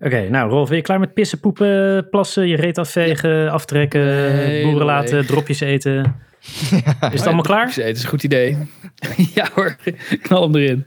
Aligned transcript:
Oké, 0.00 0.28
nou 0.28 0.50
Rolf, 0.50 0.68
ben 0.68 0.76
je 0.76 0.82
klaar 0.82 1.00
met 1.00 1.14
pissen, 1.14 1.40
poepen, 1.40 2.08
plassen, 2.10 2.48
je 2.48 2.56
reet 2.56 2.78
afvegen, 2.78 3.50
aftrekken, 3.50 4.34
Nee, 4.34 4.62
boeren 4.62 4.86
nee. 4.86 4.86
laten, 4.86 5.26
dropjes 5.26 5.60
eten? 5.60 6.14
Is 7.12 7.18
het 7.18 7.26
allemaal 7.26 7.42
klaar? 7.42 7.66
Het 7.66 7.96
is 7.96 8.02
een 8.02 8.08
goed 8.08 8.24
idee. 8.24 8.56
ja 9.34 9.48
hoor, 9.54 9.76
knal 10.22 10.42
hem 10.42 10.56
erin. 10.56 10.86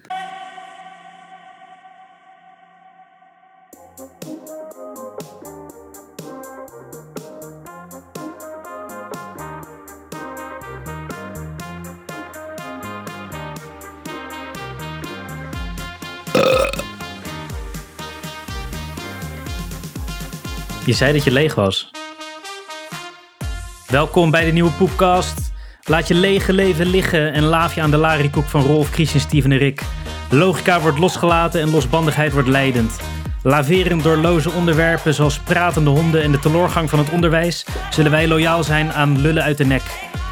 Je 20.92 20.98
zei 20.98 21.14
dat 21.14 21.24
je 21.24 21.32
leeg 21.32 21.56
was. 21.56 21.92
Welkom 23.88 24.32
bij 24.32 24.46
de 24.46 24.52
nieuwe 24.52 24.72
Poepcast. 24.72 25.52
Laat 25.84 26.08
je 26.08 26.14
lege 26.14 26.54
leven 26.54 26.86
liggen 26.86 27.34
en 27.34 27.44
laaf 27.44 27.76
je 27.76 27.82
aan 27.82 27.92
de 27.92 27.98
larikoek 27.98 28.46
van 28.46 28.62
Rolf, 28.62 28.90
Christian, 28.90 29.22
Steven 29.22 29.52
en 29.52 29.58
Rick. 29.58 29.82
Logica 30.30 30.80
wordt 30.82 30.98
losgelaten 30.98 31.62
en 31.62 31.70
losbandigheid 31.70 32.34
wordt 32.34 32.48
leidend. 32.48 33.00
Laverend 33.44 34.04
door 34.04 34.18
loze 34.18 34.52
onderwerpen 34.52 35.14
zoals 35.14 35.40
pratende 35.40 35.90
honden 35.90 36.24
en 36.24 36.32
de 36.32 36.40
teloorgang 36.40 36.90
van 36.90 37.00
het 37.00 37.10
onderwijs, 37.10 37.66
zullen 37.90 38.12
wij 38.12 38.28
loyaal 38.28 38.64
zijn 38.64 38.94
aan 38.94 39.22
lullen 39.22 39.44
uit 39.44 39.58
de 39.58 39.66
nek. 39.66 39.84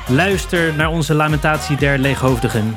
Luister 0.08 0.73
naar 0.73 0.89
onze 0.89 1.14
lamentatie 1.14 1.78
der 1.78 1.98
leeghoofdigen. 1.98 2.76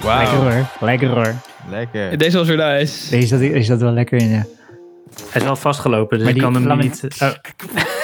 Wauw. 0.00 0.18
Lekker 0.18 0.38
hoor, 0.38 0.66
lekker 0.80 1.08
hoor. 1.08 1.53
Lekker. 1.70 2.18
Deze 2.18 2.36
was 2.38 2.46
weer 2.48 2.56
nice. 2.56 3.10
Deze 3.10 3.26
zat, 3.26 3.38
deze 3.38 3.62
zat 3.62 3.80
wel 3.80 3.92
lekker 3.92 4.18
in, 4.20 4.28
ja. 4.28 4.44
Hij 5.30 5.40
is 5.40 5.42
wel 5.42 5.56
vastgelopen, 5.56 6.16
dus 6.18 6.26
Maar 6.26 6.36
ik 6.36 6.42
kan 6.42 6.54
hem 6.54 6.66
lament- 6.66 7.02
niet... 7.02 7.22
oh, 7.22 7.32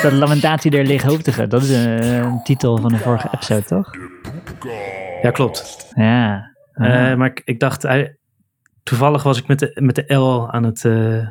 Dat 0.02 0.12
Lamentatie 0.12 0.70
der 0.70 0.84
Leeghoofdigen, 0.84 1.48
dat 1.48 1.62
is 1.62 1.70
een, 1.70 2.04
een 2.04 2.42
titel 2.44 2.78
van 2.78 2.92
de 2.92 2.98
vorige 2.98 3.28
episode, 3.34 3.62
toch? 3.64 3.90
ja, 5.22 5.30
klopt. 5.30 5.86
Ja. 5.94 6.50
Eh, 6.72 7.14
maar 7.14 7.26
ik, 7.26 7.42
ik 7.44 7.60
dacht, 7.60 7.86
toevallig 8.82 9.22
was 9.22 9.38
ik 9.38 9.46
met 9.46 9.58
de, 9.58 9.76
met 9.80 9.94
de 9.94 10.14
L 10.14 10.48
aan 10.50 10.64
het 10.64 10.84
eh 10.84 11.26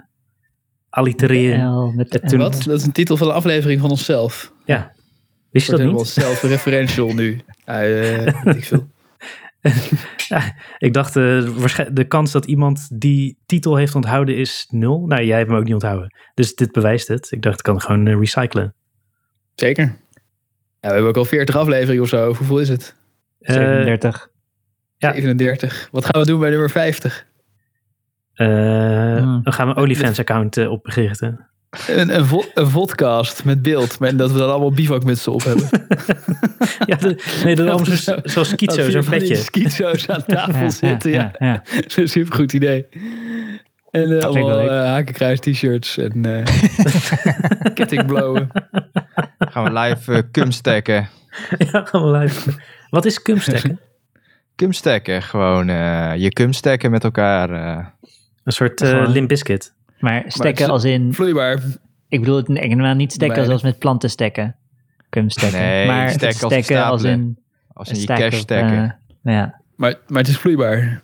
allitereren. 0.89 1.67
L 1.69 1.91
met 1.95 2.11
de 2.11 2.37
Wat? 2.37 2.63
Dat 2.63 2.79
is 2.79 2.85
een 2.85 2.91
titel 2.91 3.17
van 3.17 3.27
de 3.27 3.33
aflevering 3.33 3.81
van 3.81 3.89
onszelf. 3.89 4.53
Ja. 4.65 4.91
Wist 5.51 5.65
je 5.65 5.71
dat 5.71 5.79
helemaal 5.79 6.01
niet? 6.01 6.11
self-referential 6.11 7.13
nu. 7.13 7.39
Ja, 7.65 7.83
eh, 7.83 8.43
weet 8.43 8.55
ik 8.55 8.65
veel. 8.65 8.87
Ik 10.77 10.93
dacht, 10.93 11.15
eh, 11.15 11.83
de 11.91 12.05
kans 12.07 12.31
dat 12.31 12.45
iemand 12.45 12.87
die 12.99 13.37
titel 13.45 13.75
heeft 13.75 13.95
onthouden 13.95 14.35
is 14.37 14.67
nul. 14.69 15.05
Nou, 15.07 15.23
jij 15.23 15.37
hebt 15.37 15.49
hem 15.49 15.57
ook 15.59 15.63
niet 15.65 15.73
onthouden. 15.73 16.15
Dus 16.33 16.55
dit 16.55 16.71
bewijst 16.71 17.07
het. 17.07 17.31
Ik 17.31 17.41
dacht, 17.41 17.57
ik 17.57 17.63
kan 17.63 17.81
gewoon 17.81 18.07
eh, 18.07 18.19
recyclen. 18.19 18.73
Zeker. 19.55 19.83
Ja, 19.83 20.87
we 20.87 20.93
hebben 20.93 21.07
ook 21.09 21.17
al 21.17 21.25
40 21.25 21.55
afleveringen 21.55 22.03
of 22.03 22.09
zo. 22.09 22.27
Hoeveel 22.33 22.59
is 22.59 22.69
het? 22.69 22.95
Eh, 23.39 23.55
37. 23.55 24.29
Ja. 24.97 25.11
37. 25.13 25.87
Wat 25.91 26.05
gaan 26.05 26.21
we 26.21 26.27
doen 26.27 26.39
bij 26.39 26.49
nummer 26.49 26.69
50? 26.69 27.25
eh, 28.33 28.47
Hmm. 29.17 29.43
Dan 29.43 29.53
gaan 29.53 29.67
we 29.67 29.75
een 29.75 29.81
OnlyFans-account 29.81 30.57
eh, 30.57 30.71
oprichten. 30.71 31.49
Een, 31.87 32.15
een, 32.15 32.25
vo- 32.25 32.45
een 32.53 32.67
vodcast 32.67 33.43
met 33.45 33.61
beeld. 33.61 33.99
Met 33.99 34.17
dat 34.17 34.31
we 34.31 34.37
dan 34.37 34.49
allemaal 34.49 34.71
bivakmutsen 34.71 35.31
op 35.31 35.43
hebben. 35.43 35.69
ja, 36.85 36.95
de- 36.95 37.39
nee, 37.43 37.55
dat 37.55 37.65
is 37.65 37.71
allemaal 37.71 37.95
zo- 37.97 38.17
zoals 38.23 38.49
schizo, 38.49 38.89
zo'n 38.89 39.05
petje. 39.05 40.05
Aan 40.07 40.25
tafel 40.35 40.63
Ja, 40.63 40.69
zitten. 40.69 41.11
Ja, 41.11 41.31
ja, 41.39 41.45
ja. 41.47 41.63
Dat 41.75 41.85
is 41.85 41.95
een 41.97 42.07
supergoed 42.09 42.53
idee. 42.53 42.85
En 43.91 44.17
eh, 44.19 44.25
allemaal 44.25 44.59
eh, 44.59 44.85
hakenkruis 44.85 45.39
t-shirts 45.39 45.97
en 45.97 46.25
eh 46.25 46.45
kettingblowen. 47.73 48.49
Gaan 49.39 49.63
we 49.63 49.79
live 49.79 50.27
cum 50.31 50.51
stacken. 50.51 51.09
ja, 51.57 51.85
gaan 51.85 52.11
we 52.11 52.17
live. 52.17 52.51
Wat 52.89 53.05
is 53.05 53.21
kumstekken? 53.21 53.79
Cum 54.55 54.71
stacken. 54.73 55.21
Gewoon 55.21 55.69
eh, 55.69 56.11
je 56.15 56.29
cum 56.29 56.53
stacken 56.53 56.91
met 56.91 57.03
elkaar. 57.03 57.49
eh. 57.49 57.85
Een 58.43 58.51
soort 58.51 58.81
eh 58.81 59.03
Limp 59.07 59.27
Bizkit. 59.27 59.73
Maar 59.99 60.23
stekken 60.27 60.69
als 60.69 60.83
in... 60.83 61.13
Vloeibaar. 61.13 61.59
Ik 62.07 62.19
bedoel 62.19 62.35
het 62.35 62.47
helemaal 62.47 62.95
niet 62.95 63.09
stekken 63.11 63.27
Beide. 63.35 63.45
zoals 63.45 63.61
met 63.63 63.79
planten 63.79 64.09
stekken. 64.09 64.55
Kun 65.09 65.29
stekken. 65.29 65.59
Nee, 65.59 65.87
maar 65.87 66.09
stekken 66.09 66.27
als 66.43 66.53
stekken 66.53 66.83
als 66.85 67.03
in... 67.03 67.37
als 67.73 67.87
een 67.87 67.93
in 67.93 67.99
je 67.99 68.05
stack 68.05 68.17
cash 68.17 68.33
of, 68.33 68.39
stacken. 68.39 68.97
eh, 69.23 69.33
ja. 69.33 69.61
Maar, 69.75 69.95
maar 70.07 70.19
het 70.21 70.27
is 70.27 70.37
vloeibaar. 70.37 71.01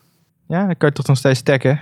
ja, 0.47 0.65
dan 0.65 0.77
kan 0.77 0.89
je 0.89 0.95
toch 0.95 1.07
nog 1.07 1.17
steeds 1.17 1.39
stacken. 1.39 1.79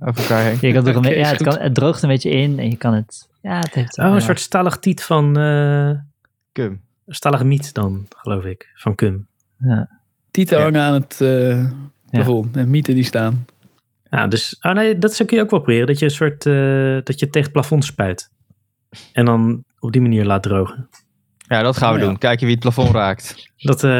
Over 0.00 0.22
elkaar 0.22 0.42
heen. 0.42 0.58
Je 0.60 0.72
kan 0.72 0.84
toch 0.84 0.92
een 0.94 0.98
Oké, 0.98 1.08
beetje- 1.08 1.18
ja, 1.24 1.28
het, 1.30 1.42
kan, 1.42 1.58
het 1.58 1.74
droogt 1.74 2.02
een 2.02 2.08
beetje 2.08 2.30
in 2.30 2.58
en 2.58 2.70
je 2.70 2.76
kan 2.76 2.94
het... 2.94 3.28
Ja, 3.42 3.58
het 3.58 3.74
heeft... 3.74 3.98
Oh, 3.98 4.04
een 4.04 4.12
ja. 4.12 4.20
soort 4.20 4.40
stalagtiet 4.40 5.02
van... 5.02 5.38
eh 5.38 5.90
Cum. 6.52 6.80
stalagmiet 7.06 7.74
dan, 7.74 8.06
geloof 8.16 8.44
ik. 8.44 8.70
Van 8.74 8.94
cum. 8.94 9.26
Tieten 10.30 10.56
Ja. 10.58 10.62
hangen 10.62 10.80
aan 10.82 10.92
het 10.94 11.20
eh 11.20 11.64
plafond. 12.10 12.56
En 12.56 12.70
mieten 12.70 12.94
die 12.94 13.04
staan. 13.04 13.46
Ja, 14.10 14.26
dus... 14.26 14.58
Oh 14.60 14.72
nee, 14.72 14.98
dat 14.98 15.14
zou 15.14 15.28
kun 15.28 15.36
je 15.38 15.42
ook 15.44 15.50
wel 15.50 15.60
proberen. 15.60 15.86
Dat 15.86 15.98
je 15.98 16.04
een 16.04 16.10
soort... 16.10 16.46
eh, 16.46 16.54
dat 17.02 17.18
je 17.20 17.26
tegen 17.26 17.42
het 17.42 17.52
plafond 17.52 17.84
spuit. 17.84 18.30
En 19.12 19.24
dan 19.24 19.64
op 19.78 19.92
die 19.92 20.00
manier 20.00 20.24
laat 20.24 20.42
drogen. 20.42 20.88
Ja, 21.48 21.62
dat 21.62 21.76
gaan 21.76 21.88
we 21.88 21.94
Oh, 21.94 22.00
ja. 22.02 22.06
doen. 22.08 22.18
Kijken 22.18 22.44
wie 22.46 22.54
het 22.54 22.64
plafond 22.64 22.90
raakt. 22.94 23.52
Dat, 23.56 23.84
eh, 23.84 23.90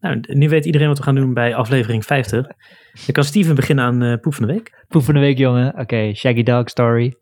nou, 0.00 0.20
nu 0.20 0.48
weet 0.48 0.64
iedereen 0.64 0.88
wat 0.88 0.98
we 0.98 1.02
gaan 1.04 1.14
doen 1.14 1.34
bij 1.34 1.54
aflevering 1.54 2.04
50. 2.04 2.46
Dan 2.46 3.12
kan 3.12 3.24
Steven 3.24 3.54
beginnen 3.54 3.84
aan 3.84 4.02
eh 4.02 4.20
Poep 4.20 4.34
van 4.34 4.46
de 4.46 4.52
Week. 4.52 4.84
Poep 4.88 5.02
van 5.04 5.14
de 5.14 5.20
week, 5.20 5.38
jongen. 5.38 5.78
Oké, 5.78 6.14
Shaggy 6.14 6.42
Dog 6.42 6.68
Story. 6.68 7.14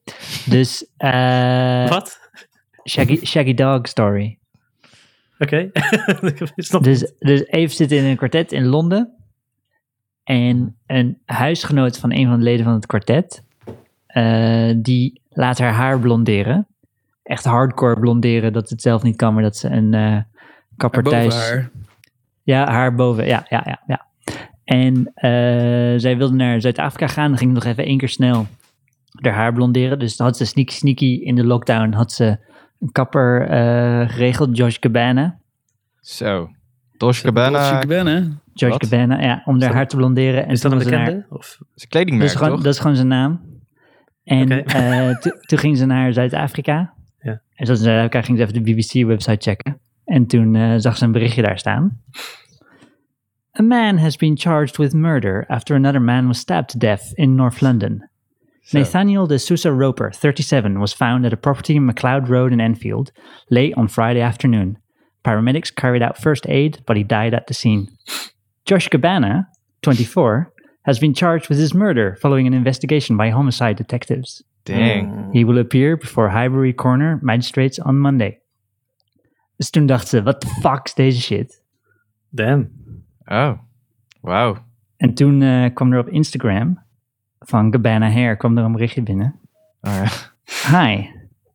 Dus, 0.47 0.87
eh 0.97 1.89
Wat? 1.89 2.19
Shaggy, 2.89 3.25
Shaggy 3.25 3.55
Dog 3.55 3.87
Story. 3.89 4.39
Oké. 5.39 5.71
Snap- 6.57 6.83
Dus, 6.83 7.13
dus 7.19 7.47
Eve 7.47 7.75
zit 7.75 7.93
in 7.93 8.05
een 8.05 8.17
kwartet 8.17 8.53
in 8.53 8.65
Londen. 8.67 9.24
En 10.25 10.77
een 10.87 11.19
huisgenoot 11.25 11.99
van 11.99 12.13
een 12.13 12.27
van 12.27 12.39
de 12.39 12.45
leden 12.45 12.65
van 12.65 12.75
het 12.75 12.87
kwartet, 12.87 13.43
eh, 14.07 14.73
die 14.77 15.21
laat 15.29 15.59
haar 15.59 15.73
haar 15.73 15.99
blonderen. 15.99 16.67
Echt 17.23 17.45
hardcore 17.45 18.01
blonderen, 18.01 18.53
dat 18.53 18.69
ze 18.69 18.75
het 18.75 18.83
zelf 18.83 19.03
niet 19.03 19.17
kan, 19.17 19.35
maar 19.35 19.43
dat 19.43 19.57
ze 19.57 19.69
een 19.69 19.95
eh 19.95 20.19
kapper 20.77 21.03
thuis... 21.03 21.35
haar. 21.35 21.71
Ja, 22.43 22.71
haar 22.71 22.95
boven. 22.95 23.27
Ja, 23.27 23.47
ja, 23.49 23.63
ja. 23.67 23.83
ja. 23.87 24.07
En 24.65 25.11
eh, 25.15 26.01
zij 26.01 26.17
wilde 26.17 26.35
naar 26.35 26.61
Zuid-Afrika 26.61 27.07
gaan. 27.07 27.29
Dan 27.29 27.39
ging 27.39 27.53
nog 27.53 27.65
even 27.65 27.85
één 27.85 27.99
keer 27.99 28.09
snel 28.09 28.47
haar 29.21 29.33
haar 29.33 29.53
blonderen. 29.53 29.99
Dus 29.99 30.17
dan 30.17 30.27
had 30.27 30.37
ze 30.37 30.45
sneaky 30.45 30.75
sneaky 30.75 31.21
in 31.23 31.35
de 31.35 31.45
lockdown. 31.45 31.93
Had 31.93 32.13
ze 32.13 32.39
een 32.81 32.93
kapper 32.93 33.49
eh, 33.49 34.09
geregeld, 34.09 34.57
Josh 34.57 34.79
Cabana. 34.79 35.39
Zo. 36.01 36.51
Dolce 36.97 37.25
Gabbana 37.25 38.43
Wat? 38.55 38.79
Cabana, 38.79 39.21
ja, 39.23 39.43
om 39.45 39.63
haar 39.63 39.75
haar 39.75 39.89
te 39.89 39.97
blonderen. 39.97 40.45
En 40.45 40.51
is 40.51 40.61
dat 40.61 40.73
een 40.73 40.81
ze 40.81 40.85
bekende? 40.91 41.27
Of? 41.29 41.59
is 41.75 41.83
Naar, 41.83 41.89
kledingmerk, 41.89 42.21
dat, 42.21 42.31
is 42.31 42.37
gewoon, 42.37 42.55
toch? 42.55 42.63
dat 42.65 42.73
is 42.75 42.81
gewoon 42.81 42.97
zijn 42.97 43.09
naam. 43.09 43.41
En 44.25 44.65
eh, 44.65 45.17
to- 45.23 45.39
toen 45.41 45.59
ging 45.59 45.77
ze 45.77 45.87
naar 45.87 46.13
Zuid-Afrika. 46.13 46.95
Ja. 47.19 47.43
En 47.55 47.67
zoals 47.67 47.81
in 47.81 47.87
Zuid-Afrika 47.87 48.23
ging 48.23 48.39
ze 48.39 48.45
even 48.45 48.65
de 48.65 48.73
BBC-website 48.73 49.51
checken. 49.51 49.81
En 50.05 50.27
toen 50.27 50.55
eh, 50.55 50.75
zag 50.77 50.97
ze 50.97 51.05
een 51.05 51.13
berichtje 51.13 51.43
daar 51.43 51.59
staan. 51.59 52.03
A 53.59 53.63
man 53.63 53.99
has 53.99 54.17
been 54.17 54.39
charged 54.39 54.77
with 54.77 54.93
murder 54.93 55.47
after 55.47 55.77
another 55.77 56.03
man 56.03 56.27
was 56.27 56.39
stabbed 56.39 56.69
to 56.69 56.79
death 56.79 57.11
in 57.13 57.35
North 57.35 57.61
London. 57.61 58.09
Nathaniel 58.71 59.27
de 59.27 59.39
Sousa 59.39 59.69
Roper, 59.71 60.15
37, 60.15 60.79
was 60.79 60.95
found 60.95 61.25
at 61.25 61.33
a 61.33 61.37
property 61.37 61.75
in 61.75 61.85
McLeod 61.85 62.29
Road 62.29 62.53
in 62.53 62.61
Enfield 62.61 63.13
late 63.49 63.75
on 63.77 63.89
Friday 63.89 64.23
afternoon. 64.23 64.79
Paramedics 65.23 65.75
carried 65.75 66.03
out 66.03 66.19
first 66.19 66.47
aid, 66.49 66.81
but 66.85 66.97
he 66.97 67.05
died 67.05 67.35
at 67.35 67.47
the 67.47 67.55
scene. 67.55 67.89
Josh 68.65 68.89
Cabana, 68.89 69.49
24, 69.83 70.53
has 70.83 70.99
been 70.99 71.13
charged 71.15 71.49
with 71.49 71.59
his 71.59 71.75
murder 71.75 72.17
following 72.21 72.47
an 72.47 72.55
investigation 72.55 73.17
by 73.17 73.31
homicide 73.31 73.77
detectives. 73.77 74.43
Dang. 74.65 75.31
He 75.33 75.45
will 75.45 75.59
appear 75.59 75.97
before 75.97 76.31
Highbury 76.31 76.73
Corner 76.73 77.19
magistrates 77.23 77.79
on 77.79 77.99
Monday. 77.99 78.41
Dus 79.59 79.71
toen 79.71 79.87
dacht 79.87 80.09
ze, 80.09 80.23
what 80.23 80.41
the 80.41 80.47
fuck 80.63 80.87
is 80.87 80.95
deze 80.95 81.21
shit? 81.21 81.63
Damn. 82.31 82.71
Oh. 83.27 83.59
wow. 84.21 84.57
En 84.97 85.15
toen 85.15 85.43
eh, 85.43 85.75
kwam 85.75 85.93
er 85.93 85.99
op 85.99 86.09
Instagram 86.09 86.83
van 87.39 87.71
Cabana 87.71 88.11
Hair 88.11 88.37
kwam 88.37 88.59
er 88.59 88.65
een 88.65 88.73
berichtje 88.73 89.03
binnen. 89.03 89.41
Oh, 89.81 89.93
ja. 89.95 90.09
Hi, 90.81 91.11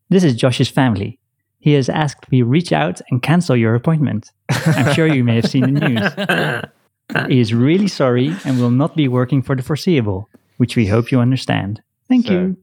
this 0.07 0.23
is 0.23 0.39
Josh's 0.39 0.69
family. 0.69 1.17
He 1.59 1.75
has 1.75 1.89
asked 1.89 2.29
we 2.29 2.43
reach 2.43 2.71
out 2.71 3.01
and 3.11 3.21
cancel 3.21 3.55
your 3.55 3.75
appointment. 3.75 4.33
I'm 4.77 4.93
sure 4.93 5.07
you 5.07 5.23
may 5.23 5.35
have 5.35 5.47
seen 5.47 5.73
the 5.73 5.87
news. 5.87 6.13
He 7.13 7.33
is 7.39 7.51
really 7.53 7.87
sorry 7.87 8.27
and 8.45 8.57
will 8.57 8.71
not 8.71 8.93
be 8.93 9.07
working 9.09 9.45
for 9.45 9.55
the 9.55 9.63
foreseeable, 9.63 10.27
which 10.55 10.75
we 10.75 10.91
hope 10.91 11.09
you 11.09 11.21
understand. 11.21 11.81
Thank 12.07 12.25
you. 12.27 12.57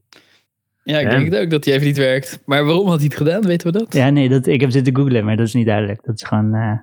Ja, 0.83 0.99
ik 0.99 1.03
Ja. 1.05 1.09
denk 1.17 1.31
het 1.31 1.41
ook 1.41 1.49
dat 1.49 1.65
hij 1.65 1.73
even 1.73 1.85
niet 1.87 1.97
werkt. 1.97 2.39
Maar 2.45 2.65
waarom 2.65 2.87
had 2.87 2.95
hij 2.97 3.05
het 3.05 3.17
gedaan? 3.17 3.41
Weten 3.41 3.71
we 3.71 3.77
dat? 3.79 3.93
Ja, 3.93 4.09
nee, 4.09 4.29
dat, 4.29 4.47
ik 4.47 4.61
heb 4.61 4.71
zitten 4.71 4.95
googlen, 4.95 5.25
maar 5.25 5.35
dat 5.37 5.47
is 5.47 5.53
niet 5.53 5.65
duidelijk. 5.65 6.03
Dat 6.05 6.15
is 6.15 6.27
gewoon... 6.27 6.53
eh, 6.53 6.73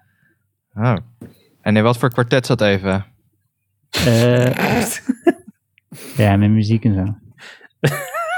Oh. 0.84 0.96
En 1.60 1.76
in 1.76 1.82
wat 1.82 1.98
voor 1.98 2.10
kwartet 2.10 2.46
zat 2.46 2.60
even? 2.60 3.06
eh, 3.90 4.50
Ja, 6.16 6.36
met 6.36 6.50
muziek 6.50 6.84
en 6.84 6.94
zo. 6.94 7.16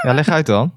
Ja, 0.01 0.13
leg 0.13 0.29
uit 0.29 0.45
dan. 0.45 0.73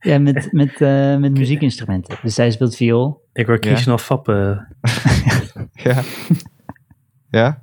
Ja, 0.00 0.18
met, 0.18 0.52
met, 0.52 0.80
eh, 0.80 1.16
met 1.16 1.32
muziekinstrumenten. 1.32 2.18
Dus 2.22 2.34
zij 2.34 2.50
speelt 2.50 2.76
viool. 2.76 3.24
Ik 3.32 3.46
hoor 3.46 3.58
Christian 3.60 3.92
al 3.92 3.98
fappen. 3.98 4.66
Ja. 5.72 6.02
Ja? 7.30 7.62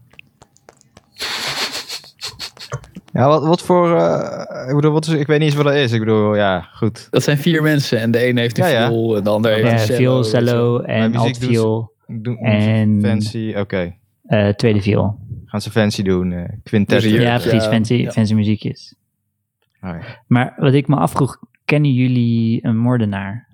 Ja, 3.14 3.28
wat, 3.28 3.46
wat 3.46 3.62
voor... 3.62 3.98
eh, 3.98 4.70
ik 4.70 4.76
bedoel, 4.76 4.92
wat 4.92 5.06
is, 5.08 5.14
ik 5.14 5.28
weet 5.28 5.38
niet 5.40 5.48
eens 5.48 5.56
wat 5.56 5.66
dat 5.66 5.74
is. 5.76 5.92
Ik 5.92 6.00
bedoel, 6.00 6.36
ja, 6.36 6.62
goed. 6.62 7.08
Dat 7.12 7.24
zijn 7.24 7.38
vier 7.38 7.62
mensen 7.62 8.00
en 8.00 8.12
de 8.12 8.28
een 8.28 8.38
heeft 8.38 8.58
een 8.58 8.66
Ja, 8.66 8.72
ja. 8.72 8.88
viool 8.88 9.18
en 9.18 9.24
de 9.24 9.30
ander 9.30 9.52
heeft 9.52 9.66
Ja, 9.66 9.72
een 9.72 9.80
cello. 9.80 10.22
cello 10.24 10.80
en 10.80 11.12
muziek 11.12 11.20
alt 11.20 11.40
doen 11.40 11.50
ze- 11.50 11.56
viool. 11.56 11.92
Doen, 12.08 12.38
En- 12.38 13.02
Fancy, 13.02 13.54
oké. 13.58 13.96
eh, 14.24 14.50
tweede 14.50 14.82
viool. 14.82 15.20
Gaan 15.46 15.62
ze 15.62 15.72
fancy 15.72 16.04
doen. 16.04 16.60
quintet. 16.64 17.04
Hier- 17.04 17.22
Ja, 17.22 17.38
precies. 17.38 17.66
Fancy, 17.66 17.94
ja. 17.94 18.12
fancy 18.12 18.34
muziekjes. 18.34 18.96
Oh, 19.82 19.90
ja. 19.90 20.24
Maar 20.28 20.54
wat 20.58 20.74
ik 20.74 20.88
me 20.88 20.96
afvroeg, 20.96 21.38
kennen 21.66 21.94
jullie 21.94 22.66
een 22.66 22.78
moordenaar? 22.78 23.48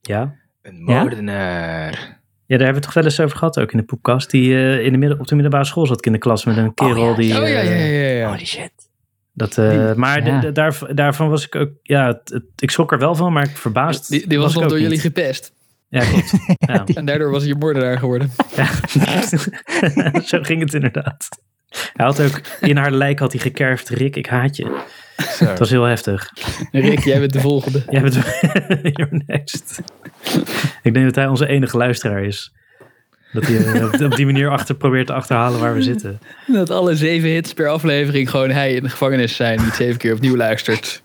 Ja? 0.00 0.34
Een 0.62 0.82
Ja? 0.86 1.00
moordenaar. 1.00 2.13
Ja, 2.46 2.56
daar 2.56 2.66
hebben 2.66 2.66
we 2.68 2.74
het 2.74 2.82
toch 2.82 2.94
wel 2.94 3.04
eens 3.04 3.20
over 3.20 3.38
gehad, 3.38 3.58
ook 3.60 3.72
in 3.72 3.78
de 3.78 3.84
poepkast. 3.84 4.30
Die 4.30 4.54
eh, 4.54 4.84
in 4.84 4.92
de 4.92 4.98
midden, 4.98 5.20
op 5.20 5.26
de 5.26 5.34
middelbare 5.34 5.64
school 5.64 5.86
zat 5.86 5.98
ik 5.98 6.06
in 6.06 6.12
de 6.12 6.18
klas 6.18 6.44
met 6.44 6.56
een 6.56 6.74
kerel 6.74 7.10
ja. 7.10 7.14
die... 7.16 7.32
Oh 7.32 7.38
ja, 7.40 7.46
ja, 7.46 7.60
eh, 7.60 8.02
ja, 8.12 8.18
ja. 8.18 8.28
Holy 8.28 8.44
shit. 8.46 8.70
Dat, 9.32 9.58
eh, 9.58 9.92
maar 9.94 10.26
Ja. 10.26 10.40
de- 10.40 10.46
de- 10.46 10.52
daar, 10.52 10.78
daarvan 10.94 11.28
was 11.28 11.44
ik 11.46 11.54
ook... 11.54 11.70
Ja, 11.82 12.06
het, 12.06 12.20
het- 12.32 12.44
ik 12.56 12.70
schrok 12.70 12.92
er 12.92 12.98
wel 12.98 13.14
van, 13.14 13.32
maar 13.32 13.44
ik 13.44 13.56
verbaasd 13.56 14.08
Die, 14.08 14.26
die 14.28 14.38
was, 14.38 14.54
nog 14.54 14.62
ook 14.62 14.68
door 14.68 14.80
jullie 14.80 14.98
gepest. 14.98 15.52
Ja, 15.88 16.04
klopt. 16.04 16.32
ja. 16.58 16.84
En 16.94 17.04
daardoor 17.04 17.30
was 17.30 17.40
hij 17.42 17.48
je 17.50 17.56
moordenaar 17.58 17.98
geworden. 17.98 18.30
Ja. 18.56 18.66
Zo 20.30 20.38
ging 20.42 20.60
het 20.60 20.74
inderdaad. 20.74 21.28
Hij 21.92 22.06
had 22.06 22.20
ook 22.20 22.40
in 22.60 22.76
haar 22.76 22.92
lijk 22.92 23.18
had 23.18 23.32
hij 23.32 23.40
gekerfd, 23.40 23.88
Rick, 23.88 24.16
ik 24.16 24.26
haat 24.26 24.56
je. 24.56 24.80
Zo. 25.36 25.44
Het 25.44 25.58
was 25.58 25.70
heel 25.70 25.82
heftig. 25.84 26.30
Rick, 26.72 26.98
jij 27.00 27.18
bent 27.18 27.32
de 27.32 27.40
volgende. 27.40 27.82
Jij 27.90 28.00
bent 28.02 28.14
you're 28.82 29.22
next. 29.26 29.80
Ik 30.84 30.94
denk 30.94 31.04
dat 31.04 31.14
hij 31.14 31.26
onze 31.26 31.46
enige 31.46 31.76
luisteraar 31.76 32.24
is. 32.24 32.52
Dat 33.32 33.46
hij 33.46 33.56
eh, 33.74 33.84
op, 33.84 34.00
op 34.00 34.16
die 34.16 34.26
manier 34.26 34.48
achter 34.50 34.74
probeert 34.74 35.06
te 35.06 35.12
achterhalen 35.12 35.60
waar 35.60 35.74
we 35.74 35.82
zitten. 35.82 36.18
Dat 36.46 36.70
alle 36.70 36.96
zeven 36.96 37.28
hits 37.28 37.52
per 37.54 37.68
aflevering 37.68 38.30
gewoon 38.30 38.50
hij 38.50 38.72
in 38.74 38.82
de 38.82 38.88
gevangenis 38.88 39.36
zijn. 39.36 39.58
Die 39.58 39.72
zeven 39.72 39.98
keer 39.98 40.12
opnieuw 40.14 40.36
luistert. 40.36 41.02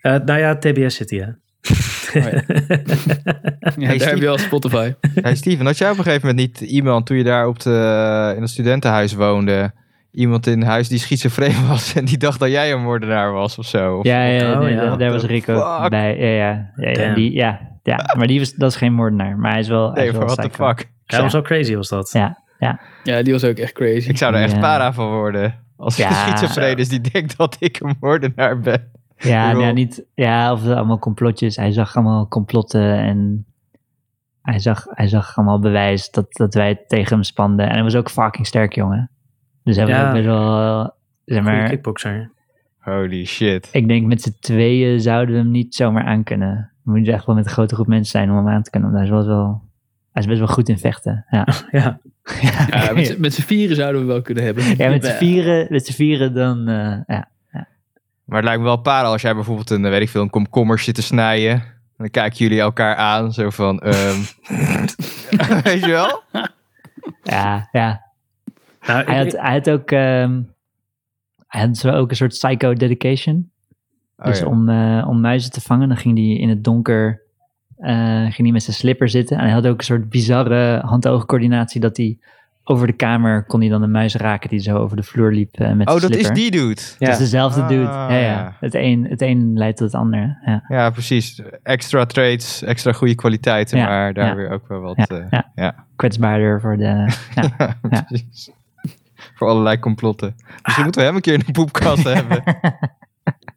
Eh, 0.00 0.14
nou 0.24 0.38
ja, 0.38 0.56
TBS 0.56 0.94
zit 0.96 1.10
hij, 1.10 1.18
hè. 1.20 1.26
Ja, 3.76 3.96
daar 3.96 4.08
heb 4.08 4.18
je 4.18 4.28
al 4.28 4.38
Spotify. 4.38 4.92
Hey 5.14 5.34
Steven, 5.34 5.66
had 5.66 5.78
jij 5.78 5.90
op 5.90 5.98
een 5.98 6.04
gegeven 6.04 6.28
moment 6.28 6.46
niet 6.60 6.70
iemand 6.70 7.06
toen 7.06 7.16
je 7.16 7.24
daar 7.24 7.46
op 7.46 7.60
de, 7.60 8.32
in 8.36 8.40
het 8.42 8.50
studentenhuis 8.50 9.14
woonde, 9.14 9.72
iemand 10.12 10.46
in 10.46 10.62
huis 10.62 10.88
die 10.88 10.98
schizofreen 10.98 11.66
was 11.68 11.94
en 11.94 12.04
die 12.04 12.18
dacht 12.18 12.40
dat 12.40 12.50
jij 12.50 12.72
een 12.72 12.82
moordenaar 12.82 13.32
was 13.32 13.58
of 13.58 13.66
zo? 13.66 13.96
Of- 13.96 14.04
Ja, 14.04 14.24
ja, 14.24 14.60
Oh, 14.60 14.68
ja. 14.68 14.96
daar- 14.96 15.10
was 15.12 15.24
Rick 15.24 15.48
ook 15.48 15.80
Fuck. 15.80 15.90
bij. 15.90 16.18
Ja, 16.18 16.70
ja, 16.76 16.92
ja, 16.92 17.14
die, 17.14 17.32
ja, 17.32 17.60
ja, 17.88 18.14
maar 18.16 18.26
die 18.26 18.38
was, 18.38 18.52
dat 18.54 18.70
is 18.70 18.76
geen 18.76 18.92
moordenaar. 18.92 19.36
Maar 19.38 19.50
hij 19.50 19.60
is 19.60 19.68
wel, 19.68 19.92
hij 19.92 20.02
Nee, 20.04 20.12
maar 20.12 20.26
what 20.26 20.36
the 20.36 20.50
fuck? 20.50 20.78
Ja, 20.80 20.86
dat 21.16 21.20
was 21.22 21.32
wel 21.32 21.42
crazy, 21.42 21.74
was 21.74 21.88
dat. 21.88 22.10
Ja, 22.12 22.38
Ja, 23.04 23.22
die 23.22 23.32
was 23.32 23.44
ook 23.44 23.56
echt 23.56 23.72
crazy. 23.72 24.08
Ik 24.08 24.16
zou 24.18 24.34
er 24.34 24.42
echt 24.42 24.52
Ja. 24.52 24.60
para 24.60 24.92
van 24.92 25.08
worden. 25.10 25.54
Als 25.76 25.96
Ja. 25.96 26.40
is 26.76 26.88
die 26.88 27.00
denkt 27.00 27.36
dat 27.36 27.56
ik 27.58 27.80
een 27.80 27.96
moordenaar 28.00 28.60
ben. 28.60 28.90
ja, 29.16 29.46
bedoel- 29.46 29.62
nou, 29.62 29.74
niet, 29.74 30.04
ja, 30.14 30.52
of 30.52 30.66
allemaal 30.66 30.98
complotjes. 30.98 31.56
Hij 31.56 31.72
zag 31.72 31.96
allemaal 31.96 32.28
complotten 32.28 32.94
en 32.98 33.46
hij 34.42 34.58
zag, 34.58 34.84
hij 34.88 35.08
zag 35.08 35.36
allemaal 35.36 35.58
bewijs 35.60 36.10
dat, 36.10 36.26
dat 36.32 36.54
wij 36.54 36.68
het 36.68 36.88
tegen 36.88 37.12
hem 37.12 37.22
spanden. 37.22 37.66
En 37.66 37.72
hij 37.74 37.82
was 37.82 37.94
ook 37.96 38.10
fucking 38.10 38.46
sterk, 38.46 38.72
jongen. 38.74 39.10
Dus 39.64 39.76
hij 39.76 39.86
was 39.86 39.94
Ja. 39.94 40.06
ook 40.06 40.12
best 40.12 40.24
wel, 40.24 40.92
zeg 41.24 41.42
maar, 41.42 41.68
kickboxer. 41.68 42.30
Holy 42.78 43.24
shit. 43.24 43.68
ik 43.72 43.88
denk 43.88 44.06
met 44.06 44.22
z'n 44.22 44.36
tweeën 44.40 45.00
zouden 45.00 45.34
we 45.34 45.40
hem 45.40 45.50
niet 45.50 45.74
zomaar 45.74 46.04
aankunnen. 46.04 46.70
Dan 46.88 46.96
moet 46.96 47.06
je 47.06 47.12
echt 47.12 47.26
wel 47.26 47.34
met 47.34 47.44
een 47.44 47.50
grote 47.52 47.74
groep 47.74 47.86
mensen 47.86 48.10
zijn 48.10 48.30
om 48.30 48.36
hem 48.36 48.48
aan 48.48 48.62
te 48.62 48.70
kunnen. 48.70 48.90
Want 48.92 49.00
hij 49.08 49.18
is 49.18 49.24
wel, 49.26 49.36
wel 49.36 49.62
hij 50.12 50.22
is 50.22 50.28
best 50.28 50.38
wel 50.38 50.48
goed 50.48 50.68
in 50.68 50.78
vechten. 50.78 51.24
Ja, 51.30 51.46
Ja. 51.70 51.98
Ja, 52.70 52.92
met, 52.92 53.06
z'n- 53.06 53.20
met 53.20 53.34
z'n 53.34 53.42
vieren 53.42 53.76
zouden 53.76 54.00
we 54.00 54.06
wel 54.06 54.22
kunnen 54.22 54.44
hebben. 54.44 54.64
Ja, 54.76 54.88
met 54.88 55.04
z'n 55.06 55.16
vieren, 55.16 55.66
met 55.70 55.86
z'n 55.86 55.92
vieren 55.92 56.34
dan, 56.34 56.68
eh, 56.68 56.96
ja. 57.06 57.28
Maar 58.24 58.36
het 58.36 58.44
lijkt 58.44 58.60
me 58.60 58.66
wel 58.66 58.76
para 58.76 59.08
als 59.08 59.22
jij 59.22 59.34
bijvoorbeeld 59.34 59.70
een, 59.70 59.82
weet 59.82 60.00
ik 60.00 60.08
veel, 60.08 60.22
een 60.22 60.30
komkommer 60.30 60.78
zit 60.78 60.94
te 60.94 61.02
snijden. 61.02 61.50
En 61.50 61.64
dan 61.96 62.10
kijken 62.10 62.38
jullie 62.38 62.60
elkaar 62.60 62.94
aan, 62.96 63.32
zo 63.32 63.50
van, 63.50 63.80
ehm 63.80 64.16
weet 65.64 65.84
je 65.84 65.90
wel? 65.90 66.22
Ja, 67.22 67.68
ja. 67.72 68.02
Nou, 68.86 69.04
Hij 69.04 69.24
ik- 69.24 69.32
had, 69.32 69.42
hij 69.42 69.52
had 69.52 69.70
ook, 69.70 69.90
ehm, 69.90 70.40
hij 71.46 71.60
had 71.60 71.76
zo 71.76 71.90
ook 71.90 72.10
een 72.10 72.16
soort 72.16 72.30
psycho 72.32 72.72
dedication. 72.74 73.50
Oh, 74.18 74.26
dus 74.26 74.38
ja. 74.38 74.46
om, 74.46 74.68
eh, 74.68 75.06
om 75.08 75.20
muizen 75.20 75.50
te 75.50 75.60
vangen, 75.60 75.88
dan 75.88 75.96
ging 75.96 76.18
hij 76.18 76.36
in 76.36 76.48
het 76.48 76.64
donker, 76.64 77.22
eh, 77.76 78.20
ging 78.20 78.36
hij 78.36 78.52
met 78.52 78.62
zijn 78.62 78.76
slipper 78.76 79.08
zitten. 79.08 79.36
En 79.36 79.44
hij 79.44 79.52
had 79.52 79.66
ook 79.66 79.78
een 79.78 79.84
soort 79.84 80.08
bizarre 80.08 80.80
hand-oogcoördinatie 80.84 81.80
dat 81.80 81.96
hij 81.96 82.18
over 82.70 82.86
de 82.86 82.92
kamer 82.92 83.44
kon 83.44 83.60
hij 83.60 83.68
dan 83.68 83.82
een 83.82 83.90
muis 83.90 84.14
raken 84.14 84.48
die 84.48 84.58
zo 84.58 84.76
over 84.76 84.96
de 84.96 85.02
vloer 85.02 85.32
liep 85.32 85.54
eh, 85.54 85.72
met 85.72 85.88
Oh, 85.88 85.96
zijn 85.96 86.12
dat 86.12 86.20
is 86.20 86.30
die 86.30 86.50
dude. 86.50 86.80
Ja. 86.98 87.06
Dat 87.06 87.08
is 87.08 87.18
dezelfde 87.18 87.62
Ah, 87.62 87.68
dude. 87.68 87.82
Ja, 87.82 88.10
ja. 88.10 88.20
ja. 88.20 88.56
Het, 88.60 88.74
een, 88.74 89.04
het 89.04 89.22
een 89.22 89.52
leidt 89.58 89.76
tot 89.76 89.92
het 89.92 90.00
ander. 90.00 90.38
Ja. 90.44 90.64
Ja, 90.68 90.90
precies. 90.90 91.42
Extra 91.62 92.06
trades, 92.06 92.62
extra 92.62 92.92
goede 92.92 93.14
kwaliteiten, 93.14 93.78
Ja, 93.78 93.86
maar 93.86 94.12
daar 94.12 94.26
ja. 94.26 94.34
weer 94.34 94.50
ook 94.50 94.68
wel 94.68 94.80
wat... 94.80 94.96
Ja, 94.96 95.06
eh, 95.06 95.26
ja. 95.30 95.50
ja. 95.54 95.84
Kwetsbaarder 95.96 96.60
voor 96.60 96.76
de... 96.76 96.84
Ja. 97.34 97.76
Ja. 97.90 98.02
precies. 98.02 98.50
Voor 99.34 99.48
allerlei 99.48 99.78
complotten. 99.78 100.34
Misschien 100.62 100.84
moeten 100.84 101.00
we 101.00 101.06
hem 101.06 101.16
een 101.16 101.22
keer 101.22 101.34
in 101.34 101.42
de 101.46 101.52
poepkast 101.52 102.04
hebben. 102.14 102.42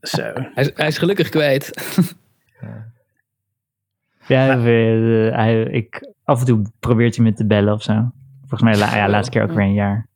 Zo. 0.02 0.22
Hij 0.24 0.64
is, 0.64 0.72
hij 0.76 0.88
is 0.88 0.98
gelukkig 0.98 1.30
kwijt. 1.30 1.72
Ja, 4.28 4.60
hij, 4.60 5.64
ik, 5.64 6.14
af 6.24 6.40
en 6.40 6.46
toe 6.46 6.62
probeert 6.80 7.16
hij 7.16 7.26
me 7.26 7.34
te 7.34 7.46
bellen 7.46 7.74
of 7.74 7.84
zo. 7.84 8.12
Volgens 8.40 8.62
mij, 8.62 8.78
la, 8.78 8.96
ja, 8.96 9.10
laatste 9.10 9.32
keer 9.32 9.44
ook 9.44 9.52
weer 9.52 9.66
een 9.66 9.74
jaar. 9.74 10.08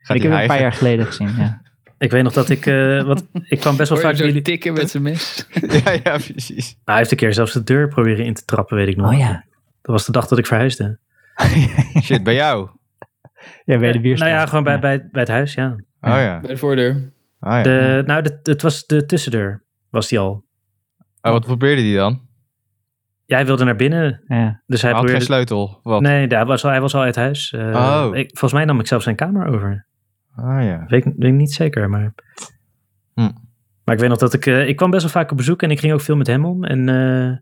Gaat 0.00 0.16
ik 0.16 0.22
heb 0.22 0.32
hem 0.32 0.40
een 0.40 0.46
paar 0.46 0.60
jaar 0.60 0.72
geleden 0.72 1.06
gezien, 1.12 1.36
ja. 1.36 1.60
Ik 1.98 2.10
weet 2.10 2.22
nog 2.22 2.32
dat 2.32 2.50
ik... 2.50 2.66
eh, 2.66 3.02
wat, 3.02 3.26
ik 3.32 3.60
kwam 3.60 3.76
best 3.76 3.88
wel 3.88 3.98
Hoor 3.98 4.10
je 4.10 4.16
vaak 4.16 4.26
jullie... 4.26 4.42
tikken 4.42 4.72
met 4.72 4.90
zijn 4.90 5.02
mes. 5.02 5.46
ja, 5.84 5.92
ja, 5.92 6.18
precies. 6.18 6.66
Nou, 6.66 6.78
hij 6.84 6.96
heeft 6.96 7.10
een 7.10 7.16
keer 7.16 7.34
zelfs 7.34 7.52
de 7.52 7.64
deur 7.64 7.88
proberen 7.88 8.24
in 8.24 8.34
te 8.34 8.44
trappen, 8.44 8.76
weet 8.76 8.88
ik 8.88 8.96
nog. 8.96 9.12
Oh 9.12 9.18
ja. 9.18 9.44
Dat 9.82 9.94
was 9.94 10.06
de 10.06 10.12
dag 10.12 10.26
dat 10.26 10.38
ik 10.38 10.46
verhuisde. 10.46 10.98
Shit, 12.02 12.22
bij 12.22 12.34
jou. 12.34 12.68
Ja, 13.64 13.78
bij 13.78 13.92
de 13.92 14.00
bierstraat. 14.00 14.30
Nou 14.30 14.40
ja, 14.40 14.46
gewoon 14.46 14.64
bij, 14.64 14.78
bij, 14.78 15.08
bij 15.12 15.20
het 15.20 15.30
huis, 15.30 15.54
ja. 15.54 15.66
Oh 16.00 16.10
ja. 16.10 16.40
Bij 16.40 16.50
de 16.50 16.56
voordeur. 16.56 17.12
Oh, 17.40 17.50
ja. 17.52 17.62
De, 17.62 18.02
nou, 18.06 18.22
de, 18.22 18.38
het 18.42 18.62
was 18.62 18.86
de 18.86 19.06
tussendeur, 19.06 19.64
was 19.90 20.08
die 20.08 20.18
al. 20.18 20.44
Oh, 21.20 21.32
wat 21.32 21.44
probeerde 21.44 21.82
hij 21.82 21.94
dan? 21.94 22.26
Jij 23.24 23.46
wilde 23.46 23.64
naar 23.64 23.76
binnen, 23.76 24.22
Ja. 24.26 24.62
dus 24.66 24.82
hij 24.82 24.90
Hij 24.90 25.00
had 25.00 25.10
geen 25.10 25.20
sleutel. 25.20 25.80
Wat? 25.82 26.00
Nee, 26.00 26.26
hij 26.26 26.44
was, 26.44 26.64
al, 26.64 26.70
hij 26.70 26.80
was 26.80 26.94
al 26.94 27.00
uit 27.02 27.16
huis. 27.16 27.52
Eh, 27.52 27.60
Oh. 27.74 28.16
ik, 28.16 28.28
volgens 28.28 28.52
mij 28.52 28.64
nam 28.64 28.80
ik 28.80 28.86
zelfs 28.86 29.04
zijn 29.04 29.16
kamer 29.16 29.46
over. 29.46 29.86
Oh 30.36 30.62
ja. 30.62 30.84
Weet, 30.86 31.06
ik- 31.06 31.12
weet 31.16 31.30
ik 31.32 31.36
niet 31.36 31.52
zeker, 31.52 31.90
maar... 31.90 32.14
Hm. 33.14 33.30
Maar 33.84 33.94
ik 33.94 34.00
weet 34.00 34.08
nog 34.10 34.18
dat 34.18 34.34
ik... 34.34 34.46
eh, 34.46 34.68
ik 34.68 34.76
kwam 34.76 34.90
best 34.90 35.02
wel 35.02 35.12
vaak 35.12 35.30
op 35.30 35.36
bezoek 35.36 35.62
en 35.62 35.70
ik 35.70 35.80
ging 35.80 35.92
ook 35.92 36.00
veel 36.00 36.16
met 36.16 36.26
hem 36.26 36.44
om. 36.44 36.64
En 36.64 36.88
eh, 36.88 37.36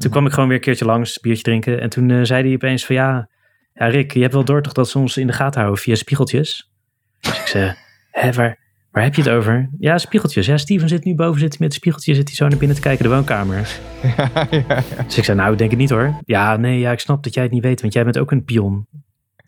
toen 0.00 0.10
kwam 0.10 0.26
ik 0.26 0.32
gewoon 0.32 0.48
weer 0.48 0.56
een 0.56 0.62
keertje 0.64 0.84
langs, 0.84 1.20
biertje 1.20 1.42
drinken. 1.42 1.80
En 1.80 1.88
toen 1.90 2.10
eh, 2.10 2.22
zei 2.22 2.44
hij 2.44 2.54
opeens 2.54 2.86
van 2.86 2.94
ja... 2.96 3.28
Ja, 3.72 3.86
Rick, 3.86 4.12
je 4.12 4.20
hebt 4.20 4.32
wel 4.32 4.44
door 4.44 4.62
toch 4.62 4.72
dat 4.72 4.88
ze 4.88 4.98
ons 4.98 5.16
in 5.16 5.26
de 5.26 5.32
gaten 5.32 5.60
houden 5.60 5.82
via 5.82 5.94
spiegeltjes? 5.94 6.72
Dus 7.20 7.40
ik 7.40 7.46
zei, 7.46 7.74
hè, 8.10 8.32
waar, 8.32 8.58
waar 8.90 9.02
heb 9.02 9.14
je 9.14 9.22
het 9.22 9.30
over? 9.30 9.70
Ja, 9.78 9.98
spiegeltjes. 9.98 10.46
Ja, 10.46 10.56
Steven 10.56 10.88
zit 10.88 11.04
nu 11.04 11.14
boven, 11.14 11.40
zit 11.40 11.48
hij 11.48 11.58
met 11.58 11.68
het 11.68 11.76
spiegeltje, 11.76 12.14
zit 12.14 12.26
hij 12.26 12.36
zo 12.36 12.48
naar 12.48 12.58
binnen 12.58 12.76
te 12.76 12.82
kijken, 12.82 13.04
de 13.04 13.10
woonkamer. 13.10 13.56
ja, 14.16 14.46
ja. 14.50 14.82
Dus 15.04 15.18
ik 15.18 15.24
zei, 15.24 15.36
nou, 15.36 15.52
ik 15.52 15.58
denk 15.58 15.70
het 15.70 15.78
niet 15.78 15.90
hoor. 15.90 16.14
Ja, 16.24 16.56
nee, 16.56 16.78
ja, 16.78 16.92
ik 16.92 17.00
snap 17.00 17.22
dat 17.22 17.34
jij 17.34 17.42
het 17.42 17.52
niet 17.52 17.62
weet, 17.62 17.80
want 17.80 17.92
jij 17.92 18.04
bent 18.04 18.18
ook 18.18 18.30
een 18.30 18.44
pion. 18.44 18.86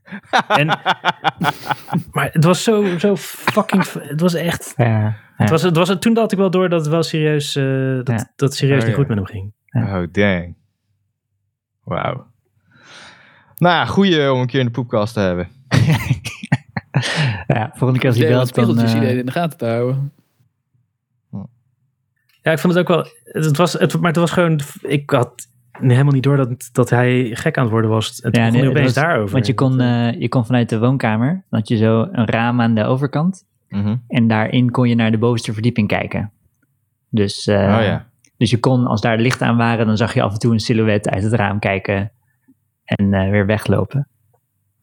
En, 0.49 0.67
maar 2.11 2.29
het 2.33 2.45
was 2.45 2.63
zo, 2.63 2.99
zo 2.99 3.17
fucking... 3.17 3.85
Het 3.93 4.21
was 4.21 4.35
echt... 4.35 4.75
Het 5.37 5.51
was, 5.51 5.63
het 5.63 5.77
was, 5.77 5.97
toen 5.99 6.17
had 6.17 6.33
ik 6.33 6.39
wel 6.39 6.51
door 6.51 6.69
dat 6.69 6.81
het 6.81 6.91
wel 6.91 7.03
serieus, 7.03 7.57
eh, 7.57 7.95
dat, 7.95 8.07
dat 8.07 8.27
het 8.37 8.55
serieus 8.55 8.81
Oh, 8.81 8.87
niet 8.87 8.97
goed 8.97 9.09
met 9.09 9.17
hem 9.17 9.27
ging. 9.27 9.53
Oh, 9.71 10.03
dang. 10.13 10.57
Wauw. 11.85 12.27
Nou 13.57 13.87
goeie 13.87 14.33
om 14.33 14.41
een 14.41 14.47
keer 14.47 14.61
in 14.61 14.67
de 14.67 14.73
poepkast 14.73 15.15
te 15.15 15.21
hebben. 15.21 15.49
ja, 17.47 17.71
volgende 17.75 17.99
keer 17.99 18.09
als 18.09 18.19
hij 18.19 18.27
Idee 18.27 18.39
belt, 18.39 18.55
dan... 18.55 18.65
spiegeltjes 18.65 18.91
eh, 18.91 18.95
iedereen 18.95 19.19
in 19.19 19.27
de 19.27 19.33
gaten 19.33 19.59
te 19.59 19.67
houden. 19.67 20.13
Ja, 22.43 22.53
ik 22.53 22.59
vond 22.59 22.75
het 22.75 22.83
ook 22.83 22.97
wel... 22.97 23.07
Het 23.25 23.57
was, 23.57 23.73
het, 23.73 23.99
maar 23.99 24.11
het 24.11 24.21
was 24.21 24.31
gewoon... 24.31 24.61
Ik 24.81 25.11
had 25.11 25.49
helemaal 25.73 26.13
niet 26.13 26.23
door 26.23 26.37
dat, 26.37 26.69
dat 26.73 26.91
hij 26.91 27.31
gek 27.35 27.57
aan 27.57 27.63
het 27.63 27.73
worden 27.73 27.91
was. 27.91 28.21
En 28.21 28.33
toen 28.33 28.43
Ja, 28.43 28.49
begon 28.49 28.53
nee, 28.53 28.61
hij 28.61 28.71
opeens 28.71 28.95
was- 28.95 29.05
daarover. 29.05 29.33
Want 29.33 29.47
je 29.47 29.55
kon, 29.55 29.81
eh, 29.81 30.21
je 30.21 30.29
kon 30.29 30.47
vanuit 30.47 30.69
de 30.69 30.79
woonkamer, 30.79 31.29
dan 31.29 31.59
had 31.59 31.69
je 31.69 31.77
zo 31.77 32.09
een 32.13 32.27
raam 32.27 32.61
aan 32.61 32.75
de 32.75 32.85
overkant. 32.85 33.45
Mhm. 33.69 33.97
En 34.09 34.29
daarin 34.29 34.71
kon 34.71 34.89
je 34.89 34.95
naar 34.95 35.11
de 35.11 35.19
bovenste 35.19 35.53
verdieping 35.53 35.89
kijken. 35.89 36.33
Dus, 37.09 37.47
eh, 37.47 37.57
oh 37.57 37.83
ja. 37.83 38.07
dus 38.37 38.51
je 38.51 38.59
kon, 38.59 38.87
als 38.87 39.01
daar 39.01 39.19
lichten 39.19 39.47
aan 39.47 39.57
waren, 39.57 39.87
dan 39.87 39.97
zag 39.97 40.15
je 40.15 40.23
af 40.23 40.33
en 40.33 40.39
toe 40.39 40.53
een 40.53 40.61
silhouet 40.61 41.09
uit 41.09 41.23
het 41.23 41.33
raam 41.33 41.59
kijken 41.59 42.13
en 42.85 43.15
eh, 43.15 43.31
weer 43.31 43.47
weglopen. 43.47 44.09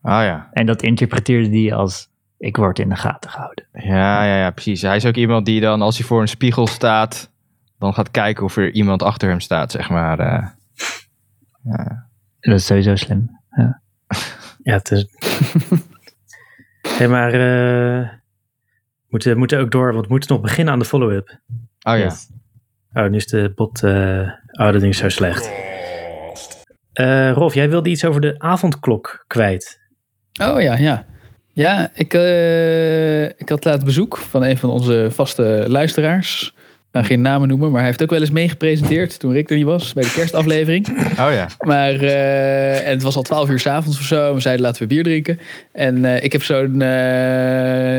Oh 0.02 0.12
ja. 0.12 0.50
En 0.52 0.66
dat 0.66 0.82
interpreteerde 0.82 1.50
die 1.50 1.76
als 1.76 2.09
Ik 2.39 2.58
word 2.58 2.79
in 2.79 2.89
de 2.89 2.96
gaten 2.96 3.29
gehouden. 3.31 3.65
Ja, 3.72 4.24
ja, 4.24 4.38
ja, 4.38 4.51
precies. 4.51 4.81
Hij 4.81 4.96
is 4.96 5.05
ook 5.05 5.15
iemand 5.15 5.46
die 5.46 5.62
dan, 5.62 5.81
als 5.81 5.98
hij 5.98 6.05
voor 6.08 6.22
een 6.22 6.27
spiegel 6.27 6.67
staat, 6.67 7.31
dan 7.77 7.93
gaat 7.93 8.12
kijken 8.12 8.43
of 8.46 8.58
er 8.58 8.72
iemand 8.72 9.03
achter 9.03 9.29
hem 9.29 9.39
staat, 9.39 9.72
zeg 9.72 9.89
maar. 9.89 10.19
eh. 10.19 10.48
ja. 11.63 12.08
Dat 12.39 12.55
is 12.55 12.65
sowieso 12.65 12.96
slim. 12.96 13.39
Ja. 13.50 13.81
Ja, 14.63 14.74
het 14.75 14.91
is... 14.91 15.05
hey, 16.81 17.08
maar 17.08 17.34
eh, 17.34 18.10
we 18.10 19.08
moeten, 19.10 19.38
moeten 19.38 19.60
ook 19.60 19.72
door, 19.72 19.93
want 19.93 20.05
we 20.05 20.12
moeten 20.12 20.34
nog 20.34 20.41
beginnen 20.41 20.74
aan 20.74 20.79
de 20.79 20.86
follow-up. 20.86 21.39
Oh 21.60 21.63
ja. 21.81 21.96
Yes. 21.96 22.29
Oh, 22.93 23.08
nu 23.10 23.15
is 23.15 23.25
de 23.27 23.51
bot... 23.55 23.84
eh 23.84 24.29
oh, 24.51 24.72
dat 24.72 24.79
ding 24.79 24.93
is 24.93 24.98
zo 24.98 25.10
slecht. 25.10 25.51
Eh 26.93 27.31
Rolf, 27.31 27.53
jij 27.53 27.69
wilde 27.69 27.89
iets 27.89 28.05
over 28.05 28.22
de 28.22 28.36
avondklok 28.39 29.24
kwijt. 29.27 29.81
Oh 30.41 30.62
ja, 30.62 30.77
ja. 30.77 31.05
Ja, 31.53 31.91
ik, 31.94 32.13
eh, 32.13 33.24
ik 33.24 33.50
had 33.50 33.65
laat 33.65 33.86
bezoek 33.86 34.18
van 34.18 34.44
een 34.44 34.58
van 34.58 34.70
onze 34.70 35.08
vaste 35.12 35.65
luisteraars. 35.68 36.53
Ik 36.91 37.00
ga 37.00 37.03
geen 37.03 37.22
namen 37.22 37.48
noemen, 37.48 37.70
maar 37.70 37.79
hij 37.79 37.88
heeft 37.88 38.01
ook 38.01 38.10
wel 38.10 38.20
eens 38.20 38.32
meegepresenteerd 38.32 39.20
toen 39.20 39.32
Rick 39.32 39.50
er 39.50 39.56
niet 39.56 39.65
was 39.65 39.94
bij 39.94 40.03
de 40.03 40.12
kerstaflevering. 40.12 40.88
Oh 41.20 41.32
ja. 41.34 41.48
Maar 41.60 41.94
eh, 41.94 42.88
en 42.88 42.89
het 42.89 43.03
was 43.03 43.15
al 43.15 43.22
twaalf 43.22 43.50
uur 43.50 43.60
s'avonds 43.60 44.00
of 44.00 44.06
zo. 44.06 44.34
We 44.34 44.39
zeiden 44.39 44.65
laten 44.65 44.82
we 44.82 44.88
bier 44.88 45.03
drinken. 45.03 45.39
En 45.72 46.06
eh, 46.06 46.24
ik 46.24 46.32
heb 46.32 46.44
zo'n 46.44 46.84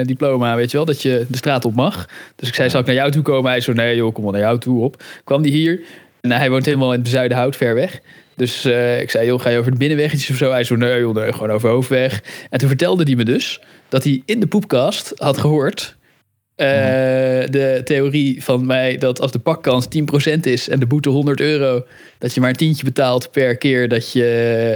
diploma, 0.07 0.57
weet 0.57 0.71
je 0.71 0.77
wel, 0.77 0.87
dat 0.87 1.03
je 1.03 1.27
de 1.29 1.37
straat 1.37 1.65
op 1.65 1.75
mag. 1.75 2.09
Dus 2.37 2.49
ik 2.49 2.55
zei, 2.55 2.71
zal 2.71 2.81
ik 2.81 2.87
naar 2.87 2.95
jou 2.95 3.11
toe 3.11 3.23
komen? 3.23 3.51
Hij 3.51 3.61
zo, 3.61 3.73
nee 3.73 3.97
joh, 3.97 4.15
kom 4.15 4.23
wel 4.23 4.33
naar 4.33 4.41
jou 4.41 4.59
toe 4.59 4.83
op. 4.83 5.03
Kwam 5.25 5.43
die 5.43 5.53
hier. 5.53 5.81
En 6.21 6.33
hij 6.33 6.51
woont 6.51 6.65
helemaal 6.65 6.93
in 6.93 7.01
het 7.01 7.09
Zuidenhout, 7.09 7.57
ver 7.57 7.75
weg. 7.75 8.01
Dus 8.41 8.65
eh, 8.65 9.01
ik 9.01 9.11
zei, 9.11 9.27
joh, 9.27 9.41
ga 9.41 9.49
je 9.49 9.59
over 9.59 9.71
de 9.71 9.77
binnenweggetjes 9.77 10.31
of 10.31 10.37
zo? 10.37 10.51
Hij 10.51 10.65
zo, 10.65 10.77
nee 10.77 11.01
joh, 11.01 11.15
nee, 11.15 11.33
gewoon 11.33 11.51
over 11.51 11.69
Hoofdweg. 11.69 12.23
En 12.51 12.59
toen 12.59 12.69
vertelde 12.69 13.03
hij 13.03 13.15
me 13.15 13.25
dus 13.25 13.61
dat 13.89 14.05
hij 14.05 14.23
in 14.25 14.41
de 14.41 14.47
poepkast 14.47 15.13
had 15.17 15.39
gehoord... 15.39 15.97
eh, 16.57 16.67
de 17.51 17.81
theorie 17.85 18.45
van 18.45 18.67
mij 18.67 18.97
dat 18.97 19.21
als 19.21 19.33
de 19.33 19.39
pakkans 19.39 19.87
10% 20.37 20.41
is 20.41 20.69
en 20.69 20.81
de 20.81 20.87
boete 20.87 21.09
100 21.09 21.41
euro, 21.41 21.85
dat 22.21 22.35
je 22.35 22.41
maar 22.41 22.49
een 22.49 22.57
tientje 22.57 22.85
betaalt 22.85 23.31
per 23.31 23.57
keer 23.57 23.89
dat 23.89 24.13
je 24.13 24.27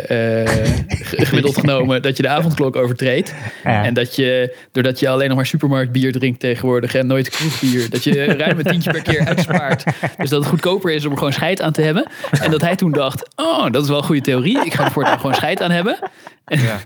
eh, 0.09 1.27
gemiddeld 1.27 1.59
genomen 1.59 2.03
dat 2.03 2.17
je 2.17 2.23
de 2.23 2.29
avondklok 2.29 2.77
overtreedt. 2.77 3.35
Ja. 3.65 3.85
En 3.85 3.95
dat 3.95 4.17
je, 4.17 4.57
doordat 4.73 5.01
je 5.01 5.09
alleen 5.09 5.29
nog 5.29 5.37
maar 5.37 5.47
supermarktbier 5.47 6.13
drinkt 6.13 6.41
tegenwoordig 6.41 6.95
en 6.95 7.07
nooit 7.07 7.29
kroegbier, 7.29 7.91
dat 7.91 8.05
je 8.05 8.25
ruim 8.25 8.59
een 8.59 8.65
tientje 8.65 8.91
per 8.91 9.03
keer 9.03 9.25
uitspaart. 9.27 9.85
Dus 10.19 10.31
dat 10.31 10.41
het 10.41 10.49
goedkoper 10.49 10.93
is 10.93 11.05
om 11.05 11.11
er 11.11 11.19
gewoon 11.19 11.33
scheid 11.33 11.63
aan 11.63 11.73
te 11.73 11.83
hebben. 11.83 12.07
En 12.41 12.51
dat 12.51 12.61
hij 12.61 12.77
toen 12.77 12.93
dacht, 12.93 13.29
oh, 13.37 13.71
dat 13.71 13.83
is 13.83 13.89
wel 13.89 13.99
een 13.99 14.05
goede 14.05 14.21
theorie. 14.21 14.65
Ik 14.65 14.75
ga 14.75 14.85
er 14.85 14.91
voortaan 14.91 15.17
gewoon 15.21 15.35
scheid 15.35 15.63
aan 15.63 15.71
hebben. 15.71 15.99
En, 16.45 16.61
Ja. 16.61 16.81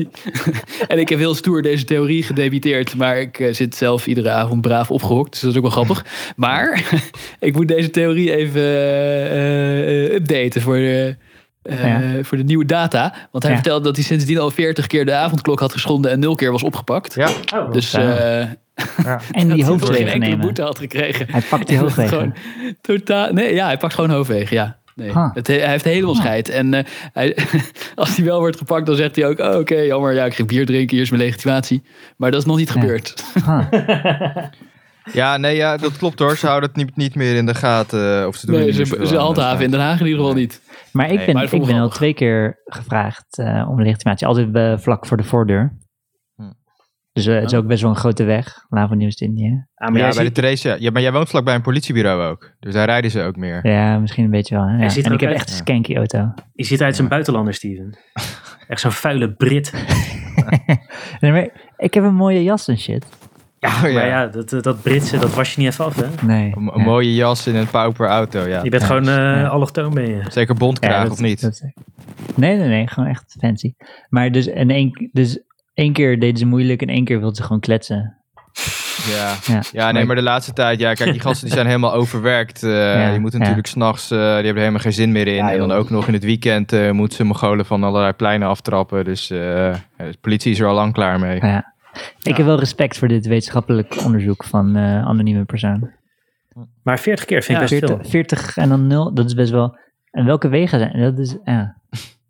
en 0.88 0.98
ik 0.98 1.08
heb 1.08 1.18
heel 1.18 1.34
stoer 1.34 1.62
deze 1.62 1.84
theorie 1.84 2.22
gedebiteerd, 2.22 2.96
maar 2.96 3.20
ik 3.20 3.38
eh, 3.38 3.54
zit 3.54 3.74
zelf 3.74 4.06
iedere 4.06 4.30
avond 4.30 4.60
braaf 4.60 4.90
opgehokt, 4.90 5.30
dus 5.30 5.40
dat 5.40 5.50
is 5.50 5.56
ook 5.56 5.62
wel 5.62 5.70
grappig. 5.70 6.04
Maar 6.36 6.84
ik 7.38 7.54
moet 7.54 7.68
deze 7.68 7.90
theorie 7.90 8.36
even 8.36 8.62
eh, 8.62 9.87
eh, 9.88 10.14
updaten 10.14 10.62
voor 10.62 10.76
de, 10.76 11.16
eh, 11.62 11.82
Ja. 11.84 12.22
voor 12.22 12.36
de 12.38 12.44
nieuwe 12.44 12.64
data. 12.64 13.14
Want 13.30 13.44
hij 13.44 13.52
Ja. 13.52 13.58
vertelde 13.58 13.84
dat 13.84 13.96
hij 13.96 14.04
sindsdien 14.04 14.38
al 14.38 14.50
40 14.50 14.86
keer 14.86 15.04
de 15.04 15.14
avondklok 15.14 15.60
had 15.60 15.72
geschonden 15.72 16.10
en 16.10 16.18
nul 16.20 16.34
keer 16.34 16.52
was 16.52 16.62
opgepakt. 16.62 17.14
Ja. 17.14 17.28
Oh, 17.54 17.72
Dus 17.72 17.90
Ja. 17.90 18.16
eh 18.16 18.46
En 19.32 19.48
die 19.48 19.64
hoofdwegen 19.70 20.20
nemen. 20.20 20.40
boete 20.40 20.62
had 20.62 20.78
gekregen. 20.78 21.26
Hij 21.30 21.40
pakt 21.50 21.66
die 21.68 21.78
hoofdwegen. 21.82 22.12
gewoon 22.16 22.34
Totaal, 22.80 23.32
nee, 23.32 23.54
ja, 23.54 23.66
hij 23.66 23.76
pakt 23.76 23.94
gewoon 23.94 24.10
hoofdwegen, 24.10 24.56
ja. 24.56 24.76
Nee. 24.94 25.12
Huh. 25.12 25.34
Het, 25.34 25.46
hij 25.46 25.68
heeft 25.68 25.84
helemaal 25.84 26.12
Huh. 26.14 26.22
scheid. 26.22 26.48
En 26.48 26.74
eh, 26.74 26.84
hij, 27.12 27.36
als 27.94 28.16
hij 28.16 28.24
wel 28.24 28.38
wordt 28.38 28.56
gepakt, 28.56 28.86
dan 28.86 28.96
zegt 28.96 29.16
hij 29.16 29.26
ook... 29.26 29.38
Oh, 29.38 29.56
oké, 29.58 29.74
jammer, 29.76 30.14
ja, 30.14 30.24
ik 30.24 30.34
ging 30.34 30.48
bier 30.48 30.66
drinken, 30.66 30.94
hier 30.96 31.04
is 31.04 31.10
mijn 31.10 31.22
legitimatie. 31.22 31.82
Maar 32.16 32.30
dat 32.30 32.40
is 32.40 32.46
nog 32.46 32.56
niet 32.56 32.72
Ja. 32.74 32.80
gebeurd. 32.80 33.24
Huh. 33.44 33.58
Ja, 35.12 35.36
nee, 35.36 35.56
ja, 35.56 35.76
dat 35.76 35.96
klopt 35.96 36.18
hoor. 36.18 36.36
Ze 36.36 36.46
houden 36.46 36.68
het 36.68 36.78
niet, 36.78 36.96
niet 36.96 37.14
meer 37.14 37.36
in 37.36 37.46
de 37.46 37.54
gaten. 37.54 38.26
Of 38.26 38.36
ze 38.36 38.46
doen 38.46 38.54
Nee, 38.58 38.72
ze, 38.72 38.84
ze 39.06 39.16
handhaven 39.16 39.64
in 39.64 39.70
Den 39.70 39.80
Haag 39.80 40.00
in 40.00 40.06
ieder 40.06 40.20
geval 40.20 40.34
niet. 40.36 40.62
Maar 40.92 41.10
ik 41.10 41.16
Nee, 41.16 41.24
ben, 41.26 41.34
maar 41.34 41.52
ik 41.54 41.64
ben 41.66 41.78
al 41.80 41.88
twee 41.88 42.14
keer 42.14 42.60
gevraagd 42.64 43.38
eh, 43.38 43.66
om 43.70 43.82
legitimatie. 43.82 44.26
Altijd 44.26 44.54
eh, 44.54 44.78
vlak 44.78 45.06
voor 45.06 45.16
de 45.16 45.22
voordeur. 45.22 45.76
Hm. 46.36 46.42
Dus 47.12 47.26
eh, 47.26 47.34
het 47.34 47.44
is 47.44 47.54
ook 47.54 47.66
best 47.66 47.82
wel 47.82 47.90
een 47.90 47.96
grote 47.96 48.24
weg. 48.24 48.64
Lava 48.68 48.94
Nieuws-Indië. 48.94 49.66
Ah, 49.74 49.88
maar 49.88 49.98
Ja, 49.98 50.04
jij 50.04 50.08
bij 50.08 50.18
de 50.18 50.24
ziet, 50.24 50.34
Theresia. 50.34 50.76
Ja, 50.78 50.90
maar 50.90 51.02
jij 51.02 51.12
woont 51.12 51.28
vlakbij 51.28 51.54
een 51.54 51.62
politiebureau 51.62 52.30
ook. 52.30 52.52
Dus 52.60 52.74
daar 52.74 52.86
rijden 52.86 53.10
ze 53.10 53.22
ook 53.22 53.36
meer. 53.36 53.66
Ja, 53.66 53.98
misschien 53.98 54.24
een 54.24 54.30
beetje 54.30 54.54
wel. 54.54 54.66
hè. 54.66 54.82
Ja. 54.82 54.88
ziet 54.88 55.04
En 55.04 55.12
ook 55.12 55.14
ik 55.14 55.20
heb 55.20 55.30
uit- 55.30 55.38
echt 55.38 55.50
een 55.50 55.56
skanky 55.56 55.94
auto. 55.96 56.32
je 56.52 56.64
ziet 56.64 56.80
uit 56.80 56.90
als 56.90 56.98
een 56.98 57.08
buitenlander, 57.08 57.54
Steven. 57.54 57.98
Echt 58.68 58.80
zo'n 58.80 58.92
vuile 58.92 59.32
Brit. 59.34 59.72
Nee, 61.20 61.32
maar 61.32 61.48
ik 61.76 61.94
heb 61.94 62.04
een 62.04 62.14
mooie 62.14 62.42
jas 62.42 62.68
en 62.68 62.78
shit. 62.78 63.06
Ja, 63.60 63.68
Oh, 63.68 63.82
ja. 63.88 63.92
maar 63.92 64.06
ja, 64.06 64.26
dat, 64.26 64.52
eh, 64.52 64.60
dat 64.62 64.82
Britse, 64.82 65.18
dat 65.18 65.34
was 65.34 65.54
je 65.54 65.60
niet 65.60 65.70
even 65.70 65.84
af, 65.84 65.96
hè? 65.96 66.26
Nee. 66.26 66.52
Een, 66.56 66.70
een 66.74 66.78
ja. 66.78 66.84
mooie 66.84 67.14
jas 67.14 67.46
in 67.46 67.54
een 67.54 67.66
pauper 67.70 68.06
auto, 68.08 68.48
ja. 68.48 68.62
Je 68.62 68.70
bent 68.70 68.82
Ja. 68.82 68.88
gewoon 68.88 69.08
eh 69.08 69.14
Ja. 69.14 69.46
allochtoon, 69.46 69.94
ben 69.94 70.08
je. 70.08 70.22
Zeker 70.28 70.52
Ja, 70.54 70.58
bondkraag 70.60 71.02
dat- 71.02 71.10
of 71.12 71.20
niet? 71.20 71.40
dat- 71.40 71.62
nee, 72.34 72.56
nee, 72.56 72.68
nee. 72.68 72.88
Gewoon 72.88 73.08
echt 73.08 73.36
fancy. 73.40 73.72
Maar 74.08 74.30
dus, 74.32 74.46
en 74.46 74.70
één, 74.70 75.08
dus 75.12 75.38
één 75.74 75.92
keer 75.92 76.20
deden 76.20 76.36
ze 76.38 76.46
moeilijk 76.46 76.82
en 76.82 76.88
één 76.88 77.04
keer 77.04 77.16
wilden 77.18 77.36
ze 77.36 77.42
gewoon 77.42 77.60
kletsen. 77.60 78.16
Ja. 79.08 79.34
Ja, 79.46 79.62
Ja, 79.72 79.90
nee, 79.92 80.04
Maar- 80.04 80.16
de 80.16 80.22
laatste 80.22 80.52
tijd, 80.52 80.80
ja, 80.80 80.92
kijk, 80.94 81.12
die 81.12 81.20
gasten 81.20 81.44
die 81.46 81.54
zijn 81.54 81.66
helemaal 81.66 81.92
overwerkt. 81.94 82.62
eh 82.62 83.12
je 83.12 83.18
moet 83.20 83.32
ja. 83.32 83.38
natuurlijk 83.38 83.66
s'nachts, 83.66 84.10
eh 84.10 84.18
die 84.18 84.26
hebben 84.26 84.46
er 84.54 84.58
helemaal 84.58 84.80
geen 84.80 84.92
zin 84.92 85.12
meer 85.12 85.26
in. 85.26 85.34
Ja, 85.34 85.52
en 85.52 85.58
dan 85.58 85.72
ook 85.72 85.90
nog 85.90 86.06
in 86.06 86.12
het 86.14 86.24
weekend 86.24 86.72
eh 86.72 86.90
moeten 86.90 87.16
ze 87.16 87.24
Mongolen 87.24 87.66
van 87.66 87.84
allerlei 87.84 88.12
pleinen 88.12 88.48
aftrappen. 88.48 89.04
Dus 89.04 89.30
eh, 89.30 89.38
de 89.96 90.16
politie 90.20 90.52
is 90.52 90.60
er 90.60 90.66
al 90.66 90.74
lang 90.74 90.92
klaar 90.92 91.20
mee. 91.20 91.40
Ja. 91.40 91.74
Ik 92.22 92.36
heb 92.36 92.46
wel 92.46 92.58
respect 92.58 92.98
voor 92.98 93.08
dit 93.08 93.26
wetenschappelijk 93.26 93.96
onderzoek 94.04 94.44
van 94.44 94.76
eh 94.76 95.06
anonieme 95.06 95.44
persoon. 95.44 95.90
Maar 96.82 96.98
40 96.98 97.24
keer 97.24 97.42
vind 97.42 97.58
ik 97.62 97.68
best 97.68 97.78
40, 97.78 98.00
veel. 98.00 98.10
40 98.10 98.56
en 98.56 98.68
dan 98.68 98.86
0, 98.86 99.14
dat 99.14 99.26
is 99.26 99.34
best 99.34 99.50
wel. 99.50 99.78
En 100.10 100.24
welke 100.24 100.48
wegen 100.48 100.78
zijn? 100.78 101.00
Dat 101.00 101.18
is, 101.18 101.36
ja. 101.44 101.76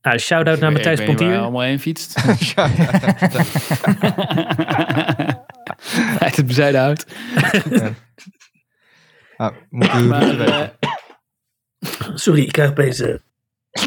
Ah, 0.00 0.18
shout-out 0.18 0.60
naar 0.60 0.72
Matthijs 0.72 1.00
Ik 1.00 1.06
hij 1.06 1.14
Pontier. 1.16 1.38
allemaal 1.38 1.60
heen 1.62 1.80
fietst. 1.80 2.20
Ja, 2.54 2.62
Uit 6.24 6.36
het 6.36 6.46
bezijden 6.46 6.80
hout. 6.80 7.06
ah, 9.36 9.54
moet 9.70 9.94
u 9.94 10.02
Maar, 10.02 10.40
eh. 10.40 10.68
Sorry, 12.14 12.42
ik 12.42 12.52
krijg 12.52 12.70
opeens... 12.70 13.00
eh, 13.00 13.14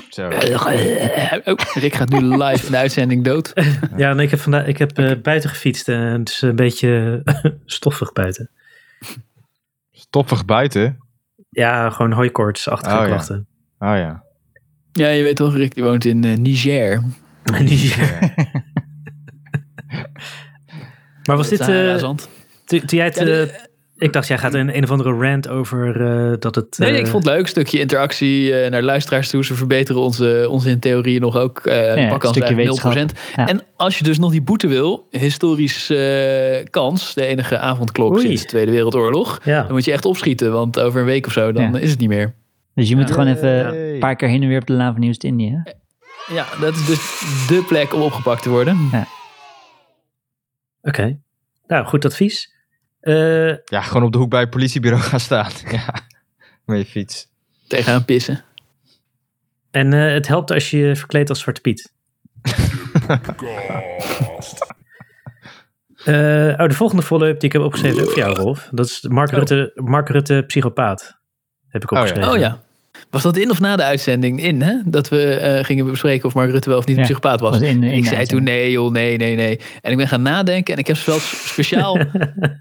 Zo. 0.10 0.28
eh, 0.30 1.42
oh, 1.46 1.56
Rick 1.84 1.94
gaat 1.94 2.10
nu 2.10 2.20
live 2.38 2.66
in 2.66 2.72
de 2.72 2.78
uitzending 2.78 3.24
dood. 3.24 3.54
Ja, 3.98 4.14
nee, 4.14 4.26
ik 4.26 4.32
heb, 4.32 4.40
vandaag, 4.40 4.66
ik 4.66 4.78
heb 4.78 4.98
eh, 4.98 5.22
buiten 5.22 5.50
gefietst 5.50 5.90
en 5.90 5.98
het 6.20 6.30
is 6.30 6.42
een 6.42 6.56
beetje 6.56 7.22
stoffig 7.66 8.14
buiten. 8.14 8.50
Stoffig 9.92 10.46
buiten. 10.46 10.98
Ja, 11.50 11.90
gewoon 11.90 12.12
hooikoortsachtige 12.12 12.96
Oh, 12.96 13.02
ja. 13.02 13.08
klachten. 13.08 13.48
Oh 13.80 13.96
ja. 13.96 14.24
Ja, 14.92 15.08
je 15.08 15.24
weet 15.24 15.36
toch, 15.36 15.56
Rick 15.56 15.74
die 15.74 15.84
woont 15.84 16.06
in 16.06 16.24
eh, 16.24 16.38
Niger. 16.38 17.04
maar 21.28 21.38
was 21.38 21.50
dit... 21.50 21.60
eh, 21.60 21.98
toen 21.98 22.18
toen 22.66 22.80
jij 22.88 23.06
het... 23.06 23.70
Ja, 24.02 24.08
eh, 24.08 24.08
ik 24.08 24.14
dacht, 24.14 24.28
jij 24.28 24.38
gaat 24.38 24.54
een, 24.54 24.76
een 24.78 24.84
of 24.84 24.92
andere 24.92 25.14
rant 25.14 25.48
over 25.48 26.02
eh, 26.32 26.34
dat 26.40 26.56
het... 26.56 26.78
Nee, 26.78 26.92
eh, 26.94 27.00
ik 27.00 27.08
vond 27.08 27.26
het 27.26 27.34
leuk. 27.34 27.48
Stukje 27.48 27.80
interactie 27.80 28.54
eh, 28.56 28.72
naar 28.72 28.82
luisteraars 28.82 29.30
toe. 29.30 29.46
Ze 29.46 29.54
verbeteren 29.56 30.02
onze, 30.02 30.48
onze 30.50 30.70
in 30.70 30.80
theorieën 30.80 31.22
nog 31.22 31.36
ook. 31.38 31.60
eh 31.66 31.96
een 31.96 32.10
pakkans 32.10 32.36
stukje 32.38 32.56
eigenlijk 32.56 32.82
0%. 32.82 32.84
wetenschap. 32.94 33.36
Ja. 33.36 33.48
En 33.48 33.62
als 33.76 33.98
je 33.98 34.04
dus 34.04 34.20
nog 34.20 34.32
die 34.32 34.42
boete 34.42 34.68
wil, 34.68 35.08
historisch 35.10 35.90
eh, 35.90 36.66
kans, 36.70 37.14
de 37.14 37.26
enige 37.26 37.58
avondklok 37.58 38.14
Oei. 38.14 38.22
sinds 38.26 38.42
de 38.42 38.48
Tweede 38.48 38.72
Wereldoorlog. 38.72 39.40
Ja, 39.44 39.62
Dan 39.64 39.72
moet 39.72 39.86
je 39.86 39.92
echt 39.92 40.06
opschieten, 40.06 40.52
want 40.52 40.80
over 40.80 41.00
een 41.00 41.06
week 41.06 41.26
of 41.26 41.32
zo, 41.32 41.52
dan 41.52 41.72
Ja. 41.74 41.80
is 41.80 41.90
het 41.90 42.00
niet 42.00 42.10
meer. 42.10 42.34
Dus 42.76 42.90
je 42.90 42.96
moet 42.96 43.08
Ja. 43.08 43.14
gewoon 43.14 43.30
even 43.30 43.78
een 43.94 44.00
paar 44.00 44.16
keer 44.16 44.28
heen 44.28 44.42
en 44.42 44.48
weer 44.48 44.60
op 44.62 44.68
de 44.68 44.74
Lava 44.74 45.00
Nieuws 45.00 45.18
Indië. 45.18 45.64
Ja, 46.34 46.46
dat 46.62 46.76
is 46.76 46.86
dus 46.86 47.20
de 47.48 47.64
plek 47.68 47.94
om 47.94 48.02
opgepakt 48.02 48.44
te 48.44 48.50
worden. 48.50 48.90
oké. 50.82 51.18
Nou, 51.68 51.86
goed 51.86 52.06
advies. 52.06 52.54
Eh, 53.02 53.48
Ja, 53.66 53.82
gewoon 53.82 54.04
op 54.04 54.12
de 54.12 54.18
hoek 54.18 54.30
bij 54.30 54.40
het 54.40 54.50
politiebureau 54.50 55.04
gaan 55.04 55.20
staan. 55.20 55.52
Ja, 55.72 55.94
met 56.66 56.78
je 56.80 56.86
fiets. 56.86 57.28
Tegenaan 57.68 58.06
pissen. 58.06 58.44
en 59.72 59.94
eh, 59.94 60.14
het 60.14 60.28
helpt 60.28 60.52
als 60.52 60.70
je 60.70 60.78
je 60.78 60.96
verkleedt 60.96 61.30
als 61.30 61.40
Zwarte 61.40 61.62
Piet. 61.62 61.92
Eh, 66.06 66.14
oh, 66.58 66.68
de 66.68 66.74
volgende 66.74 67.04
follow-up 67.04 67.40
die 67.40 67.48
ik 67.50 67.54
heb 67.54 67.62
opgeschreven 67.62 67.98
is 67.98 68.04
ook 68.04 68.12
voor 68.12 68.20
jou, 68.22 68.36
Rolf. 68.36 68.70
Dat 68.72 68.86
is 68.86 69.02
Mark, 69.08 69.30
Oh. 69.32 69.36
Rutte, 69.38 69.72
Mark 69.76 70.10
Rutte, 70.10 70.44
psychopaat. 70.48 71.18
Heb 71.68 71.84
ik 71.84 71.92
Oh 71.92 71.98
ja. 71.98 72.04
opgeschreven. 72.04 72.34
Oh 72.34 72.40
ja. 72.40 72.62
Was 73.12 73.22
dat 73.24 73.38
in 73.38 73.50
of 73.50 73.60
na 73.60 73.76
de 73.76 73.84
uitzending 73.84 74.44
in, 74.44 74.62
hè? 74.62 74.74
Dat 74.86 75.10
we 75.10 75.34
eh, 75.34 75.64
gingen 75.64 75.86
bespreken 75.86 76.26
of 76.28 76.34
Mark 76.34 76.52
Rutte 76.52 76.70
wel 76.70 76.78
of 76.78 76.86
niet 76.86 76.98
een 76.98 77.04
psychopaat 77.04 77.40
was. 77.40 77.50
was 77.60 77.62
in- 77.62 77.84
in 77.84 77.92
En 77.92 77.98
ik 77.98 78.06
zei 78.06 78.26
toen 78.26 78.44
nee 78.44 78.72
joh, 78.72 78.92
nee, 78.92 79.18
nee, 79.18 79.36
nee. 79.36 79.60
En 79.82 79.92
ik 79.92 79.98
ben 79.98 80.08
gaan 80.08 80.22
nadenken 80.22 80.74
en 80.74 80.80
ik 80.80 80.88
heb 80.88 80.98
wel 80.98 81.18
speciaal 81.20 81.98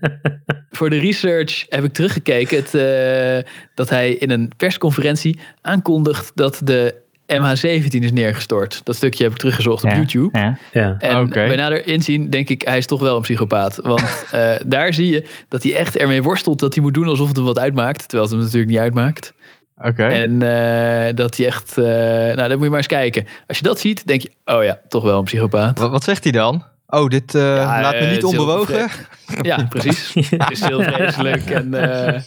voor 0.71 0.91
de 0.91 0.99
research 0.99 1.67
heb 1.69 1.85
ik 1.85 1.93
teruggekeken. 1.93 2.57
Het, 2.57 2.75
eh, 2.75 3.53
dat 3.75 3.89
hij 3.91 4.11
in 4.13 4.31
een 4.31 4.51
persconferentie 4.57 5.39
aankondigt 5.63 6.33
dat 6.35 6.61
de 6.65 6.95
MH17 7.27 7.99
is 8.03 8.13
neergestort. 8.13 8.81
Dat 8.85 8.97
stukje 8.97 9.23
heb 9.23 9.33
ik 9.33 9.39
teruggezocht 9.39 9.85
op 9.85 9.91
Ja, 9.91 9.97
YouTube. 9.97 10.39
Ja. 10.39 10.59
Ja. 10.73 10.97
En 10.99 11.17
Oké. 11.21 11.29
bij 11.47 11.57
nader 11.57 11.87
inzien 11.87 12.31
denk 12.31 12.49
ik, 12.49 12.63
hij 12.63 12.79
is 12.79 12.87
toch 12.87 13.01
wel 13.01 13.17
een 13.17 13.23
psychopaat. 13.23 13.77
Want 13.83 14.25
eh, 14.31 14.51
daar 14.67 14.95
zie 14.95 15.07
je 15.13 15.25
dat 15.49 15.63
hij 15.63 15.75
echt 15.77 15.97
ermee 15.97 16.23
worstelt 16.23 16.59
dat 16.59 16.75
hij 16.75 16.83
moet 16.83 16.95
doen 16.95 17.07
alsof 17.07 17.27
het 17.29 17.37
hem 17.37 17.45
wat 17.45 17.59
uitmaakt. 17.59 17.99
Terwijl 17.99 18.23
het 18.23 18.31
hem 18.33 18.41
natuurlijk 18.45 18.71
niet 18.71 18.81
uitmaakt. 18.81 19.33
Oké. 19.83 20.05
En 20.07 20.43
eh, 20.43 21.15
dat 21.15 21.37
hij 21.37 21.47
echt, 21.47 21.79
eh, 21.79 21.85
nou 21.85 22.37
dan 22.37 22.51
moet 22.51 22.63
je 22.63 22.69
maar 22.69 22.77
eens 22.79 22.87
kijken. 22.87 23.27
Als 23.47 23.57
je 23.59 23.63
dat 23.65 23.81
ziet, 23.81 24.07
denk 24.07 24.21
je, 24.23 24.31
oh 24.45 24.65
ja, 24.65 24.81
toch 24.89 25.03
wel 25.03 25.19
een 25.19 25.25
psychopaat. 25.25 25.79
Wat, 25.79 25.91
wat 25.91 26.05
zegt 26.05 26.23
hij 26.23 26.33
dan? 26.33 26.65
Oh, 26.87 27.09
dit 27.09 27.35
eh, 27.35 27.41
Ja, 27.57 27.81
laat 27.81 27.95
me 28.01 28.07
niet 28.11 28.25
onbewogen. 28.25 28.89
Ja, 29.43 29.67
precies. 29.69 30.15
Het 30.31 30.51
is 30.51 30.65
heel 30.65 30.83
vreselijk 30.93 31.51
en 31.51 31.75
eh, 31.75 32.21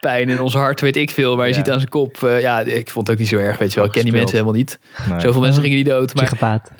pijn 0.00 0.28
in 0.28 0.40
ons 0.40 0.54
hart, 0.54 0.80
weet 0.80 0.96
ik 0.96 1.10
veel. 1.10 1.36
Maar 1.36 1.44
je 1.46 1.50
Ja. 1.52 1.58
ziet 1.58 1.70
aan 1.70 1.78
zijn 1.78 1.88
kop, 1.90 2.22
eh, 2.22 2.40
ja, 2.40 2.60
ik 2.60 2.90
vond 2.90 3.06
het 3.06 3.16
ook 3.16 3.20
niet 3.20 3.30
zo 3.30 3.36
erg, 3.38 3.58
weet 3.58 3.68
je 3.72 3.76
wel. 3.76 3.84
Ik 3.84 3.92
ken 3.92 4.02
die 4.04 4.12
mensen 4.12 4.30
helemaal 4.32 4.54
niet. 4.54 4.78
Nee. 5.08 5.20
Zoveel 5.20 5.40
mensen 5.40 5.62
gingen 5.62 5.76
niet 5.76 5.86
dood. 5.86 6.14
Maar 6.14 6.24
Psychopaat. 6.24 6.70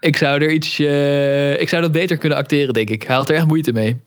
ik 0.00 0.16
zou 0.16 0.42
er 0.42 0.50
iets, 0.50 0.80
ik 1.60 1.68
zou 1.68 1.82
dat 1.82 1.92
beter 1.92 2.16
kunnen 2.16 2.38
acteren, 2.38 2.74
denk 2.74 2.90
ik. 2.90 3.02
Hij 3.02 3.16
had 3.16 3.28
er 3.28 3.34
echt 3.36 3.46
moeite 3.46 3.72
mee. 3.72 4.00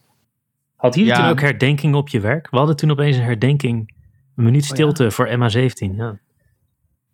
Had 0.76 0.96
jullie 0.96 1.10
Ja. 1.10 1.16
toen 1.20 1.30
ook 1.30 1.42
herdenking 1.42 1.96
op 1.96 2.10
je 2.10 2.20
werk? 2.20 2.48
We 2.52 2.58
hadden 2.58 2.76
toen 2.76 2.92
opeens 2.92 3.18
een 3.18 3.24
herdenking. 3.24 3.94
Een 4.40 4.46
minuut 4.46 4.66
stilte 4.66 5.12
voor 5.12 5.28
MH17. 5.28 5.96
Ja. 5.96 6.18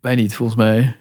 Wij 0.00 0.14
niet, 0.14 0.34
volgens 0.34 0.58
mij. 0.58 0.96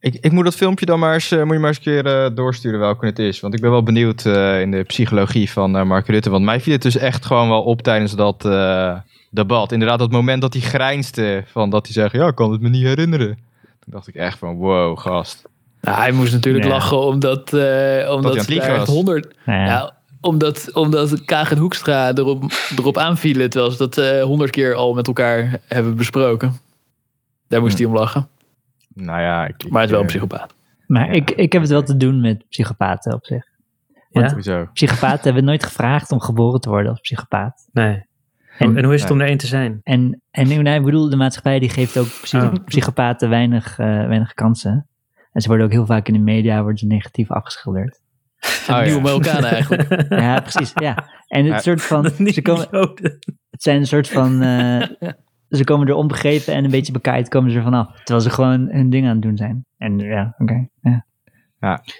Ik, 0.00 0.14
ik 0.14 0.32
moet 0.32 0.44
dat 0.44 0.54
filmpje 0.54 0.86
dan 0.86 0.98
maar 0.98 1.14
eens, 1.14 1.30
eh, 1.30 1.42
moet 1.42 1.52
je 1.52 1.58
maar 1.58 1.68
eens 1.68 1.76
een 1.76 1.82
keer 1.82 2.06
eh, 2.06 2.34
doorsturen 2.34 2.80
welke 2.80 3.06
het 3.06 3.18
is. 3.18 3.40
Want 3.40 3.54
ik 3.54 3.60
ben 3.60 3.70
wel 3.70 3.82
benieuwd 3.82 4.24
eh, 4.24 4.60
in 4.60 4.70
de 4.70 4.82
psychologie 4.82 5.50
van 5.50 5.76
eh, 5.76 5.84
Mark 5.84 6.06
Rutte. 6.06 6.30
Want 6.30 6.44
mij 6.44 6.60
viel 6.60 6.72
het 6.72 6.82
dus 6.82 6.96
echt 6.96 7.24
gewoon 7.24 7.48
wel 7.48 7.62
op 7.62 7.82
tijdens 7.82 8.14
dat 8.14 8.44
eh, 8.44 8.98
debat. 9.30 9.72
Inderdaad, 9.72 9.98
dat 9.98 10.10
moment 10.10 10.40
dat 10.40 10.52
hij 10.52 10.62
grijnste. 10.62 11.44
Van 11.46 11.70
dat 11.70 11.84
hij 11.84 11.92
zegt, 11.92 12.12
ja, 12.12 12.26
ik 12.26 12.34
kan 12.34 12.52
het 12.52 12.60
me 12.60 12.68
niet 12.68 12.84
herinneren. 12.84 13.38
Toen 13.62 13.92
dacht 13.92 14.08
ik 14.08 14.14
echt 14.14 14.38
van, 14.38 14.56
wow, 14.56 14.98
gast. 14.98 15.42
Nou, 15.80 15.96
hij 15.96 16.12
moest 16.12 16.32
natuurlijk 16.32 16.64
lachen 16.64 17.00
omdat, 17.00 17.52
eh 17.52 17.60
hij 17.60 18.08
omdat 18.08 18.46
was. 18.46 18.88
honderd... 18.88 19.34
Nou 19.44 19.60
ja. 19.60 19.95
Ja, 20.26 20.32
omdat, 20.32 20.72
omdat 20.74 21.24
Kaag 21.24 21.50
en 21.50 21.58
Hoekstra 21.58 22.12
erop, 22.14 22.44
erop 22.78 22.98
aanvielen. 22.98 23.50
Terwijl 23.50 23.72
ze 23.72 23.78
dat 23.78 23.98
eh, 23.98 24.22
honderd 24.22 24.50
keer 24.50 24.74
al 24.74 24.94
met 24.94 25.06
elkaar 25.06 25.60
hebben 25.68 25.96
besproken. 25.96 26.52
Daar 27.48 27.60
moest 27.60 27.78
hij 27.78 27.86
om 27.86 27.92
lachen. 27.94 28.28
Nou 28.94 29.20
ja, 29.20 29.46
ik, 29.46 29.62
ik, 29.62 29.70
Maar 29.70 29.80
het 29.80 29.90
is 29.90 29.96
wel 29.96 30.04
een 30.04 30.10
eh, 30.10 30.14
psychopaat. 30.14 30.54
Maar 30.86 31.10
ik, 31.10 31.30
ik 31.30 31.52
heb 31.52 31.62
het 31.62 31.70
wel 31.70 31.82
te 31.82 31.96
doen 31.96 32.20
met 32.20 32.48
psychopaten 32.48 33.14
op 33.14 33.24
zich. 33.26 33.44
Ja? 34.10 34.28
Sowieso. 34.28 34.68
Psychopaten 34.72 35.24
hebben 35.24 35.44
nooit 35.44 35.64
gevraagd 35.64 36.12
om 36.12 36.20
geboren 36.20 36.60
te 36.60 36.68
worden 36.68 36.90
als 36.90 37.00
psychopaat. 37.00 37.68
Nee. 37.72 38.04
En- 38.58 38.76
En, 38.76 38.84
hoe 38.84 38.94
is 38.94 39.02
het 39.02 39.10
om 39.10 39.20
er 39.20 39.26
één 39.26 39.36
te 39.38 39.46
zijn? 39.46 39.80
En, 39.82 40.22
en 40.30 40.62
nee, 40.62 40.78
ik 40.78 40.84
bedoel, 40.84 41.08
de 41.10 41.16
maatschappij 41.16 41.58
die 41.58 41.68
geeft 41.68 41.98
ook 41.98 42.06
psycho- 42.22 42.46
Oh. 42.46 42.64
psychopaten 42.64 43.28
weinig, 43.28 43.78
eh, 43.78 43.86
weinig 43.86 44.32
kansen. 44.34 44.86
En 45.32 45.40
ze 45.42 45.48
worden 45.48 45.66
ook 45.66 45.72
heel 45.72 45.86
vaak 45.86 46.08
in 46.08 46.14
de 46.14 46.20
media 46.20 46.60
worden 46.60 46.78
ze 46.78 46.86
negatief 46.86 47.30
afgeschilderd. 47.30 48.00
Oh, 48.60 48.66
ja. 48.66 48.82
nieuwe 48.82 49.00
Marokkanen 49.00 49.50
eigenlijk. 49.56 50.08
Ja, 50.08 50.40
precies. 50.40 50.72
Ja. 50.74 51.08
En 51.28 51.44
het 51.44 51.52
Ja. 51.54 51.58
soort 51.58 51.82
van, 51.82 52.10
ze, 52.34 52.42
komen, 52.42 52.66
het 53.50 53.62
zijn 53.62 53.76
een 53.76 53.86
soort 53.86 54.08
van, 54.08 54.42
eh, 54.42 54.82
ze 55.50 55.64
komen 55.64 55.88
er 55.88 55.94
onbegrepen 55.94 56.54
en 56.54 56.64
een 56.64 56.70
beetje 56.70 56.92
bekaaid 56.92 57.28
komen 57.28 57.50
ze 57.50 57.56
er 57.56 57.62
vanaf. 57.62 57.96
Terwijl 57.96 58.20
ze 58.20 58.30
gewoon 58.30 58.68
hun 58.70 58.90
ding 58.90 59.04
aan 59.06 59.12
het 59.12 59.22
doen 59.22 59.36
zijn. 59.36 59.64
En 59.78 59.98
ja, 59.98 60.34
oké. 60.38 60.68
ja. 60.80 61.04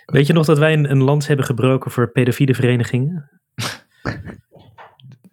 Weet 0.06 0.26
je 0.26 0.32
nog 0.32 0.46
dat 0.46 0.58
wij 0.58 0.72
een, 0.72 0.90
een 0.90 1.02
lans 1.02 1.26
hebben 1.26 1.46
gebroken 1.46 1.90
voor 1.90 2.10
pedofiele 2.12 2.54
verenigingen? 2.54 3.30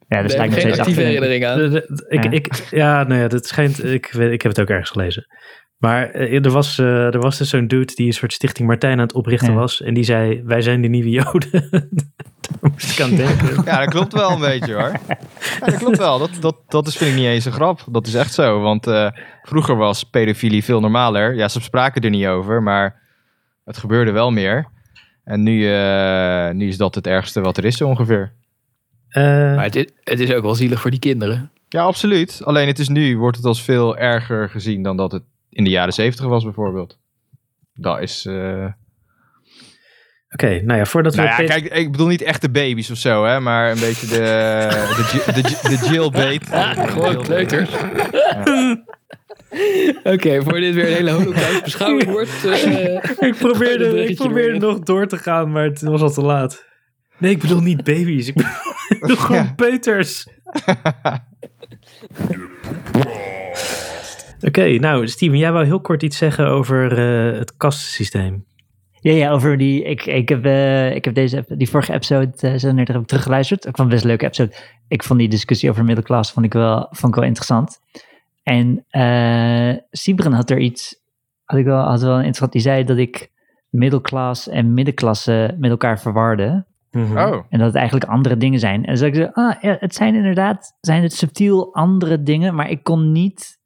Ja, 0.07 0.21
Daar 0.21 0.23
me 0.23 0.29
ik 0.45 0.51
geen 0.51 0.51
steeds 0.61 0.79
actieve 0.79 1.01
achter. 1.01 1.03
herinnering 1.21 1.45
aan. 1.45 1.75
Ik, 2.07 2.23
Ja. 2.23 2.29
ik, 2.31 2.67
ja, 2.69 3.03
nou 3.03 3.21
ja, 3.21 3.27
dat 3.27 3.45
schijnt. 3.47 3.83
Ik, 3.83 4.09
weet, 4.11 4.31
ik 4.31 4.41
heb 4.41 4.51
het 4.51 4.61
ook 4.61 4.69
ergens 4.69 4.89
gelezen. 4.89 5.25
Maar 5.83 6.09
eh, 6.09 6.45
er, 6.45 6.51
was, 6.51 6.79
eh, 6.79 7.13
er 7.13 7.19
was 7.19 7.37
dus 7.37 7.49
zo'n 7.49 7.67
dude 7.67 7.93
die 7.95 8.05
een 8.07 8.13
soort 8.13 8.33
Stichting 8.33 8.67
Martijn 8.67 8.93
aan 8.93 8.99
het 9.05 9.13
oprichten 9.13 9.51
Ja. 9.53 9.59
was. 9.59 9.81
En 9.81 9.93
die 9.93 10.03
zei: 10.03 10.41
Wij 10.43 10.61
zijn 10.61 10.81
de 10.81 10.87
nieuwe 10.87 11.09
Joden. 11.09 11.69
Daar 12.61 12.71
moest 12.71 12.91
ik 12.91 13.01
aan 13.05 13.15
denken. 13.25 13.63
Ja, 13.65 13.79
dat 13.79 13.89
klopt 13.89 14.13
wel 14.13 14.31
een 14.31 14.39
beetje 14.39 14.73
hoor. 14.73 14.91
Ja, 15.59 15.65
dat 15.65 15.77
klopt 15.77 15.97
wel. 15.97 16.19
Dat, 16.19 16.29
dat, 16.39 16.55
dat 16.67 16.87
is, 16.87 16.97
vind 16.97 17.09
ik 17.09 17.15
niet 17.15 17.25
eens 17.25 17.45
een 17.45 17.51
grap. 17.51 17.83
Dat 17.91 18.07
is 18.07 18.13
echt 18.13 18.33
zo. 18.33 18.61
Want 18.61 18.87
eh, 18.87 19.07
vroeger 19.43 19.75
was 19.75 20.03
pedofilie 20.03 20.63
veel 20.63 20.79
normaler. 20.79 21.35
Ja, 21.35 21.47
ze 21.47 21.61
spraken 21.61 22.01
er 22.01 22.09
niet 22.09 22.25
over, 22.27 22.63
maar 22.63 23.01
het 23.65 23.77
gebeurde 23.77 24.11
wel 24.11 24.31
meer. 24.31 24.65
En 25.23 25.43
nu, 25.43 25.73
eh, 25.73 26.49
nu 26.49 26.67
is 26.67 26.77
dat 26.77 26.95
het 26.95 27.07
ergste 27.07 27.41
wat 27.41 27.57
er 27.57 27.65
is 27.65 27.77
zo 27.77 27.87
ongeveer. 27.87 28.33
Eh, 29.09 29.23
Maar 29.23 29.63
het 29.63 29.75
is, 29.75 29.85
het 30.03 30.19
is 30.19 30.33
ook 30.33 30.43
wel 30.43 30.55
zielig 30.55 30.81
voor 30.81 30.91
die 30.91 30.99
kinderen. 30.99 31.51
Ja, 31.69 31.83
absoluut. 31.83 32.41
Alleen 32.43 32.67
het 32.67 32.79
is 32.79 32.89
nu, 32.89 33.17
wordt 33.17 33.37
het 33.37 33.45
als 33.45 33.61
veel 33.63 33.97
erger 33.97 34.49
gezien 34.49 34.83
dan 34.83 34.97
dat 34.97 35.11
het 35.11 35.23
in 35.53 35.63
de 35.63 35.69
jaren 35.69 35.93
zeventig 35.93 36.25
was 36.25 36.43
bijvoorbeeld. 36.43 36.99
Dat 37.73 38.01
is... 38.01 38.25
eh, 38.25 38.65
Oké, 40.29 40.61
nou 40.61 40.79
ja, 40.79 40.85
voordat 40.85 41.15
Nou 41.15 41.27
we. 41.27 41.33
ja, 41.33 41.39
pe- 41.39 41.45
kijk, 41.59 41.73
ik 41.73 41.91
bedoel 41.91 42.07
niet 42.07 42.21
echte 42.21 42.49
baby's 42.49 42.89
of 42.89 42.97
zo, 42.97 43.25
hè, 43.25 43.39
maar 43.39 43.71
een 43.71 43.79
beetje 43.79 44.07
de, 44.07 44.15
de, 44.15 45.31
de, 45.33 45.41
de, 45.41 45.77
de 45.79 45.89
jailbait. 45.93 46.47
Gewoon 46.89 47.21
kleuters. 47.23 47.69
Oké, 50.03 50.41
voor 50.43 50.59
dit 50.59 50.73
weer 50.73 50.85
een 50.87 50.93
hele 50.93 51.11
holocaust 51.11 51.63
beschouwing 51.63 52.09
wordt. 52.11 52.45
eh, 52.45 52.93
ik 52.95 53.15
Een 53.19 53.35
probeerde, 53.35 54.05
ik 54.05 54.15
probeerde 54.15 54.57
door. 54.59 54.71
nog 54.73 54.79
door 54.83 55.07
te 55.07 55.17
gaan, 55.17 55.51
maar 55.51 55.63
het 55.63 55.81
was 55.81 56.01
al 56.01 56.11
te 56.11 56.21
laat. 56.21 56.65
Nee, 57.17 57.31
ik 57.31 57.39
bedoel 57.39 57.61
niet 57.61 57.83
baby's. 57.83 58.27
Ik 58.27 58.33
bedoel, 58.33 59.11
ik 59.11 59.19
gewoon 59.25 59.43
Ja. 59.43 59.53
peuters. 59.55 60.27
Oké, 64.47 64.77
nou 64.79 65.07
Steven, 65.07 65.37
jij 65.37 65.51
wou 65.51 65.65
heel 65.65 65.81
kort 65.81 66.03
iets 66.03 66.17
zeggen 66.17 66.47
over 66.47 66.97
eh, 66.97 67.39
het 67.39 67.57
kastensysteem. 67.57 68.45
Ja, 68.99 69.11
ja, 69.11 69.31
over 69.31 69.57
die. 69.57 69.83
Ik, 69.83 70.05
ik, 70.05 70.29
heb, 70.29 70.45
eh, 70.45 70.95
ik 70.95 71.05
heb 71.05 71.13
deze, 71.13 71.45
die 71.47 71.69
vorige 71.69 71.93
episode 71.93 72.25
uh, 72.25 72.31
36 72.31 72.93
heb 72.93 73.03
ik 73.03 73.07
teruggeluisterd. 73.07 73.65
Ik 73.65 73.75
vond 73.75 73.77
het 73.77 73.89
best 73.89 74.01
een 74.01 74.09
leuke 74.09 74.25
episode. 74.25 74.53
Ik 74.87 75.03
vond 75.03 75.19
die 75.19 75.29
discussie 75.29 75.69
over 75.69 75.83
middelklas 75.83 76.31
vond 76.31 76.45
ik 76.45 76.53
wel, 76.53 76.87
vond 76.89 77.13
ik 77.13 77.19
wel 77.19 77.27
interessant. 77.27 77.79
En 78.43 78.85
eh 78.89 79.77
Sibren 79.91 80.33
had 80.33 80.49
er 80.49 80.59
iets. 80.59 81.01
Had 81.45 81.59
ik 81.59 81.65
wel, 81.65 81.83
had 81.83 82.01
wel 82.01 82.17
interessant. 82.17 82.51
Die 82.51 82.61
zei 82.61 82.83
dat 82.83 82.97
ik 82.97 83.31
middelklas 83.69 84.49
en 84.49 84.73
middenklasse 84.73 85.55
met 85.57 85.69
elkaar 85.69 85.99
verwarde. 85.99 86.65
Mhm. 86.91 87.17
Oh, 87.17 87.45
En 87.49 87.57
dat 87.57 87.67
het 87.67 87.75
eigenlijk 87.75 88.09
andere 88.09 88.37
dingen 88.37 88.59
zijn. 88.59 88.75
En 88.75 88.87
dan 88.87 88.97
zei 88.97 89.11
ik 89.11 89.17
zo, 89.17 89.41
ah, 89.41 89.61
ja, 89.61 89.77
het 89.79 89.95
zijn 89.95 90.15
inderdaad, 90.15 90.77
zijn 90.81 91.03
het 91.03 91.13
subtiel 91.13 91.73
andere 91.73 92.23
dingen, 92.23 92.55
maar 92.55 92.69
ik 92.69 92.83
kon 92.83 93.11
niet, 93.11 93.59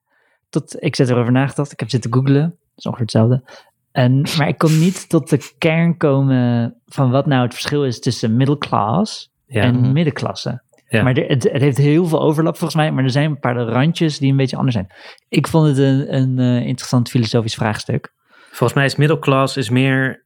tot, 0.50 0.76
ik 0.84 0.96
zet 0.96 1.10
erover 1.10 1.32
nagedacht, 1.32 1.72
ik 1.72 1.80
heb 1.80 1.90
zitten 1.90 2.14
googlen, 2.14 2.42
dat 2.50 2.58
is 2.76 2.84
ongeveer 2.86 3.06
hetzelfde. 3.06 3.50
En, 3.92 4.22
maar 4.38 4.48
ik 4.48 4.58
kon 4.58 4.80
niet 4.80 5.10
tot 5.10 5.30
de 5.30 5.54
kern 5.58 5.98
komen 5.98 6.76
van 6.86 7.12
wat 7.12 7.26
nou 7.26 7.44
het 7.44 7.54
verschil 7.54 7.86
is 7.86 8.00
tussen 8.00 8.36
middelklas 8.38 9.32
Ja. 9.46 9.62
en 9.62 9.92
middenklasse. 9.92 10.66
Ja. 10.90 11.04
Maar 11.04 11.14
er- 11.18 11.28
het, 11.30 11.44
het 11.44 11.62
heeft 11.62 11.78
heel 11.78 12.06
veel 12.06 12.22
overlap 12.22 12.58
volgens 12.58 12.76
mij, 12.82 12.92
maar 12.92 13.04
er 13.04 13.10
zijn 13.10 13.30
een 13.30 13.40
paar 13.40 13.56
randjes 13.58 14.18
die 14.20 14.32
een 14.32 14.38
beetje 14.38 14.58
anders 14.58 14.76
zijn. 14.76 14.88
Ik 15.30 15.48
vond 15.48 15.68
het 15.68 15.78
een, 15.78 16.16
een 16.16 16.40
eh, 16.40 16.66
interessant 16.68 17.10
filosofisch 17.10 17.56
vraagstuk. 17.56 18.14
Volgens 18.48 18.74
mij 18.74 18.86
is 18.86 18.96
middelklas 18.96 19.58
is 19.58 19.70
meer, 19.70 20.24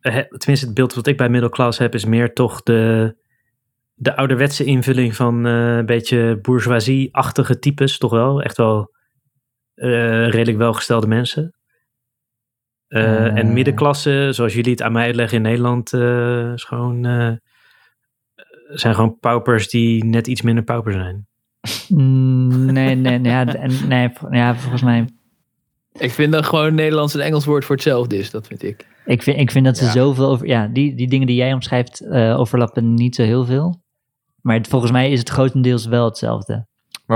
eh, 0.00 0.16
tenminste 0.16 0.66
het 0.66 0.74
beeld 0.74 0.94
wat 0.94 1.06
ik 1.06 1.16
bij 1.16 1.28
middelklas 1.28 1.78
heb, 1.78 1.94
is 1.94 2.04
meer 2.04 2.32
toch 2.32 2.62
de, 2.62 3.14
de 3.94 4.16
ouderwetse 4.16 4.64
invulling 4.64 5.16
van 5.16 5.46
eh, 5.46 5.76
een 5.76 5.86
beetje 5.86 6.38
bourgeoisie-achtige 6.42 7.58
types, 7.58 7.98
toch 7.98 8.10
wel. 8.10 8.42
Echt 8.42 8.56
wel 8.56 8.90
redelijk 10.28 10.58
welgestelde 10.58 11.06
mensen. 11.06 11.54
Eh, 12.88 13.26
Eh. 13.26 13.36
En 13.38 13.52
middenklasse, 13.52 14.28
zoals 14.30 14.54
jullie 14.54 14.70
het 14.70 14.82
aan 14.82 14.92
mij 14.92 15.04
uitleggen 15.06 15.36
in 15.36 15.42
Nederland, 15.42 15.92
eh, 15.92 16.52
is 16.52 16.64
gewoon, 16.64 17.04
eh, 17.04 17.32
zijn 18.68 18.94
gewoon 18.94 19.18
paupers 19.18 19.68
die 19.68 20.04
net 20.04 20.26
iets 20.26 20.42
minder 20.42 20.64
pauper 20.64 20.92
zijn. 20.92 21.26
Mm, 21.88 22.64
nee, 22.72 22.94
nee, 22.94 23.18
nee, 23.18 23.32
ja, 23.32 23.54
en- 23.54 23.88
nee, 23.88 24.10
ja, 24.30 24.54
volgens 24.56 24.82
mij 24.82 25.04
ik 25.98 26.10
vind 26.10 26.32
dat 26.32 26.44
gewoon 26.46 26.74
Nederlands 26.74 27.14
en 27.14 27.20
Engels 27.20 27.44
woord 27.44 27.64
voor 27.64 27.74
hetzelfde 27.74 28.16
is. 28.16 28.30
Dat 28.30 28.46
vind 28.46 28.62
ik. 28.62 28.86
Ik 29.04 29.22
vind, 29.22 29.38
ik 29.38 29.50
vind 29.50 29.64
dat 29.64 29.76
ze 29.76 29.84
Ja. 29.84 29.90
zoveel 29.90 30.26
over. 30.28 30.46
Ja, 30.46 30.66
die, 30.66 30.94
die 30.94 31.08
dingen 31.08 31.26
die 31.26 31.36
jij 31.36 31.52
omschrijft 31.52 32.00
eh, 32.00 32.38
overlappen 32.38 32.94
niet 32.94 33.14
zo 33.14 33.22
heel 33.22 33.44
veel. 33.44 33.82
Maar 34.40 34.56
het- 34.56 34.68
volgens 34.68 34.92
mij 34.92 35.10
is 35.10 35.18
het 35.18 35.28
grotendeels 35.28 35.86
wel 35.86 36.04
hetzelfde. 36.04 36.66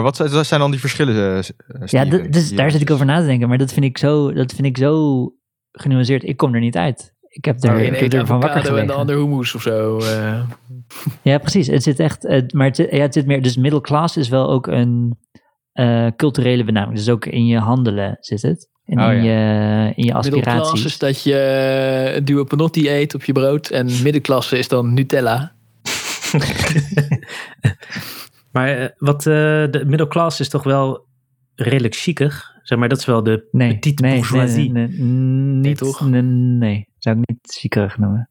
Maar 0.03 0.13
wat 0.13 0.47
zijn, 0.47 0.61
dan 0.61 0.71
die 0.71 0.81
verschillen? 0.81 1.15
eh, 1.15 1.39
eh, 1.39 1.45
Ja, 1.87 2.05
dus 2.05 2.51
daar 2.51 2.71
zit 2.71 2.81
ik 2.81 2.91
over 2.91 3.07
na 3.07 3.21
te 3.21 3.27
denken. 3.27 3.49
Maar 3.49 3.59
dat 3.59 3.73
vind 3.73 3.85
ik 3.85 3.99
zo, 3.99 4.33
dat 4.33 4.53
vind 4.53 4.67
ik 4.67 4.77
zo 4.77 5.31
genuanceerd. 5.73 6.25
Ik 6.25 6.37
kom 6.37 6.55
er 6.55 6.61
niet 6.61 6.77
uit. 6.77 7.15
Ik 7.29 7.45
heb 7.45 7.63
er, 7.63 7.75
De 7.75 7.83
ik 7.87 7.93
een 7.93 8.03
heb 8.03 8.13
er 8.13 8.27
van 8.27 8.41
wakker 8.41 8.59
avocado 8.59 8.77
en 8.81 8.87
de 8.87 8.93
gelegen. 8.93 9.13
ander 9.13 9.17
hummus 9.17 9.55
of 9.55 9.63
zo. 9.63 9.99
eh. 9.99 10.41
Ja, 11.23 11.39
precies. 11.39 11.67
Het 11.67 11.83
zit 11.83 12.01
echt. 12.01 12.23
het- 12.23 12.53
maar 12.53 12.67
het, 12.67 12.77
zit- 12.77 12.91
ja, 12.91 13.01
het 13.01 13.15
zit 13.15 13.27
meer. 13.27 13.43
Dus 13.43 13.57
middelklas 13.57 14.17
is 14.17 14.29
wel 14.29 14.51
ook 14.51 14.67
een 14.67 15.19
eh, 15.73 16.07
culturele 16.17 16.65
benaming. 16.65 16.97
Dus 16.97 17.09
ook 17.09 17.27
in 17.27 17.47
je 17.47 17.59
handelen 17.59 18.17
zit 18.21 18.43
het. 18.43 18.69
En 18.85 19.01
Oh, 19.01 19.13
in, 19.13 19.23
ja. 19.25 19.85
je, 19.87 19.93
in 19.95 20.05
je 20.05 20.15
aspiraties. 20.15 20.85
is 20.85 20.99
dat 20.99 21.23
je 21.23 22.13
een 22.17 22.25
duo 22.25 22.45
panotti 22.45 22.91
eet 22.91 23.15
op 23.15 23.25
je 23.25 23.33
brood. 23.33 23.69
En 23.71 23.87
middenklasse 24.03 24.59
is 24.59 24.69
dan 24.69 24.95
Nutella. 24.95 25.55
Maar 28.57 28.69
eh, 28.69 28.89
wat 28.97 29.19
eh, 29.19 29.33
de 29.71 29.83
middelklas 29.87 30.41
is 30.41 30.49
toch 30.49 30.63
wel 30.63 31.07
redelijk 31.55 31.95
chiquig. 31.95 32.55
Zeg 32.63 32.79
maar, 32.79 32.89
dat 32.89 32.99
is 32.99 33.05
wel 33.05 33.23
de 33.23 33.49
Nee, 33.51 33.73
petite 33.73 34.03
nee, 34.03 34.13
bourgeoisie. 34.13 34.73
nee, 34.73 34.89
nee, 34.89 34.99
niet, 34.99 35.79
toch? 35.79 36.09
Nee, 36.09 36.23
nee, 36.23 36.89
zou 36.99 37.19
ik 37.19 37.29
niet 37.29 37.53
ziekerig 37.53 37.99
noemen. 37.99 38.31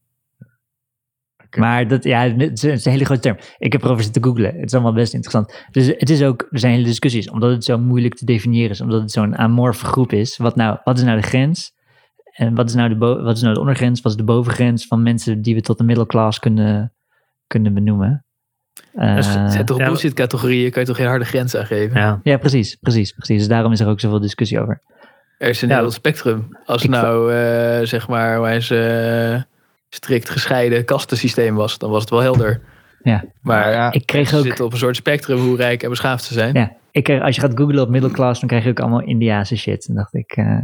Maar 1.57 1.87
dat, 1.87 2.03
ja, 2.03 2.29
het 2.29 2.63
is, 2.63 2.85
een 2.85 2.91
hele 2.91 3.05
grote 3.05 3.21
term. 3.21 3.37
Ik 3.57 3.71
heb 3.71 3.83
erover 3.83 4.03
zitten 4.03 4.23
googlen. 4.23 4.55
Het 4.55 4.65
is 4.65 4.73
allemaal 4.73 4.93
best 4.93 5.13
interessant. 5.13 5.65
Dus 5.71 5.87
het 5.87 6.09
is 6.09 6.23
ook, 6.23 6.47
er 6.51 6.59
zijn 6.59 6.73
hele 6.73 6.85
discussies, 6.85 7.29
omdat 7.29 7.51
het 7.51 7.63
zo 7.63 7.77
moeilijk 7.77 8.15
te 8.15 8.25
definiëren 8.25 8.69
is, 8.69 8.81
omdat 8.81 9.01
het 9.01 9.11
zo'n 9.11 9.37
amorfe 9.37 9.85
groep 9.85 10.11
is. 10.11 10.37
Wat, 10.37 10.55
nou, 10.55 10.77
wat 10.83 10.97
is 10.97 11.03
nou 11.03 11.21
de 11.21 11.27
grens? 11.27 11.71
En 12.31 12.55
wat 12.55 12.69
is 12.69 12.75
nou 12.75 12.89
de, 12.89 12.95
wat 12.97 13.35
is 13.35 13.41
nou 13.41 13.53
de 13.53 13.59
ondergrens? 13.59 14.01
Wat 14.01 14.11
is 14.11 14.17
de 14.17 14.23
bovengrens 14.23 14.87
van 14.87 15.03
mensen 15.03 15.41
die 15.41 15.55
we 15.55 15.61
tot 15.61 15.77
de 15.77 15.83
middelklas 15.83 16.39
kunnen, 16.39 16.93
kunnen 17.47 17.73
benoemen? 17.73 18.25
Eh, 18.95 19.15
Het 19.15 19.25
zijn 19.25 19.65
toch 19.65 19.77
Ja, 19.77 19.85
bullshit 19.85 20.13
categorieën, 20.13 20.71
kan 20.71 20.81
je 20.81 20.87
toch 20.87 20.97
geen 20.97 21.05
harde 21.07 21.25
grens 21.25 21.55
aangeven? 21.55 21.99
Ja. 21.99 22.19
ja, 22.23 22.37
precies, 22.37 22.75
precies, 22.81 23.11
precies. 23.11 23.37
Dus 23.37 23.47
daarom 23.47 23.71
is 23.71 23.79
er 23.79 23.87
ook 23.87 23.99
zoveel 23.99 24.19
discussie 24.19 24.59
over. 24.61 24.81
Er 25.37 25.49
is 25.49 25.61
een 25.61 25.69
Ja, 25.69 25.75
heel 25.75 25.83
dat- 25.83 25.93
spectrum. 25.93 26.57
Als 26.65 26.83
nou, 26.85 27.33
eh, 27.33 27.79
zeg 27.85 28.07
maar, 28.07 28.39
waar 28.39 28.61
ze 28.61 29.43
strikt 29.89 30.29
gescheiden 30.29 30.85
kastensysteem 30.85 31.55
was, 31.55 31.77
dan 31.77 31.89
was 31.89 32.01
het 32.01 32.09
wel 32.09 32.19
helder. 32.21 32.61
Ja. 33.03 33.23
Maar 33.41 33.71
ja, 33.71 33.91
Ik 33.91 34.05
kreeg 34.05 34.29
ze 34.29 34.37
ook 34.37 34.43
zitten 34.43 34.65
op 34.65 34.71
een 34.71 34.77
soort 34.77 34.95
spectrum 34.95 35.37
hoe 35.39 35.57
rijk 35.57 35.83
en 35.83 35.89
beschaafd 35.89 36.23
ze 36.23 36.33
zijn. 36.33 36.53
Ja, 36.53 36.71
ik, 36.91 37.09
eh, 37.09 37.21
als 37.21 37.35
je 37.35 37.41
gaat 37.41 37.57
googlen 37.57 37.81
op 37.83 37.89
middelklas, 37.89 38.39
dan 38.39 38.47
krijg 38.49 38.63
je 38.63 38.69
ook 38.69 38.79
allemaal 38.79 39.01
Indiaanse 39.01 39.55
shit. 39.55 39.87
En 39.87 39.95
dacht 39.95 40.13
ik, 40.13 40.31
eh, 40.31 40.57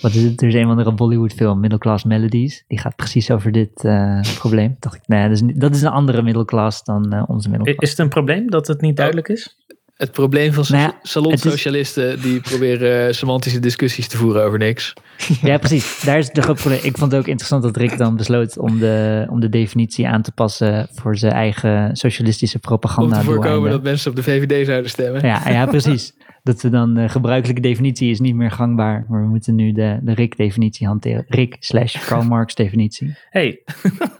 wat 0.00 0.14
is 0.14 0.22
het? 0.22 0.42
Er 0.42 0.48
is 0.48 0.54
een 0.54 0.64
of 0.64 0.70
andere 0.70 0.92
Bollywood 0.92 1.32
film, 1.32 1.60
Middelklas 1.60 2.04
Melodies. 2.04 2.64
Die 2.68 2.78
gaat 2.78 2.96
precies 2.96 3.30
over 3.30 3.52
dit 3.52 3.84
eh, 3.84 4.20
probleem. 4.38 4.76
Dacht 4.80 4.94
ik, 4.94 5.02
nee, 5.06 5.22
dat 5.22 5.30
is, 5.30 5.40
niet- 5.42 5.60
dat 5.60 5.74
is 5.74 5.82
een 5.82 5.88
andere 5.90 6.22
middelklas 6.22 6.84
dan 6.84 7.12
eh, 7.12 7.22
onze 7.26 7.48
middelklas. 7.48 7.78
Is 7.84 7.90
het 7.90 7.98
een 7.98 8.08
probleem 8.08 8.50
dat 8.50 8.66
het 8.66 8.80
niet 8.80 8.96
duidelijk 8.96 9.28
is? 9.28 9.56
Het 9.94 10.12
probleem 10.12 10.52
van 10.52 10.64
Nou 10.68 10.82
ja, 10.82 10.98
salonsocialisten 11.02 12.20
die 12.20 12.40
proberen 12.40 13.06
eh, 13.06 13.12
semantische 13.12 13.58
discussies 13.60 14.08
te 14.08 14.16
voeren 14.16 14.44
over 14.44 14.58
niks. 14.58 14.92
Ja, 15.42 15.58
precies. 15.58 16.00
Daar 16.04 16.18
is 16.18 16.30
de 16.30 16.42
groot 16.42 16.56
probleem. 16.56 16.80
Ik 16.82 16.96
vond 16.98 17.10
het 17.12 17.20
ook 17.20 17.26
interessant 17.26 17.62
dat 17.62 17.76
Rick 17.76 17.98
dan 17.98 18.16
besloot 18.16 18.58
om 18.58 18.78
de, 18.78 19.26
om 19.30 19.40
de 19.40 19.48
definitie 19.48 20.08
aan 20.08 20.22
te 20.22 20.32
passen 20.32 20.88
voor 20.94 21.16
zijn 21.16 21.32
eigen 21.32 21.96
socialistische 21.96 22.54
Om 22.56 22.60
propaganda. 22.62 23.18
te 23.18 23.24
voorkomen 23.24 23.70
dat 23.70 23.82
mensen 23.82 24.10
op 24.10 24.16
de 24.16 24.22
VVD 24.22 24.66
zouden 24.66 24.90
stemmen. 24.90 25.26
Ja, 25.26 25.48
ja, 25.50 25.66
precies. 25.66 26.12
Dat 26.44 26.62
we 26.62 26.68
dan 26.68 26.94
de 26.94 27.08
gebruikelijke 27.08 27.62
definitie 27.62 28.10
is 28.10 28.20
niet 28.20 28.34
meer 28.34 28.50
gangbaar, 28.50 29.04
maar 29.08 29.22
we 29.22 29.28
moeten 29.28 29.54
nu 29.54 29.72
de, 29.72 29.98
de 30.02 30.14
Rick-definitie 30.14 30.86
hanteren. 30.86 31.24
Rick 31.28 31.56
slash 31.60 32.06
Karl 32.08 32.22
Marx 32.22 32.54
definitie. 32.54 33.16
Hey. 33.30 33.62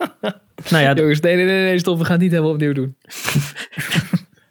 nou 0.70 0.82
ja, 0.82 0.94
Jongens, 0.94 1.20
nee, 1.20 1.37
nee, 1.37 1.44
nee, 1.44 1.62
nee, 1.62 1.78
stop. 1.78 1.98
We 1.98 2.04
gaan 2.04 2.12
het 2.12 2.22
niet 2.22 2.30
helemaal 2.30 2.52
opnieuw 2.52 2.72
doen. 2.72 2.96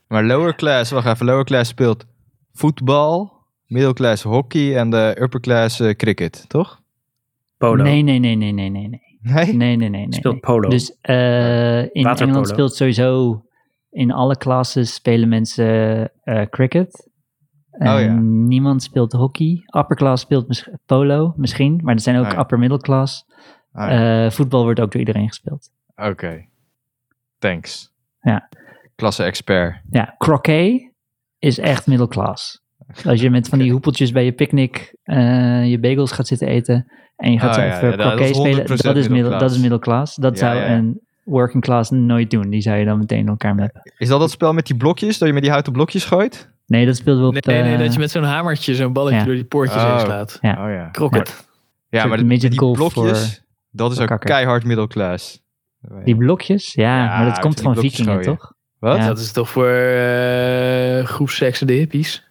Maar 0.08 0.24
lower 0.24 0.56
class, 0.56 0.92
wacht 0.92 1.08
even, 1.08 1.26
lower 1.26 1.44
class 1.44 1.70
speelt 1.70 2.06
voetbal, 2.52 3.34
middle 3.68 3.94
class 3.94 4.24
hockey 4.24 4.78
en 4.78 4.90
de 4.90 5.18
upper 5.20 5.40
class 5.40 5.80
eh, 5.80 5.90
cricket, 5.90 6.46
toch? 6.48 6.84
polo. 7.58 7.84
Nee, 7.84 8.02
nee, 8.02 8.20
nee, 8.20 8.36
nee, 8.36 8.52
nee, 8.52 8.70
nee, 8.70 8.88
nee. 8.88 9.02
Nee? 9.22 9.54
Nee, 9.54 9.76
nee, 9.76 9.90
nee. 9.90 9.90
nee, 9.90 10.14
Speelt 10.14 10.34
nee. 10.34 10.44
polo. 10.44 10.70
Dus 10.70 10.98
eh, 11.02 11.16
in 11.80 12.04
Waterpolo. 12.04 12.14
Engeland 12.14 12.48
speelt 12.48 12.76
sowieso 12.76 13.42
in 13.90 14.12
alle 14.12 14.38
klasses 14.38 14.94
spelen 14.94 15.30
mensen 15.30 16.12
eh, 16.24 16.42
cricket. 16.50 17.10
Oh 17.80 18.00
ja. 18.00 18.14
niemand 18.22 18.84
speelt 18.84 19.12
hockey. 19.12 19.64
Upper 19.78 19.96
class 19.96 20.22
speelt 20.22 20.48
mis- 20.48 20.70
polo 20.86 21.34
misschien, 21.38 21.80
maar 21.84 21.94
er 21.94 22.00
zijn 22.02 22.18
ook 22.18 22.26
Oh 22.26 22.32
ja. 22.32 22.40
upper 22.40 22.60
middle 22.60 22.80
class. 22.80 23.26
Ja. 23.74 24.26
Eh, 24.26 24.32
voetbal 24.32 24.64
wordt 24.64 24.80
ook 24.80 24.92
door 24.92 25.00
iedereen 25.00 25.28
gespeeld. 25.28 25.70
Oké. 25.96 26.46
Thanks. 27.40 27.92
Ja. 28.22 28.50
Klasse 28.96 29.24
expert. 29.24 29.82
Ja, 29.90 30.16
croquet 30.18 30.92
is 31.40 31.60
echt 31.60 31.88
middelklas. 31.88 32.62
Als 33.06 33.22
je 33.22 33.30
met 33.30 33.48
van 33.48 33.60
die 33.60 33.72
hoepeltjes 33.72 34.12
bij 34.12 34.26
je 34.26 34.32
picknick 34.32 34.96
eh, 35.04 35.70
je 35.70 35.80
bagels 35.80 36.12
gaat 36.12 36.28
zitten 36.28 36.48
eten 36.48 36.92
en 37.16 37.32
je 37.32 37.40
gaat 37.40 37.58
Oh 37.58 37.64
ja, 37.64 37.76
even 37.76 37.90
ja, 37.90 37.96
croquet 37.96 38.36
spelen, 38.36 38.62
100% 38.62 38.82
dat 38.82 38.96
is, 38.96 39.08
middel, 39.08 39.40
dat 39.40 39.52
is 39.52 39.58
middelklas. 39.58 40.16
Dat 40.16 40.38
zou 40.38 40.58
een 40.60 41.02
working 41.24 41.64
class 41.64 41.90
nooit 41.90 42.32
doen. 42.32 42.50
Die 42.50 42.62
zou 42.62 42.78
je 42.78 42.86
dan 42.86 42.98
meteen 42.98 43.20
in 43.20 43.28
elkaar 43.28 43.56
meppen. 43.56 43.82
Is 43.98 44.08
dat 44.08 44.20
dat 44.20 44.32
spel 44.32 44.54
met 44.54 44.66
die 44.66 44.78
blokjes, 44.78 45.18
dat 45.18 45.28
je 45.28 45.34
met 45.34 45.42
die 45.44 45.52
houten 45.52 45.74
blokjes 45.74 46.06
gooit? 46.06 46.52
Nee, 46.66 46.86
dat 46.86 46.96
speelde 46.96 47.26
op... 47.26 47.46
Nee, 47.46 47.62
nee, 47.62 47.74
eh, 47.74 47.80
dat 47.80 47.94
je 47.94 48.00
met 48.00 48.12
zo'n 48.12 48.24
hamertje 48.24 48.76
zo'n 48.76 48.94
balletje 48.94 49.20
ja. 49.20 49.26
door 49.26 49.34
die 49.36 49.44
poortjes 49.46 49.84
Oh. 49.84 49.90
heen 49.90 50.00
slaat. 50.00 50.38
Ja. 50.42 50.66
Oh 50.66 50.72
ja. 50.72 50.90
Ja, 51.90 52.06
maar 52.06 52.18
die, 52.18 52.26
midget 52.26 52.50
die 52.52 52.60
golf 52.60 52.78
blokjes, 52.78 53.44
dat 53.72 53.90
is 53.90 53.94
voor 53.94 54.04
ook 54.04 54.10
kakker. 54.10 54.30
keihard 54.30 54.64
middelklas. 54.64 55.42
Die 56.04 56.16
blokjes? 56.18 56.74
Ja, 56.74 57.04
Ja, 57.04 57.18
maar 57.18 57.26
dat 57.30 57.40
komt 57.40 57.62
van 57.62 57.76
vikingen, 57.76 58.14
gooien. 58.14 58.38
toch? 58.38 58.54
Wat? 58.80 58.98
Ja. 58.98 59.08
Dat 59.08 59.20
is 59.20 59.32
toch 59.32 59.50
voor 59.50 59.68
eh 59.68 61.06
groepseks 61.06 61.62
en 61.62 61.68
de 61.68 61.74
hippies? 61.74 62.28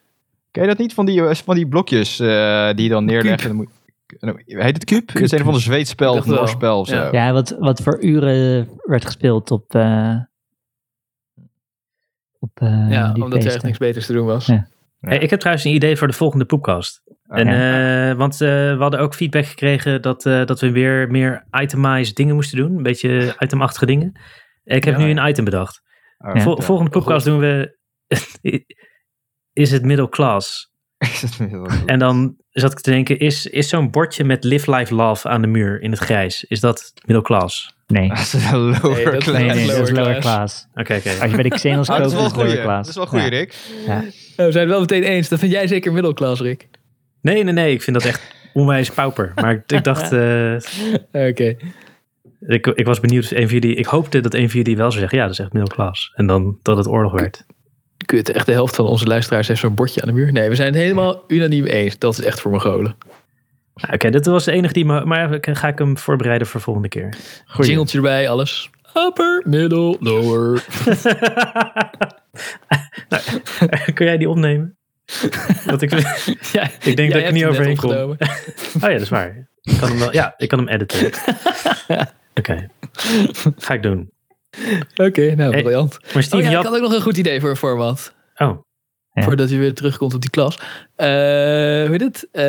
Ken 0.50 0.62
je 0.62 0.68
dat 0.68 0.78
niet 0.78 0.94
van 0.94 1.06
die, 1.06 1.26
eh, 1.26 1.34
van 1.34 1.54
die 1.54 1.68
blokjes 1.68 2.20
eh, 2.20 2.70
die 2.74 2.84
je 2.84 2.88
dan 2.90 3.04
neerleggen? 3.04 3.54
Moet- 3.56 3.68
Heet 4.46 4.74
het 4.74 4.84
Cube? 4.84 5.12
Het 5.12 5.22
is 5.22 5.30
een 5.30 5.44
van 5.44 5.52
de 5.52 5.58
Zweeds 5.60 5.90
spel 5.90 6.12
Ik 6.12 6.18
of 6.20 6.26
dacht 6.26 6.28
wel. 6.28 6.38
Noors 6.38 6.50
spel 6.50 6.78
of 6.78 6.88
zo. 6.88 6.94
Ja. 6.96 7.08
Ja, 7.12 7.32
wat, 7.32 7.56
wat 7.58 7.82
voor 7.82 8.02
uren 8.02 8.68
werd 8.82 9.04
gespeeld 9.04 9.50
op... 9.50 9.74
eh, 9.74 10.16
op 12.42 12.50
eh, 12.60 12.86
ja, 12.90 13.12
die 13.12 13.22
omdat 13.24 13.44
er 13.44 13.52
echt 13.52 13.62
niks 13.62 13.78
beters 13.78 14.06
te 14.06 14.12
doen 14.12 14.26
was. 14.26 14.46
Ja. 14.46 14.66
Hey, 15.00 15.18
ik 15.18 15.30
heb 15.30 15.38
trouwens 15.38 15.66
een 15.66 15.74
idee 15.74 15.96
voor 15.96 16.06
de 16.06 16.12
volgende 16.12 16.44
poepcast. 16.44 17.02
En, 17.28 17.48
eh, 17.48 18.16
want 18.16 18.40
eh, 18.40 18.48
we 18.48 18.76
hadden 18.78 19.00
ook 19.00 19.14
feedback 19.14 19.44
gekregen 19.46 20.02
dat, 20.02 20.26
eh, 20.26 20.44
dat 20.44 20.60
we 20.60 20.70
weer 20.70 21.10
meer 21.10 21.46
itemized 21.60 22.16
dingen 22.16 22.34
moesten 22.34 22.58
doen. 22.58 22.76
Een 22.76 22.82
beetje 22.82 23.36
itemachtige 23.38 23.86
dingen. 23.86 24.20
Ik 24.64 24.84
heb 24.84 24.98
Ja. 24.98 25.04
nu 25.04 25.10
een 25.10 25.28
item 25.28 25.44
bedacht. 25.44 25.82
Oh, 26.18 26.34
Ja. 26.34 26.40
Vol- 26.40 26.60
volgende 26.60 26.90
poepcast 26.90 27.24
doen 27.24 27.38
we... 27.38 27.78
is 29.52 29.70
het 29.70 29.84
middle 29.84 30.08
class? 30.08 30.70
En 31.86 31.98
dan 31.98 32.36
zat 32.52 32.72
ik 32.72 32.80
te 32.80 32.90
denken, 32.90 33.18
is, 33.18 33.46
is 33.46 33.68
zo'n 33.68 33.90
bordje 33.90 34.24
met 34.24 34.44
Live 34.44 34.70
Life 34.74 34.94
Love 34.94 35.28
aan 35.28 35.40
de 35.40 35.46
muur 35.48 35.82
in 35.82 35.90
het 35.90 36.00
grijs, 36.00 36.44
is 36.44 36.60
dat 36.60 36.92
middle 37.06 37.24
class? 37.24 37.74
Nee, 37.86 38.08
Dat 38.08 38.18
is 38.18 38.32
een 38.32 38.58
lower 38.58 38.80
Nee, 38.94 39.04
dat 39.04 39.14
is 39.14 39.24
class. 39.24 39.38
nee, 39.38 39.44
nee, 39.50 39.66
dat 39.66 39.76
is 39.76 39.90
lower 39.90 39.92
lower 39.92 40.20
class. 40.20 40.66
Oké, 40.74 40.94
oké. 40.94 41.10
Als 41.20 41.30
je 41.30 41.36
bij 41.36 41.42
de 41.42 41.48
Xenos 41.48 41.88
Ah, 41.90 41.98
dat 41.98 42.12
koopt, 42.12 42.12
is 42.12 42.18
wel 42.18 42.24
is 42.26 42.32
een 42.32 42.36
lower 42.38 42.50
goeie. 42.50 42.62
class. 42.64 42.94
Dat 42.94 43.04
is 43.04 43.10
wel 43.10 43.20
goed, 43.20 43.20
Ja. 43.20 43.38
Rick. 43.38 43.54
Nou, 43.86 44.48
we 44.48 44.52
zijn 44.52 44.64
het 44.64 44.68
wel 44.68 44.80
meteen 44.80 45.02
eens. 45.02 45.28
Dat 45.28 45.38
vind 45.38 45.52
jij 45.52 45.66
zeker 45.66 45.92
middelklas, 45.92 46.40
Rick. 46.40 46.68
Nee, 47.22 47.44
nee, 47.44 47.52
nee, 47.52 47.72
ik 47.72 47.82
vind 47.82 47.96
dat 47.96 48.06
echt 48.06 48.22
onwijs 48.52 48.90
pauper. 48.90 49.32
Maar 49.34 49.62
ik 49.66 49.84
dacht, 49.84 50.12
eh, 50.12 50.54
Oké. 51.28 51.56
ik, 52.46 52.66
ik 52.66 52.86
was 52.86 53.00
benieuwd 53.00 53.24
of 53.24 53.30
een 53.30 53.48
van 53.48 53.58
jullie, 53.58 53.74
ik 53.76 53.86
hoopte 53.86 54.20
dat 54.20 54.34
een 54.34 54.50
van 54.50 54.58
jullie 54.60 54.76
wel 54.76 54.88
zou 54.88 55.00
zeggen, 55.00 55.18
ja, 55.18 55.24
dat 55.24 55.32
is 55.32 55.38
echt 55.38 55.52
middle 55.52 55.74
class. 55.74 56.12
En 56.14 56.26
dan 56.26 56.58
dat 56.62 56.76
het 56.76 56.86
oorlog 56.88 57.12
werd. 57.12 57.44
Kut, 58.04 58.30
echt 58.30 58.46
de 58.46 58.52
helft 58.52 58.76
van 58.76 58.86
onze 58.86 59.06
luisteraars 59.06 59.48
heeft 59.48 59.60
zo'n 59.60 59.74
bordje 59.74 60.02
aan 60.02 60.08
de 60.08 60.14
muur. 60.14 60.32
Nee, 60.32 60.48
we 60.48 60.54
zijn 60.54 60.72
het 60.72 60.82
helemaal 60.82 61.24
unaniem 61.26 61.64
eens. 61.64 61.98
Dat 61.98 62.18
is 62.18 62.24
echt 62.24 62.40
voor 62.40 62.50
Mongolen. 62.50 62.96
Nou, 63.74 63.94
Oké, 63.94 64.10
dit 64.10 64.26
was 64.26 64.44
de 64.44 64.52
enige 64.52 64.72
die 64.72 64.84
me, 64.84 65.04
maar 65.04 65.38
ga 65.40 65.68
ik 65.68 65.78
hem 65.78 65.98
voorbereiden 65.98 66.46
voor 66.46 66.60
volgende 66.60 66.88
keer. 66.88 67.14
Goeie. 67.46 67.70
Jingeltje 67.70 67.96
erbij, 67.96 68.28
alles. 68.28 68.70
Upper, 68.96 69.42
middle, 69.46 69.96
lower. 70.00 70.64
Nou, 73.08 73.22
kun 73.94 74.06
jij 74.06 74.18
die 74.18 74.28
opnemen? 74.28 74.76
Want 75.64 75.82
ik, 75.82 75.90
Ja, 76.52 76.70
ik 76.82 76.96
denk 76.96 77.12
dat 77.12 77.20
ik 77.20 77.26
er 77.26 77.32
niet 77.32 77.44
overheen 77.44 77.76
kom. 77.76 77.90
Oh 77.90 78.16
ja, 78.80 78.88
dat 78.88 79.00
is 79.00 79.08
waar. 79.08 79.48
Ik 79.62 79.76
kan 79.78 79.88
hem 79.88 79.98
wel, 79.98 80.12
ja, 80.12 80.34
ik 80.36 80.48
kan 80.48 80.58
hem 80.58 80.68
editen. 80.68 81.10
Oké, 82.34 82.68
ga 83.56 83.74
ik 83.74 83.82
doen. 83.82 84.11
Oké, 85.06 85.34
nou, 85.34 85.52
Hey, 85.52 85.62
briljant. 85.62 85.98
Maar 86.14 86.24
Oh 86.24 86.30
ja, 86.30 86.36
je 86.38 86.42
ik 86.48 86.54
had- 86.54 86.64
had 86.64 86.74
ook 86.74 86.80
nog 86.82 86.92
een 86.94 87.02
goed 87.02 87.16
idee 87.16 87.40
voor 87.40 87.50
een 87.50 87.56
format. 87.56 88.14
Oh, 88.36 88.58
Ja. 89.12 89.22
Voordat 89.22 89.50
u 89.50 89.58
weer 89.58 89.74
terugkomt 89.74 90.14
op 90.14 90.20
die 90.20 90.30
klas. 90.30 90.58
Eh 90.96 91.06
hoe 91.08 91.88
heet 91.90 92.00
het? 92.00 92.28
Eh, 92.32 92.42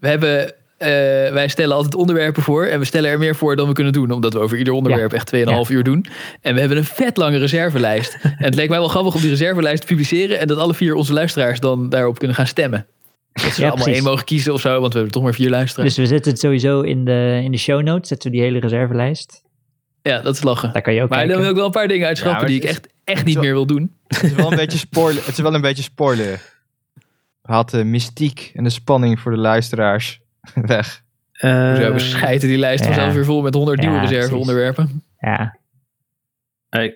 we 0.00 0.08
hebben, 0.08 0.52
eh, 0.78 0.88
wij 1.32 1.48
stellen 1.48 1.76
altijd 1.76 1.94
onderwerpen 1.94 2.42
voor. 2.42 2.64
En 2.64 2.78
we 2.78 2.84
stellen 2.84 3.10
er 3.10 3.18
meer 3.18 3.34
voor 3.36 3.56
dan 3.56 3.68
we 3.68 3.72
kunnen 3.74 3.92
doen. 3.92 4.10
Omdat 4.10 4.32
we 4.32 4.38
over 4.38 4.58
ieder 4.58 4.72
onderwerp 4.72 5.12
echt 5.12 5.26
2,5 5.26 5.70
uur 5.70 5.82
doen. 5.84 6.06
En 6.40 6.54
we 6.54 6.60
hebben 6.60 6.78
een 6.78 6.84
vet 6.84 7.16
lange 7.16 7.38
reservelijst. 7.38 8.18
en 8.22 8.34
het 8.44 8.54
leek 8.54 8.68
mij 8.68 8.78
wel 8.78 8.88
grappig 8.88 9.14
om 9.14 9.20
die 9.20 9.30
reservelijst 9.30 9.80
te 9.80 9.86
publiceren. 9.86 10.38
En 10.38 10.46
dat 10.46 10.58
alle 10.58 10.74
vier 10.74 10.94
onze 10.94 11.12
luisteraars 11.12 11.60
dan 11.60 11.88
daarop 11.88 12.18
kunnen 12.18 12.36
gaan 12.36 12.46
stemmen. 12.46 12.86
Dat 13.32 13.42
ze 13.44 13.48
Ja, 13.48 13.54
allemaal 13.66 13.84
precies. 13.84 13.94
één 14.02 14.10
mogen 14.10 14.24
kiezen 14.24 14.52
of 14.52 14.60
zo. 14.60 14.72
Want 14.80 14.86
we 14.92 14.94
hebben 14.98 15.12
toch 15.12 15.22
maar 15.22 15.34
vier 15.34 15.50
luisteraars. 15.50 15.94
Dus 15.94 16.04
we 16.04 16.12
zetten 16.14 16.32
het 16.32 16.40
sowieso 16.40 16.80
in 16.80 17.04
de, 17.04 17.40
in 17.44 17.50
de 17.50 17.58
show 17.58 17.82
notes. 17.82 18.08
Zetten 18.08 18.30
we 18.30 18.36
die 18.36 18.46
hele 18.46 18.58
reservelijst. 18.60 19.42
Ja, 20.10 20.20
dat 20.20 20.34
is 20.34 20.42
lachen. 20.42 20.72
Daar 20.72 20.82
kan 20.82 20.94
je 20.94 21.02
ook 21.02 21.08
Maar 21.08 21.26
dan 21.28 21.40
wil 21.40 21.50
ik 21.50 21.56
wel 21.56 21.64
een 21.64 21.70
paar 21.70 21.88
dingen 21.88 22.06
uitschrappen 22.06 22.40
Ja, 22.40 22.46
die 22.46 22.56
ik 22.56 22.64
echt, 22.68 22.88
echt 23.04 23.24
niet 23.24 23.34
wel- 23.34 23.42
meer 23.44 23.52
wil 23.52 23.66
doen. 23.66 23.92
Het 24.06 24.22
is 24.22 24.32
wel 24.32 24.50
een 24.50 24.56
beetje 24.64 24.78
spoiler. 24.78 25.24
Het 25.26 25.32
is 25.36 25.42
wel 25.42 25.54
een 25.54 25.60
beetje 25.60 25.82
spoiler. 25.82 26.40
Haalt 27.42 27.70
de 27.70 27.84
mystiek 27.84 28.50
en 28.54 28.64
de 28.64 28.70
spanning 28.70 29.20
voor 29.20 29.32
de 29.32 29.38
luisteraars 29.38 30.20
weg. 30.54 31.02
eh, 31.32 31.74
Zo, 31.74 31.92
we 31.92 31.98
schijten 31.98 32.48
die 32.48 32.58
lijst 32.58 32.84
ja. 32.84 32.86
vanzelf 32.92 33.14
weer 33.14 33.24
vol 33.24 33.42
met 33.42 33.54
100 33.54 33.82
Ja, 33.82 33.90
nieuwe 33.90 34.06
reserveonderwerpen. 34.06 35.02
Ja, 35.18 35.56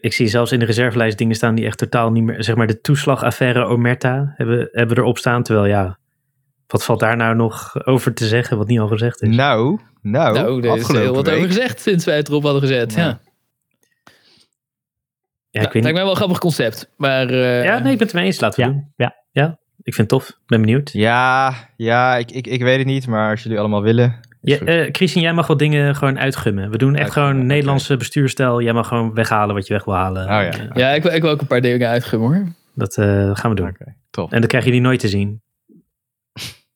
ik 0.00 0.12
zie 0.12 0.26
zelfs 0.28 0.52
in 0.52 0.58
de 0.58 0.64
reservelijst 0.64 1.18
dingen 1.18 1.34
staan 1.36 1.54
die 1.54 1.66
echt 1.66 1.78
totaal 1.78 2.12
niet 2.12 2.22
meer, 2.24 2.44
zeg 2.44 2.56
maar 2.56 2.66
de 2.66 2.80
toeslagaffaire 2.80 3.64
Omerta 3.64 4.32
hebben, 4.36 4.68
hebben 4.72 4.96
we 4.96 5.02
erop 5.02 5.18
staan. 5.18 5.42
Terwijl 5.42 5.66
ja, 5.66 5.98
wat 6.68 6.84
valt 6.84 7.00
daar 7.00 7.16
nou 7.16 7.34
nog 7.36 7.86
over 7.86 8.14
te 8.14 8.26
zeggen 8.26 8.56
wat 8.58 8.66
niet 8.66 8.78
al 8.78 8.88
gezegd 8.88 9.22
is? 9.22 9.36
Nou, 9.36 9.78
nou, 10.02 10.34
nou, 10.34 10.60
daar 10.60 10.76
is 10.76 10.88
heel 10.88 11.14
wat 11.14 11.26
week. 11.26 11.34
over 11.36 11.46
gezegd 11.48 11.80
sinds 11.80 12.04
wij 12.04 12.16
het 12.16 12.28
erop 12.28 12.42
hadden 12.42 12.60
gezet. 12.62 12.94
Ja. 12.94 13.20
Ja. 15.50 15.60
ik 15.60 15.72
weet 15.72 15.82
lijkt 15.82 15.92
mij 15.96 16.02
wel 16.02 16.10
een 16.10 16.16
grappig 16.16 16.38
concept. 16.38 16.90
Maar 16.96 17.28
eh, 17.30 17.64
Ja, 17.64 17.78
nee, 17.78 17.92
ik 17.92 17.98
ben 17.98 18.06
het 18.06 18.16
mee 18.16 18.24
eens. 18.24 18.40
Laten 18.40 18.60
we 18.60 18.66
Ja, 18.66 18.72
doen. 18.72 18.92
ja. 18.96 19.14
ja. 19.30 19.58
Ik 19.82 19.94
vind 19.94 20.10
het 20.10 20.20
tof. 20.20 20.38
Ben 20.46 20.60
benieuwd. 20.60 20.90
Ja, 20.92 21.54
ja 21.76 22.16
ik, 22.16 22.30
ik, 22.30 22.46
ik 22.46 22.62
weet 22.62 22.78
het 22.78 22.86
niet, 22.86 23.06
maar 23.06 23.30
als 23.30 23.42
jullie 23.42 23.58
allemaal 23.58 23.82
willen. 23.82 24.20
Ja, 24.40 24.58
eh, 24.58 24.88
Christian, 24.92 25.22
jij 25.22 25.32
mag 25.32 25.46
wel 25.46 25.56
dingen 25.56 25.96
gewoon 25.96 26.18
uitgummen. 26.18 26.70
We 26.70 26.78
doen 26.78 26.94
echt 26.94 27.02
Uitgummen, 27.02 27.32
gewoon. 27.32 27.46
Nederlandse 27.46 27.96
bestuurstijl. 27.96 28.62
Jij 28.62 28.72
mag 28.72 28.88
gewoon 28.88 29.14
weghalen 29.14 29.54
wat 29.54 29.66
je 29.66 29.72
weg 29.74 29.84
wil 29.84 29.94
halen. 29.94 30.22
Oh 30.22 30.28
ja. 30.28 30.50
Ja, 30.74 30.90
ik, 30.90 31.02
wil- 31.02 31.12
ik 31.12 31.22
wil 31.22 31.30
ook 31.30 31.40
een 31.40 31.46
paar 31.46 31.60
dingen 31.60 31.88
uitgummen 31.88 32.28
hoor. 32.28 32.46
Dat 32.74 32.96
eh, 32.96 33.30
gaan 33.36 33.50
we 33.50 33.56
doen. 33.56 33.68
Oké, 33.68 33.94
top. 34.10 34.32
En 34.32 34.40
dat 34.40 34.48
krijgen 34.48 34.70
jullie 34.70 34.86
nooit 34.86 35.00
te 35.00 35.08
zien. 35.08 35.42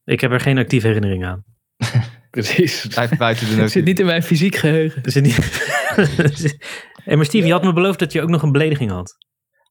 Ik 0.04 0.20
heb 0.20 0.30
er 0.32 0.40
geen 0.40 0.58
actieve 0.58 0.86
herinnering 0.86 1.24
aan. 1.24 1.44
Precies. 2.30 2.86
Blijf 2.86 3.16
buiten 3.16 3.56
de 3.56 3.68
zit 3.68 3.84
niet 3.84 4.00
in 4.00 4.06
mijn 4.06 4.22
fysiek 4.22 4.56
geheugen. 4.56 5.02
Het 5.02 5.22
niet... 5.22 5.36
hey, 7.04 7.16
maar 7.16 7.24
Steve, 7.24 7.46
je 7.46 7.52
had 7.52 7.62
me 7.64 7.72
beloofd 7.72 7.98
dat 7.98 8.12
je 8.12 8.22
ook 8.22 8.28
nog 8.28 8.42
een 8.42 8.52
belediging 8.52 8.90
had. 8.90 9.16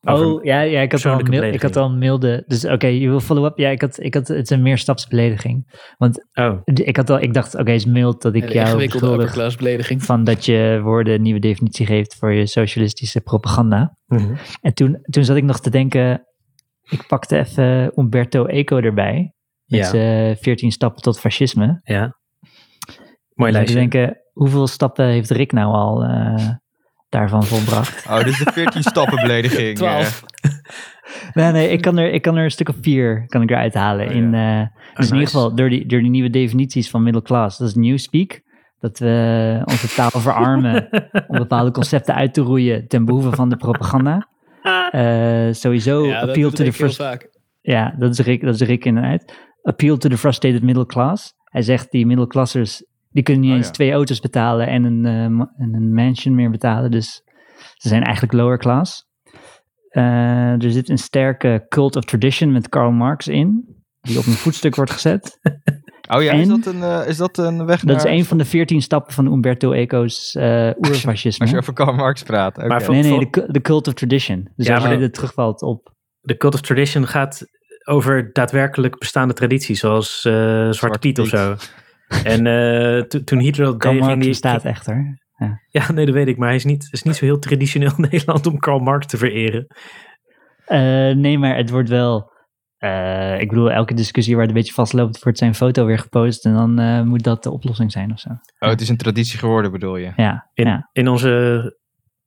Over- 0.07 0.25
Oh, 0.25 0.43
ja, 0.43 0.61
ja 0.61 0.81
ik, 0.81 0.91
had 0.91 1.05
al 1.05 1.19
ik 1.43 1.61
had 1.61 1.75
al 1.75 1.85
een 1.89 1.97
milde... 1.97 2.43
Dus 2.47 2.65
oké, 2.65 2.87
je 2.87 3.07
wil 3.09 3.19
follow-up? 3.19 3.57
Ja, 3.57 3.69
ik 3.69 3.81
had, 3.81 4.03
ik 4.03 4.13
had, 4.13 4.27
het 4.27 4.43
is 4.43 4.49
een 4.49 4.61
meerstapsbelediging. 4.61 5.79
Want 5.97 6.27
Oh, 6.33 6.61
ik, 6.63 6.95
had 6.95 7.09
al, 7.09 7.21
ik 7.21 7.33
dacht, 7.33 7.55
oké, 7.55 7.71
is 7.71 7.85
mild 7.85 8.21
dat 8.21 8.35
ik 8.35 8.43
Een 8.43 8.51
jou 8.51 8.77
beschuldig 8.77 9.57
belediging. 9.57 10.03
van 10.03 10.23
dat 10.23 10.45
je 10.45 10.79
woorden 10.83 11.13
een 11.13 11.21
nieuwe 11.21 11.39
definitie 11.39 11.85
geeft 11.85 12.15
voor 12.15 12.33
je 12.33 12.47
socialistische 12.47 13.21
propaganda. 13.21 13.97
mhm. 14.05 14.35
En 14.61 14.73
toen, 14.73 14.97
toen 15.01 15.23
zat 15.23 15.37
ik 15.37 15.43
nog 15.43 15.59
te 15.59 15.69
denken, 15.69 16.25
ik 16.89 17.07
pakte 17.07 17.37
even 17.37 17.91
Umberto 17.99 18.45
Eco 18.45 18.77
erbij. 18.77 19.33
Met 19.71 19.79
ja. 19.79 19.85
zijn 19.85 20.37
14 20.37 20.71
stappen 20.71 21.01
tot 21.01 21.19
fascisme. 21.19 21.81
ja. 21.83 22.19
Mooi 23.33 23.51
lijstje. 23.51 23.75
denken, 23.75 24.17
hoeveel 24.33 24.67
stappen 24.67 25.05
heeft 25.05 25.29
Rick 25.29 25.51
nou 25.51 25.73
al 25.73 26.03
eh, 26.03 26.49
daarvan 27.09 27.43
volbracht? 27.43 28.05
Oh, 28.09 28.17
dit 28.17 28.27
is 28.27 28.37
de 28.37 28.51
14 28.51 28.83
stappen 28.83 29.21
belediging. 29.27 29.77
12. 29.77 30.23
nee, 31.33 31.51
nee, 31.51 31.69
ik 31.69 31.81
kan, 31.81 31.97
er, 31.97 32.11
ik 32.11 32.21
kan 32.21 32.35
er 32.35 32.43
een 32.43 32.51
stuk 32.51 32.69
of 32.69 32.75
vier 32.81 33.25
kan 33.27 33.41
ik 33.41 33.49
eruit 33.49 33.73
halen. 33.73 34.07
Oh, 34.07 34.15
in, 34.15 34.33
eh, 34.33 34.59
dus 34.59 35.09
in 35.09 35.15
ieder 35.15 35.17
nice. 35.17 35.25
geval 35.25 35.55
door 35.55 35.69
die, 35.69 35.85
door 35.85 35.99
die 35.99 36.09
nieuwe 36.09 36.29
definities 36.29 36.89
van 36.89 37.03
middle 37.03 37.21
class. 37.21 37.57
Dat 37.57 37.67
is 37.67 37.75
newspeak. 37.75 38.41
Dat 38.79 38.99
we 38.99 39.61
onze 39.65 39.87
taal 39.87 40.09
verarmen 40.21 40.89
om 41.27 41.37
bepaalde 41.37 41.71
concepten 41.71 42.15
uit 42.15 42.33
te 42.33 42.41
roeien 42.41 42.87
ten 42.87 43.05
behoeve 43.05 43.31
van 43.31 43.49
de 43.49 43.57
propaganda. 43.57 44.27
Eh, 44.91 45.47
sowieso 45.51 46.05
Ja, 46.05 46.19
appeal 46.19 46.49
to 46.49 46.63
the 46.63 46.91
vaak. 46.93 47.29
Ja, 47.61 47.95
dat 47.97 48.11
is 48.11 48.19
Rick, 48.19 48.41
dat 48.41 48.53
is 48.53 48.61
Rick 48.61 48.85
inderdaad. 48.85 49.33
Appeal 49.61 49.97
to 49.97 50.09
the 50.09 50.17
frustrated 50.17 50.63
middle 50.63 50.85
class. 50.85 51.33
Hij 51.43 51.61
zegt 51.61 51.91
die 51.91 52.05
middelklassers, 52.05 52.85
die 53.09 53.23
kunnen 53.23 53.41
niet 53.41 53.51
Oh, 53.51 53.57
eens 53.57 53.67
ja. 53.67 53.71
twee 53.73 53.91
auto's 53.91 54.19
betalen 54.19 54.67
en 54.67 54.83
een, 54.83 55.05
eh, 55.05 55.23
en 55.63 55.73
een 55.73 55.93
mansion 55.93 56.35
meer 56.35 56.49
betalen. 56.51 56.91
Dus 56.91 57.21
ze 57.75 57.87
zijn 57.87 58.03
eigenlijk 58.03 58.33
lower 58.33 58.57
class. 58.57 59.05
Eh, 59.89 60.63
er 60.63 60.71
zit 60.71 60.89
een 60.89 60.97
sterke 60.97 61.65
cult 61.69 61.95
of 61.95 62.03
tradition 62.03 62.51
met 62.51 62.69
Karl 62.69 62.91
Marx 62.91 63.27
in, 63.27 63.65
die 64.01 64.17
op 64.19 64.25
een 64.25 64.31
voetstuk 64.45 64.75
wordt 64.75 64.91
gezet. 64.91 65.39
Oh 66.09 66.21
ja, 66.23 66.31
is 66.31 66.47
dat 66.47 66.65
een, 66.65 66.83
eh, 66.83 67.07
is 67.07 67.17
dat 67.17 67.37
een 67.37 67.65
weg 67.65 67.79
Dat 67.81 67.97
is 67.97 68.03
een 68.11 68.25
van 68.25 68.37
de 68.37 68.45
veertien 68.45 68.81
stappen 68.81 69.13
van 69.13 69.25
Umberto 69.33 69.71
Eco's 69.71 70.31
eh 70.35 70.69
oerfascisme. 70.77 71.41
Als 71.45 71.49
je 71.53 71.57
over 71.57 71.73
Karl 71.73 71.93
Marx 71.93 72.23
praat. 72.23 72.57
Maar 72.57 72.89
Nee, 72.89 73.01
nee, 73.03 73.19
de, 73.19 73.29
cu- 73.29 73.45
de 73.51 73.61
cult 73.61 73.87
of 73.87 73.93
tradition. 73.93 74.51
Dus 74.55 74.67
Ja, 74.67 74.73
als 74.75 74.83
maar- 74.83 74.93
je 74.93 74.99
dit 74.99 75.13
terugvalt 75.13 75.61
op... 75.61 75.93
De 76.23 76.37
Cult 76.37 76.53
of 76.53 76.61
Tradition 76.61 77.07
gaat 77.07 77.41
over 77.91 78.29
daadwerkelijk 78.33 78.97
bestaande 78.99 79.33
tradities, 79.33 79.79
zoals 79.79 80.25
eh, 80.25 80.33
Zwarte, 80.33 80.73
Zwarte 80.73 80.99
Piet 80.99 81.19
of 81.19 81.27
zo. 81.27 81.55
En 82.23 82.47
eh, 82.47 83.01
to- 83.01 83.23
toen 83.23 83.39
Hitler 83.39 83.65
dat 83.65 83.77
Karl 83.83 83.93
deed, 83.93 84.03
Marx 84.03 84.19
die- 84.19 84.27
bestaat 84.29 84.65
echt 84.65 84.85
hoor. 84.85 85.19
Ja, 85.69 85.91
nee, 85.91 86.05
dat 86.05 86.13
weet 86.15 86.27
ik, 86.27 86.37
maar 86.37 86.47
hij 86.47 86.57
is 86.57 86.65
niet, 86.65 86.87
is 86.91 87.03
niet 87.03 87.15
zo 87.15 87.25
heel 87.25 87.39
traditioneel 87.39 87.91
in 87.97 88.01
Nederland 88.11 88.45
om 88.47 88.59
Karl 88.59 88.79
Marx 88.79 89.05
te 89.05 89.17
vereren. 89.17 89.65
Eh, 90.65 91.15
nee, 91.15 91.37
maar 91.37 91.55
het 91.57 91.69
wordt 91.69 91.89
wel. 91.89 92.31
eh, 92.77 93.39
ik 93.39 93.49
bedoel, 93.49 93.71
elke 93.71 93.93
discussie 93.93 94.33
waar 94.35 94.41
het 94.45 94.51
een 94.51 94.57
beetje 94.57 94.73
vastloopt, 94.73 95.23
wordt 95.23 95.37
zijn 95.37 95.55
foto 95.55 95.85
weer 95.85 95.99
gepost. 95.99 96.45
En 96.45 96.53
dan 96.53 96.79
eh, 96.79 97.01
moet 97.01 97.23
dat 97.23 97.43
de 97.43 97.51
oplossing 97.51 97.91
zijn 97.91 98.11
of 98.11 98.19
zo. 98.19 98.29
Oh, 98.59 98.69
het 98.69 98.81
is 98.81 98.89
een 98.89 98.97
traditie 98.97 99.39
geworden, 99.39 99.71
bedoel 99.71 99.97
je? 99.97 100.11
Ja. 100.15 100.49
In, 100.53 100.65
ja. 100.67 100.89
in 100.91 101.07
onze 101.07 101.61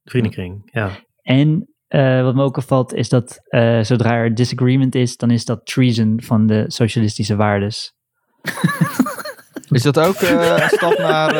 vriendenkring, 0.03 0.61
ja. 0.71 0.89
En 1.21 1.74
eh, 1.95 2.23
wat 2.23 2.35
me 2.35 2.43
ook 2.43 2.57
opvalt, 2.57 2.93
is 2.93 3.09
dat 3.09 3.39
eh, 3.43 3.79
zodra 3.81 4.11
er 4.11 4.35
disagreement 4.35 4.95
is, 4.95 5.17
dan 5.17 5.31
is 5.31 5.45
dat 5.45 5.65
treason 5.65 6.19
van 6.23 6.47
de 6.47 6.63
socialistische 6.67 7.35
waardes. 7.35 7.93
Is 9.69 9.81
dat 9.81 9.99
ook 9.99 10.15
eh, 10.15 10.57
een 10.61 10.69
stap 10.69 10.97
naar... 10.97 11.35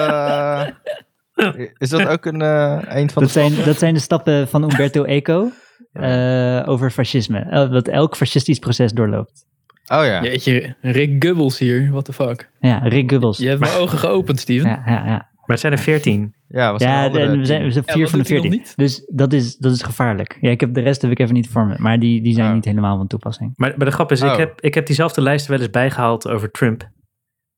eh, 1.35 1.67
is 1.77 1.89
dat 1.89 2.07
ook 2.07 2.25
een, 2.25 2.41
eh, 2.41 2.81
een 2.85 3.09
van 3.09 3.23
Dat 3.23 3.33
de... 3.33 3.39
zijn, 3.39 3.65
dat 3.65 3.77
zijn 3.77 3.93
de 3.93 3.99
stappen 3.99 4.47
van 4.47 4.63
Umberto 4.63 5.03
Eco 5.17 5.51
eh, 5.91 6.63
over 6.65 6.91
fascisme. 6.91 7.39
Eh, 7.39 7.71
dat 7.71 7.87
elk 7.87 8.15
fascistisch 8.15 8.59
proces 8.59 8.91
doorloopt. 8.91 9.45
Oh 9.87 10.05
ja. 10.05 10.23
Jeetje, 10.23 10.75
Rick 10.81 11.23
Gubbels 11.23 11.59
hier. 11.59 11.89
What 11.91 12.05
the 12.05 12.13
fuck. 12.13 12.49
Ja, 12.59 12.77
Rick 12.77 13.09
Goebbels. 13.11 13.37
Je 13.37 13.47
hebt 13.47 13.59
mijn 13.59 13.73
ogen 13.77 13.97
geopend, 13.97 14.39
Steven. 14.39 14.69
Ja, 14.69 14.83
ja, 14.85 15.05
ja. 15.05 15.29
Maar 15.45 15.55
het 15.55 15.59
zijn 15.59 15.73
er 15.73 15.79
veertien. 15.79 16.35
Ja, 16.47 16.71
was 16.71 16.81
Ja, 16.81 17.03
en 17.11 17.11
we 17.39 17.45
zijn, 17.45 17.63
we 17.63 17.71
zijn 17.71 17.83
vier 17.87 18.07
van 18.09 18.19
de 18.19 18.25
veertien. 18.25 18.63
Dus 18.75 19.05
dat 19.13 19.33
is, 19.33 19.57
dat 19.57 19.71
is 19.71 19.81
gevaarlijk. 19.83 20.37
Ja, 20.41 20.49
ik 20.49 20.59
heb 20.59 20.73
de 20.73 20.81
rest 20.81 21.01
heb 21.01 21.11
ik 21.11 21.19
even 21.19 21.33
niet 21.33 21.49
voor 21.49 21.65
me. 21.65 21.75
Maar 21.77 21.99
die, 21.99 22.21
die 22.21 22.33
zijn 22.33 22.47
Oh. 22.47 22.53
niet 22.53 22.65
helemaal 22.65 22.97
van 22.97 23.07
toepassing. 23.07 23.53
Maar, 23.55 23.73
maar 23.77 23.85
de 23.85 23.93
grap 23.93 24.11
is, 24.11 24.21
ik, 24.21 24.29
Oh. 24.31 24.37
heb, 24.37 24.61
ik 24.61 24.73
heb 24.73 24.85
diezelfde 24.85 25.21
lijst 25.21 25.47
wel 25.47 25.59
eens 25.59 25.69
bijgehaald 25.69 26.27
over 26.27 26.51
Trump. 26.51 26.89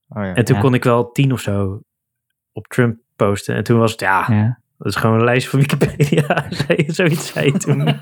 Oh 0.09 0.23
ja. 0.23 0.33
En 0.33 0.45
toen 0.45 0.55
Ja. 0.55 0.61
kon 0.61 0.73
ik 0.73 0.83
wel 0.83 1.11
tien 1.11 1.31
of 1.31 1.39
zo 1.39 1.81
op 2.51 2.67
Trump 2.67 2.97
posten. 3.15 3.55
En 3.55 3.63
toen 3.63 3.79
was 3.79 3.91
het, 3.91 3.99
ja, 3.99 4.25
Ja. 4.29 4.59
dat 4.77 4.87
is 4.87 4.95
gewoon 4.95 5.17
een 5.17 5.23
lijst 5.23 5.47
van 5.49 5.59
Wikipedia. 5.59 6.45
Zoiets 6.87 7.31
zei 7.31 7.45
je 7.45 7.57
toen. 7.57 7.79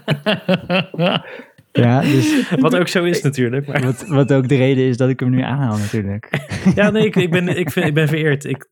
Ja, 1.83 2.01
dus 2.01 2.49
Wat 2.59 2.75
ook 2.75 2.87
zo 2.87 3.03
is 3.03 3.21
natuurlijk. 3.21 3.67
Maar, 3.67 3.81
wat, 3.83 4.05
wat 4.07 4.33
ook 4.33 4.47
de 4.47 4.55
reden 4.55 4.83
is 4.87 4.97
dat 4.97 5.09
ik 5.09 5.19
hem 5.19 5.29
nu 5.29 5.41
aanhaal 5.41 5.77
natuurlijk. 5.77 6.29
ja, 6.75 6.89
nee, 6.89 7.05
ik, 7.05 7.15
ik, 7.15 7.31
ben, 7.31 7.47
ik, 7.57 7.71
vind, 7.71 7.85
ik 7.85 7.93
ben 7.93 8.07
vereerd. 8.07 8.45
Ik, 8.45 8.67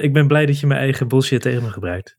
ik 0.00 0.12
ben 0.12 0.26
blij 0.26 0.46
dat 0.46 0.60
je 0.60 0.66
mijn 0.66 0.80
eigen 0.80 1.08
bullshit 1.08 1.40
tegen 1.42 1.62
me 1.62 1.68
gebruikt. 1.68 2.16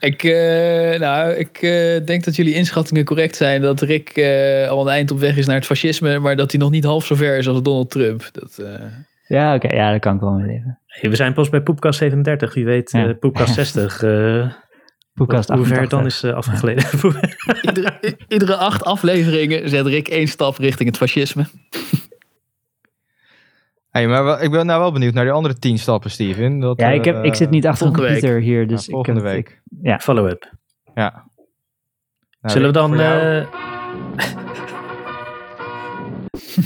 Ik, 0.00 0.22
eh, 0.24 0.98
nou, 1.00 1.32
ik 1.32 1.58
eh, 1.62 2.04
denk 2.06 2.24
dat 2.24 2.36
jullie 2.36 2.54
inschattingen 2.54 3.04
correct 3.04 3.36
zijn. 3.36 3.60
Dat 3.62 3.80
Rick 3.80 4.08
eh, 4.08 4.68
al 4.68 4.80
een 4.86 4.92
eind 4.92 5.10
op 5.10 5.18
weg 5.18 5.36
is 5.36 5.46
naar 5.46 5.56
het 5.56 5.66
fascisme. 5.66 6.18
Maar 6.18 6.36
dat 6.36 6.50
hij 6.50 6.60
nog 6.60 6.70
niet 6.70 6.84
half 6.84 7.06
zo 7.06 7.14
ver 7.14 7.38
is 7.38 7.48
als 7.48 7.62
Donald 7.62 7.90
Trump. 7.90 8.28
Dat, 8.32 8.58
eh, 8.58 8.80
Ja, 9.26 9.54
oké. 9.54 9.74
ja, 9.76 9.90
daar 9.90 10.00
kan 10.00 10.14
ik 10.14 10.20
wel 10.20 10.32
mee 10.32 10.46
leven. 10.46 10.78
Hey, 10.86 11.10
we 11.10 11.16
zijn 11.16 11.32
pas 11.32 11.48
bij 11.48 11.60
Poepkast 11.60 11.98
37. 11.98 12.54
Wie 12.54 12.64
weet, 12.64 12.90
Ja. 12.90 13.06
eh 13.08 13.14
Poepkast 13.20 13.54
60. 13.54 14.02
Poepkast 15.14 15.48
hoe 15.48 15.64
ver 15.64 15.88
dan 15.88 16.04
88. 16.04 16.30
is 16.30 16.34
afgegleden. 16.36 16.84
iedere, 17.68 17.98
iedere 18.28 18.56
acht 18.56 18.84
afleveringen 18.84 19.68
zet 19.68 19.86
Rick 19.86 20.08
één 20.08 20.28
stap 20.28 20.56
richting 20.58 20.88
het 20.88 20.98
fascisme. 20.98 21.46
Hey, 23.90 24.08
maar 24.08 24.24
wel- 24.24 24.42
ik 24.42 24.50
ben 24.50 24.66
nou 24.66 24.80
wel 24.80 24.92
benieuwd 24.92 25.14
naar 25.14 25.24
die 25.24 25.32
andere 25.32 25.58
tien 25.58 25.78
stappen, 25.78 26.10
Steven. 26.10 26.58
Dat, 26.60 26.80
Ja, 26.80 26.88
ik, 26.88 27.04
heb, 27.04 27.16
eh, 27.16 27.24
ik 27.24 27.34
zit 27.34 27.50
niet 27.50 27.66
achter 27.66 27.86
een 27.86 27.92
computer 27.92 28.40
hier, 28.40 28.66
dus 28.66 28.86
ja, 28.86 28.92
volgende 28.92 29.20
week. 29.20 29.48
ik- 29.48 29.62
ja. 29.82 29.98
Follow-up. 29.98 30.52
Ja. 30.94 31.10
Nou, 32.40 32.54
Zullen 32.54 32.66
we 32.66 32.72
dan... 32.72 33.00
eh, 33.00 33.46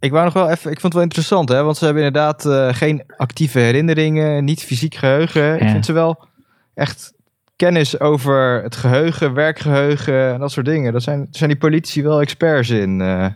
Ik 0.00 0.10
wou 0.10 0.24
nog 0.24 0.32
wel 0.34 0.50
even, 0.50 0.70
ik 0.70 0.80
vond 0.80 0.82
het 0.82 0.92
wel 0.92 1.02
interessant, 1.02 1.48
hè, 1.48 1.62
want 1.62 1.76
ze 1.76 1.84
hebben 1.84 2.02
inderdaad 2.04 2.46
eh, 2.46 2.68
geen 2.74 3.02
actieve 3.16 3.58
herinneringen, 3.58 4.44
niet 4.44 4.62
fysiek 4.64 4.94
geheugen. 4.94 5.60
Ik 5.60 5.68
vind 5.68 5.84
ze 5.84 5.92
wel 5.92 6.24
echt 6.74 7.12
kennis 7.60 8.00
over 8.00 8.62
het 8.62 8.76
geheugen, 8.76 9.34
werkgeheugen 9.34 10.32
en 10.32 10.38
dat 10.40 10.52
soort 10.52 10.66
dingen. 10.66 10.92
Daar 10.92 11.00
zijn, 11.00 11.26
zijn 11.30 11.50
die 11.50 11.58
politici 11.58 12.02
wel 12.02 12.20
experts 12.20 12.70
in. 12.70 13.00
eh. 13.00 13.26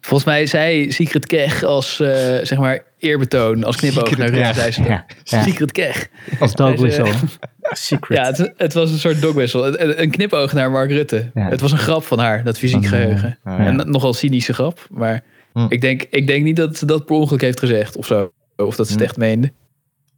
Volgens 0.00 0.24
mij 0.28 0.46
zei 0.46 0.92
Secret 0.92 1.26
Kech 1.26 1.62
als 1.62 2.00
eh, 2.00 2.08
zeg 2.42 2.58
maar 2.58 2.82
eerbetoon, 2.98 3.64
als 3.64 3.76
knipoog 3.76 4.08
Secret 4.08 4.18
naar 4.32 4.54
Rutte. 4.54 4.82
Ja, 4.82 5.04
ja. 5.24 5.42
Secret 5.42 5.72
Kech. 5.72 6.08
Als 6.40 6.54
dog 6.54 6.76
whistle. 6.80 7.12
secret. 7.88 8.18
Ja, 8.18 8.24
het, 8.26 8.52
het 8.56 8.72
was 8.74 8.90
een 8.90 8.98
soort 8.98 9.20
dogwissel. 9.22 9.66
Een, 9.66 10.02
een 10.02 10.10
knipoog 10.10 10.52
naar 10.52 10.70
Mark 10.70 10.90
Rutte. 10.90 11.30
Ja. 11.34 11.48
Het 11.48 11.60
was 11.60 11.72
een 11.72 11.78
grap 11.78 12.04
van 12.04 12.18
haar, 12.18 12.44
dat 12.44 12.58
fysiek 12.58 12.84
Van, 12.86 12.98
eh, 12.98 13.04
geheugen. 13.04 13.38
ja. 13.44 13.58
En 13.58 13.90
nogal 13.90 14.14
cynische 14.14 14.52
grap. 14.54 14.86
Maar 14.90 15.20
Hm. 15.52 15.66
ik, 15.68 15.80
denk, 15.80 16.02
ik 16.10 16.26
denk 16.26 16.44
niet 16.44 16.56
dat 16.56 16.76
ze 16.76 16.86
dat 16.86 17.04
per 17.06 17.14
ongeluk 17.16 17.40
heeft 17.40 17.58
gezegd 17.58 17.96
of 17.96 18.06
zo. 18.06 18.32
Of 18.56 18.76
dat 18.76 18.86
ze 18.86 18.92
het 18.92 19.00
Hm. 19.02 19.06
echt 19.08 19.16
meende. 19.16 19.52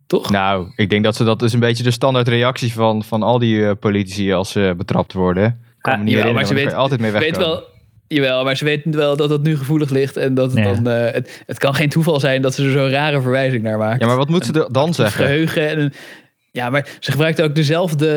Toch? 0.07 0.31
Nou, 0.31 0.73
ik 0.77 0.91
denk 0.91 1.05
dat 1.05 1.17
ze 1.17 1.25
dat 1.25 1.43
is 1.43 1.53
een 1.53 1.61
beetje 1.61 1.83
de 1.83 1.91
standaard 1.91 2.29
reactie 2.29 2.73
van, 2.73 3.05
van 3.05 3.23
al 3.23 3.39
die 3.39 3.67
eh, 3.67 3.71
politici 3.81 4.33
als 4.33 4.51
ze 4.53 4.75
betrapt 4.77 5.13
worden. 5.13 5.61
Ah, 5.81 6.01
niet 6.01 6.15
jawel, 6.15 6.33
maar 6.33 6.47
ze 6.47 6.55
je 6.55 6.75
altijd 6.75 7.01
mee 7.01 7.11
weet 7.11 7.21
wegkomen. 7.21 7.49
wel, 7.49 7.63
jawel, 8.09 8.45
maar 8.45 8.57
ze 8.57 8.65
weten 8.65 8.97
wel 8.97 9.17
dat 9.17 9.31
het 9.31 9.43
nu 9.43 9.57
gevoelig 9.57 9.91
ligt. 9.91 10.17
En 10.17 10.35
dat 10.35 10.51
het 10.55 10.65
Ja. 10.65 10.73
dan. 10.75 10.89
eh, 10.89 11.13
het, 11.13 11.43
het 11.47 11.59
kan 11.59 11.75
geen 11.75 11.89
toeval 11.89 12.21
zijn 12.21 12.43
dat 12.43 12.55
ze 12.55 12.65
er 12.65 12.71
zo'n 12.71 12.91
rare 12.91 13.21
verwijzing 13.21 13.63
naar 13.63 13.79
maakt. 13.79 14.01
Ja, 14.01 14.07
maar 14.07 14.17
wat 14.17 14.29
moet 14.29 14.45
ze 14.47 14.53
er 14.53 14.73
dan 14.73 14.95
zeggen? 14.95 15.25
Geheugen 15.25 15.69
en 15.69 15.79
een, 15.81 15.93
Ja, 16.53 16.71
maar 16.71 16.89
ze 17.01 17.11
gebruikt 17.11 17.43
ook 17.43 17.55
dezelfde. 17.55 18.09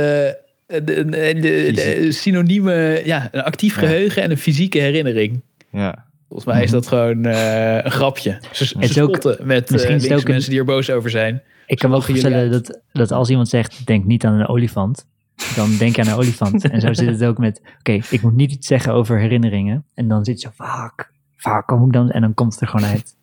eh, 0.68 0.80
De, 0.84 1.06
de, 1.06 1.34
de, 1.40 1.72
de 1.74 2.12
synonieme. 2.12 3.02
Ja, 3.06 3.30
een 3.32 3.44
actief 3.44 3.74
Ja. 3.82 3.88
geheugen 3.88 4.24
en 4.24 4.32
een 4.32 4.38
fysieke 4.38 4.80
herinnering. 4.80 5.42
Ja. 5.72 6.06
Volgens 6.28 6.48
mij 6.54 6.64
is 6.64 6.72
dat 6.72 6.88
gewoon 6.88 7.26
eh, 7.26 7.76
een 7.84 7.92
grapje. 7.92 8.42
Ze, 8.52 8.66
ze 8.66 8.78
Het 8.80 8.90
is 8.90 9.00
ook- 9.00 9.24
met 9.44 9.66
eh 9.66 9.72
misschien 9.72 9.96
is 9.96 10.04
het 10.04 10.14
ook 10.14 10.20
een- 10.26 10.32
mensen 10.32 10.50
die 10.50 10.60
er 10.60 10.66
boos 10.66 10.90
over 10.90 11.10
zijn. 11.10 11.42
Ik 11.66 11.78
kan 11.78 11.90
me 11.90 11.96
ook 11.96 12.02
Lachen 12.08 12.16
jullie 12.16 12.32
voorstellen 12.32 12.64
dat, 12.64 12.82
dat 12.92 13.12
als 13.12 13.30
iemand 13.30 13.50
zegt, 13.50 13.86
denk 13.86 14.06
niet 14.06 14.26
aan 14.26 14.34
een 14.34 14.48
olifant, 14.48 15.08
dan 15.56 15.78
denk 15.78 15.96
je 15.96 16.02
aan 16.02 16.08
een 16.08 16.14
olifant. 16.14 16.70
en 16.70 16.82
zo 16.82 16.94
zit 16.94 17.08
het 17.08 17.24
ook 17.24 17.38
met, 17.38 17.62
oké, 17.80 17.92
ik 18.10 18.22
moet 18.22 18.36
niet 18.36 18.52
iets 18.52 18.68
zeggen 18.68 18.94
over 18.94 19.20
herinneringen. 19.20 19.86
En 19.94 20.08
dan 20.08 20.26
zit 20.26 20.42
je 20.42 20.48
zo, 20.58 20.64
fuck, 20.66 21.12
fuck, 21.36 21.70
hoe 21.70 21.92
dan? 21.92 22.10
En 22.12 22.22
dan 22.22 22.34
komt 22.34 22.52
het 22.54 22.62
er 22.62 22.68
gewoon 22.68 22.90
uit. 22.90 23.16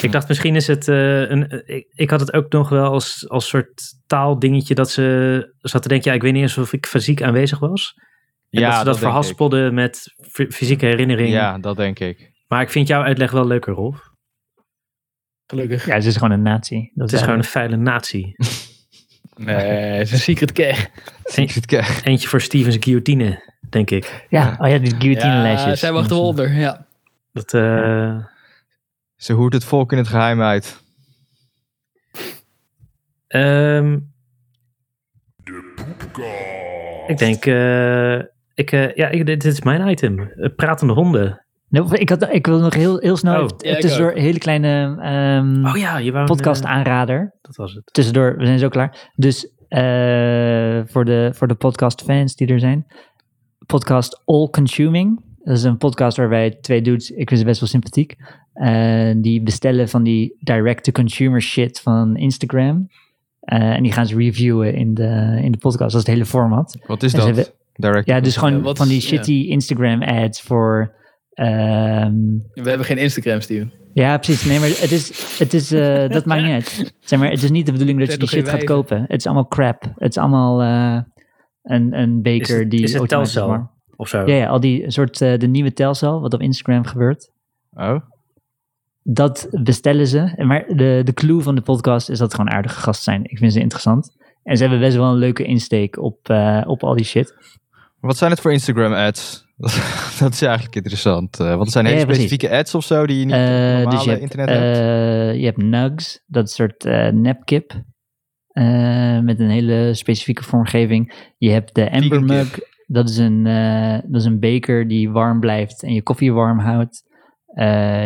Ik 0.00 0.12
dacht 0.12 0.28
misschien 0.28 0.56
is 0.56 0.66
het 0.66 0.88
eh, 0.88 1.30
een. 1.30 1.62
Ik, 1.66 1.86
ik 1.94 2.10
had 2.10 2.20
het 2.20 2.32
ook 2.32 2.52
nog 2.52 2.68
wel 2.68 2.92
als, 2.92 3.24
als 3.28 3.48
soort 3.48 3.82
taaldingetje 4.06 4.74
dat 4.74 4.90
ze 4.90 5.52
zat 5.60 5.82
te 5.82 5.88
denken. 5.88 6.10
Ja, 6.10 6.16
ik 6.16 6.22
weet 6.22 6.32
niet 6.32 6.42
eens 6.42 6.58
of 6.58 6.72
ik 6.72 6.86
fysiek 6.86 7.22
aanwezig 7.22 7.58
was. 7.58 7.94
En 8.50 8.62
dat 8.62 8.74
ze 8.78 8.84
dat 8.84 8.98
verhaspelden 8.98 9.74
met 9.74 10.14
fysieke 10.30 10.86
herinnering. 10.86 11.28
Ja, 11.28 11.58
dat 11.58 11.76
denk 11.76 11.98
ik. 11.98 12.30
Maar 12.48 12.62
ik 12.62 12.70
vind 12.70 12.88
jouw 12.88 13.02
uitleg 13.02 13.30
wel 13.30 13.46
leuker, 13.46 13.72
Rolf. 13.74 14.08
Gelukkig. 15.46 15.86
Ja, 15.86 15.94
het 15.94 16.04
is 16.04 16.14
gewoon 16.14 16.30
een 16.30 16.42
nazi. 16.42 16.90
Dat 16.94 17.10
Het 17.10 17.12
is 17.18 17.24
gewoon 17.24 17.38
een 17.38 17.44
feile 17.44 17.76
nazi. 17.76 18.32
Nee, 19.36 19.56
het 19.56 20.06
is 20.06 20.12
een 20.12 20.18
secret 20.18 20.52
keg. 20.52 20.88
Secret 21.24 21.66
Ca- 21.66 22.02
Eentje 22.04 22.28
voor 22.28 22.40
Stevens 22.40 22.76
guillotine, 22.80 23.42
denk 23.70 23.90
ik. 23.90 24.26
Ja, 24.28 24.56
oh 24.60 24.68
ja, 24.68 24.78
die 24.78 24.94
guillotine 24.98 25.32
Ja, 25.32 25.42
lijstjes. 25.42 25.80
zij 25.80 25.92
wachten 25.92 26.16
wel 26.16 26.26
onder, 26.26 26.52
ja. 26.52 26.86
Dat, 27.32 27.54
eh, 27.54 28.24
Ze 29.16 29.32
hoert 29.32 29.52
het 29.52 29.64
volk 29.64 29.92
in 29.92 29.98
het 29.98 30.08
geheim 30.08 30.42
uit. 30.42 30.80
ehm, 33.26 33.98
ik 37.06 37.18
denk, 37.18 37.46
eh, 37.46 38.18
ik, 38.60 38.72
eh, 38.72 38.94
ja, 38.94 39.08
ik, 39.08 39.26
dit, 39.26 39.40
dit 39.42 39.52
is 39.52 39.62
mijn 39.62 39.88
item. 39.88 40.18
Eh, 40.20 40.48
pratende 40.56 40.92
honden. 40.92 41.44
Nee, 41.68 41.82
ik, 41.98 42.08
had, 42.08 42.28
ik 42.32 42.46
wil 42.46 42.58
nog 42.60 42.74
heel, 42.74 42.98
heel 42.98 43.16
snel 43.16 43.34
Oh. 43.36 43.42
even 43.44 43.56
Ja, 43.58 43.74
ik 43.74 43.80
tussendoor 43.80 44.12
een 44.12 44.22
hele 44.22 44.38
kleine 44.38 44.96
ehm, 45.02 45.66
Oh 45.66 45.76
ja, 45.76 45.98
je 45.98 46.10
wou 46.12 46.22
een, 46.30 46.36
podcast 46.36 46.64
eh, 46.64 46.70
aanrader. 46.70 47.34
Dat 47.42 47.56
was 47.56 47.74
het. 47.74 47.82
Tussendoor, 47.92 48.36
we 48.36 48.46
zijn 48.46 48.58
zo 48.58 48.68
klaar. 48.68 49.10
Dus 49.16 49.52
eh, 49.68 50.80
voor, 50.86 51.04
de, 51.04 51.30
voor 51.34 51.48
de 51.48 51.54
podcast 51.54 52.02
fans 52.02 52.36
die 52.36 52.46
er 52.48 52.60
zijn. 52.60 52.86
Podcast 53.66 54.22
All 54.24 54.48
Consuming. 54.50 55.20
Dat 55.44 55.56
is 55.56 55.62
een 55.62 55.76
podcast 55.76 56.16
waarbij 56.16 56.50
twee 56.60 56.82
dudes, 56.82 57.10
ik 57.10 57.28
vind 57.28 57.40
ze 57.40 57.46
best 57.46 57.60
wel 57.60 57.68
sympathiek. 57.68 58.16
eh, 58.52 59.10
die 59.16 59.42
bestellen 59.42 59.88
van 59.88 60.02
die 60.02 60.36
direct-to-consumer 60.40 61.40
shit 61.42 61.80
van 61.80 62.16
Instagram. 62.16 62.88
En 63.40 63.82
die 63.82 63.92
gaan 63.92 64.06
ze 64.06 64.16
reviewen 64.16 64.74
in 64.74 64.94
de, 64.94 65.38
in 65.42 65.52
de 65.52 65.58
podcast. 65.58 65.78
Dat 65.92 66.00
is 66.00 66.06
het 66.06 66.06
hele 66.06 66.24
format. 66.26 66.78
Wat 66.86 67.02
is 67.02 67.12
En 67.14 67.20
ze 67.20 67.26
dat? 67.26 67.36
hebben- 67.36 67.54
Direct. 67.80 68.06
Ja, 68.06 68.20
dus 68.20 68.36
gewoon 68.36 68.54
Ja, 68.56 68.60
wat 68.60 68.76
van 68.76 68.88
die 68.88 69.00
shitty 69.00 69.32
Instagram 69.48 70.02
ads 70.02 70.40
voor... 70.42 70.94
ehm, 71.30 72.14
We 72.52 72.68
hebben 72.68 72.86
geen 72.86 72.98
Instagram, 72.98 73.40
Steven. 73.40 73.72
ja, 73.92 74.18
precies. 74.18 74.44
Nee, 74.44 74.58
maar 74.58 74.68
het 74.68 74.90
is, 74.92 75.38
het 75.38 75.54
is, 75.54 75.72
eh, 75.72 76.08
dat 76.16 76.24
maakt 76.24 76.42
niet 76.42 76.52
uit. 76.52 76.94
Zeg 77.00 77.18
maar, 77.18 77.30
het 77.30 77.42
is 77.42 77.50
niet 77.50 77.66
de 77.66 77.72
bedoeling 77.72 77.98
dat 77.98 78.12
je 78.12 78.18
die 78.18 78.28
shit 78.28 78.48
gaat 78.48 78.64
kopen. 78.64 79.00
Het 79.08 79.18
is 79.20 79.24
allemaal 79.26 79.46
crap. 79.48 79.82
Het 79.96 80.10
is 80.10 80.18
allemaal 80.18 80.62
eh, 80.62 81.02
een, 81.62 81.98
een 81.98 82.22
Is 82.22 82.48
het, 82.48 82.70
die 82.70 82.82
is 82.82 82.92
het 82.92 83.08
Telcel 83.08 83.46
warm- 83.48 83.70
of 83.96 84.08
zo? 84.08 84.26
Ja, 84.26 84.34
ja, 84.34 84.46
al 84.46 84.60
die 84.60 84.90
soort, 84.90 85.20
eh, 85.20 85.38
de 85.38 85.46
nieuwe 85.46 85.72
Telcel, 85.72 86.20
wat 86.20 86.34
op 86.34 86.40
Instagram 86.40 86.84
gebeurt. 86.84 87.30
Oh, 87.72 88.00
Dat 89.02 89.48
bestellen 89.62 90.06
ze. 90.06 90.32
Maar 90.36 90.64
de, 90.66 91.00
de 91.04 91.12
clue 91.14 91.40
van 91.42 91.54
de 91.54 91.60
podcast 91.60 92.08
is 92.10 92.18
dat 92.18 92.26
het 92.32 92.36
gewoon 92.40 92.52
aardige 92.52 92.80
gasten 92.80 93.04
zijn. 93.12 93.24
Ik 93.24 93.38
vind 93.38 93.52
ze 93.52 93.60
interessant. 93.60 94.16
En 94.42 94.56
ze 94.56 94.62
hebben 94.62 94.80
best 94.80 94.96
wel 94.96 95.10
een 95.12 95.18
leuke 95.18 95.44
insteek 95.44 95.98
op, 95.98 96.28
eh, 96.28 96.62
op 96.66 96.82
al 96.84 96.94
die 96.96 97.04
shit. 97.04 97.34
Wat 98.00 98.16
zijn 98.16 98.30
het 98.30 98.40
voor 98.40 98.52
Instagram 98.52 98.92
ads? 98.92 99.48
dat 100.20 100.32
is 100.32 100.42
eigenlijk 100.42 100.74
interessant. 100.76 101.40
Eh, 101.40 101.56
wat 101.56 101.70
zijn 101.70 101.84
hele 101.86 101.98
Ja, 101.98 102.04
specifieke 102.04 102.50
ads 102.50 102.74
of 102.74 102.84
zo 102.84 103.06
die 103.06 103.18
je 103.18 103.24
niet 103.24 103.34
op 103.34 103.40
Eh, 103.40 103.46
normale 103.48 103.90
dus 103.90 104.04
je 104.04 104.10
hebt, 104.10 104.22
internet 104.22 104.48
hebt? 104.48 104.76
eh, 104.78 105.34
je 105.38 105.44
hebt 105.44 105.62
Nugs, 105.62 106.22
dat 106.26 106.50
soort 106.50 106.84
nepkip. 107.12 107.82
met 109.22 109.40
een 109.40 109.50
hele 109.50 109.94
specifieke 109.94 110.42
vormgeving. 110.44 111.32
Je 111.38 111.50
hebt 111.50 111.74
de 111.74 111.90
Amber 111.90 112.22
Mug, 112.22 112.58
dat 112.86 113.08
is, 113.08 113.16
een, 113.16 113.42
dat 114.08 114.20
is 114.20 114.24
een 114.24 114.40
beker 114.40 114.88
die 114.88 115.10
warm 115.10 115.40
blijft 115.40 115.82
en 115.82 115.92
je 115.94 116.02
koffie 116.02 116.32
warm 116.32 116.58
houdt. 116.58 117.02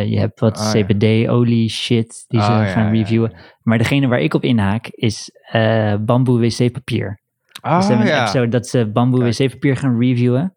Je 0.09 0.15
hebt 0.19 0.39
wat 0.39 0.57
Ah, 0.57 0.73
ja. 0.73 0.81
CBD-olie 0.85 1.69
shit 1.69 2.25
die 2.27 2.41
ze 2.41 2.47
Ah, 2.47 2.67
gaan 2.71 2.83
ja, 2.85 2.89
reviewen. 2.91 3.33
Maar 3.61 3.77
degene 3.77 4.07
waar 4.07 4.19
ik 4.19 4.33
op 4.33 4.43
inhaak 4.43 4.87
is 4.91 5.31
bamboe 6.05 6.39
wc-papier. 6.39 7.19
Ah, 7.65 7.79
dus 7.79 7.89
een 7.89 8.05
ja. 8.05 8.21
episode 8.21 8.47
dat 8.47 8.67
ze 8.67 8.85
bamboe 8.85 9.23
wc-papier 9.23 9.77
gaan 9.77 9.99
reviewen. 9.99 10.55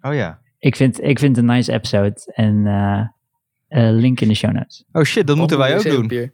Oh 0.00 0.14
ja. 0.14 0.38
Ik 0.58 0.76
vind, 0.76 1.02
ik 1.02 1.18
vind 1.18 1.36
het 1.36 1.44
een 1.44 1.54
nice 1.54 1.72
episode. 1.72 2.32
En 2.34 2.66
eh, 2.66 3.00
eh, 3.68 3.94
link 3.94 4.20
in 4.20 4.28
de 4.28 4.34
show 4.34 4.52
notes. 4.52 4.84
Oh 4.92 5.02
shit, 5.02 5.26
dat 5.26 5.36
moeten 5.36 5.58
wij 5.58 5.76
ook 5.76 5.82
doen. 5.82 6.30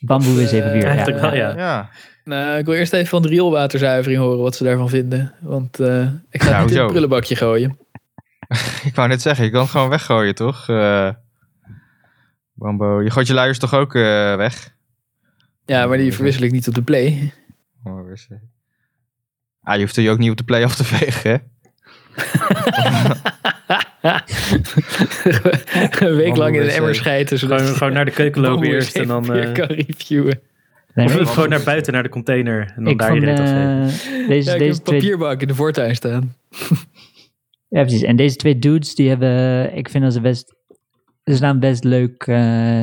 Bamboe 0.00 0.34
wc-papier. 0.34 0.76
ja. 0.76 0.84
Eigenlijk 0.84 1.20
wel, 1.20 1.34
ja. 1.34 1.56
Ja. 1.56 1.90
Nou, 2.24 2.58
ik 2.58 2.64
wil 2.64 2.74
eerst 2.74 2.92
even 2.92 3.06
van 3.08 3.22
de 3.22 3.28
rioolwaterzuivering 3.28 4.20
horen 4.20 4.38
wat 4.38 4.56
ze 4.56 4.64
daarvan 4.64 4.88
vinden. 4.88 5.34
Want 5.40 5.80
eh, 5.80 6.12
ik 6.30 6.42
ga 6.42 6.50
Nou, 6.50 6.60
het 6.60 6.68
niet 6.68 6.74
in 6.78 6.84
een 6.84 6.90
prullenbakje 6.90 7.36
gooien. 7.36 7.78
Ik 8.84 8.94
wou 8.94 9.08
net 9.08 9.22
zeggen, 9.22 9.44
je 9.44 9.50
kan 9.50 9.60
het 9.60 9.70
gewoon 9.70 9.88
weggooien, 9.88 10.34
toch? 10.34 10.68
Eh 10.68 11.10
Bambo, 12.52 13.02
je 13.02 13.10
gooit 13.10 13.26
je 13.26 13.34
luiers 13.34 13.58
toch 13.58 13.74
ook 13.74 13.94
eh, 13.94 14.36
weg? 14.36 14.74
Ja, 15.64 15.86
maar 15.86 15.98
die 15.98 16.14
verwissel 16.14 16.42
ik 16.42 16.52
niet 16.52 16.68
op 16.68 16.74
de 16.74 16.82
play. 16.82 17.32
Oh, 17.84 18.08
Ah, 19.68 19.74
je 19.74 19.80
hoeft 19.80 19.96
er 19.96 20.02
je 20.02 20.10
ook 20.10 20.18
niet 20.18 20.30
op 20.30 20.36
de 20.36 20.44
play 20.44 20.64
af 20.64 20.76
te 20.76 20.84
vegen, 20.84 21.30
hè? 21.30 21.36
een 26.06 26.16
week 26.16 26.36
lang 26.36 26.54
in 26.54 26.60
een 26.60 26.66
wc. 26.66 26.74
emmer 26.74 26.94
schijten. 26.94 27.38
zodat 27.38 27.58
Gewoon, 27.58 27.72
je 27.72 27.78
gewoon 27.78 27.92
naar 27.92 28.04
de 28.04 28.10
keuken 28.10 28.40
lopen 28.40 28.56
bamboe 28.60 28.74
eerst 28.74 28.96
en 28.96 29.06
dan... 29.06 29.22
wc-papier 29.22 29.48
eh, 29.48 29.52
kan 29.52 29.66
reviewen. 29.66 30.40
Nee, 30.94 31.20
of 31.20 31.32
gewoon 31.32 31.48
naar 31.48 31.62
buiten, 31.62 31.92
naar 31.92 32.02
de 32.02 32.08
container. 32.08 32.72
En 32.76 32.84
dan 32.84 32.92
ik 32.92 32.98
daar 32.98 33.08
vond 33.08 33.20
iedereen 33.20 33.40
afgeven. 33.40 34.20
eh, 34.22 34.28
deze, 34.28 34.50
Ja, 34.50 34.56
ik 34.56 34.60
heb 34.60 34.68
deze 34.68 34.78
een 34.78 34.82
twee, 34.82 35.00
papierbak 35.00 35.40
in 35.40 35.48
de 35.48 35.54
voortuin 35.54 35.94
staan. 35.94 36.34
ja, 37.76 37.82
precies. 37.82 38.02
En 38.02 38.16
deze 38.16 38.36
twee 38.36 38.58
dudes, 38.58 38.94
die 38.94 39.08
hebben, 39.08 39.76
ik 39.76 39.88
vind 39.88 40.04
dat 40.04 40.12
ze 40.12 40.20
best, 40.20 40.54
ze 41.24 41.34
staan 41.34 41.60
best 41.60 41.84
leuk 41.84 42.22
eh, 42.26 42.82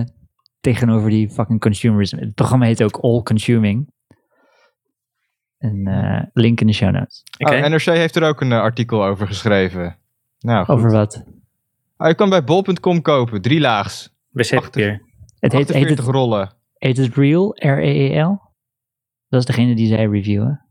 tegenover 0.61 1.09
die 1.09 1.29
fucking 1.29 1.59
consumerism. 1.59 2.17
Het 2.17 2.33
programma 2.33 2.65
heet 2.65 2.83
ook 2.83 2.97
All 2.97 3.21
Consuming. 3.21 3.93
En 5.65 5.87
eh, 5.87 6.23
link 6.33 6.61
in 6.61 6.67
de 6.67 6.73
show 6.73 6.91
notes. 6.91 7.23
Oké. 7.37 7.55
Oh, 7.55 7.65
NRC 7.67 7.81
heeft 7.85 8.15
er 8.15 8.23
ook 8.23 8.41
een 8.41 8.51
eh, 8.51 8.59
artikel 8.59 9.05
over 9.05 9.27
geschreven. 9.27 9.97
Nou, 10.39 10.65
goed. 10.65 10.75
Over 10.75 10.91
wat? 10.91 11.23
Ah, 11.97 12.07
je 12.07 12.15
kan 12.15 12.29
bij 12.29 12.43
bol.com 12.43 13.01
kopen, 13.01 13.41
drie 13.41 13.59
laags. 13.59 14.13
Wc-papier. 14.29 15.01
Het 15.39 15.51
heet, 15.51 15.67
heet, 15.67 15.75
48 15.75 16.05
het, 16.05 16.15
rollen. 16.15 16.53
heet 16.77 16.97
het 16.97 17.15
Real, 17.15 17.55
R-E-E-L? 17.55 18.41
Dat 19.29 19.39
is 19.39 19.45
degene 19.45 19.75
die 19.75 19.87
zij 19.87 20.05
reviewen. 20.05 20.65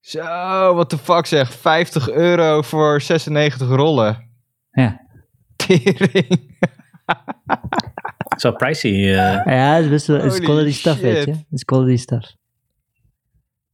Zo, 0.00 0.74
wat 0.74 0.90
de 0.90 0.98
fuck 0.98 1.26
zeg. 1.26 1.52
50 1.52 2.10
euro 2.10 2.62
voor 2.62 3.00
96 3.00 3.68
rollen. 3.68 4.30
Ja. 4.70 5.00
Tering. 5.56 6.58
Het 7.06 8.36
is 8.36 8.42
wel 8.42 8.52
pricey. 8.56 8.90
eh. 8.92 9.44
Ja, 9.44 9.74
het 9.74 9.84
is 9.84 9.90
best 9.90 10.06
wel, 10.06 10.16
het 10.16 10.26
is 10.26 10.32
Holy 10.32 10.44
quality 10.44 10.72
stuff, 10.72 11.00
weet 11.00 11.24
je. 11.24 11.30
Het 11.30 11.44
is 11.50 11.64
quality 11.64 11.96
stuff. 11.96 12.34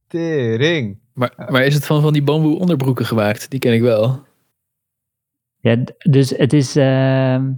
Tering. 0.07 0.99
Maar, 1.13 1.33
maar 1.49 1.65
is 1.65 1.73
het 1.73 1.85
van, 1.85 2.01
van 2.01 2.13
die 2.13 2.23
bamboe 2.23 2.59
onderbroeken 2.59 3.05
gemaakt? 3.05 3.49
Die 3.49 3.59
ken 3.59 3.73
ik 3.73 3.81
wel. 3.81 4.25
Ja, 5.59 5.83
dus 5.97 6.29
het 6.29 6.53
is. 6.53 6.75
ehm 6.75 7.51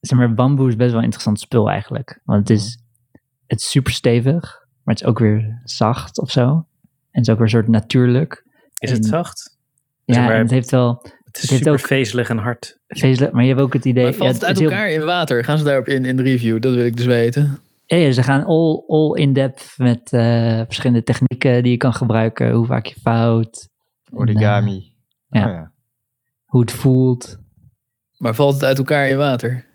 zeg 0.00 0.18
maar, 0.18 0.34
bamboe 0.34 0.68
is 0.68 0.76
best 0.76 0.88
wel 0.88 0.98
een 0.98 1.04
interessant 1.04 1.40
spul 1.40 1.70
eigenlijk. 1.70 2.20
Want 2.24 2.48
het 2.48 2.58
is, 2.58 2.78
het 3.46 3.60
is 3.60 3.70
super 3.70 3.92
stevig, 3.92 4.40
maar 4.82 4.94
het 4.94 5.00
is 5.02 5.08
ook 5.08 5.18
weer 5.18 5.60
zacht 5.64 6.18
of 6.18 6.30
zo. 6.30 6.42
En 6.48 6.66
het 7.10 7.22
is 7.26 7.28
ook 7.28 7.36
weer 7.36 7.44
een 7.46 7.50
soort 7.52 7.68
natuurlijk. 7.68 8.44
is 8.78 8.90
het 8.90 9.04
zacht? 9.06 9.58
Ja, 10.04 10.14
Zeg 10.14 10.24
maar- 10.24 10.34
en 10.34 10.40
het 10.40 10.50
heeft 10.50 10.70
wel 10.70 11.06
Het 11.24 11.42
is 11.42 11.50
Het 11.50 11.58
super 11.58 11.72
ook- 11.72 11.80
vezelig 11.86 12.28
en 12.28 12.38
hard. 12.38 12.78
vezelen, 12.86 13.30
maar 13.32 13.42
je 13.42 13.48
hebt 13.48 13.60
ook 13.60 13.72
het 13.72 13.84
idee. 13.84 14.04
Maar 14.04 14.12
valt 14.12 14.28
ja, 14.28 14.34
het 14.34 14.44
uit 14.44 14.58
heel- 14.58 14.70
elkaar 14.70 14.90
in 14.90 15.04
water? 15.04 15.44
Gaan 15.44 15.58
ze 15.58 15.64
daarop 15.64 15.86
in, 15.88 16.04
in 16.04 16.16
de 16.16 16.22
review? 16.22 16.60
Dat 16.62 16.74
wil 16.74 16.84
ik 16.84 16.96
dus 16.96 17.06
weten. 17.06 17.58
Ja, 17.98 18.12
ze 18.12 18.22
gaan 18.22 18.44
all, 18.44 18.84
all 18.86 19.14
in 19.14 19.32
depth 19.32 19.74
met 19.76 20.12
eh, 20.12 20.60
verschillende 20.64 21.02
technieken 21.02 21.62
die 21.62 21.72
je 21.72 21.76
kan 21.76 21.94
gebruiken. 21.94 22.50
Hoe 22.50 22.66
vaak 22.66 22.86
je 22.86 23.00
fout. 23.00 23.68
en, 24.04 24.18
Origami. 24.18 24.94
ja. 25.28 25.46
Oh, 25.46 25.52
ja. 25.52 25.72
hoe 26.44 26.60
het 26.60 26.72
voelt. 26.72 27.38
Maar 28.16 28.34
valt 28.34 28.54
het 28.54 28.64
uit 28.64 28.78
elkaar 28.78 29.08
in 29.08 29.16
water? 29.16 29.70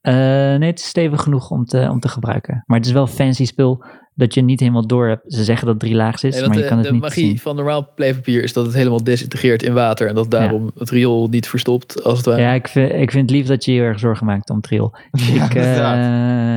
Eh, 0.00 0.14
nee, 0.58 0.70
het 0.70 0.78
is 0.78 0.88
stevig 0.88 1.22
genoeg 1.22 1.50
om 1.50 1.64
te, 1.64 1.88
om 1.90 2.00
te 2.00 2.08
gebruiken. 2.08 2.62
Maar 2.66 2.78
het 2.78 2.86
is 2.86 2.92
wel 2.92 3.06
fancy 3.06 3.44
spul 3.44 3.84
dat 4.18 4.34
je 4.34 4.40
niet 4.42 4.60
helemaal 4.60 4.86
door 4.86 5.08
hebt. 5.08 5.22
Ze 5.34 5.44
zeggen 5.44 5.64
dat 5.66 5.74
het 5.74 5.84
drie 5.84 5.94
laags 5.94 6.24
is, 6.24 6.34
Nee, 6.34 6.46
maar 6.48 6.56
je 6.56 6.62
de, 6.62 6.68
kan 6.68 6.76
het 6.78 6.86
de 6.86 6.92
niet 6.92 7.02
magie 7.02 7.26
zien. 7.26 7.38
van 7.38 7.56
normaal 7.56 7.92
playpapier 7.94 8.42
is 8.42 8.52
dat 8.52 8.64
het 8.66 8.74
helemaal 8.74 9.04
desintegreert 9.04 9.62
in 9.62 9.72
water. 9.74 10.08
En 10.08 10.14
dat 10.14 10.30
daarom 10.30 10.70
het 10.78 10.90
riool 10.90 11.28
niet 11.28 11.48
verstopt, 11.48 12.04
als 12.04 12.16
het 12.16 12.26
ware. 12.26 12.40
Ja, 12.40 12.52
ik 12.52 12.68
vind, 12.68 12.92
ik 12.92 13.10
vind 13.10 13.30
het 13.30 13.38
lief 13.38 13.46
dat 13.46 13.64
je 13.64 13.72
je 13.72 13.78
heel 13.78 13.86
erg 13.88 13.98
zorgen 13.98 14.26
maakt 14.26 14.50
om 14.50 14.60
Triol. 14.60 14.92
Ja, 15.34 15.44
ik, 15.44 15.54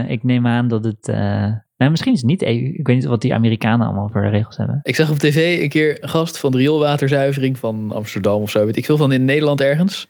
eh, 0.05 0.11
ik 0.11 0.23
neem 0.23 0.47
aan 0.47 0.67
dat 0.67 0.83
het... 0.83 1.07
eh, 1.07 1.53
nou, 1.77 1.91
misschien 1.93 2.13
is 2.13 2.19
het 2.21 2.29
niet 2.29 2.43
EU. 2.43 2.73
Ik 2.77 2.87
weet 2.87 2.95
niet 2.95 3.05
wat 3.05 3.21
die 3.21 3.33
Amerikanen 3.33 3.85
allemaal 3.85 4.09
voor 4.11 4.29
regels 4.29 4.57
hebben. 4.57 4.79
Ik 4.83 4.95
zag 4.95 5.09
op 5.09 5.17
tv 5.17 5.61
een 5.61 5.69
keer 5.69 5.97
een 6.03 6.09
gast 6.09 6.37
van 6.37 6.51
de 6.51 6.57
rioolwaterzuivering 6.57 7.57
van 7.59 7.91
Amsterdam 7.93 8.41
of 8.41 8.49
zo. 8.49 8.65
Weet 8.65 8.77
ik 8.77 8.85
veel 8.85 8.97
van 8.97 9.11
in 9.11 9.25
Nederland 9.25 9.61
ergens. 9.61 10.07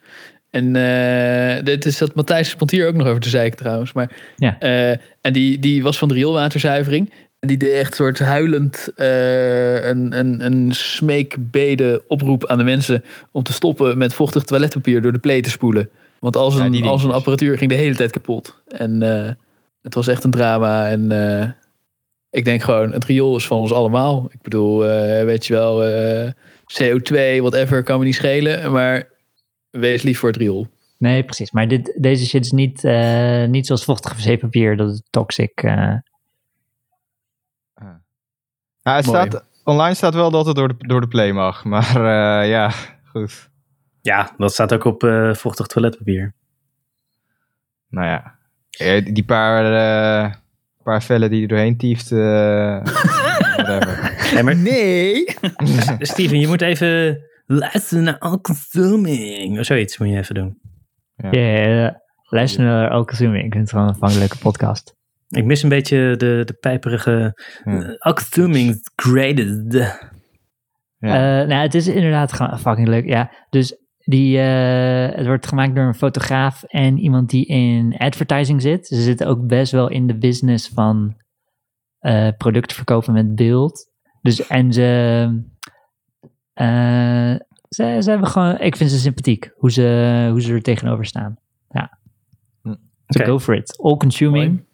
En 0.49 0.75
eh, 0.75 1.63
dit 1.63 1.85
is 1.85 1.97
dat 1.97 2.15
Matthijs 2.15 2.49
Spontier 2.49 2.87
ook 2.87 2.95
nog 2.95 3.07
over 3.07 3.21
te 3.21 3.29
zeiken 3.29 3.57
trouwens. 3.57 3.93
Maar, 3.93 4.11
Ja. 4.35 4.59
eh, 4.59 4.89
en 5.21 5.33
die, 5.33 5.59
die 5.59 5.83
was 5.83 5.97
van 5.97 6.07
de 6.07 6.13
rioolwaterzuivering. 6.13 7.11
Die 7.47 7.57
deed 7.57 7.71
echt 7.71 7.95
soort 7.95 8.19
huilend 8.19 8.91
eh, 8.95 9.85
een, 9.85 10.19
een, 10.19 10.45
een 10.45 10.71
smeekbede 10.73 12.03
oproep 12.07 12.45
aan 12.45 12.57
de 12.57 12.63
mensen 12.63 13.03
om 13.31 13.43
te 13.43 13.53
stoppen 13.53 13.97
met 13.97 14.13
vochtig 14.13 14.43
toiletpapier 14.43 15.01
door 15.01 15.11
de 15.11 15.19
play 15.19 15.41
te 15.41 15.49
spoelen. 15.49 15.89
Want 16.19 16.35
al 16.35 16.49
Ja, 16.49 16.55
zijn, 16.55 16.71
die 16.71 16.81
al 16.81 16.87
zijn 16.87 16.97
dingetjes. 16.97 17.15
apparatuur 17.15 17.57
ging 17.57 17.69
de 17.69 17.77
hele 17.77 17.95
tijd 17.95 18.11
kapot. 18.11 18.61
En 18.67 19.01
eh, 19.01 19.31
het 19.81 19.93
was 19.93 20.07
echt 20.07 20.23
een 20.23 20.31
drama. 20.31 20.89
En 20.89 21.11
eh, 21.11 21.49
ik 22.29 22.45
denk 22.45 22.61
gewoon, 22.61 22.91
het 22.91 23.05
riool 23.05 23.35
is 23.35 23.47
van 23.47 23.57
ons 23.57 23.73
allemaal. 23.73 24.27
Ik 24.31 24.41
bedoel, 24.41 24.79
weet 25.25 25.45
je 25.45 25.53
wel, 25.53 25.83
eh, 25.83 26.31
CO2, 26.81 27.41
whatever, 27.41 27.83
kan 27.83 27.99
me 27.99 28.05
niet 28.05 28.15
schelen. 28.15 28.71
Maar 28.71 29.09
wees 29.69 30.01
lief 30.01 30.19
voor 30.19 30.29
het 30.29 30.37
riool. 30.37 30.67
Nee, 30.97 31.23
precies. 31.23 31.51
Maar 31.51 31.67
dit, 31.67 31.97
deze 31.99 32.25
shit 32.25 32.45
is 32.45 32.51
niet, 32.51 32.83
niet 33.47 33.65
zoals 33.65 33.83
vochtig 33.83 34.25
wc-papier, 34.25 34.77
dat 34.77 34.91
het 34.91 35.03
toxic... 35.09 35.63
Ja, 38.83 38.95
het 38.95 39.05
Mooi. 39.05 39.17
staat, 39.27 39.45
online 39.63 39.93
staat 39.95 40.13
wel 40.13 40.31
dat 40.31 40.45
het 40.45 40.55
door 40.55 40.67
de, 40.67 40.87
door 40.87 41.01
de 41.01 41.07
play 41.07 41.31
mag. 41.31 41.63
Maar 41.73 41.95
eh, 41.95 42.49
ja, 42.49 42.71
goed. 43.05 43.49
Ja, 44.01 44.31
dat 44.37 44.53
staat 44.53 44.73
ook 44.73 44.83
op 44.83 45.03
eh, 45.03 45.33
vochtig 45.33 45.67
toiletpapier. 45.67 46.33
Nou 47.89 48.07
ja. 48.07 48.35
Eh, 48.69 49.05
Die 49.13 49.23
paar, 49.25 49.65
eh, 49.65 50.33
paar 50.83 51.03
vellen 51.03 51.29
die 51.29 51.41
er 51.41 51.47
doorheen 51.47 51.77
tieft. 51.77 52.11
eh. 52.11 52.17
Ja, 54.31 54.43
maar 54.43 54.55
Nee! 54.55 55.23
Steven, 55.99 56.39
je 56.39 56.47
moet 56.47 56.61
even 56.61 57.21
luisteren 57.45 58.03
naar 58.03 58.17
All 58.19 58.37
Consuming. 58.37 59.59
Of 59.59 59.65
zoiets 59.65 59.97
moet 59.97 60.09
je 60.09 60.17
even 60.17 60.35
doen. 60.35 60.59
Ja, 61.15 61.29
ja, 61.39 62.01
luister 62.29 62.63
naar 62.63 62.89
All 62.89 63.03
Consuming. 63.05 63.45
Ik 63.45 63.51
vind 63.53 63.71
het 63.71 63.79
gewoon 63.79 64.11
een 64.11 64.17
leuke 64.19 64.37
podcast. 64.37 64.95
Ik 65.31 65.45
mis 65.45 65.63
een 65.63 65.69
beetje 65.69 66.15
de, 66.17 66.41
de 66.45 66.57
pijperige... 66.59 67.41
Ja. 67.63 67.97
eh, 68.69 68.75
graded. 68.95 69.73
Ja. 70.97 71.41
Eh, 71.41 71.47
nou, 71.47 71.61
het 71.61 71.73
is 71.73 71.87
inderdaad 71.87 72.33
gewoon 72.33 72.59
fucking 72.59 72.87
leuk. 72.87 73.05
Ja, 73.05 73.31
dus 73.49 73.77
die, 73.97 74.37
eh, 74.37 75.15
het 75.15 75.25
wordt 75.25 75.47
gemaakt 75.47 75.75
door 75.75 75.85
een 75.85 75.93
fotograaf 75.93 76.63
en 76.63 76.97
iemand 76.97 77.29
die 77.29 77.45
in 77.45 77.95
advertising 77.97 78.61
zit. 78.61 78.87
Ze 78.87 79.01
zitten 79.01 79.27
ook 79.27 79.47
best 79.47 79.71
wel 79.71 79.89
in 79.89 80.07
de 80.07 80.17
business 80.17 80.69
van 80.73 81.15
eh, 81.99 82.29
producten 82.37 82.75
verkopen 82.75 83.13
met 83.13 83.35
beeld. 83.35 83.89
Dus 84.21 84.47
en 84.47 84.73
ze, 84.73 85.43
eh, 86.53 87.35
ze, 87.69 87.97
ze 88.01 88.09
hebben 88.09 88.27
gewoon, 88.27 88.59
ik 88.59 88.75
vind 88.75 88.89
ze 88.89 88.99
sympathiek 88.99 89.51
hoe 89.55 89.71
ze, 89.71 90.27
hoe 90.31 90.41
ze 90.41 90.53
er 90.53 90.61
tegenover 90.61 91.05
staan. 91.05 91.35
Ja. 91.69 91.99
Hm. 92.61 92.75
So 93.07 93.23
go 93.23 93.39
for 93.39 93.55
it. 93.55 93.77
All 93.81 93.97
consuming. 93.97 94.65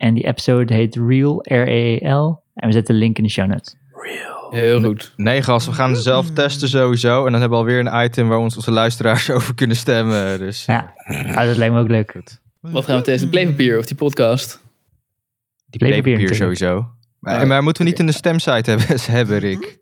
En 0.00 0.14
die 0.14 0.26
episode 0.26 0.74
heet 0.74 0.96
Real, 0.96 1.40
R-E-E-L. 1.42 2.42
En 2.54 2.66
we 2.66 2.72
zetten 2.72 2.94
de 2.94 3.00
link 3.00 3.16
in 3.16 3.22
de 3.24 3.30
show 3.30 3.46
notes. 3.46 3.76
Real. 3.92 4.50
Heel 4.50 4.82
goed. 4.82 5.12
Nee, 5.16 5.42
gast, 5.42 5.66
we 5.66 5.72
gaan 5.72 5.96
ze 5.96 6.02
zelf 6.02 6.30
testen 6.30 6.68
sowieso. 6.68 7.26
En 7.26 7.32
dan 7.32 7.40
hebben 7.40 7.58
we 7.58 7.64
alweer 7.64 7.86
een 7.86 8.04
item 8.04 8.28
waar 8.28 8.38
ons 8.38 8.56
onze 8.56 8.70
luisteraars 8.70 9.30
over 9.36 9.54
kunnen 9.54 9.76
stemmen. 9.76 10.38
Dus 10.38 10.64
Ja, 10.64 10.94
ah, 11.06 11.44
dat 11.46 11.56
lijkt 11.56 11.74
me 11.74 11.80
ook 11.80 11.88
leuk. 11.88 12.10
goed. 12.10 12.40
Wat 12.60 12.84
gaan 12.84 12.96
we 12.96 13.02
testen? 13.02 13.28
Playpapier 13.30 13.78
of 13.78 13.86
die 13.86 13.96
podcast? 13.96 14.60
Die 15.66 15.80
Playpapier 15.88 16.34
sowieso. 16.34 16.88
Maar, 17.18 17.46
maar 17.46 17.62
moeten 17.62 17.82
we 17.84 17.88
niet 17.88 18.06
de 18.06 18.12
stemsite 18.12 18.70
hebben, 18.70 18.86
hebben 19.18 19.38
Rick? 19.38 19.76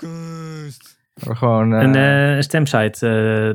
Maar 1.26 1.36
gewoon... 1.36 1.74
eh, 1.74 1.82
Een 1.82 2.34
eh, 2.36 2.40
stemsite, 2.42 3.06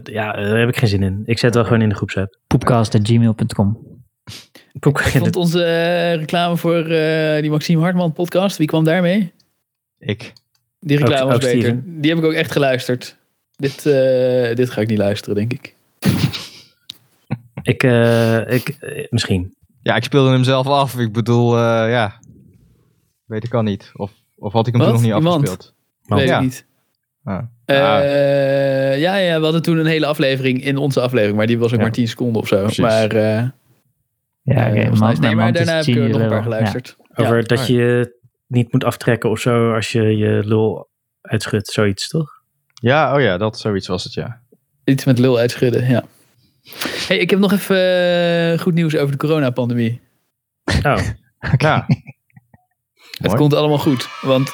eh, 0.05 0.14
ja, 0.14 0.32
daar 0.34 0.57
heb 0.59 0.70
ik 0.70 0.78
geen 0.78 0.89
zin 0.89 1.03
in. 1.03 1.22
Ik 1.26 1.39
zet 1.39 1.53
wel 1.55 1.64
gewoon 1.64 1.82
in 1.82 1.89
de 1.89 1.95
groepsapp. 1.95 2.38
Poepcast.gmail.com 2.47 3.74
Poep- 3.74 3.93
Ik 4.80 4.97
vond 4.97 5.36
onze 5.36 5.63
eh, 5.63 6.15
reclame 6.15 6.57
voor 6.57 6.86
eh, 6.86 7.41
die 7.41 7.49
Maxime 7.49 7.82
Hartman 7.82 8.13
podcast. 8.13 8.57
Wie 8.57 8.67
kwam 8.67 8.84
daarmee? 8.84 9.32
Ik. 9.99 10.34
Die 10.80 10.97
reclame 10.97 11.21
Ook- 11.24 11.28
was 11.28 11.36
ook 11.36 11.41
beter. 11.41 11.59
Steven. 11.61 12.01
Die 12.01 12.09
heb 12.09 12.19
ik 12.19 12.26
ook 12.26 12.34
echt 12.34 12.51
geluisterd. 12.51 13.17
Dit, 13.55 13.86
eh, 13.86 14.55
dit 14.55 14.69
ga 14.69 14.82
ik 14.82 14.88
niet 14.88 14.97
luisteren, 14.97 15.36
denk 15.36 15.53
ik. 15.53 15.76
Ik, 17.63 17.84
eh, 17.84 18.51
ik 18.51 18.78
misschien. 19.09 19.55
Ja, 19.82 19.95
ik 19.95 20.03
speelde 20.03 20.32
hem 20.32 20.43
zelf 20.43 20.67
af. 20.67 20.99
Ik 20.99 21.13
bedoel, 21.13 21.55
eh, 21.57 21.61
ja. 21.89 22.19
Weet 23.26 23.43
ik 23.43 23.53
al 23.53 23.61
niet. 23.61 23.91
Of, 23.93 24.11
of 24.36 24.53
had 24.53 24.67
ik 24.67 24.74
hem 24.74 24.82
Wat? 24.82 24.91
toen 24.91 25.01
nog 25.01 25.07
niet 25.09 25.17
Iemand? 25.17 25.43
afgespeeld? 25.43 25.74
Weet 26.05 26.28
ja. 26.28 26.36
ik 26.38 26.43
niet. 26.43 26.65
Ah. 27.24 27.41
Eh, 27.65 27.78
Ah, 27.78 28.99
ja, 28.99 29.15
ja, 29.15 29.38
we 29.38 29.43
hadden 29.43 29.61
toen 29.61 29.78
een 29.78 29.86
hele 29.86 30.05
aflevering 30.05 30.63
in 30.63 30.78
onze 30.78 31.01
aflevering, 31.01 31.38
maar 31.38 31.47
die 31.47 31.57
was 31.57 31.67
ook 31.71 31.78
Ja. 31.78 31.82
maar 31.82 31.91
10 31.91 32.07
seconden 32.07 32.41
of 32.41 32.47
zo. 32.47 32.59
Precies. 32.61 32.80
Maar, 32.80 33.11
eh 33.11 33.43
Ja, 34.44 34.56
eh, 34.56 34.91
oké. 34.91 35.00
nee, 35.00 35.20
mijn 35.20 35.38
maar 35.38 35.54
daarna 35.54 35.76
heb 35.76 35.86
ik 35.86 35.96
er 35.96 36.10
nog 36.10 36.22
een 36.22 36.28
paar 36.30 36.44
geluisterd. 36.44 36.96
Over 37.16 37.38
Ja. 37.38 37.41
dat 37.44 37.68
je 37.68 37.74
je 37.74 38.20
niet 38.48 38.72
moet 38.72 38.84
aftrekken 38.84 39.30
of 39.30 39.39
zo 39.39 39.74
als 39.74 39.91
je 39.91 40.02
je 40.18 40.41
lul 40.46 40.89
uitschudt. 41.22 41.68
Zoiets, 41.72 42.08
toch? 42.08 42.41
ja, 42.74 43.16
oh 43.16 43.22
ja, 43.22 43.38
dat 43.38 43.60
zoiets 43.60 43.88
was 43.88 44.04
het, 44.04 44.14
ja. 44.14 44.41
Iets 44.84 45.06
met 45.06 45.20
lul 45.20 45.38
uitschudden, 45.38 45.88
ja. 45.89 46.04
Hey, 47.08 47.18
ik 47.18 47.30
heb 47.30 47.39
nog 47.39 47.52
even 47.52 47.78
eh, 48.52 48.60
goed 48.60 48.74
nieuws 48.74 48.96
over 48.96 49.12
de 49.12 49.18
coronapandemie. 49.18 50.02
Oh, 50.84 50.98
Ja, 51.58 51.86
Het 53.14 53.28
Mooi. 53.28 53.38
komt 53.38 53.54
allemaal 53.54 53.78
goed, 53.78 54.10
want 54.22 54.54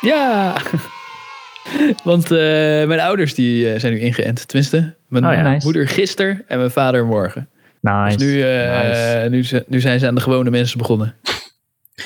ja... 0.00 0.56
Want 2.04 2.24
eh, 2.30 2.38
mijn 2.86 3.00
ouders 3.00 3.34
die 3.34 3.72
eh, 3.72 3.80
zijn 3.80 3.92
nu 3.92 3.98
ingeënt. 3.98 4.48
Tenminste, 4.48 4.96
mijn 5.08 5.26
Oh 5.26 5.32
ja. 5.32 5.42
Nice. 5.50 5.64
moeder 5.64 5.88
gisteren 5.88 6.44
en 6.48 6.58
mijn 6.58 6.70
vader 6.70 7.06
morgen. 7.06 7.48
Nice. 7.92 8.16
Dus 8.16 8.26
nu, 8.26 8.42
eh, 8.42 9.30
Nice. 9.30 9.64
nu, 9.68 9.80
zijn 9.80 9.98
ze 10.00 10.06
aan 10.06 10.14
de 10.14 10.20
gewone 10.20 10.50
mensen 10.50 10.78
begonnen. 10.78 11.14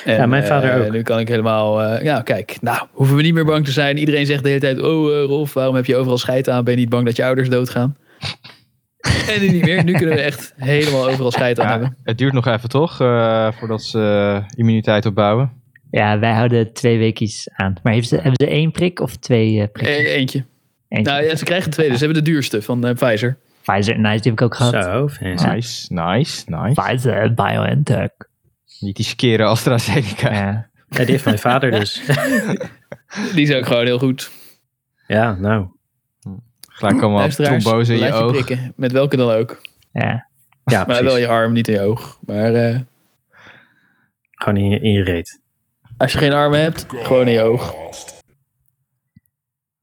En, 0.05 0.15
Ja, 0.15 0.25
mijn 0.25 0.43
vader 0.43 0.69
eh, 0.69 0.85
ook. 0.85 0.91
Nu 0.91 1.01
kan 1.01 1.19
ik 1.19 1.27
helemaal... 1.27 1.81
eh, 1.83 2.03
ja, 2.03 2.21
kijk. 2.21 2.57
Nou, 2.61 2.87
hoeven 2.91 3.15
we 3.15 3.21
niet 3.21 3.33
meer 3.33 3.45
bang 3.45 3.65
te 3.65 3.71
zijn. 3.71 3.97
Iedereen 3.97 4.25
zegt 4.25 4.43
de 4.43 4.47
hele 4.49 4.61
tijd... 4.61 4.81
Oh, 4.81 5.25
Rolf, 5.25 5.53
waarom 5.53 5.75
heb 5.75 5.85
je 5.85 5.95
overal 5.95 6.17
scheid 6.17 6.49
aan? 6.49 6.63
Ben 6.63 6.73
je 6.73 6.79
niet 6.79 6.89
bang 6.89 7.05
dat 7.05 7.15
je 7.15 7.23
ouders 7.25 7.49
doodgaan? 7.49 7.97
en 9.35 9.41
nu 9.41 9.49
niet 9.49 9.65
meer. 9.65 9.83
Nu 9.83 9.91
kunnen 9.93 10.15
we 10.15 10.21
echt 10.21 10.53
helemaal 10.57 11.07
overal 11.09 11.31
scheid 11.31 11.59
aan 11.59 11.65
ja 11.65 11.71
hebben. 11.71 11.97
het 12.03 12.17
duurt 12.17 12.33
nog 12.33 12.47
even 12.47 12.69
toch, 12.69 13.01
eh, 13.01 13.51
voordat 13.51 13.83
ze 13.83 14.41
immuniteit 14.55 15.05
opbouwen. 15.05 15.51
Ja, 15.91 16.19
wij 16.19 16.31
houden 16.33 16.73
twee 16.73 16.97
weekjes 16.97 17.49
aan. 17.55 17.73
Maar 17.83 17.93
heeft 17.93 18.07
ze, 18.07 18.15
hebben 18.15 18.33
ze 18.35 18.47
één 18.47 18.71
prik 18.71 18.99
of 18.99 19.15
twee 19.15 19.61
eh 19.61 19.67
prikken? 19.71 19.95
E- 19.95 20.05
eentje. 20.05 20.45
Eentje. 20.87 21.11
Nou 21.13 21.25
ja, 21.25 21.35
ze 21.35 21.43
krijgen 21.43 21.71
twee. 21.71 21.89
Dus 21.89 21.97
ze 21.99 22.05
hebben 22.05 22.23
de 22.23 22.29
duurste 22.31 22.61
van 22.61 22.85
eh, 22.87 22.95
Pfizer. 23.61 23.73
Pfizer, 23.75 23.99
nice, 23.99 24.21
die 24.21 24.31
heb 24.31 24.39
ik 24.39 24.41
ook 24.41 24.55
gehad. 24.55 24.83
zo. 24.83 25.09
Nice, 25.25 25.93
nice, 25.93 26.43
nice. 26.47 26.81
Pfizer, 26.81 27.33
BioNTech. 27.33 28.09
Niet 28.79 28.95
die 28.95 29.05
skeren 29.05 29.47
AstraZeneca. 29.47 30.33
Ja. 30.33 30.69
Ja, 30.89 30.97
die 30.97 31.05
heeft 31.05 31.25
mijn 31.25 31.39
vader 31.39 31.71
dus. 31.71 32.01
Die 33.35 33.47
is 33.47 33.53
ook 33.53 33.65
gewoon 33.65 33.85
heel 33.85 33.99
goed. 33.99 34.31
ja, 35.07 35.33
nou. 35.35 35.67
Gelijk 36.67 37.01
allemaal 37.01 37.29
trombose 37.29 37.93
in 37.93 37.99
je 37.99 38.13
oog. 38.13 38.31
prikken. 38.31 38.73
Met 38.75 38.91
welke 38.91 39.17
dan 39.17 39.31
ook. 39.31 39.61
ja. 39.93 40.29
Ja, 40.65 40.77
Maar 40.77 40.85
precies. 40.85 41.03
wel 41.05 41.17
je 41.17 41.27
arm, 41.27 41.53
niet 41.53 41.67
in 41.67 41.73
je 41.73 41.81
oog. 41.81 42.17
Maar 42.25 42.53
eh, 42.53 42.79
Gewoon 44.31 44.57
in 44.57 44.69
je, 44.69 44.79
in 44.79 44.91
je 44.91 45.03
reet. 45.03 45.39
als 45.97 46.11
je 46.11 46.17
geen 46.17 46.33
armen 46.33 46.61
hebt, 46.61 46.85
gewoon 46.89 47.27
in 47.27 47.33
je 47.33 47.41
oog. 47.41 47.73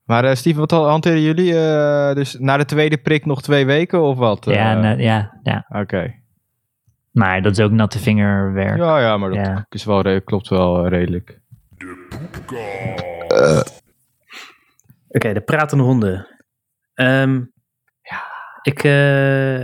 Maar 0.08 0.24
eh 0.24 0.34
Steven, 0.34 0.60
wat 0.60 0.70
hanteren 0.70 1.20
jullie? 1.20 1.58
eh, 1.58 2.14
dus 2.14 2.36
na 2.38 2.56
de 2.56 2.64
tweede 2.64 2.96
prik 2.98 3.24
nog 3.26 3.42
twee 3.42 3.66
weken 3.66 4.02
of 4.02 4.16
wat? 4.18 4.46
Eh, 4.46 4.54
Ja, 4.54 4.74
nou, 4.74 4.98
ja, 5.00 5.38
ja. 5.42 5.66
Oké. 5.68 6.14
Maar 7.12 7.42
dat 7.42 7.52
is 7.58 7.64
ook 7.64 7.70
natte 7.70 7.98
vingerwerk. 7.98 8.76
Ja, 8.78 9.00
ja, 9.00 9.16
maar 9.16 9.28
dat 9.30 9.38
Ja. 9.46 9.66
is 9.68 9.84
wel, 9.84 10.20
klopt 10.22 10.48
wel 10.48 10.84
eh, 10.84 10.90
redelijk. 10.90 11.40
Oké, 15.08 15.32
de 15.32 15.40
pratende 15.44 15.84
honden. 15.84 16.26
Ehm, 16.94 17.34
ja. 18.02 18.22
Ik, 18.62 18.84
eh, 18.84 19.62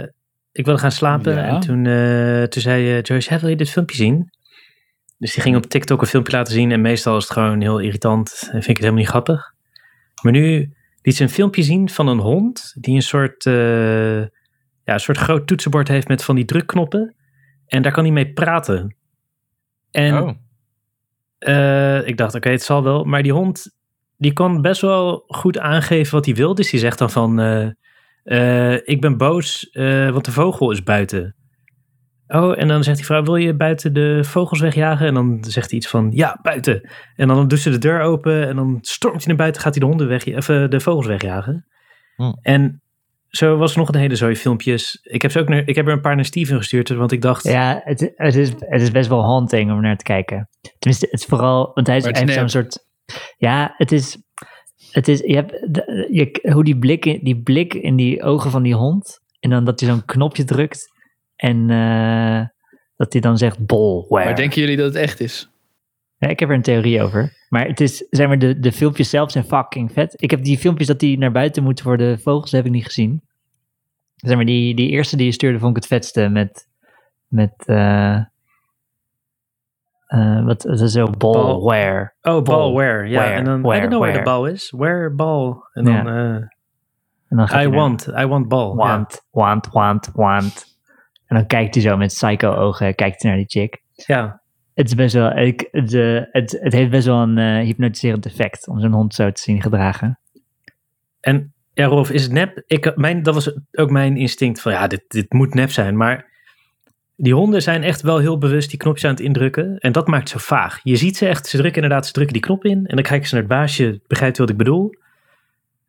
ik 0.53 0.65
wilde 0.65 0.79
gaan 0.79 0.93
slapen 0.93 1.35
Ja. 1.35 1.43
en 1.45 1.61
toen, 1.61 1.87
eh, 1.87 2.43
toen 2.43 2.63
zei 2.63 3.01
Joyce, 3.01 3.33
"Hè, 3.33 3.39
wil 3.39 3.49
je 3.49 3.57
dit 3.57 3.71
filmpje 3.71 3.97
zien? 3.97 4.31
Dus 5.19 5.33
die 5.35 5.43
ging 5.43 5.57
op 5.57 5.65
TikTok 5.67 6.01
een 6.01 6.07
filmpje 6.07 6.37
laten 6.37 6.53
zien 6.53 6.73
en 6.73 6.81
meestal 6.81 7.17
is 7.17 7.23
het 7.23 7.33
gewoon 7.33 7.61
heel 7.61 7.79
irritant 7.79 8.41
en 8.43 8.51
vind 8.51 8.63
ik 8.63 8.67
het 8.69 8.79
helemaal 8.79 8.99
niet 9.01 9.09
grappig. 9.09 9.54
Maar 10.25 10.33
nu 10.33 10.75
liet 11.03 11.17
ze 11.17 11.23
een 11.23 11.29
filmpje 11.29 11.63
zien 11.63 11.89
van 11.89 12.09
een 12.09 12.19
hond 12.19 12.75
die 12.81 12.95
een 12.95 13.03
soort, 13.03 13.47
eh, 13.47 14.21
ja, 14.21 14.93
een 14.93 15.01
soort 15.01 15.19
groot 15.19 15.47
toetsenbord 15.47 15.89
heeft 15.89 16.09
met 16.09 16.25
van 16.25 16.35
die 16.35 16.45
drukknoppen 16.45 17.15
en 17.67 17.83
daar 17.83 17.93
kan 17.93 18.05
hij 18.05 18.13
mee 18.13 18.33
praten. 18.33 18.97
En 19.91 20.23
oh. 20.23 20.31
eh, 21.39 22.07
ik 22.07 22.17
dacht, 22.17 22.35
oké, 22.35 22.51
het 22.51 22.63
zal 22.63 22.83
wel. 22.83 23.05
Maar 23.05 23.23
die 23.23 23.33
hond, 23.33 23.77
die 24.17 24.33
kan 24.33 24.63
best 24.63 24.81
wel 24.81 25.25
goed 25.27 25.59
aangeven 25.59 26.15
wat 26.15 26.25
hij 26.25 26.35
wil. 26.35 26.55
Dus 26.55 26.71
die 26.71 26.81
zegt 26.81 26.99
dan 26.99 27.11
van, 27.11 27.41
eh, 28.25 28.73
ik 28.73 29.01
ben 29.01 29.17
boos, 29.17 29.71
want 30.11 30.25
de 30.25 30.33
vogel 30.33 30.71
is 30.71 30.83
buiten. 30.83 31.35
Oh, 32.27 32.61
en 32.61 32.69
dan 32.69 32.85
zegt 32.85 32.97
die 32.97 33.07
vrouw, 33.07 33.23
wil 33.23 33.37
je 33.37 33.55
buiten 33.55 33.93
de 33.93 34.25
vogels 34.25 34.61
wegjagen? 34.61 35.07
En 35.07 35.15
dan 35.15 35.39
zegt 35.41 35.71
hij 35.71 35.79
iets 35.79 35.89
van, 35.89 36.11
ja, 36.11 36.39
buiten. 36.43 36.91
En 37.17 37.29
dan 37.29 37.49
doet 37.49 37.59
ze 37.59 37.71
de 37.71 37.79
deur 37.79 38.01
open 38.01 38.49
en 38.49 38.57
dan 38.57 38.79
stormt 38.81 39.19
hij 39.19 39.27
naar 39.27 39.37
buiten, 39.37 39.63
gaat 39.63 39.75
hij 39.75 39.81
de, 39.83 39.89
honden 39.89 40.09
weg, 40.09 40.27
of, 40.27 40.49
eh, 40.49 40.69
de 40.69 40.81
vogels 40.81 41.07
wegjagen. 41.07 41.67
Hm. 42.17 42.33
En 42.43 42.83
zo 43.29 43.57
was 43.57 43.73
er 43.73 43.79
nog 43.79 43.89
een 43.89 44.01
hele 44.01 44.17
zooi 44.17 44.37
filmpjes. 44.37 44.99
Ik 45.03 45.23
heb, 45.23 45.31
ze 45.31 45.41
ook 45.41 45.49
naar, 45.49 45.69
ik 45.69 45.75
heb 45.75 45.87
er 45.87 45.93
een 45.93 46.01
paar 46.01 46.15
naar 46.15 46.25
Steven 46.25 46.57
gestuurd, 46.57 46.89
want 46.89 47.13
ik 47.13 47.23
dacht... 47.23 47.45
Ja, 47.45 47.81
het, 47.85 48.13
het, 48.15 48.35
is, 48.35 48.49
het 48.59 48.83
is 48.83 48.91
best 48.91 49.09
wel 49.09 49.25
haunting 49.25 49.73
om 49.73 49.81
naar 49.81 49.97
te 49.97 50.05
kijken. 50.05 50.49
Tenminste, 50.79 51.09
het 51.11 51.21
is 51.21 51.27
vooral, 51.27 51.71
want 51.75 51.87
hij, 51.87 51.97
is, 51.97 52.05
hij 52.05 52.15
heeft 52.17 52.33
zo'n 52.33 52.49
soort... 52.49 52.79
Ja, 53.37 53.75
het 53.77 53.93
is... 53.93 54.19
Het 54.91 55.09
is 55.09 55.21
je 55.21 55.35
hebt, 55.35 55.53
je, 56.11 56.51
hoe 56.53 56.65
die 56.65 56.79
blik, 56.79 57.05
in, 57.05 57.21
die 57.23 57.43
blik 57.43 57.75
in 57.75 57.97
die 57.97 58.23
ogen 58.23 58.51
van 58.51 58.63
die 58.63 58.75
hond... 58.75 59.21
en 59.41 59.51
dan 59.51 59.65
dat 59.65 59.81
hij 59.81 59.89
zo'n 59.89 60.05
knopje 60.05 60.45
drukt... 60.45 60.93
En 61.45 61.71
eh, 61.71 62.47
dat 62.97 63.13
hij 63.13 63.21
dan 63.23 63.39
zegt 63.39 63.67
bolware. 63.67 64.25
Maar 64.25 64.37
denken 64.37 64.61
jullie 64.61 64.77
dat 64.77 64.87
het 64.87 64.97
echt 65.03 65.21
is? 65.21 65.51
Ja, 66.17 66.29
ik 66.29 66.41
heb 66.41 66.49
er 66.49 66.55
een 66.55 66.63
theorie 66.63 67.03
over. 67.03 67.33
Maar 67.49 67.67
het 67.67 67.81
is, 67.81 68.07
zeg 68.11 68.27
maar, 68.27 68.39
de, 68.39 68.59
de 68.61 68.73
filmpjes 68.73 69.11
zelf 69.11 69.31
zijn 69.31 69.45
fucking 69.45 69.93
vet. 69.93 70.15
Ik 70.23 70.31
heb 70.31 70.45
die 70.45 70.59
filmpjes 70.59 70.87
dat 70.87 71.01
die 71.01 71.19
naar 71.19 71.33
buiten 71.33 71.63
moeten 71.63 71.85
voor 71.85 71.97
de 71.97 72.19
vogels, 72.19 72.53
heb 72.53 72.65
ik 72.65 72.71
niet 72.71 72.85
gezien. 72.85 73.23
Zeg 74.17 74.37
maar, 74.37 74.45
die, 74.45 74.75
die 74.75 74.89
eerste 74.89 75.17
die 75.17 75.27
je 75.27 75.33
stuurde 75.33 75.59
vond 75.59 75.71
ik 75.71 75.83
het 75.83 75.87
vetste 75.87 76.29
met, 76.29 76.69
met, 77.29 77.53
eh 77.67 78.21
eh, 80.07 80.45
wat, 80.45 80.63
dat 80.63 80.81
is 80.81 80.93
zo, 80.93 81.11
bolware. 81.19 82.13
Oh, 82.23 82.33
ball, 82.33 82.43
Ball. 82.43 82.73
where. 82.73 83.09
Ja, 83.09 83.21
Where, 83.21 83.35
en 83.35 83.45
dan, 83.45 83.59
I 83.59 83.63
where, 83.63 83.81
don't 83.81 83.91
know 83.91 84.01
where 84.03 84.19
the 84.19 84.23
where. 84.23 84.41
ball 84.41 84.53
is. 84.53 84.71
Where 84.77 85.11
ball. 85.11 85.55
En 85.73 85.85
dan, 85.85 85.95
Ja. 85.95 86.53
En 87.29 87.37
dan 87.37 87.61
I 87.61 87.69
want, 87.69 88.07
I 88.19 88.27
want 88.27 88.49
ball. 88.49 88.75
Want, 88.75 89.27
want, 89.31 89.69
want, 89.73 90.11
want. 90.15 90.74
En 91.27 91.37
dan 91.37 91.47
kijkt 91.47 91.75
hij 91.75 91.83
zo 91.83 91.97
met 91.97 92.13
psycho 92.13 92.55
ogen, 92.55 92.95
kijkt 92.95 93.23
hij 93.23 93.31
naar 93.31 93.41
die 93.41 93.61
chick. 93.61 93.83
Ja. 93.95 94.43
Het 94.75 94.87
is 94.87 94.95
best 94.95 95.15
wel, 95.15 95.37
ik, 95.37 95.69
het, 95.71 95.95
eh, 95.95 96.21
het, 96.31 96.59
het 96.61 96.73
heeft 96.73 96.91
best 96.91 97.07
wel 97.07 97.23
een 97.23 97.39
eh, 97.39 97.65
hypnotiserend 97.65 98.27
effect 98.27 98.69
om 98.69 98.81
zo'n 98.81 98.93
hond 98.93 99.15
zo 99.15 99.31
te 99.31 99.41
zien 99.41 99.63
gedragen. 99.63 100.19
En 101.21 101.53
ja, 101.75 101.87
Rolf, 101.87 102.11
is 102.11 102.23
het 102.23 102.33
nep? 102.33 102.63
Ik, 102.67 102.97
mijn, 102.97 103.23
dat 103.23 103.35
was 103.35 103.53
ook 103.73 103.91
mijn 103.91 104.17
instinct 104.17 104.61
van 104.61 104.73
ja, 104.73 104.87
dit, 104.87 105.05
dit 105.09 105.33
moet 105.33 105.55
nep 105.55 105.71
zijn. 105.71 105.97
Maar 105.97 106.33
die 107.17 107.35
honden 107.35 107.63
zijn 107.63 107.83
echt 107.83 108.01
wel 108.01 108.19
heel 108.19 108.39
bewust 108.39 108.71
die 108.71 108.79
knopjes 108.79 109.05
aan 109.05 109.11
het 109.11 109.21
indrukken. 109.21 109.79
En 109.79 109.93
dat 109.93 110.07
maakt 110.07 110.29
ze 110.29 110.39
vaag. 110.39 110.81
Je 110.83 110.97
ziet 110.97 111.17
ze 111.17 111.27
echt, 111.27 111.47
ze 111.47 111.57
drukken 111.57 111.83
inderdaad, 111.83 112.07
ze 112.07 112.13
drukken 112.13 112.35
die 112.35 112.43
knop 112.43 112.65
in. 112.65 112.87
En 112.87 112.95
dan 112.95 113.05
kijken 113.05 113.29
ze 113.29 113.35
naar 113.35 113.43
het 113.43 113.53
baasje, 113.53 114.01
begrijpt 114.07 114.39
wat 114.39 114.51
ik 114.51 114.57
bedoel. 114.57 114.95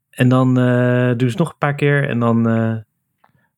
En 0.10 0.30
dan 0.30 0.60
eh, 0.60 1.08
doen 1.08 1.20
ze 1.20 1.26
het 1.26 1.38
nog 1.38 1.50
een 1.50 1.58
paar 1.58 1.76
keer. 1.76 2.10
En 2.10 2.20
dan, 2.20 2.50
eh, 2.50 2.76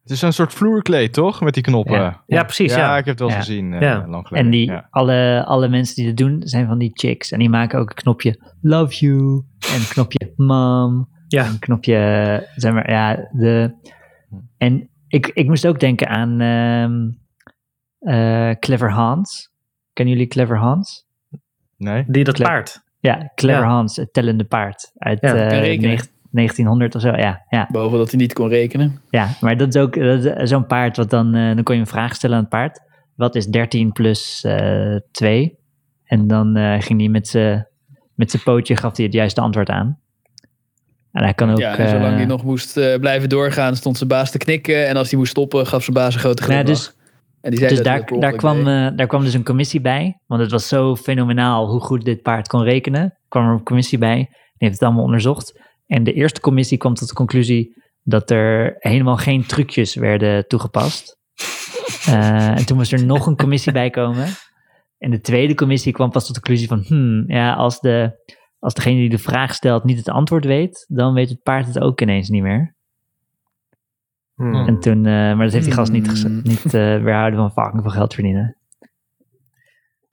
Het 0.07 0.15
is 0.15 0.21
een 0.21 0.33
soort 0.33 0.53
vloerkleed, 0.53 1.13
toch? 1.13 1.41
Met 1.41 1.53
die 1.53 1.63
knoppen. 1.63 1.95
Ja. 1.99 2.23
ja, 2.27 2.43
precies. 2.43 2.73
Ja, 2.73 2.79
Ja, 2.79 2.89
ik 2.97 3.05
heb 3.05 3.19
het 3.19 3.19
wel 3.19 3.27
eens 3.29 3.37
gezien. 3.37 3.73
eh, 3.73 3.79
lang 4.07 4.27
geleden. 4.27 4.45
En 4.45 4.49
die, 4.51 4.65
Ja. 4.71 4.87
alle, 4.89 5.43
alle 5.47 5.67
mensen 5.67 5.95
die 5.95 6.05
dat 6.05 6.17
doen, 6.17 6.41
zijn 6.43 6.67
van 6.67 6.77
die 6.77 6.91
chicks. 6.93 7.31
En 7.31 7.39
die 7.39 7.49
maken 7.49 7.79
ook 7.79 7.89
een 7.89 7.95
knopje 7.95 8.39
love 8.61 8.95
you. 8.95 9.43
En 9.73 9.75
een 9.79 9.87
knopje 9.89 10.33
mom. 10.35 11.09
ja. 11.27 11.45
Een 11.47 11.59
knopje, 11.59 12.47
zeg 12.55 12.73
maar, 12.73 12.89
ja, 12.91 13.29
de... 13.31 13.73
En 14.57 14.89
ik, 15.07 15.27
ik 15.27 15.47
moest 15.47 15.67
ook 15.67 15.79
denken 15.79 16.07
aan 16.07 16.39
ehm, 16.41 17.09
eh, 17.99 18.55
Clever 18.59 18.91
Hans. 18.91 19.51
Kennen 19.93 20.13
jullie 20.13 20.29
Clever 20.29 20.57
Hans? 20.57 21.05
Nee? 21.77 22.03
die 22.07 22.23
dat 22.23 22.37
paard. 22.41 22.83
Ja, 22.99 23.31
Clever 23.35 23.61
Ja. 23.63 23.67
Hans, 23.69 23.95
het 23.95 24.13
tellende 24.13 24.43
paard. 24.43 24.91
Uit 24.97 25.21
Ja, 25.21 25.33
negen- 25.33 26.07
1900 26.31 26.95
of 26.95 27.01
zo, 27.01 27.07
ja. 27.07 27.45
ja. 27.49 27.67
Behalve 27.71 27.97
dat 27.97 28.11
hij 28.11 28.19
niet 28.19 28.33
kon 28.33 28.49
rekenen. 28.49 29.01
Ja, 29.09 29.29
maar 29.41 29.57
dat 29.57 29.75
is 29.75 29.81
ook 29.81 29.95
is 29.95 30.49
zo'n 30.49 30.65
paard, 30.65 30.97
wat 30.97 31.09
dan, 31.09 31.35
eh, 31.35 31.55
dan 31.55 31.63
kon 31.63 31.75
je 31.75 31.81
een 31.81 31.87
vraag 31.87 32.15
stellen 32.15 32.35
aan 32.35 32.41
het 32.41 32.51
paard. 32.51 32.81
Wat 33.15 33.35
is 33.35 33.45
13 33.45 33.91
plus 33.91 34.43
eh 34.43 34.95
2? 35.11 35.57
En 36.03 36.27
dan 36.27 36.55
eh, 36.55 36.81
ging 36.81 36.99
hij 36.99 37.09
met 37.09 37.27
zijn 37.27 37.67
met 38.17 38.31
zijn 38.31 38.43
pootje, 38.43 38.75
gaf 38.75 38.95
hij 38.95 39.05
het 39.05 39.13
juiste 39.13 39.41
antwoord 39.41 39.69
aan. 39.69 39.99
En 41.11 41.23
hij 41.23 41.33
kan 41.33 41.51
ook... 41.51 41.57
ja, 41.57 41.77
en 41.77 41.89
zolang 41.89 42.11
eh, 42.11 42.15
hij 42.15 42.25
nog 42.25 42.43
moest 42.43 42.77
eh, 42.77 42.99
blijven 42.99 43.29
doorgaan, 43.29 43.75
stond 43.75 43.97
zijn 43.97 44.09
baas 44.09 44.31
te 44.31 44.37
knikken. 44.37 44.87
En 44.87 44.97
als 44.97 45.09
hij 45.09 45.19
moest 45.19 45.31
stoppen, 45.31 45.67
gaf 45.67 45.83
zijn 45.83 45.95
baas 45.95 46.13
een 46.13 46.19
grote 46.19 46.41
Nou, 46.41 46.53
glimlach. 46.53 46.77
dus 46.77 46.95
en 47.41 47.49
die 47.49 47.59
zei 47.59 47.75
dus 47.75 47.83
daar, 47.83 48.05
daar, 48.19 48.35
kwam, 48.35 48.67
eh, 48.67 48.87
daar 48.95 49.07
kwam 49.07 49.23
dus 49.23 49.33
een 49.33 49.43
commissie 49.43 49.81
bij. 49.81 50.19
Want 50.25 50.41
het 50.41 50.51
was 50.51 50.67
zo 50.67 50.95
fenomenaal 50.95 51.67
hoe 51.69 51.79
goed 51.79 52.05
dit 52.05 52.21
paard 52.21 52.47
kon 52.47 52.63
rekenen. 52.63 53.17
kwam 53.27 53.45
er 53.45 53.51
een 53.51 53.63
commissie 53.63 53.97
bij. 53.97 54.15
Die 54.17 54.27
heeft 54.67 54.73
het 54.73 54.83
allemaal 54.83 55.03
onderzocht. 55.03 55.59
En 55.87 56.03
de 56.03 56.13
eerste 56.13 56.39
commissie 56.41 56.77
kwam 56.77 56.93
tot 56.93 57.07
de 57.07 57.13
conclusie 57.13 57.83
dat 58.03 58.31
er 58.31 58.75
helemaal 58.77 59.17
geen 59.17 59.45
trucjes 59.45 59.95
werden 59.95 60.47
toegepast. 60.47 61.15
Eh, 62.07 62.47
en 62.57 62.65
toen 62.65 62.77
moest 62.77 62.91
er 62.91 63.05
nog 63.05 63.25
een 63.27 63.35
commissie 63.37 63.71
bij 63.71 63.89
komen. 63.89 64.27
En 64.97 65.11
de 65.11 65.19
tweede 65.21 65.53
commissie 65.55 65.93
kwam 65.93 66.09
pas 66.11 66.25
tot 66.25 66.35
de 66.35 66.41
conclusie 66.41 66.67
van... 66.67 66.83
Hmm, 66.87 67.23
ja, 67.31 67.53
als, 67.53 67.79
de, 67.79 68.23
als 68.59 68.73
degene 68.73 68.95
die 68.99 69.09
de 69.09 69.17
vraag 69.17 69.53
stelt 69.53 69.83
niet 69.83 69.97
het 69.97 70.09
antwoord 70.09 70.45
weet... 70.45 70.85
dan 70.87 71.13
weet 71.13 71.29
het 71.29 71.41
paard 71.43 71.65
het 71.67 71.79
ook 71.79 72.01
ineens 72.01 72.29
niet 72.29 72.41
meer. 72.41 72.75
Hmm. 74.35 74.67
En 74.67 74.79
toen, 74.79 74.97
eh, 75.05 75.11
maar 75.11 75.37
dat 75.43 75.51
heeft 75.51 75.65
die 75.65 75.73
gast 75.73 75.91
niet, 75.91 76.21
Hmm. 76.21 76.39
niet 76.43 76.65
eh, 76.65 76.71
weerhouden 76.71 77.39
van 77.39 77.51
fucking 77.51 77.81
veel 77.81 77.91
geld 77.91 78.13
verdienen. 78.13 78.57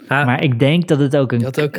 Ah, 0.06 0.26
Maar 0.26 0.42
ik 0.42 0.58
denk 0.58 0.88
dat 0.88 0.98
het 0.98 1.16
ook 1.16 1.32
een, 1.32 1.46
ook- 1.46 1.76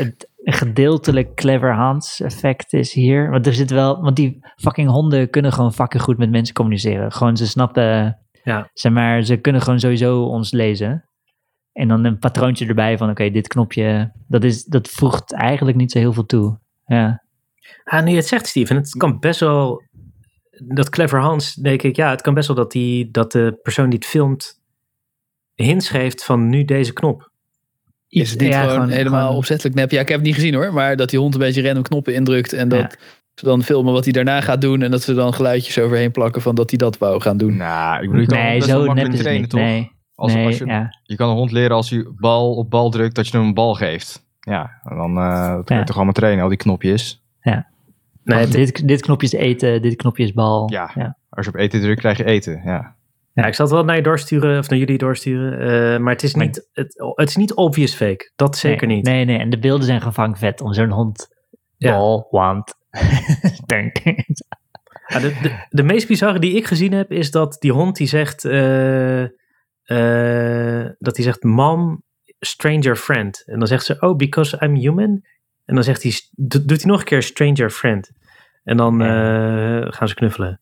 gedeeltelijk 0.54 1.36
clever 1.36 1.74
Hans 1.74 2.22
effect 2.22 2.74
is 2.74 2.94
hier. 2.94 3.30
Want 3.30 3.48
er 3.48 3.54
zit 3.54 3.70
wel, 3.72 4.02
want 4.02 4.16
die 4.16 4.40
fucking 4.56 4.90
honden 4.90 5.30
kunnen 5.30 5.54
gewoon 5.54 5.74
fucking 5.74 6.04
goed 6.04 6.18
met 6.18 6.30
mensen 6.30 6.54
communiceren. 6.56 7.12
Gewoon 7.12 7.38
ze 7.38 7.48
snappen, 7.48 8.20
Ja. 8.44 8.70
zeg 8.74 8.92
maar, 8.92 9.24
ze 9.24 9.38
kunnen 9.38 9.62
gewoon 9.62 9.80
sowieso 9.80 10.24
ons 10.24 10.52
lezen. 10.52 11.10
En 11.72 11.88
dan 11.88 12.06
een 12.06 12.20
patroontje 12.20 12.66
erbij 12.68 12.98
van, 12.98 13.10
oké, 13.10 13.30
dit 13.30 13.48
knopje, 13.48 14.12
dat, 14.28 14.44
is, 14.44 14.64
dat 14.66 14.88
voegt 14.88 15.34
eigenlijk 15.34 15.78
niet 15.78 15.92
zo 15.92 16.00
heel 16.00 16.14
veel 16.14 16.26
toe. 16.26 16.60
Ja, 16.86 17.24
Ah, 17.84 18.04
nu 18.04 18.10
je 18.10 18.16
het 18.16 18.28
zegt, 18.28 18.48
Steven, 18.48 18.76
het 18.76 18.90
kan 18.98 19.20
best 19.20 19.40
wel. 19.40 19.82
Dat 20.76 20.90
Clever 20.90 21.20
Hans, 21.22 21.54
denk 21.54 21.82
ik, 21.82 21.96
ja, 21.96 22.10
het 22.10 22.22
kan 22.22 22.34
best 22.34 22.48
wel 22.48 22.56
dat, 22.56 22.72
die, 22.72 23.12
dat 23.12 23.32
de 23.32 23.60
persoon 23.62 23.90
die 23.90 24.00
het 24.00 24.08
filmt. 24.08 24.62
hints 25.54 25.90
geeft 25.90 26.24
van 26.26 26.50
nu 26.50 26.66
deze 26.66 26.94
knop. 26.94 27.32
Is 28.22 28.32
het 28.32 28.40
niet 28.40 28.50
ja, 28.50 28.68
gewoon, 28.68 28.90
helemaal 28.90 29.22
gewoon- 29.26 29.38
opzettelijk 29.38 29.76
nep? 29.76 29.92
Ja, 29.92 30.00
ik 30.02 30.08
heb 30.08 30.18
het 30.18 30.26
niet 30.26 30.36
gezien 30.36 30.54
hoor. 30.54 30.74
Maar 30.74 30.96
dat 30.96 31.10
die 31.10 31.20
hond 31.20 31.34
een 31.34 31.40
beetje 31.40 31.62
random 31.64 31.84
knoppen 31.84 32.14
indrukt. 32.14 32.54
En 32.54 32.70
dat 32.70 32.80
Ja. 32.80 32.90
ze 33.36 33.46
dan 33.46 33.64
filmen 33.64 33.94
wat 33.94 34.04
hij 34.04 34.14
daarna 34.14 34.42
gaat 34.42 34.62
doen. 34.62 34.82
En 34.82 34.92
dat 34.92 35.02
ze 35.02 35.14
dan 35.14 35.34
geluidjes 35.34 35.80
overheen 35.80 36.12
plakken 36.12 36.42
van 36.42 36.56
dat 36.56 36.70
hij 36.70 36.78
dat 36.80 36.98
wou 36.98 37.22
gaan 37.22 37.38
doen. 37.38 37.58
Nou, 37.58 37.96
ik 37.96 38.02
bedoel, 38.10 38.22
je 38.22 38.28
kan 38.28 38.38
Nee, 38.38 38.60
wel 38.60 38.68
zo 38.68 38.78
nep 38.78 38.86
makkelijk 38.86 39.14
is 39.14 39.20
het 39.20 39.22
trainen, 39.28 39.42
niet. 39.42 39.50
toch? 39.52 39.60
Nee, 39.60 39.92
Als, 40.16 40.34
nee, 40.34 40.46
als 40.46 40.58
je, 40.58 40.66
ja. 40.66 41.00
je 41.04 41.16
kan 41.16 41.30
een 41.30 41.36
hond 41.36 41.52
leren 41.52 41.76
als 41.76 41.90
je 41.90 42.14
bal 42.20 42.56
op 42.56 42.70
bal 42.70 42.90
drukt, 42.90 43.16
dat 43.16 43.28
je 43.28 43.38
hem 43.38 43.46
een 43.48 43.54
bal 43.54 43.74
geeft. 43.76 44.24
Ja, 44.40 44.80
en 44.84 44.96
dan 44.98 45.18
uh, 45.18 45.48
dat 45.56 45.66
kun 45.66 45.76
je 45.76 45.82
Ja. 45.82 45.88
toch 45.88 45.96
allemaal 45.96 46.14
trainen, 46.14 46.44
al 46.44 46.50
die 46.50 46.58
knopjes. 46.58 47.24
Nee, 48.24 48.40
het- 48.40 48.52
dit, 48.52 48.88
dit 48.88 49.02
knopje 49.02 49.28
is 49.28 49.34
eten, 49.34 49.82
dit 49.82 49.96
knopje 49.96 50.24
is 50.24 50.34
bal. 50.34 50.72
Ja. 50.72 50.92
ja. 50.96 51.18
Als 51.30 51.46
je 51.46 51.52
op 51.52 51.58
eten 51.58 51.82
drukt, 51.82 52.00
krijg 52.00 52.18
je 52.18 52.24
eten. 52.26 52.62
Ja. 52.66 52.95
Ja, 53.44 53.46
ik 53.46 53.54
zal 53.54 53.66
het 53.66 53.74
wel 53.76 53.84
naar 53.84 53.96
je 53.96 54.02
doorsturen, 54.02 54.60
of 54.60 54.70
naar 54.70 54.80
jullie 54.80 54.98
doorsturen. 54.98 55.60
eh, 55.60 56.00
maar 56.00 56.14
het 56.14 56.24
is, 56.24 56.36
niet, 56.36 56.70
het, 56.74 56.96
het 57.16 57.30
is 57.30 57.36
niet 57.36 57.54
obvious 57.54 57.96
fake. 57.96 58.32
Dat 58.36 58.58
zeker 58.58 58.88
nee, 58.88 58.96
niet. 58.96 59.06
Nee, 59.06 59.26
nee, 59.26 59.38
en 59.40 59.50
de 59.50 59.60
beelden 59.60 59.86
zijn 59.86 60.02
fucking 60.02 60.38
vet 60.38 60.62
om 60.62 60.74
zo'n 60.74 60.90
hond 60.92 61.28
Ja. 61.78 61.98
want. 62.30 62.74
Denk. 63.66 63.98
Ja, 65.08 65.20
de, 65.20 65.38
de, 65.42 65.66
de 65.70 65.84
meest 65.84 66.08
bizarre 66.08 66.40
die 66.40 66.56
ik 66.56 66.66
gezien 66.66 66.92
heb, 66.94 67.12
is 67.12 67.32
dat 67.32 67.56
die 67.60 67.72
hond 67.72 67.96
die 67.96 68.08
zegt. 68.08 68.46
eh, 68.46 69.22
eh, 69.24 70.90
dat 71.00 71.16
hij 71.16 71.26
zegt: 71.26 71.44
Mom, 71.44 72.04
stranger 72.40 72.96
friend. 72.96 73.44
En 73.46 73.60
dan 73.60 73.68
zegt 73.68 73.86
ze: 73.86 73.98
Oh, 74.00 74.16
because 74.16 74.58
I'm 74.66 74.76
human. 74.76 75.24
En 75.66 75.76
dan 75.76 75.84
zegt 75.84 76.04
hij: 76.04 76.12
do- 76.32 76.66
Doet 76.66 76.82
hij 76.82 76.92
nog 76.92 77.00
een 77.00 77.06
keer 77.06 77.24
stranger 77.24 77.70
friend. 77.70 78.12
En 78.64 78.78
dan 78.78 79.02
gaan 79.94 80.08
ze 80.08 80.14
knuffelen. 80.16 80.60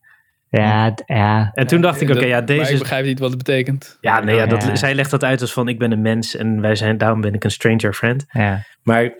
Ja, 0.58 0.94
ja. 1.06 1.50
En 1.54 1.66
toen 1.66 1.80
dacht 1.80 2.00
ik: 2.00 2.10
Oké, 2.10 2.24
ja, 2.24 2.36
Maar 2.36 2.44
deze. 2.46 2.60
ik 2.62 2.68
is- 2.72 2.78
begrijp 2.78 3.04
niet 3.04 3.18
wat 3.18 3.28
het 3.28 3.38
betekent. 3.38 3.98
Ja, 4.00 4.20
nee, 4.20 4.36
ja, 4.36 4.46
dat, 4.46 4.62
Ja. 4.62 4.76
zij 4.76 4.94
legt 4.94 5.10
dat 5.10 5.24
uit 5.24 5.40
als 5.40 5.52
van: 5.52 5.68
Ik 5.68 5.78
ben 5.78 5.92
een 5.92 6.02
mens 6.02 6.36
en 6.36 6.60
wij 6.60 6.74
zijn, 6.74 6.98
daarom 6.98 7.20
ben 7.20 7.34
ik 7.34 7.44
een 7.44 7.50
stranger 7.50 7.92
friend. 7.94 8.24
ja. 8.32 8.62
Maar 8.82 9.12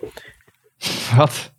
Wat? 1.16 1.52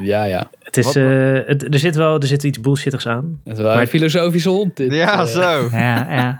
Ja, 0.00 0.24
ja. 0.24 0.50
het 0.62 0.76
is, 0.76 0.84
Wat- 0.84 0.96
eh, 0.96 1.32
het, 1.46 1.74
er 1.74 1.78
zit 1.78 1.94
wel 1.96 2.20
er 2.20 2.26
zit 2.26 2.42
iets 2.42 2.60
bullshittigs 2.60 3.06
aan. 3.06 3.40
Het 3.44 3.56
is 3.56 3.62
wel 3.62 3.72
Maar- 3.72 3.80
een 3.82 3.88
filosofische 3.88 4.48
hond. 4.48 4.76
Dit, 4.76 4.92
Ja, 4.92 5.20
eh. 5.20 5.26
zo. 5.26 5.68
Ja, 5.72 6.12
ja. 6.14 6.36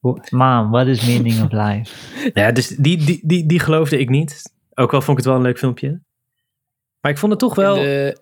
Mom, 0.30 0.70
what 0.70 0.86
is 0.86 1.06
meaning 1.06 1.42
of 1.42 1.52
life? 1.52 1.94
Ja, 2.40 2.52
dus 2.52 2.68
die, 2.68 3.04
die, 3.04 3.20
die, 3.24 3.46
die 3.46 3.60
geloofde 3.60 3.98
ik 3.98 4.08
niet. 4.08 4.52
Ook 4.74 4.92
al 4.94 5.00
vond 5.00 5.18
ik 5.18 5.24
het 5.24 5.26
wel 5.26 5.34
een 5.36 5.46
leuk 5.46 5.58
filmpje. 5.58 6.00
Maar 7.00 7.12
ik 7.12 7.18
vond 7.18 7.32
het 7.32 7.40
toch 7.40 7.54
wel 7.54 7.74
de- 7.74 8.18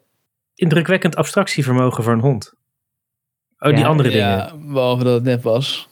indrukwekkend 0.55 1.17
abstractievermogen 1.17 2.05
voor 2.05 2.13
een 2.13 2.21
hond. 2.21 2.55
Oh, 3.63 3.69
die 3.69 3.79
Ja, 3.79 3.87
andere 3.87 4.09
dingen. 4.09 4.27
Ja, 4.27 4.53
behalve 4.73 5.05
dat 5.05 5.15
het 5.15 5.23
net 5.25 5.43
was. 5.43 5.89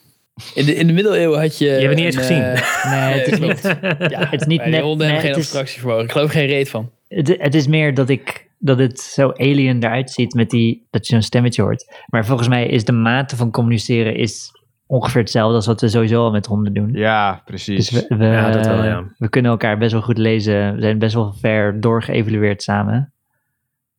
In 0.53 0.65
de, 0.65 0.75
in 0.75 0.87
de 0.87 0.93
middeleeuwen 0.93 1.39
had 1.39 1.57
je... 1.57 1.65
Je 1.65 1.71
hebt 1.71 1.85
het 1.87 1.95
niet 1.95 2.05
eens 2.05 2.15
een, 2.15 2.21
gezien. 2.21 2.41
eh, 2.43 2.91
Nee, 2.91 3.19
het 3.19 3.27
is 3.31 3.39
niet. 3.39 3.77
ja, 4.11 4.27
Het 4.29 4.41
is 4.41 4.47
niet 4.47 4.65
net- 4.65 4.81
honden 4.81 4.97
nee, 5.07 5.15
hebben 5.15 5.33
geen 5.33 5.41
abstractievermogen. 5.41 6.03
Ik 6.03 6.11
geloof 6.11 6.31
geen 6.31 6.45
reet 6.47 6.69
van. 6.69 6.89
Het, 7.07 7.35
het 7.39 7.55
is 7.55 7.67
meer 7.67 7.93
dat 7.93 8.09
ik 8.09 8.49
dat 8.59 8.77
het 8.79 8.99
zo 8.99 9.29
alien 9.31 9.83
eruit 9.83 10.11
ziet 10.11 10.33
met 10.33 10.49
die 10.49 10.87
dat 10.89 11.07
je 11.07 11.13
zo'n 11.13 11.21
stemmetje 11.21 11.61
hoort. 11.61 12.03
Maar 12.09 12.25
volgens 12.25 12.47
mij 12.47 12.67
is 12.67 12.85
de 12.85 12.91
mate 12.91 13.35
van 13.35 13.51
communiceren 13.51 14.15
is 14.15 14.49
ongeveer 14.85 15.21
hetzelfde 15.21 15.55
als 15.55 15.65
wat 15.65 15.81
we 15.81 15.87
sowieso 15.89 16.23
al 16.23 16.31
met 16.31 16.45
honden 16.45 16.73
doen. 16.73 16.89
Ja, 16.93 17.41
precies. 17.45 17.89
Dus 17.89 18.07
we, 18.07 18.15
we, 18.15 18.25
Ja, 18.25 18.51
dat 18.51 18.65
wel, 18.67 18.83
ja. 18.83 19.03
we 19.17 19.29
kunnen 19.29 19.51
elkaar 19.51 19.77
best 19.77 19.91
wel 19.91 20.01
goed 20.01 20.17
lezen. 20.17 20.75
We 20.75 20.81
zijn 20.81 20.99
best 20.99 21.13
wel 21.13 21.33
ver 21.39 21.81
doorgeëvalueerd 21.81 22.63
samen. 22.63 23.13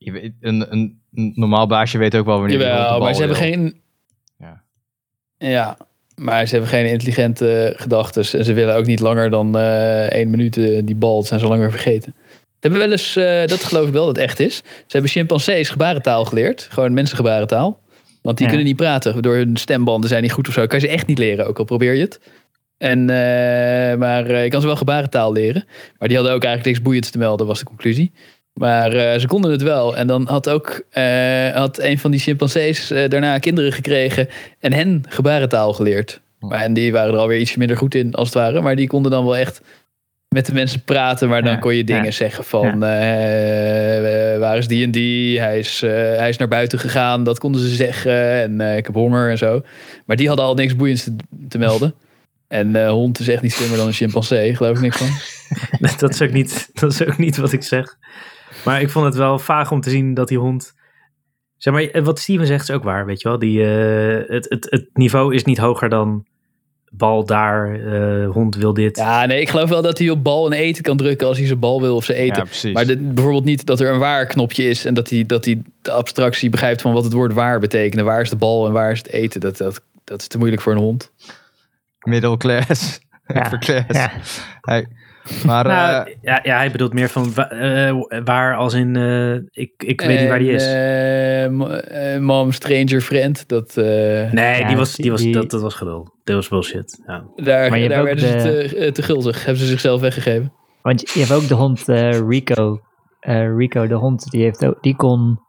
Je 0.04 0.12
weet- 0.12 0.32
een, 0.40 0.72
een, 0.72 1.00
een 1.14 1.32
normaal 1.34 1.66
baasje 1.66 1.98
weet 1.98 2.16
ook 2.16 2.26
wel 2.26 2.38
wanneer 2.38 2.58
de 2.58 2.64
Jawel, 2.64 2.88
bal 2.88 3.00
maar 3.00 3.14
ze 3.14 3.20
hebben 3.22 3.38
wil. 3.38 3.48
geen... 3.48 3.80
Ja. 4.38 4.62
Ja, 5.38 5.76
maar 6.16 6.46
ze 6.46 6.52
hebben 6.52 6.70
geen 6.70 6.86
intelligente 6.90 7.74
gedachten. 7.76 8.38
En 8.38 8.44
ze 8.44 8.52
willen 8.52 8.74
ook 8.76 8.86
niet 8.86 9.00
langer 9.00 9.30
dan 9.30 9.58
eh 9.58 10.10
één 10.12 10.30
minuut 10.30 10.56
eh, 10.56 10.80
die 10.84 10.94
bal. 10.94 11.16
Dat 11.16 11.26
zijn 11.26 11.40
ze 11.40 11.46
lang 11.46 11.60
weer 11.60 11.70
vergeten. 11.70 12.14
Ze 12.32 12.68
hebben 12.68 12.80
wel 12.80 12.90
eens, 12.90 13.16
eh, 13.16 13.46
dat 13.46 13.64
geloof 13.64 13.86
ik 13.86 13.92
wel 13.92 14.06
dat 14.06 14.16
het 14.16 14.24
echt 14.24 14.40
is. 14.40 14.56
Ze 14.56 14.62
hebben 14.86 15.10
chimpansees 15.10 15.68
gebarentaal 15.70 16.24
geleerd. 16.24 16.66
Gewoon 16.70 16.92
mensengebarentaal. 16.94 17.80
Want 18.22 18.36
die 18.36 18.46
Ja. 18.46 18.52
kunnen 18.52 18.68
niet 18.68 18.80
praten. 18.80 19.22
Door 19.22 19.34
hun 19.34 19.56
stembanden 19.56 20.08
zijn 20.08 20.22
niet 20.22 20.32
goed 20.32 20.48
of 20.48 20.54
zo. 20.54 20.66
Kan 20.66 20.80
je 20.80 20.86
ze 20.86 20.92
echt 20.92 21.06
niet 21.06 21.18
leren, 21.18 21.46
ook 21.46 21.58
al 21.58 21.64
probeer 21.64 21.94
je 21.94 22.00
het. 22.00 22.20
En, 22.78 23.04
maar 23.98 24.30
ik 24.30 24.50
kan 24.50 24.60
ze 24.60 24.66
wel 24.66 24.76
gebarentaal 24.76 25.32
leren. 25.32 25.64
Maar 25.98 26.08
die 26.08 26.16
hadden 26.16 26.34
ook 26.36 26.42
eigenlijk 26.44 26.64
niks 26.74 26.82
boeiends 26.86 27.10
te 27.10 27.18
melden, 27.18 27.46
was 27.46 27.58
de 27.58 27.64
conclusie. 27.64 28.12
Maar 28.52 28.92
eh, 28.92 29.20
ze 29.20 29.26
konden 29.26 29.50
het 29.50 29.62
wel. 29.62 29.96
En 29.96 30.06
dan 30.06 30.28
had 30.28 30.48
ook 30.48 30.82
eh, 30.90 31.50
had 31.50 31.78
een 31.78 31.98
van 31.98 32.10
die 32.10 32.20
chimpansees 32.20 32.90
eh, 32.90 33.08
daarna 33.08 33.38
kinderen 33.38 33.72
gekregen 33.72 34.28
en 34.60 34.72
hen 34.72 35.04
gebarentaal 35.08 35.72
geleerd. 35.72 36.20
Maar, 36.38 36.60
en 36.60 36.72
die 36.72 36.92
waren 36.92 37.14
er 37.14 37.20
alweer 37.20 37.40
iets 37.40 37.56
minder 37.56 37.76
goed 37.76 37.94
in, 37.94 38.14
als 38.14 38.28
het 38.28 38.36
ware. 38.36 38.60
Maar 38.60 38.76
die 38.76 38.86
konden 38.86 39.10
dan 39.10 39.24
wel 39.24 39.36
echt 39.36 39.60
met 40.28 40.46
de 40.46 40.52
mensen 40.52 40.82
praten. 40.84 41.28
Maar 41.28 41.42
dan 41.42 41.58
kon 41.58 41.74
je 41.74 41.84
dingen 41.84 42.04
ja. 42.04 42.10
zeggen 42.10 42.44
van... 42.44 42.80
waar 44.40 44.58
is 44.58 44.68
die 44.68 44.84
en 44.84 44.90
die? 44.90 45.40
Hij 45.40 45.58
is, 45.58 45.80
hij 45.80 46.28
is 46.28 46.36
naar 46.36 46.48
buiten 46.48 46.78
gegaan. 46.78 47.24
Dat 47.24 47.38
konden 47.38 47.60
ze 47.60 47.74
zeggen. 47.74 48.32
En 48.32 48.60
ik 48.60 48.86
heb 48.86 48.94
honger 48.94 49.30
en 49.30 49.38
zo. 49.38 49.62
Maar 50.06 50.16
die 50.16 50.28
hadden 50.28 50.44
al 50.44 50.54
niks 50.54 50.76
boeiends 50.76 51.04
te, 51.04 51.16
te 51.48 51.58
melden. 51.58 51.94
En 52.48 52.88
hond 52.88 53.18
is 53.18 53.28
echt 53.28 53.42
niet 53.42 53.52
slimmer 53.52 53.78
dan 53.78 53.86
een 53.86 53.92
chimpansee. 53.92 54.56
Geloof 54.56 54.76
ik 54.76 54.82
niks 54.82 54.96
van. 54.96 55.08
dat, 55.98 56.10
is 56.10 56.22
ook 56.22 56.32
niet, 56.32 56.70
dat 56.72 56.92
is 56.92 57.06
ook 57.06 57.18
niet 57.18 57.36
wat 57.36 57.52
ik 57.52 57.62
zeg. 57.62 57.96
Maar 58.64 58.80
ik 58.80 58.90
vond 58.90 59.04
het 59.04 59.14
wel 59.14 59.38
vaag 59.38 59.70
om 59.70 59.80
te 59.80 59.90
zien 59.90 60.14
dat 60.14 60.28
die 60.28 60.38
hond... 60.38 60.74
Zeg 61.56 61.74
maar, 61.74 62.02
wat 62.04 62.18
Steven 62.18 62.46
zegt 62.46 62.68
is 62.68 62.74
ook 62.74 62.82
waar, 62.84 63.06
weet 63.06 63.20
je 63.20 63.28
wel. 63.28 63.38
Die, 63.38 63.64
eh, 63.64 64.28
het, 64.28 64.46
het, 64.48 64.66
het 64.70 64.88
niveau 64.92 65.34
is 65.34 65.44
niet 65.44 65.58
hoger 65.58 65.88
dan 65.88 66.26
bal 66.90 67.24
daar, 67.24 67.74
eh, 67.74 68.30
hond 68.30 68.56
wil 68.56 68.72
dit. 68.74 68.96
Ja, 68.96 69.26
nee, 69.26 69.40
ik 69.40 69.48
geloof 69.48 69.68
wel 69.68 69.82
dat 69.82 69.98
hij 69.98 70.10
op 70.10 70.22
bal 70.24 70.46
en 70.46 70.58
eten 70.58 70.82
kan 70.82 70.96
drukken 70.96 71.26
als 71.26 71.38
hij 71.38 71.46
zijn 71.46 71.58
bal 71.58 71.80
wil 71.80 71.96
of 71.96 72.04
ze 72.04 72.14
eten. 72.14 72.36
Ja, 72.36 72.42
precies. 72.44 72.72
Maar 72.72 72.86
de- 72.86 72.96
bijvoorbeeld 72.96 73.44
niet 73.44 73.66
dat 73.66 73.80
er 73.80 73.92
een 73.92 73.98
waar 73.98 74.26
knopje 74.26 74.64
is 74.64 74.84
en 74.84 74.94
dat 74.94 75.10
hij, 75.10 75.26
dat 75.26 75.44
hij 75.44 75.62
de 75.82 75.90
abstractie 75.92 76.50
begrijpt 76.50 76.80
van 76.82 76.92
wat 76.92 77.04
het 77.04 77.12
woord 77.12 77.32
waar 77.32 77.60
betekent. 77.60 78.02
Waar 78.02 78.20
is 78.20 78.30
de 78.30 78.36
bal 78.36 78.66
en 78.66 78.72
waar 78.72 78.90
is 78.92 78.98
het 78.98 79.08
eten? 79.08 79.40
Dat, 79.40 79.56
dat, 79.56 79.82
dat 80.04 80.20
is 80.20 80.26
te 80.26 80.38
moeilijk 80.38 80.62
voor 80.62 80.72
een 80.72 80.78
hond. 80.78 81.12
Middle 81.98 82.36
class. 82.36 83.00
Ja, 83.26 83.58
class. 83.58 83.84
ja. 83.88 84.12
Hey. 84.60 84.86
Maar 85.46 85.66
Nou, 85.66 86.06
eh, 86.08 86.14
ja, 86.20 86.40
ja, 86.42 86.56
hij 86.56 86.70
bedoelt 86.70 86.92
meer 86.92 87.08
van 87.08 87.34
eh, 87.36 88.00
waar 88.24 88.56
als 88.56 88.74
in... 88.74 88.96
eh, 88.96 89.34
ik 89.34 89.72
ik 89.76 90.00
weet 90.00 90.20
niet 90.20 90.28
waar 90.28 90.38
die 90.38 90.50
is. 90.52 90.66
Mom, 92.20 92.52
stranger, 92.52 93.00
friend. 93.00 93.48
Dat, 93.48 93.76
eh, 93.76 93.84
nee, 94.32 94.60
ja, 94.60 94.66
die 94.66 94.76
was, 94.76 94.94
die 94.96 95.10
was, 95.10 95.20
die- 95.20 95.32
dat, 95.32 95.50
dat 95.50 95.60
was 95.60 95.74
gelul. 95.74 96.14
Dat 96.24 96.34
was 96.36 96.48
bullshit. 96.48 97.02
Ja. 97.06 97.24
Daar, 97.36 97.70
Maar 97.70 97.88
daar 97.88 98.04
werden 98.04 98.40
ze 98.40 98.68
te, 98.68 98.92
te 98.92 99.02
gulzig. 99.02 99.44
Hebben 99.44 99.62
ze 99.62 99.68
zichzelf 99.68 100.00
weggegeven. 100.00 100.52
Want 100.82 101.10
je 101.10 101.18
hebt 101.20 101.32
ook 101.32 101.48
de 101.48 101.54
hond 101.54 101.84
Rico. 102.28 102.80
Eh, 103.20 103.56
Rico, 103.56 103.86
de 103.86 103.94
hond, 103.94 104.30
die, 104.30 104.42
heeft 104.42 104.64
ook, 104.66 104.82
die 104.82 104.96
kon 104.96 105.40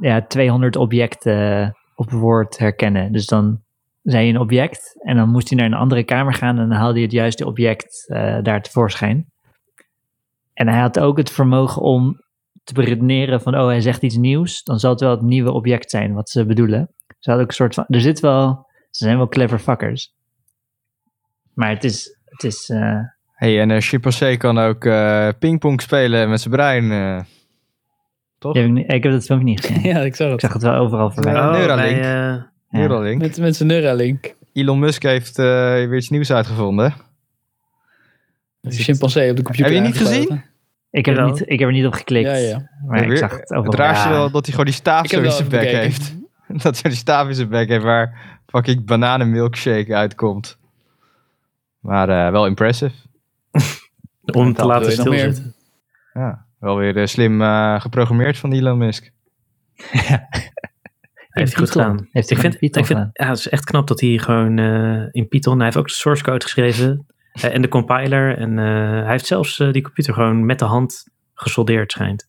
ja, 0.00 0.26
200 0.26 0.76
objecten 0.76 1.74
op 1.94 2.10
woord 2.10 2.58
herkennen. 2.58 3.12
Dus 3.12 3.26
dan 3.26 3.62
zei 4.04 4.26
je 4.26 4.32
een 4.32 4.40
object 4.40 4.94
en 5.02 5.16
dan 5.16 5.28
moest 5.30 5.48
hij 5.48 5.58
naar 5.58 5.66
een 5.66 5.74
andere 5.74 6.04
kamer 6.04 6.34
gaan 6.34 6.58
en 6.58 6.68
dan 6.68 6.78
haalde 6.78 6.92
hij 6.94 7.02
het 7.02 7.12
juiste 7.12 7.46
object 7.46 8.04
eh, 8.08 8.38
daar 8.42 8.62
tevoorschijn. 8.62 9.32
En 10.54 10.68
hij 10.68 10.80
had 10.80 10.98
ook 11.00 11.16
het 11.16 11.30
vermogen 11.30 11.82
om 11.82 12.22
te 12.64 12.72
beredeneren 12.74 13.40
van, 13.40 13.54
oh, 13.58 13.66
hij 13.66 13.80
zegt 13.80 14.02
iets 14.02 14.16
nieuws, 14.16 14.62
dan 14.62 14.78
zal 14.78 14.90
het 14.90 15.00
wel 15.00 15.10
het 15.10 15.22
nieuwe 15.22 15.52
object 15.52 15.90
zijn 15.90 16.12
wat 16.14 16.30
ze 16.30 16.46
bedoelen. 16.46 16.90
Ze 17.18 17.30
hadden 17.30 17.42
ook 17.42 17.50
een 17.50 17.56
soort 17.56 17.74
van, 17.74 17.84
er 17.88 18.00
zit 18.00 18.20
wel, 18.20 18.66
ze 18.90 19.04
zijn 19.04 19.16
wel 19.16 19.28
clever 19.28 19.58
fuckers. 19.58 20.12
Maar 21.54 21.68
het 21.70 21.84
is, 21.84 22.18
het 22.24 22.44
is, 22.44 22.68
eh, 22.70 22.98
hey, 23.32 23.60
en 23.60 23.70
een 23.70 23.80
chimpansee 23.80 24.36
kan 24.36 24.58
ook 24.58 24.84
eh 24.84 25.28
pingpong 25.38 25.82
spelen 25.82 26.28
met 26.30 26.40
zijn 26.40 26.54
brein. 26.54 26.90
eh. 26.90 27.20
Toch? 28.38 28.54
Heb 28.54 28.66
ik, 28.66 28.76
ik 28.90 29.02
heb 29.02 29.12
dat 29.12 29.24
filmpje 29.24 29.46
niet 29.48 29.60
gezien. 29.60 29.82
ja, 29.92 29.98
ik 30.00 30.14
zag 30.16 30.26
Ik 30.26 30.32
het. 30.32 30.40
zag 30.40 30.52
het 30.52 30.62
wel 30.62 30.74
overal 30.74 31.10
voorbij. 31.10 31.32
Ja, 31.32 31.50
Neuralink. 31.50 32.00
bij, 32.00 32.00
eh, 32.00 32.04
Ja. 32.10 32.52
Neuralink. 32.78 33.20
Met, 33.20 33.38
met 33.38 33.56
zijn 33.56 33.68
Neuralink. 33.68 34.34
Elon 34.52 34.78
Musk 34.78 35.02
heeft 35.02 35.38
eh, 35.38 35.44
weer 35.44 35.96
iets 35.96 36.08
nieuws 36.08 36.32
uitgevonden. 36.32 36.94
Een 38.60 38.72
chimpansee 38.72 39.30
op 39.30 39.36
de 39.36 39.42
computer. 39.42 39.72
Heb 39.72 39.82
je 39.82 39.88
niet 39.88 39.98
gezien? 39.98 40.42
Ik, 40.90 41.06
heb 41.06 41.16
er 41.16 41.24
niet, 41.24 41.40
ik 41.40 41.58
heb 41.58 41.68
er 41.68 41.74
niet 41.74 41.86
op 41.86 41.92
geklikt. 41.92 42.28
Ja, 42.28 42.34
ja. 42.34 42.70
Maar 42.86 43.02
ik 43.02 43.08
Weer- 43.08 43.16
zag 43.16 43.30
het 43.30 43.50
overal. 43.50 43.64
Het 43.70 43.74
raarste 43.74 44.08
Ja. 44.08 44.14
wel 44.14 44.30
dat 44.30 44.42
hij 44.42 44.50
gewoon 44.50 44.66
die 44.66 44.74
staaf 44.74 45.06
zo 45.08 45.20
in 45.20 45.30
zijn 45.30 45.48
bek 45.48 45.60
bekeken. 45.60 45.80
heeft. 45.80 46.14
Dat 46.62 46.80
hij 46.82 46.90
die 46.90 47.00
staaf 47.00 47.28
in 47.28 47.34
zijn 47.34 47.48
bek 47.48 47.68
heeft 47.68 47.84
waar 47.84 48.38
fucking 48.46 48.86
bananenmilkshake 48.86 49.94
uitkomt. 49.94 50.58
Maar 51.80 52.08
eh, 52.08 52.30
wel 52.32 52.46
impressive. 52.46 52.94
om 54.32 54.54
te 54.54 54.64
laten 54.66 54.92
stilzitten. 54.92 55.54
Ja, 56.12 56.44
wel 56.58 56.76
weer 56.76 56.96
eh, 56.96 57.06
slim 57.06 57.42
eh, 57.42 57.80
geprogrammeerd 57.80 58.38
van 58.38 58.52
Elon 58.52 58.78
Musk. 58.78 59.10
Heeft 61.42 61.52
hij 61.52 61.60
goed 61.60 61.70
gedaan. 61.70 62.08
Heeft 62.10 62.28
hij 62.28 62.38
ik 62.38 62.44
vind, 62.44 62.58
Python 62.58 62.80
ik 62.80 62.86
vind 62.86 62.88
gedaan. 62.98 63.10
ja, 63.12 63.28
het 63.28 63.38
is 63.38 63.48
echt 63.48 63.64
knap 63.64 63.86
dat 63.86 64.00
hij 64.00 64.18
gewoon 64.18 64.58
eh, 64.58 65.02
in 65.10 65.28
Python, 65.28 65.56
hij 65.56 65.64
heeft 65.64 65.76
ook 65.76 65.88
de 65.88 65.94
source 65.94 66.22
code 66.22 66.44
geschreven 66.44 67.06
eh, 67.32 67.54
en 67.54 67.62
de 67.62 67.68
compiler. 67.68 68.38
En 68.38 68.58
eh, 68.58 68.64
hij 69.02 69.10
heeft 69.10 69.26
zelfs 69.26 69.56
die 69.56 69.82
computer 69.82 70.14
gewoon 70.14 70.46
met 70.46 70.58
de 70.58 70.64
hand 70.64 71.04
gesoldeerd, 71.34 71.92
schijnt. 71.92 72.28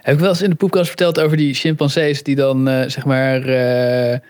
Heb 0.00 0.14
ik 0.14 0.20
wel 0.20 0.28
eens 0.28 0.42
in 0.42 0.50
de 0.50 0.56
poepkast 0.56 0.86
verteld 0.86 1.20
over 1.20 1.36
die 1.36 1.54
chimpansees 1.54 2.22
die 2.22 2.36
dan 2.36 2.68
eh, 2.68 2.88
zeg 2.88 3.04
maar 3.04 3.42
eh, 3.42 4.14
eh, 4.14 4.20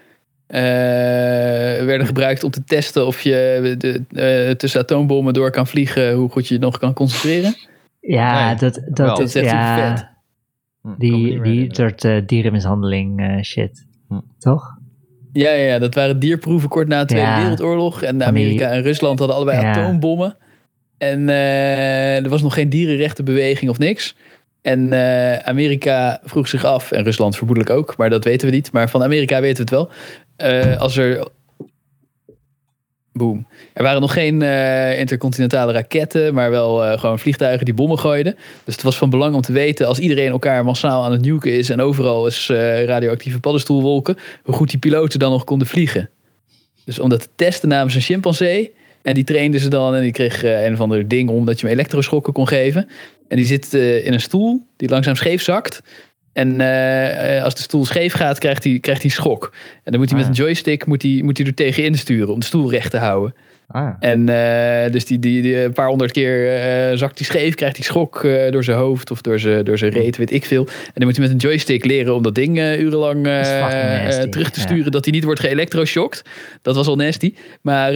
werden 1.85 2.07
gebruikt 2.07 2.45
om 2.45 2.51
te 2.51 2.65
testen 2.65 3.07
of 3.07 3.21
je 3.21 3.75
de, 3.79 4.05
eh, 4.49 4.55
tussen 4.55 4.81
atoombommen 4.81 5.35
door 5.35 5.51
kan 5.51 5.67
vliegen, 5.67 6.13
hoe 6.15 6.31
goed 6.31 6.49
je 6.49 6.55
je 6.55 6.61
nog 6.61 6.79
kan 6.79 6.95
concentreren. 6.95 7.55
Ja, 8.01 8.47
Nee, 8.47 8.57
dat, 8.57 8.75
dat, 8.75 8.97
Dat 9.17 9.21
is 9.21 9.35
echt 9.35 9.51
ja, 9.51 9.95
vet. 9.95 10.09
Hm, 10.83 10.95
die, 10.99 11.43
die 11.43 11.75
soort 11.75 12.05
eh, 12.05 12.23
dierenmishandeling 12.27 13.21
eh, 13.21 13.43
shit. 13.43 13.87
Toch? 14.39 14.77
Ja, 15.33 15.51
ja, 15.51 15.79
dat 15.79 15.95
waren 15.95 16.19
dierproeven 16.19 16.69
kort 16.69 16.89
na 16.89 17.01
de 17.01 17.07
Tweede 17.07 17.27
Ja. 17.27 17.41
Wereldoorlog. 17.41 18.03
En 18.03 18.25
Amerika 18.25 18.71
en 18.71 18.83
Rusland 18.83 19.19
hadden 19.19 19.37
allebei 19.37 19.61
Ja. 19.61 19.71
atoombommen. 19.71 20.37
En 20.99 21.29
eh, 21.29 22.17
er 22.25 22.29
was 22.29 22.43
nog 22.43 22.55
geen 22.55 22.69
dierenrechtenbeweging 22.69 23.71
of 23.71 23.79
niks. 23.79 24.17
En 24.63 24.93
eh, 24.93 25.37
Amerika 25.37 26.21
vroeg 26.25 26.49
zich 26.49 26.65
af, 26.65 26.93
en 26.93 27.05
Rusland 27.05 27.37
vermoedelijk 27.37 27.73
ook, 27.75 27.97
maar 27.97 28.11
dat 28.11 28.25
weten 28.25 28.49
we 28.49 28.55
niet. 28.55 28.73
Maar 28.73 28.91
van 28.91 29.03
Amerika 29.03 29.41
weten 29.41 29.57
we 29.57 29.61
het 29.61 29.71
wel. 29.71 29.91
Eh, 30.37 30.81
als 30.81 30.97
er. 30.97 31.29
Boom. 33.19 33.47
Er 33.73 33.83
waren 33.83 34.01
nog 34.01 34.13
geen 34.13 34.43
eh, 34.43 34.99
intercontinentale 34.99 35.73
raketten, 35.73 36.35
maar 36.35 36.51
wel 36.51 36.85
eh, 36.85 36.99
gewoon 36.99 37.19
vliegtuigen 37.19 37.65
die 37.65 37.75
bommen 37.75 37.99
gooiden. 37.99 38.37
Dus 38.65 38.75
het 38.75 38.83
was 38.83 38.97
van 38.97 39.11
belang 39.11 39.35
om 39.35 39.41
te 39.41 39.53
weten, 39.53 39.87
als 39.87 39.99
iedereen 39.99 40.31
elkaar 40.31 40.65
massaal 40.65 41.05
aan 41.05 41.13
het 41.13 41.21
nuken 41.21 41.53
is 41.53 41.71
en 41.71 41.81
overal 41.81 42.27
is 42.27 42.49
eh, 42.49 42.85
radioactieve 42.85 43.41
paddenstoelwolken, 43.41 44.17
hoe 44.43 44.55
goed 44.55 44.71
die 44.71 44.79
piloten 44.79 45.19
dan 45.19 45.31
nog 45.31 45.45
konden 45.45 45.67
vliegen. 45.67 46.11
Dus 46.85 46.99
om 46.99 47.09
dat 47.09 47.21
te 47.21 47.29
testen 47.37 47.69
namen 47.69 47.91
ze 47.91 47.97
een 47.97 48.03
chimpansee. 48.03 48.73
En 49.03 49.15
die 49.15 49.25
trainden 49.25 49.61
ze 49.61 49.69
dan 49.69 49.95
en 49.95 50.03
die 50.03 50.13
kreeg 50.13 50.43
een 50.43 50.73
of 50.73 50.81
ander 50.81 51.09
ding 51.09 51.31
om 51.31 51.47
dat 51.47 51.61
je 51.61 51.67
hem 51.67 51.75
elektroschokken 51.75 52.33
kon 52.33 52.49
geven. 52.49 52.89
En 53.29 53.37
die 53.37 53.47
zit 53.47 53.75
in 53.75 54.13
een 54.13 54.21
stoel 54.21 54.67
die 54.77 54.89
langzaam 54.89 55.15
scheef 55.15 55.43
zakt. 55.43 55.83
En 56.39 56.61
eh, 56.61 57.37
eh, 57.37 57.45
als 57.45 57.55
de 57.55 57.63
stoel 57.63 57.85
scheef 57.85 58.13
gaat, 58.13 58.39
krijgt 58.39 58.65
hij, 58.65 58.79
krijgt 58.79 59.03
hij 59.03 59.11
schok. 59.11 59.53
En 59.83 59.93
dan 59.93 60.01
moet 60.01 60.11
hij 60.11 60.19
Ah, 60.19 60.27
met 60.27 60.39
een 60.39 60.45
joystick 60.45 60.87
moet 60.87 61.03
hij, 61.03 61.21
moet 61.25 61.39
hij 61.39 61.47
er 61.47 61.55
tegenin 61.55 61.95
sturen 61.95 62.33
om 62.33 62.39
de 62.39 62.47
stoel 62.47 62.71
recht 62.71 62.91
te 62.91 62.99
houden. 62.99 63.35
Ah, 63.71 63.83
ja. 63.83 63.97
En 64.01 64.29
eh, 64.29 64.93
dus 64.93 65.05
die, 65.05 65.19
die, 65.19 65.43
die 65.43 65.63
een 65.63 65.73
paar 65.73 65.89
honderd 65.89 66.13
keer 66.13 66.57
eh, 66.57 66.97
zakt 66.97 67.19
hij 67.19 67.27
scheef, 67.27 67.55
krijgt 67.55 67.77
hij 67.77 67.85
schok 67.85 68.25
eh, 68.25 68.51
door 68.51 68.65
zijn 68.65 68.79
hoofd 68.79 69.11
of 69.11 69.21
door 69.21 69.39
zijn, 69.39 69.65
door 69.65 69.79
zijn 69.79 69.93
reet, 69.93 70.17
weet 70.17 70.33
ik 70.33 70.45
veel. 70.45 70.67
En 70.67 70.93
dan 70.95 71.05
moet 71.05 71.17
hij 71.17 71.25
met 71.25 71.35
een 71.35 71.49
joystick 71.49 71.85
leren 71.85 72.15
om 72.15 72.23
dat 72.23 72.35
ding 72.35 72.59
urenlang 72.59 73.25
Dat 73.25 74.33
terug 74.33 74.51
te 74.51 74.61
ja. 74.61 74.67
sturen, 74.67 74.93
dat 74.93 75.05
hij 75.05 75.13
niet 75.13 75.25
wordt 75.25 75.41
geëlectroshocked. 75.41 76.23
Dat 76.63 76.75
was 76.75 76.87
al 76.87 76.97
nasty. 76.97 77.35
Maar, 77.63 77.93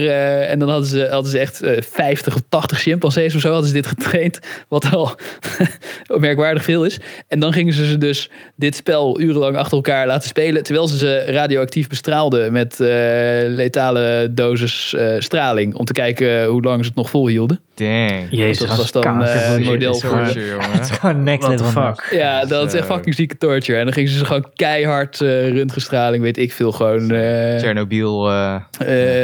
en 0.47 0.59
dan 0.59 0.69
hadden 0.69 0.87
ze, 0.87 1.07
hadden 1.09 1.31
ze 1.31 1.39
echt 1.39 1.61
eh 1.61 1.81
50 1.81 2.35
of 2.35 2.41
80 2.49 2.79
chimpansees 2.79 3.35
of 3.35 3.41
zo 3.41 3.51
hadden 3.51 3.67
ze 3.67 3.73
dit 3.73 3.87
getraind, 3.87 4.39
wat 4.67 4.91
al 4.91 5.15
merkwaardig 6.19 6.63
veel 6.63 6.85
is. 6.85 6.99
En 7.27 7.39
dan 7.39 7.53
gingen 7.53 7.73
ze 7.73 7.87
ze 7.87 7.97
dus 7.97 8.29
dit 8.55 8.75
spel 8.75 9.19
urenlang 9.21 9.57
achter 9.57 9.75
elkaar 9.75 10.07
laten 10.07 10.29
spelen, 10.29 10.63
terwijl 10.63 10.87
ze 10.87 10.97
ze 10.97 11.23
radioactief 11.25 11.87
bestraalden 11.87 12.51
met 12.51 12.75
letale 13.47 14.27
dosis 14.31 14.93
eh, 14.93 15.15
om 15.71 15.85
te 15.85 15.93
kijken 15.93 16.45
hoe 16.45 16.61
lang 16.61 16.79
ze 16.81 16.87
het 16.87 16.95
nog 16.95 17.09
volhielden. 17.09 17.59
Dang. 17.75 18.27
Jezus. 18.29 18.67
dat 18.67 18.77
was 18.77 18.91
dan 18.91 19.23
eh, 19.23 19.57
je. 19.57 19.65
model 19.65 19.95
voor... 19.95 20.17
Het 20.17 20.81
is 20.89 20.91
gewoon 20.91 21.23
next 21.23 21.45
What 21.47 21.57
the 21.57 21.63
level. 21.63 21.81
fuck? 21.95 22.07
Ja, 22.11 22.45
dat 22.45 22.67
is 22.67 22.73
echt 22.73 22.85
fucking 22.87 23.15
zieke 23.15 23.37
torture. 23.37 23.77
En 23.77 23.83
dan 23.83 23.93
gingen 23.93 24.11
ze 24.11 24.25
gewoon 24.25 24.47
keihard 24.55 25.21
eh 25.21 25.49
röntgenstraling, 25.49 26.23
weet 26.23 26.37
ik 26.37 26.51
veel, 26.51 26.71
gewoon... 26.71 27.11
eh 27.11 27.59
Chernobyl. 27.59 28.29
eh, 28.29 28.55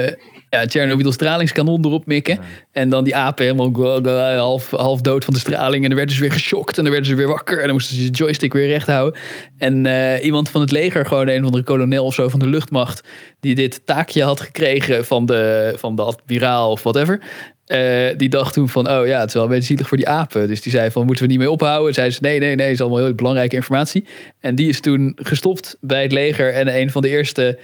eh 0.08 0.14
ja, 0.50 0.66
Chernobyl 0.68 1.12
stralingskanon 1.12 1.86
erop 1.86 2.06
mikken. 2.06 2.34
Ja. 2.34 2.42
En 2.72 2.90
dan 2.90 3.04
die 3.04 3.16
apen 3.16 3.46
helemaal 3.46 4.04
half, 4.38 4.72
half 4.72 5.02
dood 5.02 5.26
van 5.26 5.34
de 5.34 5.40
straling. 5.40 5.84
En 5.84 5.90
dan 5.90 5.98
werden 5.98 6.16
ze 6.16 6.22
weer 6.22 6.32
geschokt. 6.32 6.78
En 6.78 6.84
dan 6.84 6.92
werden 6.92 7.10
ze 7.10 7.16
weer 7.16 7.28
wakker. 7.28 7.58
En 7.58 7.64
dan 7.64 7.72
moesten 7.72 7.96
ze 7.96 8.10
de 8.10 8.18
joystick 8.18 8.54
weer 8.54 8.68
recht 8.68 8.88
houden. 8.88 9.20
En 9.58 9.86
eh, 9.86 10.26
iemand 10.26 10.50
van 10.50 10.62
het 10.62 10.72
leger, 10.72 11.06
gewoon 11.06 11.28
een 11.28 11.44
van 11.44 11.52
de 11.52 11.64
kolonel 11.64 12.06
of 12.06 12.14
zo 12.14 12.30
van 12.30 12.40
de 12.40 12.48
luchtmacht. 12.48 13.08
Die 13.40 13.56
dit 13.56 13.82
taakje 13.86 14.24
had 14.24 14.40
gekregen 14.42 15.06
van 15.06 15.26
de, 15.26 15.74
van 15.78 15.96
de 15.96 16.02
admiraal 16.02 16.72
of 16.72 16.84
whatever. 16.84 17.20
eh, 17.66 18.18
die 18.18 18.30
dacht 18.30 18.54
toen 18.54 18.70
van, 18.70 18.90
oh 18.90 19.08
ja, 19.08 19.20
het 19.20 19.28
is 19.28 19.34
wel 19.34 19.44
een 19.44 19.50
beetje 19.50 19.66
zielig 19.66 19.88
voor 19.88 19.98
die 19.98 20.08
apen. 20.08 20.48
Dus 20.48 20.62
die 20.62 20.72
zei 20.72 20.92
van, 20.92 21.06
moeten 21.06 21.24
we 21.24 21.30
niet 21.30 21.40
mee 21.40 21.52
ophouden? 21.52 21.88
En 21.88 21.94
zei 21.94 22.10
ze, 22.12 22.20
nee, 22.22 22.40
nee, 22.40 22.56
nee, 22.56 22.66
het 22.66 22.76
is 22.76 22.82
allemaal 22.82 23.04
heel 23.04 23.14
belangrijke 23.14 23.56
informatie. 23.56 24.06
En 24.40 24.56
die 24.56 24.70
is 24.70 24.80
toen 24.80 25.18
gestopt 25.22 25.78
bij 25.82 26.02
het 26.02 26.12
leger. 26.12 26.54
En 26.54 26.80
een 26.80 26.92
van 26.92 27.02
de 27.02 27.10
eerste 27.10 27.60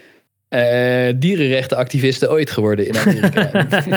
eh, 0.55 1.13
dierenrechtenactiviste 1.17 2.29
ooit 2.29 2.49
geworden 2.49 2.87
in 2.87 2.97
Amerika. 2.97 3.43
de 3.51 3.91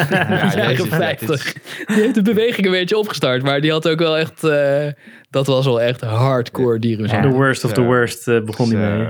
jaren 0.57 0.85
ja, 0.85 0.97
50. 0.97 1.53
Die 1.87 1.97
heeft 1.97 2.15
de 2.15 2.23
beweging 2.23 2.67
een 2.67 2.73
beetje 2.73 2.99
opgestart, 2.99 3.43
maar 3.43 3.61
die 3.61 3.71
had 3.71 3.89
ook 3.89 3.99
wel 3.99 4.19
echt. 4.19 4.45
eh, 4.45 4.87
dat 5.31 5.47
was 5.47 5.65
wel 5.65 5.81
echt 5.81 6.01
hardcore 6.01 6.79
dierenmishandeling. 6.79 7.37
The 7.37 7.43
worst 7.43 7.65
of 7.65 7.73
the 7.73 7.81
worst 7.81 8.29
eh, 8.29 8.41
begon 8.41 8.69
die 8.69 8.79
mee. 8.79 9.07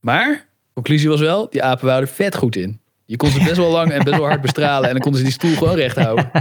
Maar, 0.00 0.46
conclusie 0.74 1.08
was 1.08 1.20
wel, 1.20 1.50
die 1.50 1.62
apen 1.62 1.86
waren 1.86 2.02
er 2.02 2.08
vet 2.08 2.36
goed 2.36 2.56
in. 2.56 2.80
Je 3.04 3.16
kon 3.16 3.30
ze 3.30 3.38
best 3.38 3.56
wel 3.56 3.70
lang 3.70 3.90
en 3.92 4.04
best 4.04 4.16
wel 4.16 4.26
hard 4.26 4.40
bestralen 4.40 4.88
en 4.88 4.92
dan 4.92 5.02
konden 5.02 5.20
ze 5.20 5.26
die 5.26 5.34
stoel 5.34 5.56
gewoon 5.56 5.76
recht 5.76 5.96
houden. 5.96 6.30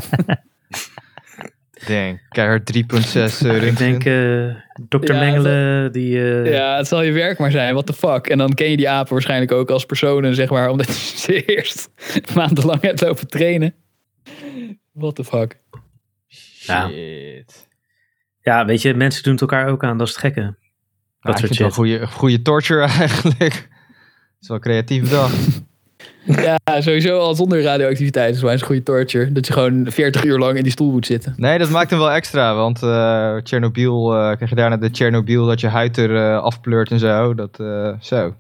Dang, 1.88 2.22
keihard 2.30 2.72
3.6 2.78 3.46
uh, 3.46 3.64
Ik 3.70 3.78
denk, 3.78 4.06
eh 4.06 4.56
dokter 4.88 5.16
Ja, 5.16 5.20
Mengelen, 5.22 5.92
die... 5.92 6.32
eh, 6.44 6.52
Ja, 6.52 6.78
het 6.78 6.88
zal 6.88 7.02
je 7.02 7.12
werk 7.12 7.38
maar 7.38 7.52
zijn, 7.52 7.74
what 7.74 7.86
the 7.86 7.94
fuck. 7.94 8.28
En 8.28 8.38
dan 8.38 8.54
ken 8.54 8.70
je 8.70 8.78
die 8.78 8.90
apen 8.90 9.14
waarschijnlijk 9.14 9.52
ook 9.52 9.70
als 9.70 9.86
personen, 9.86 10.36
zeg 10.36 10.50
maar, 10.50 10.70
omdat 10.70 10.88
je 10.88 11.18
ze 11.18 11.44
eerst 11.56 11.90
maandenlang 12.36 12.82
hebt 12.82 13.02
lopen 13.02 13.28
trainen. 13.28 13.76
What 14.92 15.16
the 15.16 15.24
fuck. 15.24 15.60
Ja. 16.60 16.88
Shit. 16.90 17.68
ja, 18.42 18.66
weet 18.66 18.82
je, 18.82 18.94
mensen 18.94 19.24
doen 19.24 19.32
het 19.32 19.42
elkaar 19.42 19.68
ook 19.68 19.84
aan. 19.84 19.98
Dat 19.98 20.08
is 20.08 20.14
het 20.14 20.22
gekke. 20.22 20.42
Dat 20.42 20.54
Nou, 21.22 21.36
ik 21.36 21.38
soort 21.38 21.50
het 21.50 21.58
wel 21.60 21.68
shit. 21.68 21.78
goede, 21.78 22.08
goede 22.08 22.42
torture 22.42 22.82
eigenlijk. 23.00 23.40
Het 23.40 23.68
is 24.42 24.48
wel 24.48 24.60
creatief 24.60 25.04
bedacht. 25.04 25.68
Ja, 26.36 26.82
sowieso 26.82 27.20
al 27.20 27.36
zonder 27.36 27.62
radioactiviteit 27.62 28.36
is 28.36 28.42
wel 28.42 28.52
eens 28.52 28.62
een 28.62 28.68
goede 28.68 28.84
torture. 28.84 29.32
Dat 29.32 29.48
je 29.48 29.54
gewoon 29.54 29.92
40 29.92 30.24
uur 30.24 30.38
lang 30.38 30.58
in 30.58 30.64
die 30.64 30.72
stoel 30.72 30.92
moet 30.92 31.06
zitten. 31.06 31.34
Nee, 31.38 31.58
dat 31.58 31.70
maakt 31.70 31.90
hem 31.90 32.00
wel 32.00 32.12
extra. 32.12 32.56
Want 32.56 32.84
eh 32.84 33.36
Chernobyl, 33.44 34.14
eh, 34.14 34.36
krijg 34.36 34.50
je 34.50 34.56
daarna 34.56 34.78
de 34.78 34.90
Chernobyl 34.92 35.46
dat 35.46 35.60
je 35.60 35.68
huid 35.68 35.98
er 35.98 36.16
eh, 36.16 36.42
afpleurt 36.42 36.92
en 36.92 37.00
zo. 37.00 37.34
Dat, 37.34 37.60
eh, 37.60 37.94
zo. 38.00 38.36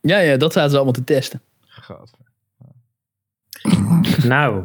Ja, 0.00 0.18
ja, 0.18 0.36
dat 0.36 0.52
zaten 0.52 0.70
ze 0.70 0.76
allemaal 0.76 0.94
te 0.94 1.04
testen. 1.04 1.40
God. 1.82 2.10
Nou, 4.24 4.64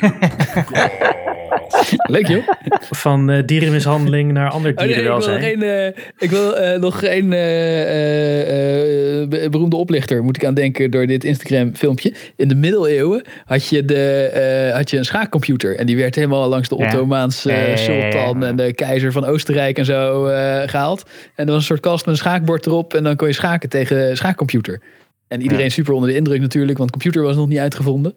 Leuk 2.16 2.26
joh. 2.28 2.48
van 2.90 3.30
eh, 3.30 3.42
dierenmishandeling 3.46 4.32
naar 4.32 4.50
ander 4.50 4.72
Oh, 4.74 4.84
nee, 4.84 4.94
ik 4.94 5.04
wil 5.04 5.28
één, 5.38 5.62
eh, 5.62 6.02
ik 6.18 6.30
wil, 6.30 6.56
eh, 6.56 6.80
nog 6.80 7.02
één 7.02 7.32
eh, 7.32 7.82
eh, 7.82 9.20
eh, 9.22 9.28
be- 9.28 9.48
beroemde 9.50 9.76
oplichter, 9.76 10.22
moet 10.24 10.36
ik 10.36 10.44
aan 10.44 10.54
denken, 10.54 10.90
door 10.90 11.06
dit 11.06 11.24
Instagram 11.24 11.74
filmpje. 11.76 12.12
In 12.36 12.48
de 12.48 12.54
middeleeuwen 12.54 13.22
had 13.44 13.68
je, 13.68 13.84
de, 13.84 14.24
eh, 14.68 14.76
had 14.76 14.90
je 14.90 14.96
een 14.96 15.04
schaakcomputer. 15.04 15.76
En 15.76 15.86
die 15.86 15.96
werd 15.96 16.14
helemaal 16.14 16.48
langs 16.48 16.68
de. 16.68 16.76
Ottomaanse 16.76 17.48
Ja, 17.48 17.54
ja, 17.54 17.60
ja, 17.62 17.66
ja, 17.68 17.92
ja. 17.92 18.10
sultan 18.10 18.44
en 18.44 18.56
de 18.56 18.72
keizer 18.74 19.12
van 19.12 19.24
Oostenrijk 19.24 19.78
en 19.78 19.84
zo 19.84 20.26
eh, 20.26 20.68
gehaald. 20.68 21.02
En 21.34 21.44
er 21.46 21.50
was 21.52 21.56
een 21.56 21.62
soort 21.62 21.80
kast 21.80 22.06
met 22.06 22.14
een 22.14 22.20
schaakbord 22.20 22.66
erop. 22.66 22.94
En 22.94 23.02
dan 23.04 23.16
kon 23.16 23.28
je 23.28 23.34
schaken 23.34 23.68
tegen 23.68 24.10
een 24.10 24.16
schaakcomputer. 24.16 24.80
En 25.28 25.42
iedereen 25.42 25.70
super 25.70 25.92
onder 25.92 26.08
de 26.08 26.14
indruk 26.16 26.40
natuurlijk, 26.40 26.78
want 26.78 26.90
computer 26.90 27.22
was 27.22 27.36
nog 27.36 27.48
niet 27.48 27.58
uitgevonden. 27.58 28.14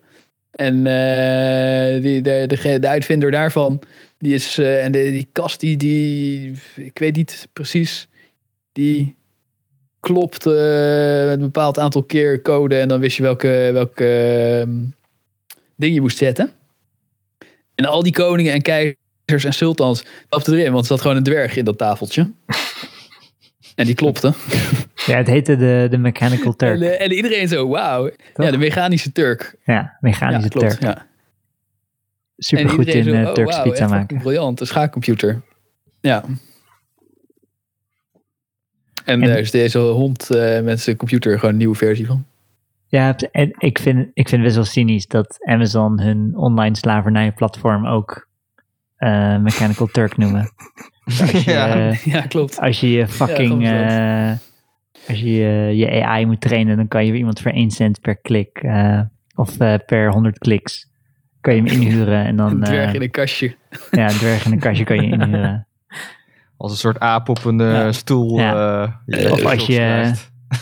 En 0.53 0.87
eh, 0.87 2.01
die, 2.01 2.21
de, 2.21 2.43
de, 2.47 2.79
de 2.79 2.87
uitvinder 2.87 3.31
daarvan, 3.31 3.81
die 4.17 4.33
is, 4.33 4.57
eh, 4.57 4.83
en 4.83 4.91
die 4.91 5.27
kast 5.31 5.59
die, 5.59 5.77
die, 5.77 6.53
ik 6.75 6.99
weet 6.99 7.15
niet 7.15 7.47
precies, 7.53 8.07
die 8.71 9.15
klopt 9.99 10.45
eh, 10.45 10.53
met 11.25 11.33
een 11.33 11.39
bepaald 11.39 11.79
aantal 11.79 12.03
keer 12.03 12.41
code 12.41 12.79
en 12.79 12.87
dan 12.87 12.99
wist 12.99 13.17
je 13.17 13.23
welke, 13.23 13.69
welke 13.73 14.05
ehm, 14.61 14.79
ding 15.75 15.93
je 15.93 16.01
moest 16.01 16.17
zetten. 16.17 16.51
En 17.75 17.85
al 17.85 18.03
die 18.03 18.13
koningen 18.13 18.53
en 18.53 18.61
keizers 18.61 19.43
en 19.43 19.53
sultans 19.53 20.03
klapten 20.29 20.53
erin, 20.53 20.71
want 20.71 20.83
er 20.83 20.89
zat 20.89 21.01
gewoon 21.01 21.17
een 21.17 21.23
dwerg 21.23 21.55
in 21.55 21.65
dat 21.65 21.77
tafeltje. 21.77 22.31
en 23.75 23.85
die 23.85 23.95
klopte. 23.95 24.33
Ja, 25.05 25.17
het 25.17 25.27
heette 25.27 25.55
de, 25.55 25.87
de 25.89 25.97
Mechanical 25.97 26.55
Turk. 26.55 26.81
En, 26.81 26.81
eh, 26.99 27.05
en 27.05 27.11
iedereen 27.11 27.47
zo, 27.47 27.67
wauw. 27.67 28.11
Ja, 28.35 28.51
de 28.51 28.57
mechanische 28.57 29.11
Turk. 29.11 29.55
ja, 29.65 29.73
Ja, 29.73 29.97
mechanische 29.99 30.49
klopt. 30.49 30.69
Turk. 30.69 30.81
Ja. 30.81 31.05
Super 32.37 32.69
goed 32.69 32.87
in 32.87 33.03
zo, 33.03 33.11
eh, 33.11 33.27
oh, 33.27 33.33
Turks 33.33 33.61
pizza 33.61 33.87
maken. 33.87 34.17
briljant, 34.17 34.59
een 34.59 34.67
schaakcomputer. 34.67 35.41
Ja. 36.01 36.23
En 39.05 39.21
En- 39.21 39.27
daar 39.27 39.37
is 39.39 39.51
deze 39.51 39.79
hond 39.79 40.29
eh, 40.29 40.61
met 40.61 40.79
zijn 40.81 40.95
computer 40.95 41.35
gewoon 41.35 41.51
een 41.51 41.57
nieuwe 41.57 41.75
versie 41.75 42.05
van. 42.05 42.25
Ja, 42.87 43.15
en 43.31 43.53
ik 43.57 43.79
vind, 43.79 43.99
ik 44.13 44.29
vind 44.29 44.31
het 44.31 44.41
best 44.41 44.55
wel 44.55 44.63
cynisch 44.65 45.07
dat 45.07 45.37
Amazon 45.45 46.01
hun 46.01 46.31
online 46.35 46.75
slavernijplatform 46.75 47.87
ook 47.87 48.27
eh, 48.95 49.37
Mechanical 49.37 49.87
Turk 49.87 50.17
noemen. 50.17 50.49
Als 51.19 51.31
je, 51.31 51.51
Ja. 51.51 51.89
eh, 51.89 52.05
Ja, 52.05 52.21
klopt. 52.21 52.59
als 52.59 52.79
je 52.79 52.91
je 52.91 53.07
fucking, 53.07 53.63
eh, 53.67 54.31
als 55.07 55.19
je 55.19 55.31
je- 55.31 55.75
je 55.75 56.03
AI 56.05 56.25
moet 56.25 56.41
trainen, 56.41 56.77
dan 56.77 56.87
kan 56.87 57.05
je 57.05 57.13
iemand 57.13 57.39
voor 57.41 57.51
1 57.51 57.71
cent 57.71 58.01
per 58.01 58.15
klik 58.15 58.57
eh, 58.57 59.01
of 59.35 59.59
eh, 59.59 59.73
per 59.85 60.11
100 60.11 60.37
kliks 60.37 60.91
kan 61.41 61.55
je 61.55 61.61
hem 61.61 61.81
inhuren 61.81 62.25
en 62.25 62.35
dan 62.35 62.51
Een 62.51 62.63
dwerg 62.63 62.87
eh, 62.89 62.93
in 62.93 63.01
een 63.01 63.11
kastje. 63.11 63.55
ja, 63.91 64.03
een 64.09 64.17
dwerg 64.17 64.45
in 64.45 64.51
een 64.51 64.59
kastje 64.59 64.83
kan 64.83 64.95
je 64.95 65.11
inhuren. 65.17 65.67
Als 66.57 66.71
een 66.71 66.77
soort 66.77 66.99
aap 66.99 67.29
op 67.29 67.43
een 67.45 67.59
eh, 67.61 67.67
Ja. 67.71 67.91
stoel. 67.91 68.39
Ja. 68.39 68.83
eh, 68.83 69.19
je 69.19 69.31
Of 69.31 69.45
als 69.45 69.65
je-. 69.65 70.11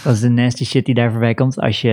Dat 0.03 0.13
is 0.13 0.19
de 0.19 0.29
nasty 0.29 0.65
shit 0.65 0.85
die 0.85 0.95
daar 0.95 1.11
voorbij 1.11 1.33
komt. 1.33 1.59
Als 1.59 1.81
je 1.81 1.91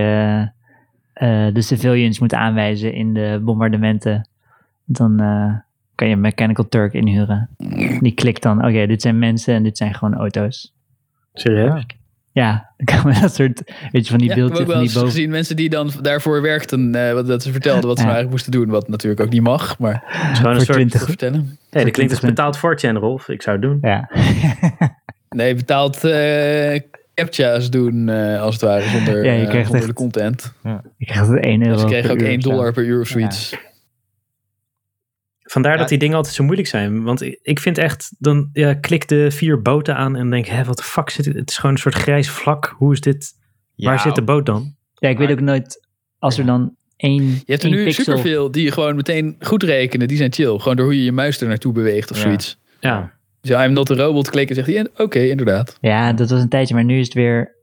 eh, 1.13 1.47
de 1.53 1.61
civilians 1.61 2.19
moet 2.19 2.33
aanwijzen 2.33 2.93
in 2.93 3.13
de 3.13 3.41
bombardementen, 3.43 4.29
dan 4.85 5.19
eh, 5.19 5.53
kan 5.95 6.07
je 6.07 6.15
Mechanical 6.15 6.67
Turk 6.69 6.93
inhuren. 6.93 7.49
Die 7.99 8.11
klikt 8.13 8.41
dan, 8.41 8.65
oké, 8.65 8.87
dit 8.87 9.01
zijn 9.01 9.19
mensen 9.19 9.53
en 9.55 9.63
dit 9.63 9.77
zijn 9.77 9.93
gewoon 9.93 10.13
auto's. 10.15 10.73
Serieus? 11.33 11.85
Ja, 12.39 12.71
dan 12.77 12.85
kan 13.01 13.11
we 13.13 13.19
dat 13.21 13.35
soort, 13.35 13.61
weet 13.91 14.03
je, 14.05 14.09
van 14.09 14.17
die 14.19 14.27
Ja, 14.29 14.35
ik 14.35 14.39
heb 14.41 14.47
beeldjes 14.47 14.59
ook 14.59 14.65
wel 14.65 14.65
van 14.65 14.73
die 14.75 14.81
eens 14.83 14.93
boven. 14.93 15.09
gezien 15.09 15.29
mensen 15.29 15.55
die 15.55 15.69
dan 15.69 15.91
daarvoor 16.01 16.41
werkten, 16.41 16.95
eh, 16.95 17.13
wat 17.13 17.27
dat 17.27 17.43
ze 17.43 17.51
vertelden 17.51 17.87
wat 17.87 17.97
ze 17.97 18.03
Ja. 18.03 18.09
nou 18.09 18.15
eigenlijk 18.17 18.29
moesten 18.31 18.51
doen. 18.51 18.69
Wat 18.69 18.89
natuurlijk 18.89 19.21
ook 19.21 19.29
niet 19.29 19.41
mag, 19.41 19.77
maar 19.79 20.03
Het 20.05 20.31
is 20.31 20.37
gewoon 20.37 20.53
een 20.53 20.61
soort... 20.61 20.73
20 20.77 20.99
te 20.99 21.05
vertellen. 21.05 21.57
Nee, 21.71 21.83
dat 21.83 21.93
klinkt 21.93 22.11
als 22.11 22.19
20 22.19 22.21
betaald 22.29 22.57
voor 22.57 22.77
Channel, 22.77 23.01
Rolf. 23.01 23.29
Ik 23.29 23.41
zou 23.41 23.55
het 23.55 23.65
doen. 23.65 23.77
Ja, 23.81 24.09
Nee, 25.29 25.55
betaald 25.55 26.03
eh 26.03 26.79
captcha's 27.15 27.69
doen, 27.69 28.09
eh, 28.09 28.41
als 28.41 28.53
het 28.53 28.63
ware, 28.63 28.89
zonder, 28.89 29.25
Ja, 29.25 29.31
je 29.31 29.41
eh, 29.43 29.47
krijgt 29.49 29.67
zonder 29.67 29.75
echt- 29.75 29.87
de 29.87 29.93
content. 30.03 30.53
je 30.97 31.05
krijgt 31.05 31.27
het 31.29 31.43
1 31.45 31.61
euro 31.61 31.73
Dus 31.73 31.83
kregen 31.85 32.01
per 32.07 32.11
ook 32.11 32.21
uur 32.21 32.27
1 32.27 32.37
of 32.37 32.43
zo. 32.43 32.49
dollar 32.49 32.73
per 32.73 32.83
uur 32.83 32.99
of 33.01 33.07
zoiets. 33.07 33.55
Vandaar 35.51 35.71
Ja. 35.73 35.77
dat 35.79 35.89
die 35.89 35.97
dingen 35.97 36.15
altijd 36.15 36.35
zo 36.35 36.43
moeilijk 36.43 36.67
zijn. 36.67 37.03
Want 37.03 37.21
ik- 37.21 37.39
ik 37.41 37.59
vind 37.59 37.77
echt, 37.77 38.11
dan 38.19 38.49
ja, 38.53 38.73
klik 38.73 39.07
de 39.07 39.31
vier 39.31 39.61
boten 39.61 39.95
aan 39.95 40.15
en 40.15 40.29
denk, 40.29 40.45
hè, 40.45 40.63
wat 40.63 40.77
de 40.77 40.83
fuck 40.83 41.09
zit 41.09 41.25
dit? 41.25 41.35
Het 41.35 41.49
is 41.49 41.55
gewoon 41.57 41.71
een 41.71 41.81
soort 41.81 41.95
grijs 41.95 42.29
vlak. 42.29 42.73
Hoe 42.77 42.93
is 42.93 43.01
dit? 43.01 43.33
Waar 43.75 43.99
zit 43.99 44.15
de 44.15 44.21
boot 44.23 44.45
dan? 44.45 44.75
Ja, 44.93 45.09
ik 45.09 45.17
weet 45.17 45.31
ook 45.31 45.39
nooit, 45.39 45.87
als 46.19 46.37
er 46.37 46.45
dan 46.45 46.75
één, 46.95 47.23
Je 47.23 47.41
hebt 47.45 47.63
er 47.63 47.69
één 47.69 47.77
nu 47.77 47.83
pixel... 47.83 48.03
superveel 48.03 48.51
die 48.51 48.63
je 48.63 48.71
gewoon 48.71 48.95
meteen 48.95 49.35
goed 49.39 49.63
rekenen. 49.63 50.07
Die 50.07 50.17
zijn 50.17 50.33
chill. 50.33 50.57
Gewoon 50.57 50.75
door 50.75 50.85
hoe 50.85 50.97
je 50.97 51.03
je 51.03 51.11
muis 51.11 51.41
er 51.41 51.47
naartoe 51.47 51.73
beweegt 51.73 52.11
of 52.11 52.17
Ja. 52.17 52.23
zoiets. 52.23 52.59
Ja, 52.79 53.11
Dus 53.41 53.65
I'm 53.65 53.73
not 53.73 53.91
a 53.91 53.95
robot 53.95 54.29
klikken 54.29 54.55
zegt 54.55 54.67
hij. 54.67 54.87
Oké, 54.97 55.19
inderdaad. 55.19 55.77
Ja, 55.81 56.13
dat 56.13 56.29
was 56.29 56.41
een 56.41 56.49
tijdje, 56.49 56.73
maar 56.73 56.83
nu 56.83 56.99
is 56.99 57.05
het 57.05 57.13
weer 57.13 57.55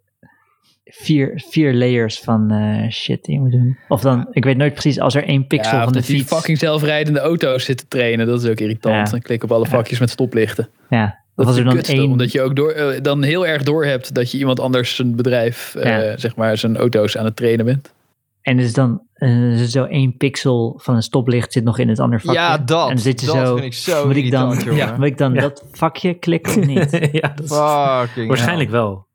vier, 0.91 1.43
vier 1.51 1.75
layers 1.75 2.19
van 2.19 2.51
eh, 2.51 2.91
shit 2.91 3.25
die 3.25 3.35
je 3.35 3.41
moet 3.41 3.53
doen. 3.53 3.79
Of 3.89 4.01
dan, 4.01 4.27
ik 4.31 4.45
weet 4.45 4.57
nooit 4.57 4.73
precies, 4.73 5.01
als 5.01 5.15
er 5.15 5.25
één 5.25 5.47
pixel 5.47 5.73
ja, 5.73 5.79
of 5.79 5.85
van 5.85 5.93
de 5.93 5.99
dat 5.99 6.09
die 6.09 6.19
fiets... 6.19 6.33
fucking 6.35 6.59
zelfrijdende 6.59 7.21
auto's 7.21 7.65
zitten 7.65 7.89
trainen. 7.89 8.27
Dat 8.27 8.43
is 8.43 8.51
ook 8.51 8.61
irritant. 8.61 9.09
Ja. 9.09 9.15
En 9.15 9.23
klik 9.23 9.43
op 9.45 9.53
alle 9.53 9.67
vakjes 9.67 9.99
met 9.99 10.11
stoplichten. 10.11 10.69
Ja, 10.91 11.19
Dat 11.35 11.49
is 11.49 11.57
er 11.57 11.65
dan 11.65 11.75
kutste, 11.75 11.93
één... 11.97 12.11
Omdat 12.11 12.33
je 12.33 12.43
ook 12.43 12.57
door, 12.57 12.71
eh, 12.71 13.03
dan 13.03 13.23
heel 13.23 13.47
erg 13.47 13.63
door 13.63 13.85
hebt 13.85 14.15
dat 14.15 14.31
je 14.31 14.39
iemand 14.39 14.61
anders 14.61 14.97
zijn 14.97 15.17
bedrijf, 15.17 15.75
eh, 15.75 15.91
Ja. 15.91 16.17
zeg 16.17 16.37
maar, 16.37 16.57
zijn 16.59 16.77
auto's 16.77 17.17
aan 17.17 17.25
het 17.25 17.37
trainen 17.37 17.65
bent. 17.65 17.95
En 18.43 18.57
dus 18.57 18.73
dan 18.73 19.01
is 19.19 19.61
er 19.61 19.67
zo 19.69 19.85
één 19.85 20.17
pixel 20.17 20.81
van 20.83 20.95
een 20.95 21.03
stoplicht 21.03 21.53
zit 21.53 21.65
nog 21.65 21.79
in 21.79 21.89
het 21.89 21.99
andere 22.01 22.23
vakje. 22.23 22.41
Ja, 22.41 22.59
dat. 22.59 22.83
En 22.89 22.95
dan 22.95 22.99
zit 22.99 23.21
je 23.21 23.27
dat 23.27 23.35
zo, 23.37 23.55
vind 23.55 23.67
ik 23.67 23.73
zo 23.75 24.07
moet 24.07 24.17
ik 24.17 24.31
dan, 24.31 24.47
moet 24.97 25.07
ik 25.07 25.19
dan 25.19 25.35
Ja. 25.35 25.41
dat 25.41 25.65
vakje 25.73 26.15
klikken 26.15 26.59
of 26.61 26.67
niet? 26.67 26.91
ja 27.21 27.33
dat 27.37 27.45
is- 27.45 27.57
Fucking 27.57 28.29
waarschijnlijk 28.29 28.71
hell. 28.71 28.79
wel. 28.79 29.06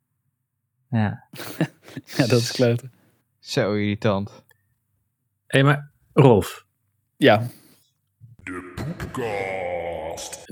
Ja. 0.91 1.23
Ja, 2.17 2.27
dat 2.27 2.39
is 2.39 2.51
kloten. 2.51 2.91
Zo 3.39 3.73
irritant. 3.73 4.43
Hé, 5.47 5.63
maar 5.63 5.91
Rolf, 6.13 6.65
Ja, 7.17 7.47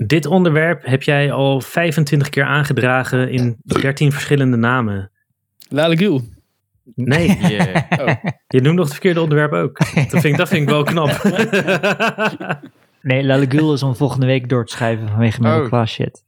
dit 0.06 0.26
onderwerp 0.26 0.84
heb 0.86 1.02
jij 1.02 1.32
al 1.32 1.60
25 1.60 2.28
keer 2.28 2.44
aangedragen 2.44 3.30
in 3.30 3.56
13 3.62 4.12
verschillende 4.12 4.56
namen. 4.56 5.10
Lalagul. 5.68 6.22
Nee, 6.94 7.38
Yeah. 7.48 8.24
je 8.46 8.60
noemt 8.60 8.74
nog 8.76 8.84
het 8.84 8.92
verkeerde 8.92 9.20
onderwerp 9.20 9.52
ook. 9.52 9.78
Dat 9.78 10.06
vind 10.08 10.24
ik, 10.24 10.36
dat 10.36 10.48
vind 10.48 10.62
ik 10.62 10.68
wel 10.68 10.82
knap. 10.82 11.10
Nee, 13.02 13.24
Lalagul 13.24 13.72
is 13.72 13.82
om 13.82 13.96
volgende 13.96 14.26
week 14.26 14.48
door 14.48 14.66
te 14.66 14.72
schrijven 14.72 15.08
vanwege 15.08 15.40
middle 15.40 15.60
Oh. 15.62 15.68
class 15.68 15.94
shit. 15.94 16.24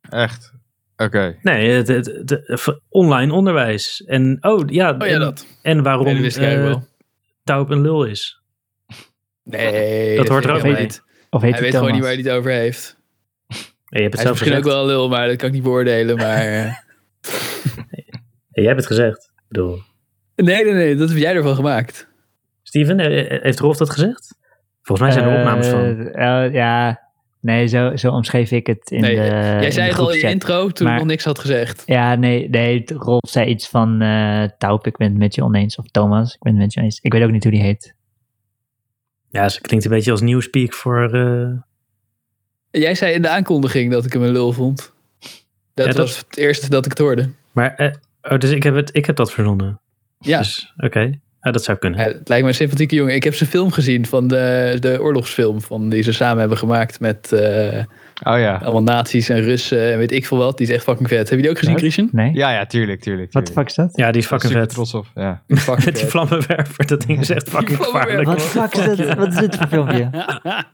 Echt. 0.00 0.52
Oké. 1.00 1.36
nee, 1.42 1.70
het, 1.70 1.88
het, 1.88 2.80
online 2.88 3.32
onderwijs. 3.32 4.04
En, 4.06 4.36
oh 4.40 4.62
ja, 4.66 4.94
Oh 4.98 5.06
ja, 5.06 5.14
en, 5.14 5.20
dat. 5.20 5.46
en 5.62 5.82
waarom 5.82 6.04
Nee, 6.04 6.20
wist 6.20 6.38
eigenlijk 6.38 6.66
eh, 6.68 6.82
wel. 7.44 7.70
Een 7.70 7.80
lul 7.80 8.04
is. 8.04 8.42
Nee, 9.44 10.16
dat 10.16 10.28
hoort 10.28 10.44
er 10.44 10.50
ook 10.52 10.78
niet. 10.78 11.02
Of 11.30 11.42
heet 11.42 11.52
Hij 11.52 11.62
weet 11.62 11.74
gewoon 11.74 11.92
niet 11.92 12.00
waar 12.00 12.12
hij 12.12 12.18
het 12.22 12.28
over 12.30 12.50
heeft. 12.50 12.96
Ja, 13.48 13.56
je 13.98 14.02
hebt 14.02 14.12
het 14.12 14.12
Hij 14.12 14.12
is 14.12 14.20
zelf 14.20 14.30
misschien 14.30 14.52
gezegd. 14.52 14.66
ook 14.66 14.72
wel 14.72 14.80
een 14.80 14.86
lul, 14.86 15.08
maar 15.08 15.28
dat 15.28 15.36
kan 15.36 15.48
ik 15.48 15.54
niet 15.54 15.62
beoordelen. 15.62 16.16
Maar 16.16 16.36
eh, 16.46 16.64
Ja, 16.64 16.74
jij 18.62 18.64
hebt 18.64 18.76
het 18.76 18.86
gezegd. 18.86 19.32
Ik 19.36 19.44
bedoel, 19.48 19.78
Nee, 20.36 20.64
nee, 20.64 20.72
nee, 20.72 20.96
dat 20.96 21.08
heb 21.08 21.18
jij 21.18 21.34
ervan 21.34 21.54
gemaakt. 21.54 22.08
Steven, 22.62 23.00
eh, 23.00 23.42
heeft 23.42 23.60
Rolf 23.60 23.76
dat 23.76 23.90
gezegd? 23.90 24.34
Volgens 24.82 25.08
mij 25.08 25.18
zijn 25.18 25.32
er 25.32 25.38
opnames 25.38 25.66
van. 25.68 26.10
Ja, 26.52 27.09
nee, 27.40 27.66
zo, 27.66 27.96
zo 27.96 28.10
omschreef 28.10 28.50
ik 28.50 28.66
het 28.66 28.90
in 28.90 29.00
Nee, 29.00 29.14
de 29.14 29.20
jij 29.20 29.70
zei 29.70 29.84
de 29.86 29.92
het 29.92 30.00
al 30.00 30.10
in 30.12 30.18
je 30.18 30.28
intro 30.28 30.68
toen 30.68 30.86
Maar- 30.86 30.94
ik 30.94 31.00
nog 31.00 31.10
niks 31.10 31.24
had 31.24 31.38
gezegd. 31.38 31.82
Ja, 31.86 32.14
nee, 32.14 32.48
nee, 32.48 32.84
Rolf 32.86 33.28
zei 33.30 33.46
iets 33.50 33.68
van 33.68 34.00
eh 34.02 34.44
Taup, 34.58 34.86
ik 34.86 34.96
ben 34.96 35.08
het 35.08 35.18
met 35.18 35.34
je 35.34 35.42
oneens. 35.44 35.76
Of 35.76 35.86
Thomas, 35.90 36.34
ik 36.34 36.40
ben 36.40 36.52
het 36.52 36.60
met 36.62 36.72
je 36.72 36.78
oneens. 36.80 36.98
Ik 37.02 37.12
weet 37.12 37.22
ook 37.22 37.30
niet 37.30 37.42
hoe 37.42 37.52
die 37.52 37.62
heet. 37.62 37.94
Ja, 39.28 39.48
ze 39.48 39.60
klinkt 39.60 39.84
een 39.84 39.90
beetje 39.90 40.10
als 40.10 40.20
nieuwspeak 40.20 40.74
voor... 40.74 41.14
eh, 41.14 41.50
Jij 42.70 42.94
zei 42.94 43.14
in 43.14 43.22
de 43.22 43.28
aankondiging 43.28 43.92
dat 43.92 44.04
ik 44.04 44.12
hem 44.12 44.22
een 44.22 44.32
lul 44.32 44.52
vond. 44.52 44.92
Dat, 45.74 45.86
Ja, 45.86 45.92
dat- 45.92 45.96
was 45.96 46.18
het 46.18 46.36
eerste 46.36 46.70
dat 46.70 46.84
ik 46.84 46.90
het 46.90 46.98
hoorde. 47.00 47.30
Maar, 47.52 47.74
eh, 47.74 47.92
oh, 48.22 48.38
dus 48.38 48.50
ik 48.50 48.62
heb, 48.62 48.74
het, 48.74 48.96
ik 48.96 49.06
heb 49.06 49.16
dat 49.16 49.32
verzonnen. 49.32 49.80
Ja, 50.18 50.38
Dus, 50.38 50.72
oké. 50.76 51.18
Ja, 51.42 51.50
dat 51.50 51.64
zou 51.64 51.78
kunnen. 51.78 52.00
Ja, 52.00 52.06
het 52.06 52.28
lijkt 52.28 52.42
me 52.44 52.50
een 52.50 52.56
sympathieke 52.56 52.94
jongen. 52.94 53.14
Ik 53.14 53.24
heb 53.24 53.34
zijn 53.34 53.50
film 53.50 53.70
gezien 53.70 54.06
van 54.06 54.28
de, 54.28 54.76
de 54.80 55.00
oorlogsfilm 55.00 55.60
van 55.60 55.88
die 55.88 56.02
ze 56.02 56.12
samen 56.12 56.38
hebben 56.38 56.58
gemaakt 56.58 57.00
met 57.00 57.32
eh, 57.32 57.84
Oh 58.22 58.38
ja. 58.38 58.60
allemaal 58.62 58.82
nazi's 58.82 59.28
en 59.28 59.40
Russen 59.42 59.92
en 59.92 59.98
weet 59.98 60.12
ik 60.12 60.26
veel 60.26 60.38
wat. 60.38 60.58
Die 60.58 60.66
is 60.66 60.72
echt 60.74 60.84
fucking 60.84 61.08
vet. 61.08 61.28
Heb 61.28 61.38
je 61.38 61.42
die 61.44 61.50
ook 61.50 61.58
gezien? 61.58 61.78
Christian? 61.78 62.08
Nee? 62.12 62.32
Ja, 62.34 62.52
ja, 62.52 62.66
tuurlijk, 62.66 63.00
tuurlijk. 63.00 63.32
Wat 63.32 63.46
de 63.46 63.52
fuck 63.52 63.66
is 63.66 63.74
dat? 63.74 63.96
Ja, 63.96 64.10
die 64.10 64.20
is 64.20 64.26
fucking 64.26 64.52
vet. 64.52 64.68
trots 64.68 64.94
op. 64.94 65.06
Ja. 65.14 65.42
Met 65.46 65.96
die 65.96 66.06
vlammenwerper, 66.14 66.86
dat 66.86 67.06
ding 67.06 67.20
is 67.20 67.30
echt 67.30 67.48
fucking 67.48 67.78
gevaarlijk. 67.78 68.24
Wat 68.24 68.42
fuck 68.42 68.74
is 68.74 68.96
dat? 68.96 69.14
Wat 69.14 69.28
is 69.28 69.38
dit 69.38 69.56
voor 69.56 69.66
filmpje? 69.66 70.10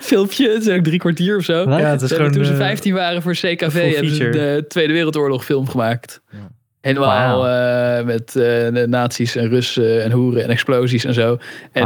Filmpje, 0.00 0.50
het 0.50 0.66
is 0.66 0.74
ook 0.74 0.84
drie 0.84 0.98
kwartier 0.98 1.36
of 1.36 1.44
zo. 1.44 1.64
Wat? 1.64 1.78
Ja, 1.78 1.90
het 1.90 2.02
is 2.02 2.12
gewoon... 2.12 2.32
toen 2.32 2.44
ze 2.44 2.52
eh, 2.52 2.58
15 2.58 2.94
waren 2.94 3.22
voor 3.22 3.32
CKV 3.32 3.94
hebben 3.94 4.14
ze 4.14 4.28
de 4.28 4.64
Tweede 4.68 4.92
Wereldoorlog 4.92 5.44
film 5.44 5.68
gemaakt. 5.68 6.22
Ja. 6.30 6.38
Helemaal 6.80 7.48
eh, 7.48 8.04
met 8.04 8.28
eh, 8.28 8.42
de 8.74 8.84
nazi's 8.88 9.36
en 9.36 9.48
Russen 9.48 10.02
en 10.02 10.10
hoeren 10.10 10.42
en 10.42 10.48
explosies 10.50 11.04
en 11.04 11.14
zo. 11.14 11.36
En 11.72 11.82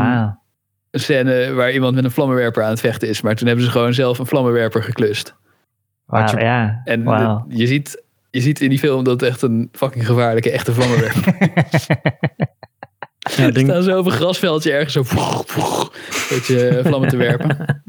een 0.90 1.00
scène 1.00 1.52
waar 1.52 1.72
iemand 1.72 1.94
met 1.94 2.04
een 2.04 2.10
vlammenwerper 2.10 2.62
aan 2.62 2.70
het 2.70 2.80
vechten 2.80 3.08
is. 3.08 3.20
Maar 3.20 3.34
toen 3.34 3.46
hebben 3.46 3.64
ze 3.64 3.70
gewoon 3.70 3.94
zelf 3.94 4.18
een 4.18 4.26
vlammenwerper 4.26 4.82
geklust. 4.82 5.34
Had 6.06 6.30
je- 6.30 6.36
ja. 6.40 6.80
En 6.84 7.04
de- 7.48 7.56
je, 7.56 7.66
ziet, 7.66 8.02
je 8.30 8.40
ziet 8.40 8.60
in 8.60 8.68
die 8.68 8.78
film 8.78 9.04
dat 9.04 9.20
het 9.20 9.30
echt 9.30 9.42
een 9.42 9.68
fucking 9.72 10.06
gevaarlijke 10.06 10.50
echte 10.50 10.72
vlammenwerper 10.72 11.34
ja, 13.36 13.44
Er 13.44 13.52
ding, 13.52 13.68
staan 13.68 13.82
zo 13.82 13.98
op 13.98 14.06
een 14.06 14.12
grasveldje 14.12 14.72
ergens 14.72 14.92
zo 14.92 15.02
dat 16.34 16.46
je 16.46 16.80
vlammen 16.84 17.08
te 17.08 17.16
werpen. 17.16 17.82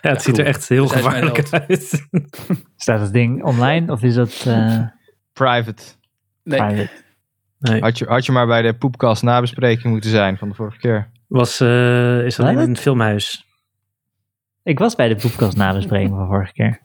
ja, 0.00 0.10
het 0.10 0.22
ziet 0.22 0.38
er 0.38 0.46
echt 0.46 0.68
heel 0.68 0.84
is 0.84 0.90
gevaarlijk 0.90 1.42
uit. 1.52 2.06
Staat 2.76 3.00
dat 3.00 3.12
ding 3.12 3.42
online 3.44 3.92
of 3.92 4.02
is 4.02 4.14
dat 4.14 4.44
eh 4.46 4.78
Private. 5.32 5.82
Nee, 6.44 6.58
private? 6.58 6.90
Nee. 7.58 7.80
Had 7.80 7.98
je, 7.98 8.04
had 8.06 8.26
je 8.26 8.32
maar 8.32 8.46
bij 8.46 8.62
de 8.62 8.74
poepkast 8.74 9.22
nabespreking 9.22 9.92
moeten 9.92 10.10
zijn 10.10 10.38
van 10.38 10.48
de 10.48 10.54
vorige 10.54 10.78
keer. 10.78 11.08
Was, 11.28 11.60
eh, 11.60 12.24
is 12.24 12.36
dat 12.36 12.48
in 12.48 12.58
een 12.58 12.76
filmhuis? 12.76 13.46
Ik 14.62 14.78
was 14.78 14.94
bij 14.94 15.08
de 15.08 15.14
boekkast 15.16 15.56
nabespreking 15.56 16.10
van 16.16 16.26
vorige 16.26 16.52
keer. 16.52 16.80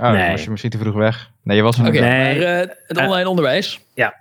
Oh, 0.00 0.10
Nee. 0.10 0.30
was 0.30 0.44
je 0.44 0.50
misschien 0.50 0.70
te 0.70 0.78
vroeg 0.78 0.94
weg. 0.94 1.30
Nee, 1.42 1.56
je 1.56 1.62
was 1.62 1.78
er. 1.78 1.90
Nee. 1.90 2.00
maar 2.00 2.36
eh, 2.60 2.68
het 2.86 2.98
online 2.98 3.28
onderwijs. 3.28 3.80
Ja. 3.94 4.14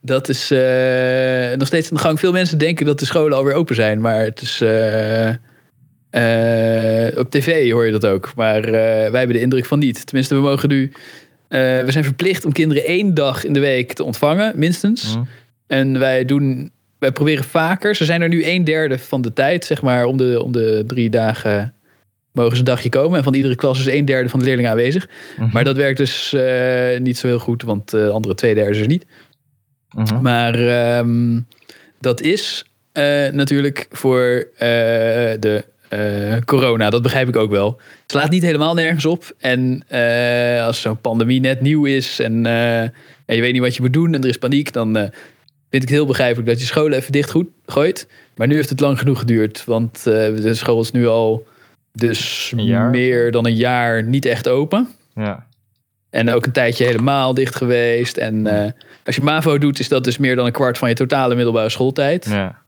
Dat 0.00 0.28
is 0.28 0.50
eh, 0.50 1.56
nog 1.56 1.66
steeds 1.66 1.90
aan 1.90 1.96
de 1.96 2.02
gang. 2.02 2.18
Veel 2.18 2.32
mensen 2.32 2.58
denken 2.58 2.86
dat 2.86 2.98
de 2.98 3.04
scholen 3.06 3.36
alweer 3.36 3.54
open 3.54 3.74
zijn. 3.74 4.00
Maar 4.00 4.20
het 4.20 4.40
is... 4.40 4.60
eh, 4.60 5.28
eh, 6.10 7.18
op 7.18 7.30
tv 7.30 7.70
hoor 7.72 7.86
je 7.86 7.92
dat 7.92 8.06
ook. 8.06 8.34
Maar 8.34 8.64
eh, 8.64 8.72
wij 9.10 9.18
hebben 9.18 9.36
de 9.36 9.40
indruk 9.40 9.64
van 9.66 9.78
niet. 9.78 10.06
Tenminste, 10.06 10.34
we 10.34 10.40
mogen 10.40 10.68
nu... 10.68 10.92
eh, 11.52 11.84
we 11.84 11.90
zijn 11.90 12.04
verplicht 12.04 12.44
om 12.44 12.52
kinderen 12.52 12.84
één 12.84 13.14
dag 13.14 13.44
in 13.44 13.52
de 13.52 13.60
week 13.60 13.92
te 13.92 14.04
ontvangen, 14.04 14.52
minstens. 14.56 15.14
Hm. 15.14 15.22
En 15.66 15.98
wij 15.98 16.24
doen... 16.24 16.72
Wij 16.98 17.12
proberen 17.12 17.44
vaker. 17.44 17.94
Ze 17.94 18.04
zijn 18.04 18.22
er 18.22 18.28
nu 18.28 18.46
een 18.46 18.64
derde 18.64 18.98
van 18.98 19.22
de 19.22 19.32
tijd, 19.32 19.64
zeg 19.64 19.82
maar. 19.82 20.04
Om 20.04 20.16
de, 20.16 20.42
om 20.42 20.52
de 20.52 20.84
drie 20.86 21.10
dagen 21.10 21.74
mogen 22.32 22.52
ze 22.52 22.58
een 22.58 22.64
dagje 22.64 22.88
komen. 22.88 23.18
En 23.18 23.24
van 23.24 23.34
iedere 23.34 23.54
klas 23.54 23.78
is 23.78 23.86
een 23.86 24.04
derde 24.04 24.28
van 24.28 24.38
de 24.38 24.44
leerlingen 24.44 24.70
aanwezig. 24.70 25.08
Mhm. 25.38 25.50
Maar 25.52 25.64
dat 25.64 25.76
werkt 25.76 25.98
dus 25.98 26.32
eh, 26.32 27.00
niet 27.00 27.18
zo 27.18 27.26
heel 27.26 27.38
goed, 27.38 27.62
want 27.62 27.90
de 27.90 28.10
andere 28.10 28.34
twee 28.34 28.54
derde 28.54 28.70
is 28.70 28.80
er 28.80 28.86
niet. 28.86 29.06
Mhm. 29.94 30.22
Maar 30.22 30.54
ehm, 30.54 31.40
dat 32.00 32.20
is 32.20 32.64
eh, 32.92 33.28
natuurlijk 33.28 33.86
voor 33.90 34.48
eh, 34.54 34.68
de 35.40 35.64
eh, 35.92 36.36
corona, 36.44 36.90
dat 36.90 37.02
begrijp 37.02 37.28
ik 37.28 37.36
ook 37.36 37.50
wel. 37.50 37.80
Het 38.02 38.10
slaat 38.10 38.30
niet 38.30 38.42
helemaal 38.42 38.74
nergens 38.74 39.06
op. 39.06 39.34
En 39.38 39.84
eh, 39.88 40.66
als 40.66 40.80
zo'n 40.80 41.00
pandemie 41.00 41.40
net 41.40 41.60
nieuw 41.60 41.84
is 41.84 42.20
en, 42.20 42.46
eh, 42.46 42.80
en 42.82 42.92
je 43.26 43.40
weet 43.40 43.52
niet 43.52 43.62
wat 43.62 43.74
je 43.74 43.82
moet 43.82 43.92
doen 43.92 44.14
en 44.14 44.22
er 44.22 44.28
is 44.28 44.38
paniek, 44.38 44.72
dan 44.72 44.94
vind 44.94 45.12
ik 45.70 45.80
het 45.80 45.88
heel 45.88 46.06
begrijpelijk 46.06 46.48
dat 46.48 46.60
je 46.60 46.66
scholen 46.66 46.98
even 46.98 47.12
dicht 47.12 47.30
goed 47.30 47.48
gooit. 47.66 48.08
Maar 48.36 48.46
nu 48.46 48.54
heeft 48.54 48.68
het 48.68 48.80
lang 48.80 48.98
genoeg 48.98 49.18
geduurd, 49.18 49.64
want 49.64 50.02
de 50.04 50.54
school 50.54 50.80
is 50.80 50.90
nu 50.90 51.06
al 51.06 51.46
dus 51.92 52.52
meer 52.90 53.30
dan 53.30 53.46
een 53.46 53.56
jaar 53.56 54.04
niet 54.04 54.24
echt 54.24 54.48
open. 54.48 54.88
Ja. 55.14 55.46
En 56.10 56.30
ook 56.30 56.46
een 56.46 56.52
tijdje 56.52 56.84
helemaal 56.84 57.34
dicht 57.34 57.54
geweest. 57.54 58.16
En 58.16 58.46
als 59.04 59.16
je 59.16 59.22
MAVO 59.22 59.58
doet, 59.58 59.78
is 59.78 59.88
dat 59.88 60.04
dus 60.04 60.18
meer 60.18 60.36
dan 60.36 60.46
een 60.46 60.52
kwart 60.52 60.78
van 60.78 60.88
je 60.88 60.94
totale 60.94 61.34
middelbare 61.34 61.68
schooltijd. 61.68 62.26
ja. 62.30 62.61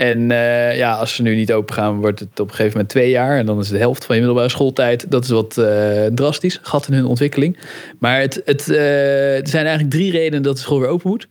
En 0.00 0.30
eh, 0.30 0.76
ja, 0.76 0.94
als 0.94 1.14
ze 1.14 1.22
nu 1.22 1.34
niet 1.34 1.52
open 1.52 1.74
gaan, 1.74 2.00
wordt 2.00 2.20
het 2.20 2.40
op 2.40 2.48
een 2.48 2.54
gegeven 2.54 2.72
moment 2.72 2.88
twee 2.88 3.10
jaar. 3.10 3.38
En 3.38 3.46
dan 3.46 3.58
is 3.58 3.64
het 3.64 3.74
de 3.74 3.80
helft 3.80 4.04
van 4.04 4.14
je 4.14 4.20
middelbare 4.20 4.50
schooltijd. 4.50 5.10
Dat 5.10 5.24
is 5.24 5.30
wat 5.30 5.58
eh, 5.58 6.06
drastisch. 6.06 6.58
Gat 6.62 6.88
in 6.88 6.94
hun 6.94 7.04
ontwikkeling. 7.04 7.58
Maar 7.98 8.20
het, 8.20 8.42
het, 8.44 8.70
eh, 8.70 9.36
er 9.36 9.48
zijn 9.48 9.66
eigenlijk 9.66 9.94
drie 9.94 10.10
redenen 10.10 10.42
dat 10.42 10.54
de 10.54 10.62
school 10.62 10.80
weer 10.80 10.88
open 10.88 11.10
moet. 11.10 11.28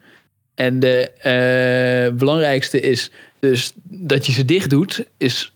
En 0.55 0.79
de 0.79 2.11
belangrijkste 2.17 2.79
is 2.79 3.11
dus 3.39 3.73
dat 3.83 4.25
je 4.25 4.31
ze 4.31 4.45
dicht 4.45 4.69
doet, 4.69 5.05
is 5.17 5.53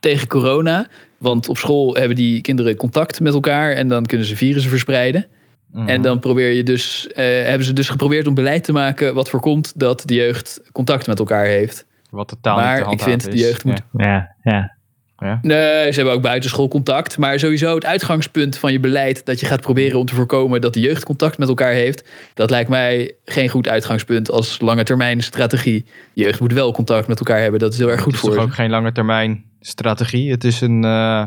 tegen 0.00 0.28
corona. 0.28 0.88
Want 1.18 1.48
op 1.48 1.58
school 1.58 1.94
hebben 1.94 2.16
die 2.16 2.40
kinderen 2.40 2.76
contact 2.76 3.20
met 3.20 3.34
elkaar 3.34 3.72
en 3.72 3.88
dan 3.88 4.06
kunnen 4.06 4.26
ze 4.26 4.36
virussen 4.36 4.70
verspreiden. 4.70 5.26
Mhm. 5.72 5.88
En 5.88 6.02
dan 6.02 6.18
probeer 6.18 6.50
je 6.50 6.62
dus, 6.62 7.08
hebben 7.14 7.66
ze 7.66 7.72
dus 7.72 7.88
geprobeerd 7.88 8.26
om 8.26 8.34
beleid 8.34 8.64
te 8.64 8.72
maken 8.72 9.14
wat 9.14 9.28
voorkomt 9.28 9.72
dat 9.76 10.02
de 10.04 10.14
jeugd 10.14 10.60
contact 10.72 11.06
met 11.06 11.18
elkaar 11.18 11.46
heeft. 11.46 11.84
Wat 12.12 12.28
totaal 12.28 12.56
niet 12.56 12.64
maar 12.64 12.84
te 12.84 12.90
ik 12.90 13.00
vind, 13.00 13.24
de 13.30 13.36
jeugd 13.38 13.64
moet- 13.64 13.82
Ja, 13.92 14.34
ja. 14.42 14.76
Ja. 15.18 15.38
Nee, 15.42 15.88
ze 15.90 15.94
hebben 15.96 16.14
ook 16.14 16.22
buitenschoolcontact. 16.22 17.18
Maar 17.18 17.38
sowieso 17.38 17.74
het 17.74 17.84
uitgangspunt 17.84 18.58
van 18.58 18.72
je 18.72 18.80
beleid 18.80 19.26
dat 19.26 19.40
je 19.40 19.46
gaat 19.46 19.60
proberen 19.60 19.98
om 19.98 20.06
te 20.06 20.14
voorkomen 20.14 20.60
dat 20.60 20.74
de 20.74 20.80
jeugd 20.80 21.04
contact 21.04 21.38
met 21.38 21.48
elkaar 21.48 21.72
heeft. 21.72 22.08
Dat 22.34 22.50
lijkt 22.50 22.68
mij 22.70 23.14
geen 23.24 23.48
goed 23.48 23.68
uitgangspunt 23.68 24.30
als 24.30 24.60
lange 24.60 24.82
termijn 24.82 25.22
strategie. 25.22 25.84
De 26.14 26.22
jeugd 26.22 26.40
moet 26.40 26.52
wel 26.52 26.72
contact 26.72 27.08
met 27.08 27.18
elkaar 27.18 27.40
hebben. 27.40 27.60
Dat 27.60 27.72
is 27.72 27.78
heel 27.78 27.90
erg 27.90 28.00
goed 28.00 28.06
het 28.06 28.14
is 28.14 28.20
voor 28.20 28.30
toch 28.30 28.38
ze. 28.40 28.46
ook 28.48 28.54
geen 28.54 28.70
lange 28.70 28.92
termijn 28.92 29.44
strategie. 29.60 30.30
Het 30.30 30.44
is 30.44 30.60
een, 30.60 30.84
eh 30.84 31.24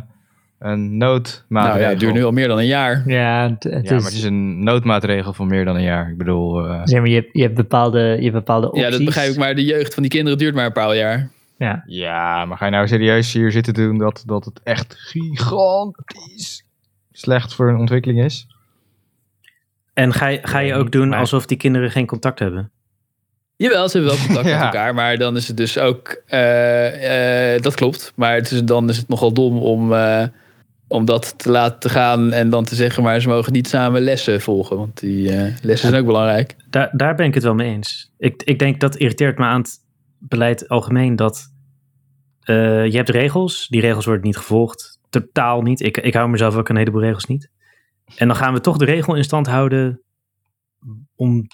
een 0.59 0.97
noodmaatregel. 0.97 1.69
Nou 1.69 1.79
ja, 1.79 1.89
het 1.89 1.99
duurt 1.99 2.13
nu 2.13 2.23
al 2.23 2.31
meer 2.31 2.47
dan 2.47 2.57
een 2.57 2.65
jaar. 2.65 3.03
Ja, 3.05 3.49
het, 3.49 3.63
het 3.63 3.73
ja, 3.73 3.79
is, 3.81 3.89
maar 3.89 4.11
het 4.11 4.13
is 4.19 4.23
een 4.23 4.63
noodmaatregel 4.63 5.33
van 5.33 5.47
meer 5.47 5.65
dan 5.65 5.75
een 5.75 5.81
jaar. 5.83 6.09
Ik 6.09 6.17
bedoel, 6.17 6.65
eh, 6.67 6.81
zeg 6.83 6.99
maar, 6.99 7.09
je, 7.09 7.15
hebt, 7.15 7.29
je 7.31 7.41
hebt 7.41 7.55
bepaalde, 7.55 7.99
je 7.99 8.21
hebt 8.21 8.33
bepaalde 8.33 8.67
opties. 8.67 8.83
Ja, 8.83 8.89
dat 8.89 9.05
begrijp 9.05 9.31
ik. 9.31 9.37
Maar 9.37 9.55
de 9.55 9.63
jeugd 9.65 9.93
van 9.93 10.03
die 10.03 10.11
kinderen 10.11 10.37
duurt 10.37 10.55
maar 10.55 10.65
een 10.65 10.71
paar 10.71 10.95
jaar. 10.95 11.29
Ja. 11.57 11.83
ja, 11.85 12.45
maar 12.45 12.57
ga 12.57 12.65
je 12.65 12.71
nou 12.71 12.87
serieus 12.87 13.33
hier 13.33 13.51
zitten 13.51 13.73
doen 13.73 13.97
dat, 13.97 14.23
dat 14.25 14.45
het 14.45 14.59
echt 14.63 14.95
gigantisch 14.97 16.65
slecht 17.11 17.53
voor 17.53 17.69
een 17.69 17.77
ontwikkeling 17.77 18.23
is? 18.23 18.47
En 19.93 20.13
ga, 20.13 20.27
je- 20.27 20.39
ga 20.41 20.59
je 20.59 20.73
ook 20.73 20.91
doen 20.91 21.13
alsof 21.13 21.45
die 21.45 21.57
kinderen 21.57 21.91
geen 21.91 22.05
contact 22.05 22.39
hebben? 22.39 22.71
Jawel, 23.55 23.89
ze 23.89 23.97
hebben 23.97 24.15
wel 24.17 24.25
contact 24.25 24.47
Ja. 24.53 24.55
met 24.55 24.65
elkaar. 24.65 24.93
Maar 24.93 25.17
dan 25.17 25.35
is 25.35 25.47
het 25.47 25.57
dus 25.57 25.77
ook... 25.77 26.21
eh, 26.25 27.53
eh, 27.55 27.61
dat 27.61 27.75
klopt. 27.75 28.11
Maar 28.15 28.35
het 28.35 28.51
is, 28.51 28.63
dan 28.63 28.89
is 28.89 28.97
het 28.97 29.07
nogal 29.07 29.33
dom 29.33 29.57
om, 29.57 29.93
eh, 29.93 30.23
om 30.95 31.05
dat 31.05 31.33
te 31.37 31.51
laten 31.51 31.89
gaan... 31.89 32.31
en 32.31 32.49
dan 32.49 32.63
te 32.63 32.75
zeggen, 32.75 33.03
maar 33.03 33.19
ze 33.19 33.27
mogen 33.27 33.53
niet 33.53 33.67
samen 33.67 34.01
lessen 34.01 34.41
volgen. 34.41 34.77
Want 34.77 34.99
die 34.99 35.31
eh, 35.31 35.53
lessen 35.61 35.89
zijn 35.89 36.01
ook 36.01 36.07
belangrijk. 36.07 36.55
Daar, 36.69 36.89
daar 36.91 37.15
ben 37.15 37.25
ik 37.25 37.33
het 37.33 37.43
wel 37.43 37.55
mee 37.55 37.73
eens. 37.73 38.11
Ik, 38.17 38.43
ik 38.43 38.59
denk 38.59 38.79
dat 38.79 38.95
irriteert 38.95 39.37
me 39.37 39.45
aan 39.45 39.61
het 39.61 39.79
beleid 40.17 40.69
algemeen 40.69 41.15
dat 41.15 41.53
eh, 42.39 42.85
je 42.85 42.97
hebt 42.97 43.09
regels. 43.09 43.67
Die 43.67 43.81
regels 43.81 44.05
worden 44.05 44.25
niet 44.25 44.37
gevolgd. 44.37 44.99
Totaal 45.09 45.61
niet. 45.61 45.81
Ik, 45.81 45.97
ik 45.97 46.13
hou 46.13 46.29
mezelf 46.29 46.55
ook 46.55 46.69
een 46.69 46.77
heleboel 46.77 47.01
regels 47.01 47.25
niet. 47.25 47.49
En 48.15 48.27
dan 48.27 48.35
gaan 48.35 48.53
we 48.53 48.59
toch 48.59 48.77
de 48.77 48.85
regel 48.85 49.15
in 49.15 49.23
stand 49.23 49.47
houden 49.47 50.01
om, 51.15 51.47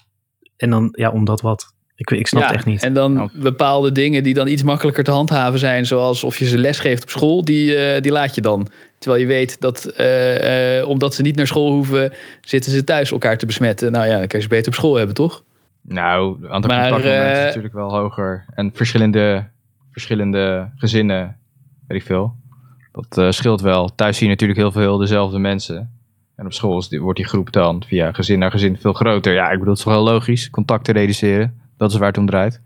en 0.56 0.70
dan, 0.70 0.88
ja, 0.92 1.10
omdat 1.10 1.40
wat. 1.40 1.71
Ik, 1.94 2.10
ik 2.10 2.26
snap 2.26 2.42
het 2.42 2.52
echt 2.52 2.66
niet. 2.66 2.82
En 2.82 2.94
dan 2.94 3.12
Nou. 3.12 3.30
bepaalde 3.34 3.92
dingen 3.92 4.22
die 4.22 4.34
dan 4.34 4.48
iets 4.48 4.62
makkelijker 4.62 5.04
te 5.04 5.10
handhaven 5.10 5.58
zijn... 5.58 5.86
zoals 5.86 6.24
of 6.24 6.38
je 6.38 6.44
ze 6.44 6.58
les 6.58 6.78
geeft 6.78 7.02
op 7.02 7.10
school, 7.10 7.44
die, 7.44 7.76
eh, 7.76 8.02
die 8.02 8.12
laat 8.12 8.34
je 8.34 8.40
dan. 8.40 8.68
Terwijl 8.98 9.22
je 9.22 9.28
weet 9.28 9.60
dat 9.60 9.84
eh, 9.84 10.78
eh, 10.78 10.88
omdat 10.88 11.14
ze 11.14 11.22
niet 11.22 11.36
naar 11.36 11.46
school 11.46 11.72
hoeven... 11.72 12.12
zitten 12.40 12.72
ze 12.72 12.84
thuis 12.84 13.10
elkaar 13.10 13.38
te 13.38 13.46
besmetten. 13.46 13.92
Nou 13.92 14.06
ja, 14.06 14.18
dan 14.18 14.26
kan 14.26 14.38
je 14.38 14.44
ze 14.44 14.48
beter 14.48 14.68
op 14.68 14.74
school 14.74 14.94
hebben, 14.94 15.14
toch? 15.14 15.42
Nou, 15.82 16.42
het 16.42 16.50
aantal 16.50 16.70
contactmomenten 16.70 17.38
is 17.38 17.44
natuurlijk 17.44 17.74
wel 17.74 17.90
hoger. 17.90 18.44
En 18.54 18.70
verschillende, 18.74 19.48
verschillende 19.92 20.70
gezinnen, 20.76 21.36
weet 21.86 22.00
ik 22.00 22.06
veel. 22.06 22.34
Dat 22.92 23.18
eh, 23.18 23.30
scheelt 23.30 23.60
wel. 23.60 23.94
Thuis 23.94 24.16
zie 24.16 24.26
je 24.26 24.32
natuurlijk 24.32 24.60
heel 24.60 24.72
veel 24.72 24.96
dezelfde 24.96 25.38
mensen. 25.38 25.90
En 26.36 26.46
op 26.46 26.52
school 26.52 26.82
wordt 26.90 27.18
die 27.18 27.28
groep 27.28 27.52
dan 27.52 27.82
via 27.86 28.12
gezin 28.12 28.38
naar 28.38 28.50
gezin 28.50 28.78
veel 28.78 28.92
groter. 28.92 29.32
Ja, 29.32 29.44
ik 29.44 29.58
bedoel, 29.58 29.68
het 29.68 29.78
is 29.78 29.84
toch 29.84 29.94
wel 29.94 30.02
logisch. 30.02 30.50
Contacten 30.50 30.94
reduceren. 30.94 31.61
Dat 31.82 31.92
is 31.92 31.98
waar 31.98 32.08
het 32.08 32.18
om 32.18 32.26
draait. 32.26 32.60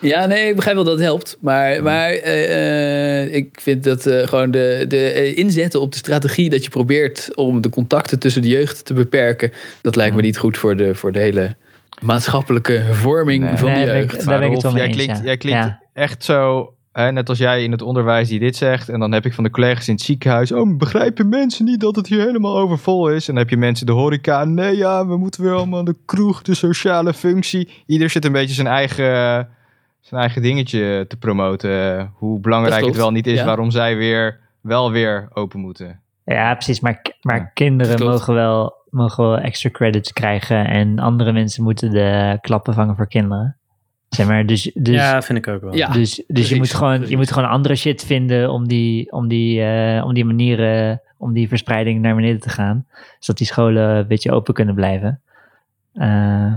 Ja, 0.00 0.26
nee, 0.26 0.48
ik 0.48 0.54
begrijp 0.56 0.76
wel 0.76 0.84
dat 0.84 0.94
het 0.94 1.02
helpt. 1.02 1.36
Maar, 1.40 1.82
maar 1.82 2.10
eh, 2.10 3.22
eh, 3.22 3.34
ik 3.34 3.58
vind 3.62 3.84
dat 3.84 4.06
eh, 4.06 4.26
gewoon 4.26 4.50
de, 4.50 4.84
de 4.88 5.34
inzetten 5.34 5.80
op 5.80 5.92
de 5.92 5.98
strategie 5.98 6.50
dat 6.50 6.64
je 6.64 6.70
probeert 6.70 7.30
om 7.34 7.60
de 7.60 7.68
contacten 7.68 8.18
tussen 8.18 8.42
de 8.42 8.48
jeugd 8.48 8.84
te 8.84 8.94
beperken, 8.94 9.52
dat 9.80 9.96
lijkt 9.96 10.14
me 10.16 10.22
niet 10.22 10.38
goed 10.38 10.58
voor 10.58 10.76
de, 10.76 10.94
voor 10.94 11.12
de 11.12 11.18
hele 11.18 11.54
maatschappelijke 12.00 12.82
vorming 12.92 13.44
Nee. 13.44 13.56
van 13.56 13.70
Nee, 13.70 13.80
de 13.80 13.84
daar 13.86 13.94
ben 13.94 14.02
ik- 14.04 14.10
jeugd. 14.12 14.26
daar 14.26 14.38
ben 14.38 14.48
ik 14.48 14.52
het 14.54 14.62
wel 14.62 14.72
jij 14.76 14.80
mee 14.80 14.88
eens, 14.90 14.96
klinkt, 15.02 15.18
ja. 15.20 15.24
jij 15.26 15.36
klinkt 15.36 15.58
Ja. 15.64 15.80
echt 15.94 16.24
zo, 16.24 16.72
hè, 17.02 17.12
net 17.12 17.28
als 17.28 17.38
jij 17.38 17.62
in 17.62 17.70
het 17.70 17.82
onderwijs 17.82 18.28
die 18.28 18.38
dit 18.38 18.56
zegt. 18.56 18.88
En 18.88 19.00
dan 19.00 19.12
heb 19.12 19.24
ik 19.24 19.34
van 19.34 19.44
de 19.44 19.50
collega's 19.50 19.88
in 19.88 19.94
het 19.94 20.02
ziekenhuis, 20.02 20.52
oh, 20.52 20.76
begrijpen 20.76 21.28
mensen 21.28 21.64
niet 21.64 21.80
dat 21.80 21.96
het 21.96 22.06
hier 22.06 22.26
helemaal 22.26 22.58
overvol 22.58 23.10
is? 23.10 23.28
En 23.28 23.34
dan 23.34 23.42
heb 23.42 23.50
je 23.50 23.56
mensen 23.56 23.86
de 23.86 23.92
horeca, 23.92 24.44
nee 24.44 24.76
ja, 24.76 25.06
we 25.06 25.16
moeten 25.16 25.42
weer 25.42 25.52
allemaal 25.52 25.84
de 25.84 25.96
kroeg, 26.04 26.42
de 26.42 26.54
sociale 26.54 27.14
functie. 27.14 27.82
Ieder 27.86 28.10
zit 28.10 28.24
een 28.24 28.32
beetje 28.32 28.54
zijn 28.54 28.66
eigen, 28.66 29.04
zijn 30.00 30.20
eigen 30.20 30.42
dingetje 30.42 31.04
te 31.08 31.16
promoten. 31.16 32.10
Hoe 32.14 32.40
belangrijk 32.40 32.84
het 32.84 32.96
wel 32.96 33.10
niet 33.10 33.26
is, 33.26 33.38
ja. 33.38 33.44
waarom 33.44 33.70
zij 33.70 33.96
weer, 33.96 34.40
wel 34.60 34.90
weer 34.90 35.28
open 35.32 35.60
moeten. 35.60 36.00
Ja, 36.24 36.54
precies. 36.54 36.80
Maar, 36.80 37.16
maar 37.20 37.36
Ja, 37.36 37.50
kinderen 37.54 38.06
mogen 38.06 38.34
wel, 38.34 38.74
mogen 38.90 39.24
wel 39.24 39.38
extra 39.38 39.70
credits 39.70 40.12
krijgen. 40.12 40.66
En 40.66 40.98
andere 40.98 41.32
mensen 41.32 41.62
moeten 41.62 41.90
de 41.90 42.38
klappen 42.40 42.74
vangen 42.74 42.96
voor 42.96 43.08
kinderen. 43.08 43.56
Zeg 44.08 44.26
maar, 44.26 44.46
dus, 44.46 44.70
dus, 44.74 44.94
ja, 44.94 45.22
vind 45.22 45.38
ik 45.38 45.48
ook 45.48 45.62
wel. 45.62 45.74
Ja. 45.74 45.88
dus, 45.88 46.14
dus 46.14 46.24
precies, 46.26 46.48
je, 46.48 46.56
moet 46.56 46.74
gewoon, 46.74 47.08
je 47.08 47.16
moet 47.16 47.32
gewoon 47.32 47.48
andere 47.48 47.74
shit 47.74 48.04
vinden 48.04 48.50
om 48.50 48.68
die, 48.68 49.12
om 49.12 49.28
die, 49.28 49.62
eh, 49.62 50.04
om 50.04 50.14
die 50.14 50.24
manieren, 50.24 51.00
om 51.16 51.32
die 51.32 51.48
verspreiding 51.48 52.00
naar 52.00 52.14
beneden 52.14 52.40
te 52.40 52.48
gaan. 52.48 52.86
Zodat 53.18 53.36
die 53.38 53.46
scholen 53.46 53.96
een 53.96 54.06
beetje 54.06 54.32
open 54.32 54.54
kunnen 54.54 54.74
blijven. 54.74 55.20
Eh, 55.94 56.52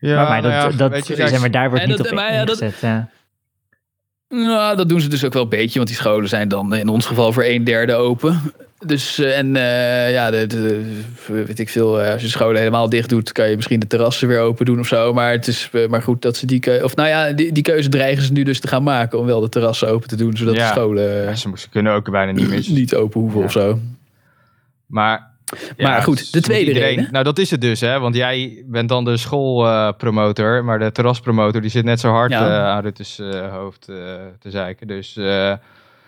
Ja, 0.00 0.28
maar 0.28 0.42
dat, 0.42 0.50
nou 0.52 0.70
ja, 0.72 0.88
dat, 0.88 1.06
je, 1.06 1.14
zeg 1.14 1.40
maar, 1.40 1.50
daar 1.50 1.70
wordt 1.70 1.86
niet 1.86 1.96
dat- 1.96 2.06
op 2.06 2.12
maar 2.14 2.32
ja, 2.32 2.44
dat- 2.44 2.60
ingezet. 2.60 2.80
Ja. 2.80 3.08
Nou, 4.28 4.76
dat 4.76 4.88
doen 4.88 5.00
ze 5.00 5.08
dus 5.08 5.24
ook 5.24 5.32
wel 5.32 5.42
een 5.42 5.48
beetje, 5.48 5.76
want 5.76 5.86
die 5.88 5.96
scholen 5.98 6.28
zijn 6.28 6.48
dan 6.48 6.74
in 6.74 6.88
ons 6.88 7.06
geval 7.06 7.32
voor 7.32 7.44
een 7.44 7.64
derde 7.64 7.94
open. 7.94 8.40
Dus, 8.86 9.18
eh, 9.18 9.38
en 9.38 9.56
eh, 9.56 10.12
ja, 10.12 10.30
de, 10.30 10.46
de- 10.46 11.02
weet 11.26 11.58
ik 11.58 11.68
veel, 11.68 12.00
eh, 12.02 12.12
als 12.12 12.22
je 12.22 12.28
scholen 12.28 12.58
helemaal 12.58 12.88
dicht 12.88 13.08
doet, 13.08 13.32
kan 13.32 13.48
je 13.50 13.56
misschien 13.56 13.80
de 13.80 13.86
terrassen 13.86 14.28
weer 14.28 14.40
open 14.40 14.66
doen 14.66 14.78
of 14.78 14.86
zo. 14.86 15.12
Maar 15.12 15.30
het 15.30 15.46
is 15.46 15.70
maar 15.88 16.02
goed 16.02 16.22
dat 16.22 16.36
ze 16.36 16.46
die 16.46 16.60
keuze, 16.60 16.84
of 16.84 16.96
nou 16.96 17.08
ja, 17.08 17.32
die, 17.32 17.52
die 17.52 17.62
keuze 17.62 17.88
dreigen 17.88 18.22
ze 18.24 18.32
nu 18.32 18.42
dus 18.42 18.60
te 18.60 18.68
gaan 18.68 18.82
maken 18.82 19.18
om 19.18 19.26
wel 19.26 19.40
de 19.40 19.48
terrassen 19.48 19.88
open 19.88 20.08
te 20.08 20.16
doen, 20.16 20.36
zodat 20.36 20.54
Ja. 20.56 20.66
de 20.66 20.72
scholen 20.80 21.22
ja, 21.24 21.34
ze, 21.34 21.50
ze 21.54 21.68
kunnen 21.68 21.92
ook 21.92 22.10
bijna 22.10 22.32
niet 22.32 22.48
meer. 22.48 22.64
niet 22.80 22.94
open 22.94 23.20
hoeven 23.20 23.38
Ja. 23.40 23.44
of 23.46 23.52
zo. 23.52 23.78
Maar, 24.86 25.30
Maar 25.78 26.02
goed, 26.02 26.32
de 26.32 26.40
tweede 26.40 26.66
iedereen- 26.68 26.96
reden. 26.96 27.12
Nou, 27.12 27.24
dat 27.24 27.38
is 27.38 27.50
het 27.50 27.60
dus, 27.60 27.80
hè? 27.80 27.98
Want 28.00 28.14
jij 28.14 28.62
bent 28.66 28.88
dan 28.88 29.04
de 29.04 29.16
schoolpromotor, 29.16 30.64
maar 30.64 30.78
de 30.78 30.92
terraspromotor 30.92 31.60
die 31.60 31.70
zit 31.70 31.84
net 31.84 32.00
zo 32.00 32.10
hard 32.10 32.32
aan 32.32 32.82
Rutte's 32.82 33.20
hoofd 33.50 33.80
te 34.40 34.50
zeiken. 34.50 34.86
Dus 34.86 35.16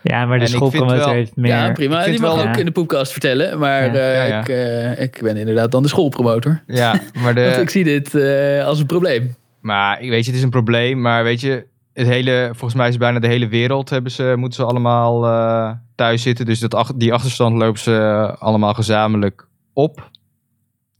ja, 0.02 0.26
maar 0.26 0.38
de 0.38 0.46
schoolpromotor 0.46 1.12
heeft 1.12 1.36
meer... 1.36 1.50
ja, 1.50 1.72
prima. 1.72 2.04
ik 2.04 2.10
Die 2.10 2.20
mag 2.20 2.34
wel- 2.34 2.38
ook 2.46 2.54
Ja. 2.54 2.58
in 2.60 2.64
de 2.64 2.70
podcast 2.72 3.12
vertellen, 3.12 3.58
maar 3.58 3.84
Ja. 3.84 3.92
eh, 4.00 4.14
Ja, 4.14 4.24
ja. 4.24 4.40
Ik, 4.40 4.48
eh, 4.48 5.02
ik 5.02 5.18
ben 5.22 5.36
inderdaad 5.36 5.70
dan 5.70 5.82
de 5.82 5.88
schoolpromotor. 5.88 6.62
ja, 6.66 6.92
maar, 7.22 7.34
Want 7.44 7.56
ik 7.56 7.64
de, 7.64 7.70
zie 7.70 7.84
dit 7.84 8.14
eh, 8.14 8.64
als 8.66 8.78
een 8.80 8.86
probleem. 8.86 9.34
maar 9.60 10.00
ik 10.02 10.08
weet 10.10 10.20
je, 10.24 10.26
het 10.30 10.38
is 10.38 10.44
een 10.44 10.50
probleem. 10.50 11.00
Maar 11.00 11.24
weet 11.24 11.40
je, 11.40 11.66
het 11.92 12.06
hele, 12.06 12.46
volgens 12.50 12.74
mij 12.74 12.88
is 12.88 12.96
bijna 12.96 13.18
de 13.18 13.26
hele 13.26 13.48
wereld 13.48 13.90
hebben 13.90 14.12
ze, 14.12 14.34
moeten 14.36 14.60
ze 14.60 14.68
allemaal 14.68 15.24
eh, 15.26 15.70
thuis 15.94 16.22
zitten. 16.22 16.46
Dus 16.46 16.58
dat, 16.60 16.92
die 16.96 17.12
achterstand 17.12 17.56
lopen 17.56 17.80
ze 17.80 17.94
allemaal 18.38 18.74
gezamenlijk 18.74 19.46
op. 19.72 20.10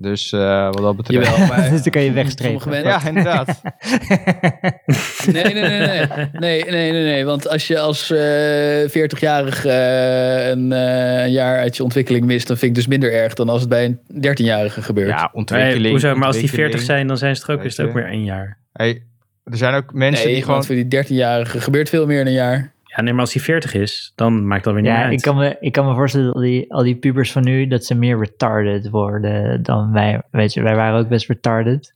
Dus 0.03 0.33
eh, 0.33 0.65
wat 0.65 0.83
dat 0.83 0.97
betreft. 0.97 1.27
Jawel, 1.27 1.47
maar 1.47 1.71
Dus 1.71 1.83
dan 1.83 1.93
kan 1.93 2.03
je 2.03 2.13
wegstrepen. 2.13 2.69
mensen- 2.71 2.89
Ja, 2.91 3.07
inderdaad. 3.07 3.61
Nee, 5.33 5.43
nee, 5.45 5.53
nee, 5.53 5.79
nee. 5.87 6.07
Nee, 6.33 6.65
nee, 6.65 6.93
nee, 6.93 7.03
nee. 7.05 7.25
Want 7.25 7.49
als 7.49 7.67
je 7.67 7.79
als 7.79 8.11
eh 8.11 8.89
40-jarig 8.89 9.65
eh, 9.65 10.49
een, 10.49 10.73
eh, 10.73 11.23
een 11.23 11.31
jaar 11.31 11.59
uit 11.59 11.77
je 11.77 11.83
ontwikkeling 11.83 12.25
mist, 12.25 12.47
dan 12.47 12.57
vind 12.57 12.71
ik 12.71 12.77
dus 12.77 12.87
minder 12.87 13.13
erg 13.13 13.35
dan 13.35 13.49
als 13.49 13.61
het 13.61 13.69
bij 13.71 13.85
een 13.85 14.01
13-jarige 14.27 14.83
gebeurt. 14.83 15.09
Ja, 15.09 15.21
Nee, 15.21 15.29
ontwikkeling. 15.33 15.91
hoezo, 15.91 16.15
maar 16.15 16.27
als 16.27 16.37
die 16.37 16.43
ontwikkeling. 16.45 16.71
40 16.81 16.83
zijn, 16.83 17.07
dan 17.07 17.17
zijn 17.19 17.37
ze 17.37 17.43
er 17.47 17.55
ook, 17.59 17.65
is 17.65 17.77
het 17.77 17.87
ook 17.87 17.93
weer 17.95 18.07
één 18.07 18.25
jaar. 18.25 18.59
Hey, 18.73 19.03
er 19.45 19.57
zijn 19.57 19.75
ook 19.75 19.93
mensen 19.93 20.25
nee, 20.25 20.35
die 20.35 20.43
gewoon... 20.43 20.57
want 20.57 20.67
voor 20.67 20.75
die 20.89 21.05
13-jarige 21.05 21.61
gebeurt 21.61 21.89
veel 21.89 22.07
meer 22.07 22.21
in 22.21 22.27
een 22.27 22.33
jaar. 22.33 22.73
Ja, 22.97 23.03
nee, 23.03 23.13
maar 23.13 23.21
als 23.21 23.33
die 23.33 23.43
40 23.43 23.75
is, 23.75 24.13
dan 24.15 24.47
maakt 24.47 24.65
dat 24.65 24.73
weer 24.73 24.83
niet 24.83 24.93
Ja, 24.93 25.03
uit. 25.03 25.13
ik 25.13 25.21
kan, 25.21 25.37
me, 25.37 25.57
ik 25.61 25.73
kan 25.73 25.87
me 25.87 25.95
voorstellen 25.95 26.27
dat 26.27 26.35
al 26.37 26.41
die, 26.43 26.73
al 26.73 26.83
die 26.83 26.97
pubers 26.97 27.33
van 27.33 27.45
nu, 27.45 27.67
dat 27.67 27.85
ze 27.85 27.95
meer 27.95 28.19
retarded 28.19 28.89
worden 28.91 29.63
dan 29.63 29.93
wij. 29.93 30.23
Weet 30.31 30.53
je, 30.53 30.63
wij 30.63 30.75
waren 30.77 30.99
ook 31.01 31.09
best 31.09 31.29
retarded. 31.29 31.95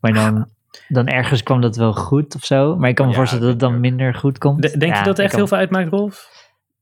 Maar 0.00 0.12
dan, 0.12 0.48
dan 0.88 1.06
ergens 1.06 1.42
kwam 1.42 1.60
dat 1.60 1.76
wel 1.76 1.92
goed 1.92 2.34
of 2.34 2.44
zo. 2.44 2.76
Maar 2.76 2.88
ik 2.88 2.94
kan 2.94 3.04
me 3.06 3.10
Ja, 3.12 3.16
voorstellen 3.18 3.44
dat 3.44 3.52
het 3.52 3.62
dan 3.62 3.74
ik 3.74 3.80
minder 3.80 4.14
goed 4.14 4.38
komt. 4.38 4.62
De- 4.62 4.78
denk 4.78 4.92
Ja, 4.92 4.98
je 4.98 5.04
dat 5.04 5.18
er 5.18 5.24
ik 5.24 5.30
echt 5.30 5.30
kan- 5.30 5.38
heel 5.38 5.48
veel 5.48 5.58
uitmaakt, 5.58 5.88
Rolf? 5.90 6.30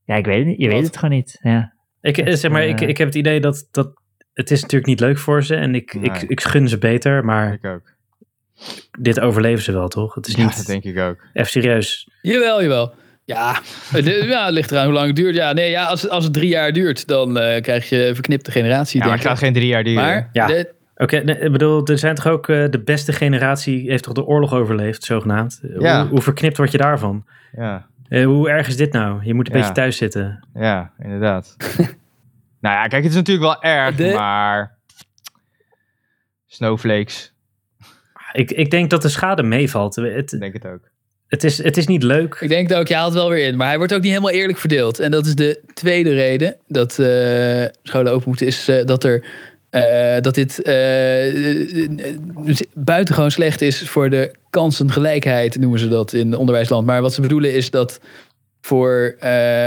Ja, 0.05 0.15
ik 0.15 0.25
weet 0.27 0.39
het 0.39 0.47
niet. 0.47 0.59
Je 0.59 0.67
Wat? 0.67 0.75
weet 0.75 0.87
het 0.87 0.97
gewoon 0.97 1.15
niet. 1.15 1.39
Ja. 1.43 1.73
Ik, 2.01 2.19
eh, 2.19 2.27
Het, 2.27 2.39
zeg 2.39 2.51
maar, 2.51 2.65
ik, 2.67 2.81
eh, 2.81 2.89
ik 2.89 2.99
heb 2.99 3.07
het 3.07 3.17
idee 3.17 3.41
dat, 3.41 3.69
dat 3.71 3.93
het 4.33 4.51
is 4.51 4.61
natuurlijk 4.63 4.91
niet 4.91 5.01
leuk 5.01 5.19
voor 5.19 5.43
ze 5.45 5.55
en 5.57 5.75
ik, 5.75 5.95
ik, 5.95 6.01
Nee. 6.13 6.27
ik 6.27 6.41
gun 6.41 6.69
ze 6.69 6.79
beter, 6.79 7.25
maar 7.25 7.53
Ik 7.53 7.65
ook. 7.65 7.83
dit 8.99 9.21
overleven 9.21 9.63
ze 9.65 9.73
wel, 9.73 9.89
toch? 9.89 10.15
Het 10.15 10.27
is 10.27 10.35
Ja, 10.35 10.43
niet 10.45 10.57
dat 10.57 10.67
denk 10.67 10.85
ik 10.85 10.99
ook. 10.99 11.17
even 11.33 11.51
serieus. 11.51 12.11
Jawel, 12.23 12.63
jawel. 12.63 12.95
Ja, 13.25 13.61
de- 13.93 14.25
ja, 14.29 14.45
het 14.45 14.55
ligt 14.55 14.71
eraan 14.71 14.85
hoe 14.85 14.95
lang 14.95 15.07
het 15.07 15.17
duurt. 15.17 15.35
Ja, 15.35 15.53
nee, 15.53 15.71
ja, 15.71 15.85
als, 15.85 16.09
als 16.09 16.25
het 16.25 16.33
drie 16.33 16.49
jaar 16.49 16.73
duurt, 16.73 17.07
dan 17.07 17.39
eh, 17.39 17.63
krijg 17.63 17.89
je 17.89 18.07
een 18.07 18.15
verknipte 18.15 18.51
generatie. 18.51 19.01
Ja, 19.01 19.07
maar 19.07 19.17
het 19.17 19.27
gaat 19.27 19.39
geen 19.39 19.53
drie 19.53 19.67
jaar 19.67 19.85
duren. 19.85 20.03
maar 20.05 20.29
Ja. 20.33 20.47
de- 20.47 20.75
Oké, 20.97 21.17
nee, 21.19 21.39
ik 21.39 21.53
bedoel, 21.53 21.87
er 21.87 21.99
zijn 21.99 22.15
toch 22.15 22.27
ook 22.27 22.49
eh, 22.49 22.65
de 22.71 22.83
beste 22.83 23.13
generatie 23.13 23.91
heeft 23.91 24.03
toch 24.03 24.13
de 24.13 24.25
oorlog 24.25 24.53
overleefd, 24.55 25.03
zogenaamd. 25.05 25.61
Ja. 25.79 26.01
Hoe, 26.01 26.11
hoe 26.11 26.21
verknipt 26.23 26.57
word 26.57 26.71
je 26.73 26.79
daarvan? 26.79 27.27
Ja, 27.53 27.87
Eh, 28.09 28.25
hoe 28.25 28.49
erg 28.51 28.69
is 28.69 28.77
dit 28.77 28.93
nou? 28.93 29.25
Je 29.25 29.35
moet 29.35 29.47
een 29.49 29.53
Ja. 29.55 29.59
beetje 29.61 29.75
thuis 29.75 29.97
zitten. 29.97 30.47
ja 30.55 30.93
inderdaad. 30.99 31.57
nou 32.61 32.75
ja, 32.77 32.87
kijk, 32.87 33.03
het 33.03 33.11
is 33.13 33.17
natuurlijk 33.19 33.47
wel 33.47 33.63
erg, 33.63 33.95
De- 33.97 34.13
maar... 34.13 34.79
Snowflakes, 36.47 37.35
Ik, 38.33 38.51
ik 38.51 38.71
denk 38.71 38.91
dat 38.91 39.03
de 39.03 39.09
schade 39.09 39.43
meevalt. 39.43 39.95
Het, 39.97 40.33
ik 40.33 40.41
denk 40.41 40.53
het 40.53 40.67
ook. 40.67 40.90
Het, 41.31 41.45
is, 41.45 41.63
het 41.63 41.77
is 41.77 41.87
niet 41.87 42.03
leuk. 42.03 42.37
Ik 42.41 42.49
denk 42.49 42.73
ook, 42.73 42.89
je 42.89 42.95
haalt 42.95 43.13
wel 43.13 43.29
weer 43.31 43.47
in. 43.47 43.57
Maar 43.57 43.69
hij 43.69 43.79
wordt 43.79 43.95
ook 43.95 44.01
niet 44.03 44.11
helemaal 44.11 44.31
eerlijk 44.31 44.59
verdeeld. 44.59 44.99
En 44.99 45.11
dat 45.11 45.27
is 45.27 45.35
de 45.35 45.61
tweede 45.75 46.15
reden 46.15 46.57
dat 46.69 46.99
eh, 46.99 47.65
scholen 47.83 48.13
open 48.13 48.29
moeten. 48.29 48.47
Is 48.47 48.69
eh, 48.69 48.85
dat 48.85 49.05
er... 49.05 49.25
eh, 49.71 50.21
dat 50.21 50.35
dit 50.35 50.63
buitengewoon 52.75 53.31
slecht 53.31 53.61
is 53.63 53.89
voor 53.89 54.11
de 54.11 54.31
kansengelijkheid, 54.51 55.59
noemen 55.59 55.79
ze 55.79 55.89
dat 55.89 56.13
in 56.13 56.37
onderwijsland. 56.37 56.87
Maar 56.87 57.03
wat 57.03 57.15
ze 57.15 57.21
bedoelen 57.21 57.55
is 57.55 57.71
dat 57.71 58.01
voor, 58.61 59.17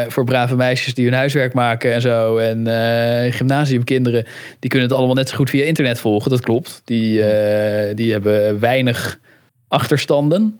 voor 0.08 0.24
brave 0.24 0.56
meisjes 0.56 0.94
die 0.94 1.06
hun 1.06 1.14
huiswerk 1.14 1.54
maken 1.54 1.94
en 1.94 2.02
zo. 2.02 2.38
En 2.38 2.68
eh, 2.68 3.34
gymnasiumkinderen, 3.34 4.26
die 4.60 4.70
kunnen 4.70 4.90
het 4.90 4.98
allemaal 4.98 5.16
net 5.16 5.30
zo 5.30 5.36
goed 5.36 5.50
via 5.50 5.66
internet 5.66 6.00
volgen. 6.00 6.32
Dat 6.32 6.42
klopt. 6.42 6.82
Die, 6.86 7.24
die 7.96 8.12
hebben 8.12 8.60
weinig 8.60 9.20
achterstanden. 9.68 10.58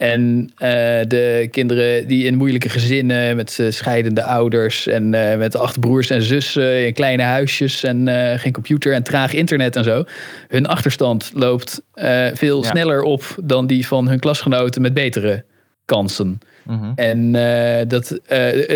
En 0.00 0.50
eh, 0.56 0.70
de 1.08 1.48
kinderen 1.50 2.06
die 2.06 2.24
in 2.24 2.36
moeilijke 2.36 2.68
gezinnen 2.68 3.36
met 3.36 3.58
eh, 3.58 3.70
scheidende 3.70 4.22
ouders 4.22 4.86
en 4.86 5.14
eh, 5.14 5.38
met 5.38 5.56
acht 5.56 5.80
broers 5.80 6.10
en 6.10 6.22
zussen 6.22 6.86
in 6.86 6.92
kleine 6.92 7.22
huisjes 7.22 7.84
en 7.84 8.08
geen 8.38 8.52
computer 8.52 8.92
en 8.92 9.02
traag 9.02 9.32
internet 9.32 9.76
en 9.76 9.84
zo. 9.84 10.04
Hun 10.48 10.66
achterstand 10.66 11.30
loopt 11.34 11.82
veel 12.34 12.62
Ja. 12.62 12.70
sneller 12.70 13.02
op 13.02 13.34
dan 13.42 13.66
die 13.66 13.86
van 13.86 14.08
hun 14.08 14.18
klasgenoten 14.18 14.82
met 14.82 14.94
betere 14.94 15.44
kansen. 15.84 16.38
Mhm. 16.64 16.92
En 16.94 17.32
dat, 17.88 18.20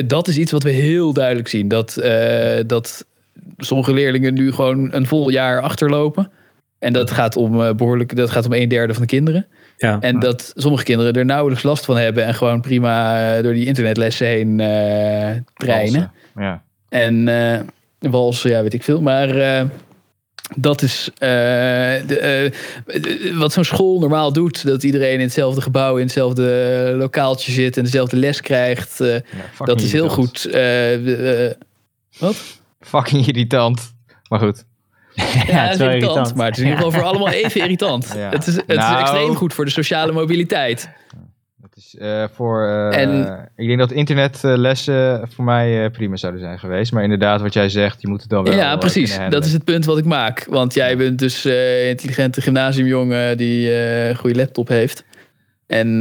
dat 0.07 0.29
is 0.29 0.39
iets 0.39 0.53
wat 0.53 0.63
we 0.63 0.71
heel 0.71 1.13
duidelijk 1.13 1.49
zien. 1.49 1.69
Dat, 1.69 1.95
dat 2.67 3.07
sommige 3.57 3.93
leerlingen 3.93 4.35
nu 4.35 4.53
gewoon 4.53 4.89
een 4.93 5.07
vol 5.07 5.29
jaar 5.29 5.61
achterlopen. 5.61 6.31
En 6.85 6.93
dat 6.93 7.11
gaat 7.11 7.37
om 7.37 7.63
eh, 7.63 7.75
behoorlijk, 7.75 8.17
dat 8.17 8.31
gaat 8.31 8.47
om 8.47 8.53
een 8.53 8.69
derde 8.69 8.93
van 8.93 9.03
de 9.03 9.09
kinderen. 9.09 9.47
Ja. 9.77 10.01
En 10.01 10.19
dat 10.21 10.53
sommige 10.57 10.85
kinderen 10.85 11.13
er 11.13 11.25
nauwelijks 11.25 11.63
last 11.65 11.85
van 11.85 11.97
hebben. 11.97 12.25
En 12.25 12.35
gewoon 12.35 12.61
prima 12.61 13.27
eh, 13.37 13.43
door 13.43 13.53
die 13.55 13.67
internetlessen 13.67 14.27
heen 14.27 14.61
eh, 14.61 15.37
trainen. 15.55 16.13
Ja. 16.37 16.63
En 16.89 17.29
eh 17.29 17.61
walsen, 18.11 18.51
ja, 18.51 18.63
weet 18.63 18.75
ik 18.75 18.83
veel. 18.83 19.01
Maar 19.01 19.29
eh, 19.37 19.65
dat 20.57 20.83
is 20.83 21.09
eh, 21.15 21.29
de, 22.07 22.53
eh, 22.87 23.37
wat 23.37 23.53
zo'n 23.53 23.65
school 23.65 23.99
normaal 24.01 24.33
doet. 24.33 24.67
Dat 24.67 24.83
iedereen 24.83 25.15
in 25.15 25.21
hetzelfde 25.21 25.61
gebouw, 25.61 25.97
in 25.97 26.03
hetzelfde 26.03 26.95
lokaaltje 26.97 27.53
zit 27.53 27.77
en 27.77 27.85
dezelfde 27.85 28.17
les 28.17 28.41
krijgt. 28.41 29.01
eh, 29.01 29.13
Ja, 29.15 29.21
dat 29.65 29.81
is 29.81 29.93
heel 29.93 30.05
irritant. 30.05 30.29
goed. 30.41 30.53
eh, 30.53 31.47
eh, 31.49 31.55
Fucking 32.81 33.27
irritant. 33.27 33.93
Maar 34.29 34.39
goed. 34.39 34.65
ja, 35.23 35.23
het 35.23 35.47
het 35.47 35.81
is 35.81 35.87
irritant, 35.87 35.93
irritant. 35.93 36.35
maar 36.35 36.47
het 36.47 36.57
is 36.57 36.63
in 36.63 36.69
ieder 36.69 36.85
geval 36.85 37.01
voor 37.01 37.09
allemaal 37.11 37.29
even 37.29 37.61
irritant. 37.61 38.13
Ja. 38.17 38.29
Het 38.31 38.47
is, 38.47 38.55
het 38.55 38.67
Nou. 38.67 38.95
is 38.95 39.01
extreem 39.01 39.35
goed 39.35 39.55
voor 39.55 39.65
de 39.65 39.71
sociale 39.71 40.13
mobiliteit. 40.13 40.89
Dat 41.57 41.77
is. 41.77 41.97
Eh, 41.99 42.25
voor, 42.35 42.67
eh, 42.67 43.03
En- 43.03 43.49
ik 43.57 43.67
denk 43.67 43.79
dat 43.79 43.93
internetlessen 43.93 45.29
voor 45.35 45.45
mij 45.45 45.85
eh, 45.85 45.91
prima 45.91 46.17
zouden 46.17 46.41
zijn 46.41 46.59
geweest. 46.59 46.93
Maar 46.93 47.03
inderdaad, 47.03 47.41
wat 47.41 47.53
jij 47.55 47.69
zegt, 47.69 48.01
je 48.01 48.09
moet 48.09 48.21
het 48.21 48.31
dan 48.31 48.45
wel 48.45 48.55
Ja, 48.55 48.77
precies. 48.77 49.19
Dat 49.29 49.45
is 49.45 49.53
het 49.53 49.65
punt 49.65 49.85
wat 49.85 49.99
ik 49.99 50.05
maak. 50.05 50.47
Want 50.49 50.75
jij 50.75 50.97
bent 50.97 51.19
dus 51.19 51.45
eh 51.45 51.89
intelligente 51.89 52.41
gymnasiumjongen 52.41 53.37
die 53.37 53.71
eh, 53.71 54.09
een 54.09 54.17
goede 54.17 54.37
laptop 54.37 54.69
heeft. 54.69 55.05
En 55.67 55.99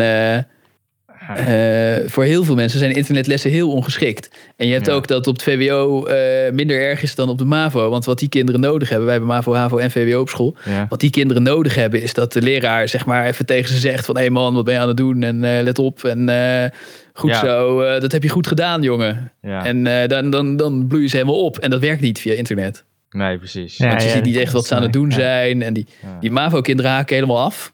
eh, 1.27 1.95
eh, 1.97 2.09
voor 2.09 2.23
heel 2.23 2.43
veel 2.43 2.55
mensen 2.55 2.79
zijn 2.79 2.95
internetlessen 2.95 3.51
heel 3.51 3.71
ongeschikt. 3.71 4.29
En 4.55 4.67
je 4.67 4.73
hebt 4.73 4.85
Ja. 4.85 4.93
ook 4.93 5.07
dat 5.07 5.27
op 5.27 5.33
het 5.33 5.43
VWO 5.43 6.05
eh, 6.05 6.51
minder 6.51 6.81
erg 6.81 7.01
is 7.03 7.15
dan 7.15 7.29
op 7.29 7.37
de 7.37 7.45
MAVO. 7.45 7.89
Want 7.89 8.05
wat 8.05 8.19
die 8.19 8.29
kinderen 8.29 8.61
nodig 8.61 8.87
hebben, 8.89 9.05
wij 9.05 9.15
hebben 9.15 9.33
MAVO, 9.35 9.53
HAVO 9.53 9.77
en 9.77 9.91
VWO 9.91 10.19
op 10.19 10.29
school. 10.29 10.55
Ja. 10.65 10.85
Wat 10.89 10.99
die 10.99 11.09
kinderen 11.09 11.43
nodig 11.43 11.75
hebben, 11.75 12.01
is 12.01 12.13
dat 12.13 12.33
de 12.33 12.41
leraar 12.41 12.87
zeg 12.89 13.05
maar 13.05 13.25
even 13.25 13.45
tegen 13.45 13.73
ze 13.73 13.79
zegt 13.79 14.05
van... 14.05 14.15
hé 14.15 14.21
hey 14.21 14.29
man, 14.29 14.53
wat 14.53 14.65
ben 14.65 14.73
je 14.73 14.79
aan 14.79 14.87
het 14.87 14.97
doen? 14.97 15.23
En 15.23 15.43
eh, 15.43 15.63
let 15.63 15.79
op. 15.79 16.03
En 16.03 16.29
eh, 16.29 16.69
goed 17.13 17.29
Ja. 17.29 17.39
zo, 17.39 17.81
eh, 17.81 18.01
dat 18.01 18.11
heb 18.11 18.23
je 18.23 18.29
goed 18.29 18.47
gedaan, 18.47 18.81
jongen. 18.81 19.31
Ja. 19.41 19.65
En 19.65 19.87
eh, 19.87 20.07
dan, 20.07 20.29
dan, 20.29 20.55
dan 20.55 20.87
bloeien 20.87 21.09
ze 21.09 21.15
helemaal 21.15 21.43
op. 21.45 21.57
En 21.57 21.69
dat 21.69 21.79
werkt 21.79 22.01
niet 22.01 22.19
via 22.19 22.33
internet. 22.33 22.83
Nee, 23.09 23.37
precies. 23.37 23.77
Ja, 23.77 23.87
Want 23.87 24.03
je 24.03 24.09
ziet 24.09 24.23
niet 24.23 24.35
echt 24.35 24.53
wat 24.53 24.65
ze 24.67 24.75
aan 24.75 24.81
het 24.81 24.93
doen 24.93 25.09
ja. 25.09 25.15
zijn. 25.15 25.61
En 25.61 25.73
die, 25.73 25.87
Ja. 26.01 26.17
die 26.19 26.31
MAVO-kinderen 26.31 26.91
haken 26.91 27.15
helemaal 27.15 27.39
af. 27.39 27.72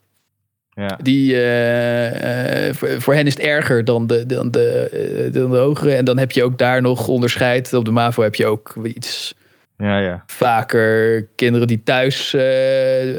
Ja. 0.80 1.00
Die, 1.02 1.34
eh, 1.36 2.68
eh, 2.68 2.76
voor, 2.76 3.02
voor 3.02 3.14
hen 3.14 3.26
is 3.28 3.34
het 3.34 3.44
erger 3.44 3.86
dan 3.86 4.08
de, 4.08 4.26
dan, 4.26 4.52
de, 4.52 4.90
eh, 5.28 5.34
dan 5.34 5.52
de 5.52 5.58
hogere. 5.58 5.94
En 5.94 6.06
dan 6.06 6.18
heb 6.18 6.32
je 6.32 6.44
ook 6.44 6.58
daar 6.58 6.82
nog 6.82 7.08
onderscheid. 7.08 7.74
Op 7.74 7.86
de 7.86 7.92
MAVO 7.92 8.24
heb 8.24 8.36
je 8.36 8.46
ook 8.46 8.76
iets 8.84 9.34
Ja, 9.78 10.00
ja. 10.00 10.24
vaker 10.26 11.28
kinderen 11.36 11.68
die 11.68 11.82
thuis... 11.84 12.34
eh, 12.34 12.42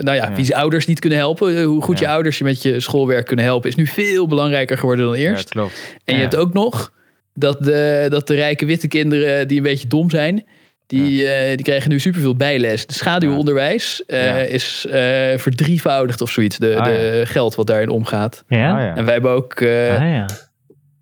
nou 0.00 0.16
ja, 0.16 0.28
Ja. 0.28 0.32
wie 0.34 0.56
ouders 0.56 0.86
niet 0.86 0.98
kunnen 1.00 1.18
helpen. 1.18 1.62
Hoe 1.62 1.82
goed 1.82 1.98
Ja. 1.98 2.06
je 2.08 2.12
ouders 2.12 2.38
je 2.38 2.44
met 2.44 2.62
je 2.62 2.80
schoolwerk 2.80 3.26
kunnen 3.26 3.44
helpen... 3.44 3.68
is 3.68 3.74
nu 3.76 3.86
veel 3.86 4.26
belangrijker 4.28 4.78
geworden 4.78 5.04
dan 5.06 5.18
ja, 5.18 5.28
eerst. 5.28 5.44
het 5.44 5.48
klopt. 5.52 5.96
En 6.04 6.14
je 6.14 6.20
Ja. 6.20 6.28
hebt 6.28 6.36
ook 6.36 6.52
nog 6.52 6.92
dat 7.34 7.64
de, 7.64 8.06
dat 8.08 8.26
de 8.26 8.34
rijke 8.34 8.66
witte 8.66 8.88
kinderen 8.88 9.48
die 9.48 9.56
een 9.56 9.62
beetje 9.62 9.88
dom 9.88 10.10
zijn, 10.10 10.44
die, 10.90 11.26
eh, 11.28 11.56
die 11.56 11.64
krijgen 11.64 11.90
nu 11.90 12.00
superveel 12.00 12.36
bijles. 12.36 12.86
De 12.86 12.94
schaduwonderwijs 12.94 14.04
eh, 14.06 14.24
Ja. 14.24 14.36
is 14.36 14.86
eh 14.86 15.38
verdrievoudigd 15.38 16.20
of 16.20 16.30
zoiets, 16.30 16.58
de, 16.58 16.76
Ah, 16.76 16.84
de 16.84 17.22
geld 17.24 17.54
wat 17.54 17.66
daarin 17.66 17.88
omgaat. 17.88 18.44
Ja? 18.48 18.72
Ah, 18.74 18.80
ja. 18.82 18.96
En 18.96 19.04
wij 19.04 19.12
hebben 19.12 19.30
ook, 19.30 19.54
eh, 19.54 19.94
Ah, 19.94 20.26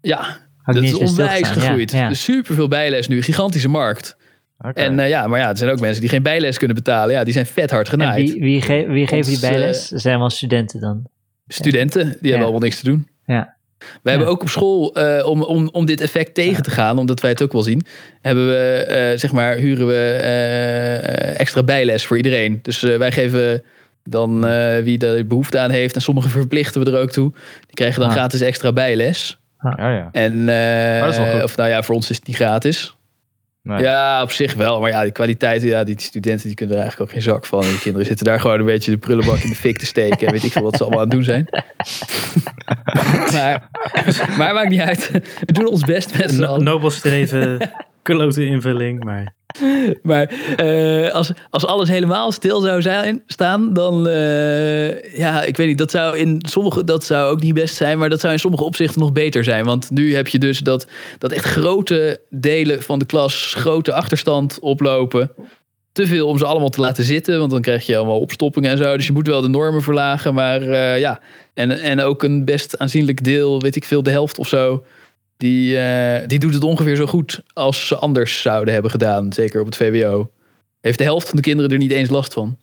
ja. 0.01 0.36
dat 0.64 0.82
is 0.82 0.95
onwijs 0.95 1.49
gegroeid. 1.49 1.91
Ja, 1.93 1.99
ja. 1.99 2.09
Dus 2.09 2.22
superveel 2.22 2.68
bijles 2.68 3.09
nu, 3.09 3.22
gigantische 3.22 3.68
markt. 3.68 4.16
Oké. 4.59 4.80
En 4.80 4.99
eh, 4.99 5.09
ja, 5.09 5.26
maar 5.26 5.39
ja, 5.41 5.49
er 5.49 5.57
zijn 5.57 5.70
ook 5.70 5.80
mensen 5.80 6.01
die 6.01 6.11
geen 6.11 6.22
bijles 6.22 6.59
kunnen 6.59 6.76
betalen. 6.76 7.14
Ja, 7.14 7.24
die 7.24 7.32
zijn 7.32 7.47
vet 7.47 7.70
hard 7.70 7.86
En 7.86 7.93
genaaid. 7.93 8.30
wie, 8.30 8.41
wie, 8.41 8.62
ge- 8.62 8.86
wie 8.89 9.07
geeft 9.07 9.26
die 9.28 9.36
Ons, 9.36 9.49
bijles? 9.49 9.86
Zijn 9.89 10.14
allemaal 10.14 10.30
studenten 10.30 10.80
dan. 10.80 11.07
Studenten, 11.47 12.05
die 12.05 12.30
hebben 12.30 12.41
allemaal 12.43 12.61
niks 12.61 12.78
te 12.80 12.84
doen. 12.84 13.09
Ja. 13.24 13.57
We 14.03 14.11
hebben 14.11 14.29
ook 14.29 14.43
op 14.43 14.49
school, 14.49 14.95
eh, 14.95 15.26
om, 15.26 15.43
om, 15.43 15.68
om 15.72 15.87
dit 15.87 16.01
effect 16.01 16.35
tegen 16.35 16.62
te 16.62 16.70
gaan, 16.70 16.99
omdat 16.99 17.20
wij 17.20 17.31
het 17.31 17.43
ook 17.43 17.53
wel 17.53 17.62
zien, 17.62 17.87
hebben 18.20 18.49
we, 18.49 18.85
eh, 18.89 19.18
zeg 19.18 19.33
maar, 19.33 19.55
huren 19.55 19.87
we 19.87 20.18
eh, 20.22 21.41
extra 21.41 21.62
bijles 21.62 22.07
voor 22.07 22.16
iedereen. 22.16 22.59
Dus 22.62 22.81
wij 22.81 23.12
geven 23.12 23.62
dan 24.05 24.41
wie 24.83 25.07
er 25.07 25.26
behoefte 25.26 25.59
aan 25.59 25.70
heeft, 25.70 25.95
en 25.95 26.01
sommigen 26.01 26.31
verplichten 26.31 26.85
we 26.85 26.91
er 26.91 27.01
ook 27.01 27.11
toe, 27.11 27.33
die 27.66 27.74
krijgen 27.74 28.01
dan 28.01 28.09
Ah. 28.09 28.14
gratis 28.14 28.41
extra 28.41 28.72
bijles. 28.72 29.39
Ja, 29.61 29.91
ja. 29.91 30.09
En, 30.12 30.47
dat 31.01 31.11
is 31.11 31.18
wel 31.18 31.33
goed. 31.33 31.43
of 31.43 31.57
nou 31.57 31.68
ja, 31.68 31.83
voor 31.83 31.95
ons 31.95 32.11
is 32.11 32.16
het 32.16 32.26
niet 32.26 32.37
gratis. 32.37 32.97
Nee. 33.69 33.83
Ja, 33.83 34.23
op 34.23 34.31
zich 34.31 34.55
wel. 34.55 34.81
Maar 34.81 34.91
ja, 34.91 35.03
die 35.03 35.12
kwaliteit, 35.12 35.62
ja, 35.62 35.85
die 35.85 36.01
studenten 36.01 36.47
die 36.47 36.57
kunnen 36.57 36.77
er 36.77 36.81
eigenlijk 36.83 37.11
ook 37.11 37.16
geen 37.16 37.33
zak 37.33 37.47
van. 37.47 37.62
En 37.62 37.69
die 37.69 37.79
kinderen 37.79 38.07
zitten 38.07 38.27
daar 38.27 38.41
gewoon 38.41 38.59
een 38.59 38.64
beetje 38.64 38.91
de 38.91 38.99
prullenbak 38.99 39.39
in 39.39 39.49
de 39.49 39.55
fik 39.55 39.79
te 39.79 39.87
steken. 39.87 40.27
En 40.27 40.33
weet 40.33 40.45
ik 40.45 40.53
veel 40.53 40.62
wat 40.62 40.77
ze 40.77 40.83
allemaal 40.83 41.01
aan 41.01 41.07
het 41.09 41.14
doen 41.14 41.25
zijn. 41.25 41.49
maar, 43.35 43.69
maar 44.37 44.55
maakt 44.55 44.69
niet 44.69 44.81
uit. 44.81 45.11
We 45.45 45.53
doen 45.53 45.66
ons 45.66 45.85
best 45.85 46.19
met 46.19 46.31
z'n 46.31 46.41
No 46.41 46.47
allen. 46.47 46.64
nobel 46.64 46.91
streven, 46.91 47.71
klote 48.03 48.47
invulling, 48.47 49.05
maar... 49.05 49.37
Maar 50.03 50.32
eh, 50.57 51.12
als, 51.12 51.32
als 51.51 51.66
alles 51.66 51.88
helemaal 51.88 52.32
stil 52.32 52.61
zou 52.61 52.82
zijn, 52.82 53.22
staan, 53.26 53.72
dan 53.72 54.09
eh, 54.09 55.16
ja, 55.18 55.42
ik 55.42 55.57
weet 55.57 55.66
niet, 55.66 55.78
dat 55.78 55.90
zou 55.90 56.18
in 56.18 56.42
sommige, 56.49 56.84
dat 56.84 57.05
zou 57.05 57.30
ook 57.30 57.42
niet 57.42 57.55
best 57.55 57.74
zijn, 57.74 57.99
maar 57.99 58.09
dat 58.09 58.20
zou 58.20 58.32
in 58.32 58.38
sommige 58.38 58.64
opzichten 58.64 59.01
nog 59.01 59.12
beter 59.12 59.44
zijn. 59.44 59.64
Want 59.64 59.90
nu 59.90 60.14
heb 60.14 60.28
je 60.28 60.38
dus 60.38 60.59
dat, 60.59 60.86
dat 61.18 61.32
echt 61.32 61.44
grote 61.44 62.20
delen 62.30 62.82
van 62.82 62.99
de 62.99 63.07
klas 63.07 63.55
grote 63.57 63.92
achterstand 63.92 64.59
oplopen. 64.61 65.32
Te 65.92 66.07
veel 66.07 66.28
om 66.28 66.38
ze 66.38 66.46
allemaal 66.46 66.68
te 66.68 66.80
laten 66.80 67.05
zitten, 67.05 67.38
want 67.38 67.51
dan 67.51 67.61
krijg 67.61 67.86
je 67.86 67.96
allemaal 67.96 68.20
opstoppingen 68.20 68.70
en 68.70 68.78
zo. 68.78 68.96
Dus 68.96 69.07
je 69.07 69.12
moet 69.12 69.26
wel 69.26 69.40
de 69.40 69.49
normen 69.49 69.82
verlagen, 69.82 70.34
maar 70.34 70.62
eh, 70.62 71.01
ja. 71.01 71.20
En, 71.55 71.70
en 71.70 72.01
ook 72.01 72.22
een 72.22 72.44
best 72.44 72.78
aanzienlijk 72.78 73.24
deel, 73.24 73.61
weet 73.61 73.76
ik 73.76 73.84
veel, 73.84 74.03
de 74.03 74.11
helft 74.11 74.38
of 74.38 74.49
zo. 74.49 74.84
Die, 75.39 75.78
eh, 75.78 76.26
die 76.28 76.39
doet 76.39 76.55
het 76.55 76.62
ongeveer 76.64 76.97
zo 76.97 77.07
goed 77.07 77.43
als 77.53 77.86
ze 77.86 77.97
anders 77.97 78.43
zouden 78.43 78.72
hebben 78.72 78.91
gedaan. 78.91 79.32
Zeker 79.32 79.61
op 79.61 79.66
het 79.66 79.76
VWO. 79.76 80.30
Heeft 80.80 80.99
de 80.99 81.05
helft 81.05 81.26
van 81.28 81.36
de 81.36 81.43
kinderen 81.43 81.70
er 81.70 81.78
niet 81.78 81.91
eens 81.91 82.09
last 82.11 82.32
van. 82.32 82.59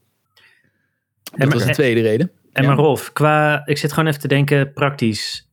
Dat 1.23 1.38
maar- 1.38 1.47
was 1.49 1.65
de 1.65 1.71
tweede 1.71 2.01
reden. 2.01 2.32
En 2.53 2.61
Ja. 2.63 2.67
maar 2.69 2.78
Rolf, 2.78 3.13
qua, 3.13 3.61
ik 3.65 3.78
zit 3.78 3.93
gewoon 3.93 4.09
even 4.09 4.19
te 4.21 4.28
denken 4.28 4.73
praktisch. 4.73 5.47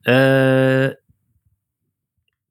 Eh, 0.00 0.84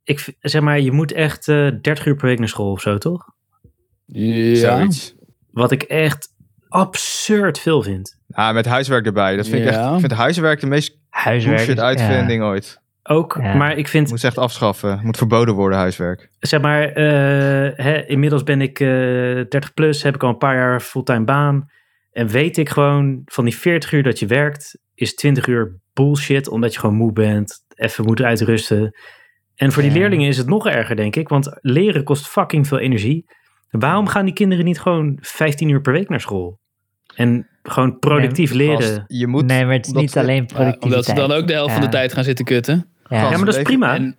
ik, 0.04 0.36
zeg 0.39 0.62
maar, 0.62 0.80
je 0.80 0.91
moet 0.91 1.12
echt 1.12 1.47
eh 1.47 1.68
30 1.82 2.06
uur 2.06 2.16
per 2.16 2.28
week 2.28 2.39
naar 2.39 2.47
school 2.49 2.72
of 2.72 2.82
zo, 2.82 2.97
toch? 2.97 3.30
Ja. 4.06 4.56
Zoiets. 4.56 5.16
Wat 5.51 5.72
ik 5.72 5.84
echt 5.84 6.28
absurd 6.68 7.60
veel 7.60 7.84
vind. 7.84 8.18
Ah, 8.32 8.54
met 8.54 8.66
huiswerk 8.66 9.06
erbij. 9.06 9.36
Dat 9.36 9.47
vind 9.47 9.66
ik 9.66 9.72
Ja. 9.72 9.84
echt. 9.84 9.93
Ik 9.93 9.99
vind 9.99 10.12
huiswerk 10.12 10.60
de 10.60 10.66
meest 10.68 10.97
Huiswerk. 11.10 11.56
bullshit 11.58 11.80
uitvinding 11.80 12.43
ooit. 12.43 12.82
Ook, 13.04 13.38
Ja. 13.41 13.54
maar 13.56 13.78
ik 13.78 13.88
vind, 13.88 14.10
Moet 14.10 14.20
ze 14.20 14.28
echt 14.28 14.38
afschaffen. 14.38 14.99
Moet 15.04 15.18
verboden 15.18 15.54
worden, 15.54 15.78
huiswerk. 15.78 16.30
zeg 16.39 16.62
maar, 16.62 16.84
eh, 16.84 17.06
hè, 17.86 18.06
inmiddels 18.06 18.43
ben 18.43 18.62
ik 18.62 18.80
eh 18.80 18.88
30 18.88 19.74
plus, 19.74 20.04
heb 20.04 20.16
ik 20.16 20.24
al 20.24 20.30
een 20.30 20.38
paar 20.38 20.56
jaar 20.56 20.80
fulltime 20.80 21.24
baan. 21.24 21.70
En 22.12 22.28
weet 22.28 22.58
ik 22.58 22.70
gewoon, 22.70 23.22
van 23.26 23.43
die 23.45 23.56
40 23.58 23.91
uur 23.91 24.04
dat 24.04 24.20
je 24.20 24.26
werkt, 24.26 24.80
is 24.95 25.16
20 25.16 25.47
uur 25.47 25.80
bullshit, 25.93 26.47
omdat 26.47 26.74
je 26.74 26.80
gewoon 26.80 26.95
moe 26.95 27.12
bent, 27.14 27.64
even 27.76 28.06
moet 28.06 28.22
uitrusten. 28.22 28.95
En 29.56 29.72
voor 29.72 29.82
die 29.82 29.91
Ja. 29.91 29.97
leerlingen 29.97 30.28
is 30.28 30.38
het 30.38 30.47
nog 30.47 30.68
erger, 30.68 30.95
denk 30.95 31.16
ik, 31.16 31.28
want 31.28 31.58
leren 31.62 32.04
kost 32.04 32.28
fucking 32.28 32.68
veel 32.68 32.80
energie. 32.80 33.26
Waarom 33.70 34.08
gaan 34.08 34.26
die 34.26 34.34
kinderen 34.34 34.66
niet 34.66 34.80
gewoon 34.80 35.18
15 35.22 35.70
uur 35.70 35.82
per 35.82 35.93
week 35.93 36.10
naar 36.10 36.22
school? 36.22 36.60
En 37.16 37.47
gewoon 37.64 37.99
productief 37.99 38.51
leren. 38.51 38.82
Gast, 38.82 39.01
je 39.08 39.28
moet. 39.28 39.45
Nee, 39.45 39.66
maar 39.66 39.74
het 39.74 39.82
is 39.82 39.88
omdat 39.88 40.01
niet 40.04 40.12
ze- 40.12 40.20
alleen 40.20 40.36
Ja, 40.36 40.43
productiviteit. 40.45 40.84
omdat 40.84 41.06
ze 41.06 41.14
dan 41.14 41.32
ook 41.32 41.47
de 41.47 41.54
helft 41.54 41.74
van 41.74 41.82
de 41.82 41.89
tijd 41.89 42.14
gaan 42.14 42.24
zitten 42.24 42.45
kutten. 42.45 42.88
Ja. 43.16 43.30
ja, 43.30 43.38
maar 43.38 43.45
dat 43.45 43.55
is 43.55 43.61
prima. 43.61 43.95
En, 43.95 44.16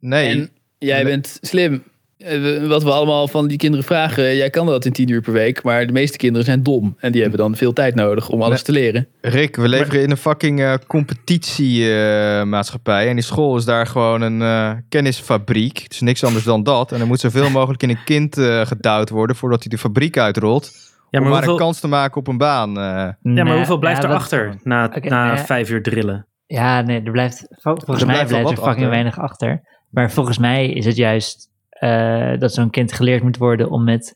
Nee. 0.00 0.28
en 0.28 0.50
jij 0.78 1.02
Nee. 1.02 1.12
bent 1.12 1.38
slim. 1.40 1.82
Eh, 2.18 2.66
Wat 2.66 2.82
we 2.82 2.90
allemaal 2.90 3.28
van 3.28 3.48
die 3.48 3.58
kinderen 3.58 3.84
vragen. 3.84 4.36
Jij 4.36 4.50
kan 4.50 4.66
dat 4.66 4.84
in 4.84 4.92
10 4.92 5.08
uur 5.10 5.20
per 5.20 5.32
week. 5.32 5.62
Maar 5.62 5.86
de 5.86 5.92
meeste 5.92 6.16
kinderen 6.16 6.44
zijn 6.46 6.62
dom. 6.62 6.96
En 6.98 7.12
die 7.12 7.20
hebben 7.20 7.38
dan 7.38 7.56
veel 7.56 7.72
tijd 7.72 7.94
nodig 7.94 8.28
om 8.28 8.42
alles 8.42 8.62
te 8.62 8.72
leren. 8.72 9.08
Rick, 9.20 9.56
we 9.56 9.68
leven 9.68 10.02
in 10.02 10.10
een 10.10 10.16
fucking 10.16 10.60
eh, 10.60 10.74
competitiemaatschappij. 10.86 13.08
en 13.08 13.14
die 13.14 13.24
school 13.24 13.56
is 13.56 13.64
daar 13.64 13.86
gewoon 13.86 14.20
een 14.22 14.42
eh, 14.42 14.72
kennisfabriek. 14.88 15.78
Het 15.82 15.92
is 15.92 16.00
niks 16.00 16.24
anders 16.24 16.44
dan 16.44 16.62
dat. 16.62 16.92
En 16.92 17.00
er 17.00 17.06
moet 17.06 17.20
zoveel 17.20 17.50
mogelijk 17.50 17.82
in 17.82 17.88
een 17.90 18.04
kind 18.04 18.38
eh 18.38 18.66
gedouwd 18.66 19.10
worden 19.10 19.36
voordat 19.36 19.60
hij 19.60 19.68
de 19.68 19.78
fabriek 19.78 20.18
uitrolt. 20.18 20.70
Ja, 21.10 21.18
om 21.18 21.24
maar 21.28 21.40
maar 21.40 21.48
een 21.48 21.56
kans 21.56 21.80
te 21.80 21.88
maken 21.88 22.16
op 22.16 22.26
een 22.28 22.38
baan. 22.38 22.78
eh. 22.78 23.08
ja, 23.34 23.44
maar 23.44 23.56
hoeveel 23.56 23.78
blijft 23.78 24.02
ja, 24.02 24.08
wat- 24.08 24.16
erachter 24.16 24.54
na, 24.62 24.90
na 25.02 25.38
vijf 25.38 25.70
uur 25.70 25.82
drillen? 25.82 26.26
Ja, 26.52 26.80
nee, 26.80 27.02
er 27.02 27.12
blijft, 27.12 27.46
vol- 27.48 27.76
volgens 27.76 28.00
Er 28.00 28.06
mij 28.06 28.14
blijft 28.14 28.30
er 28.32 28.42
wat 28.42 28.52
fucking 28.52 28.68
achter. 28.68 28.88
weinig 28.90 29.18
achter. 29.18 29.62
Maar 29.90 30.10
volgens 30.10 30.38
mij 30.38 30.70
is 30.70 30.84
het 30.84 30.96
juist 30.96 31.48
eh, 31.68 32.38
dat 32.38 32.54
zo'n 32.54 32.70
kind 32.70 32.92
geleerd 32.92 33.22
moet 33.22 33.36
worden 33.36 33.70
om 33.70 33.84
met 33.84 34.14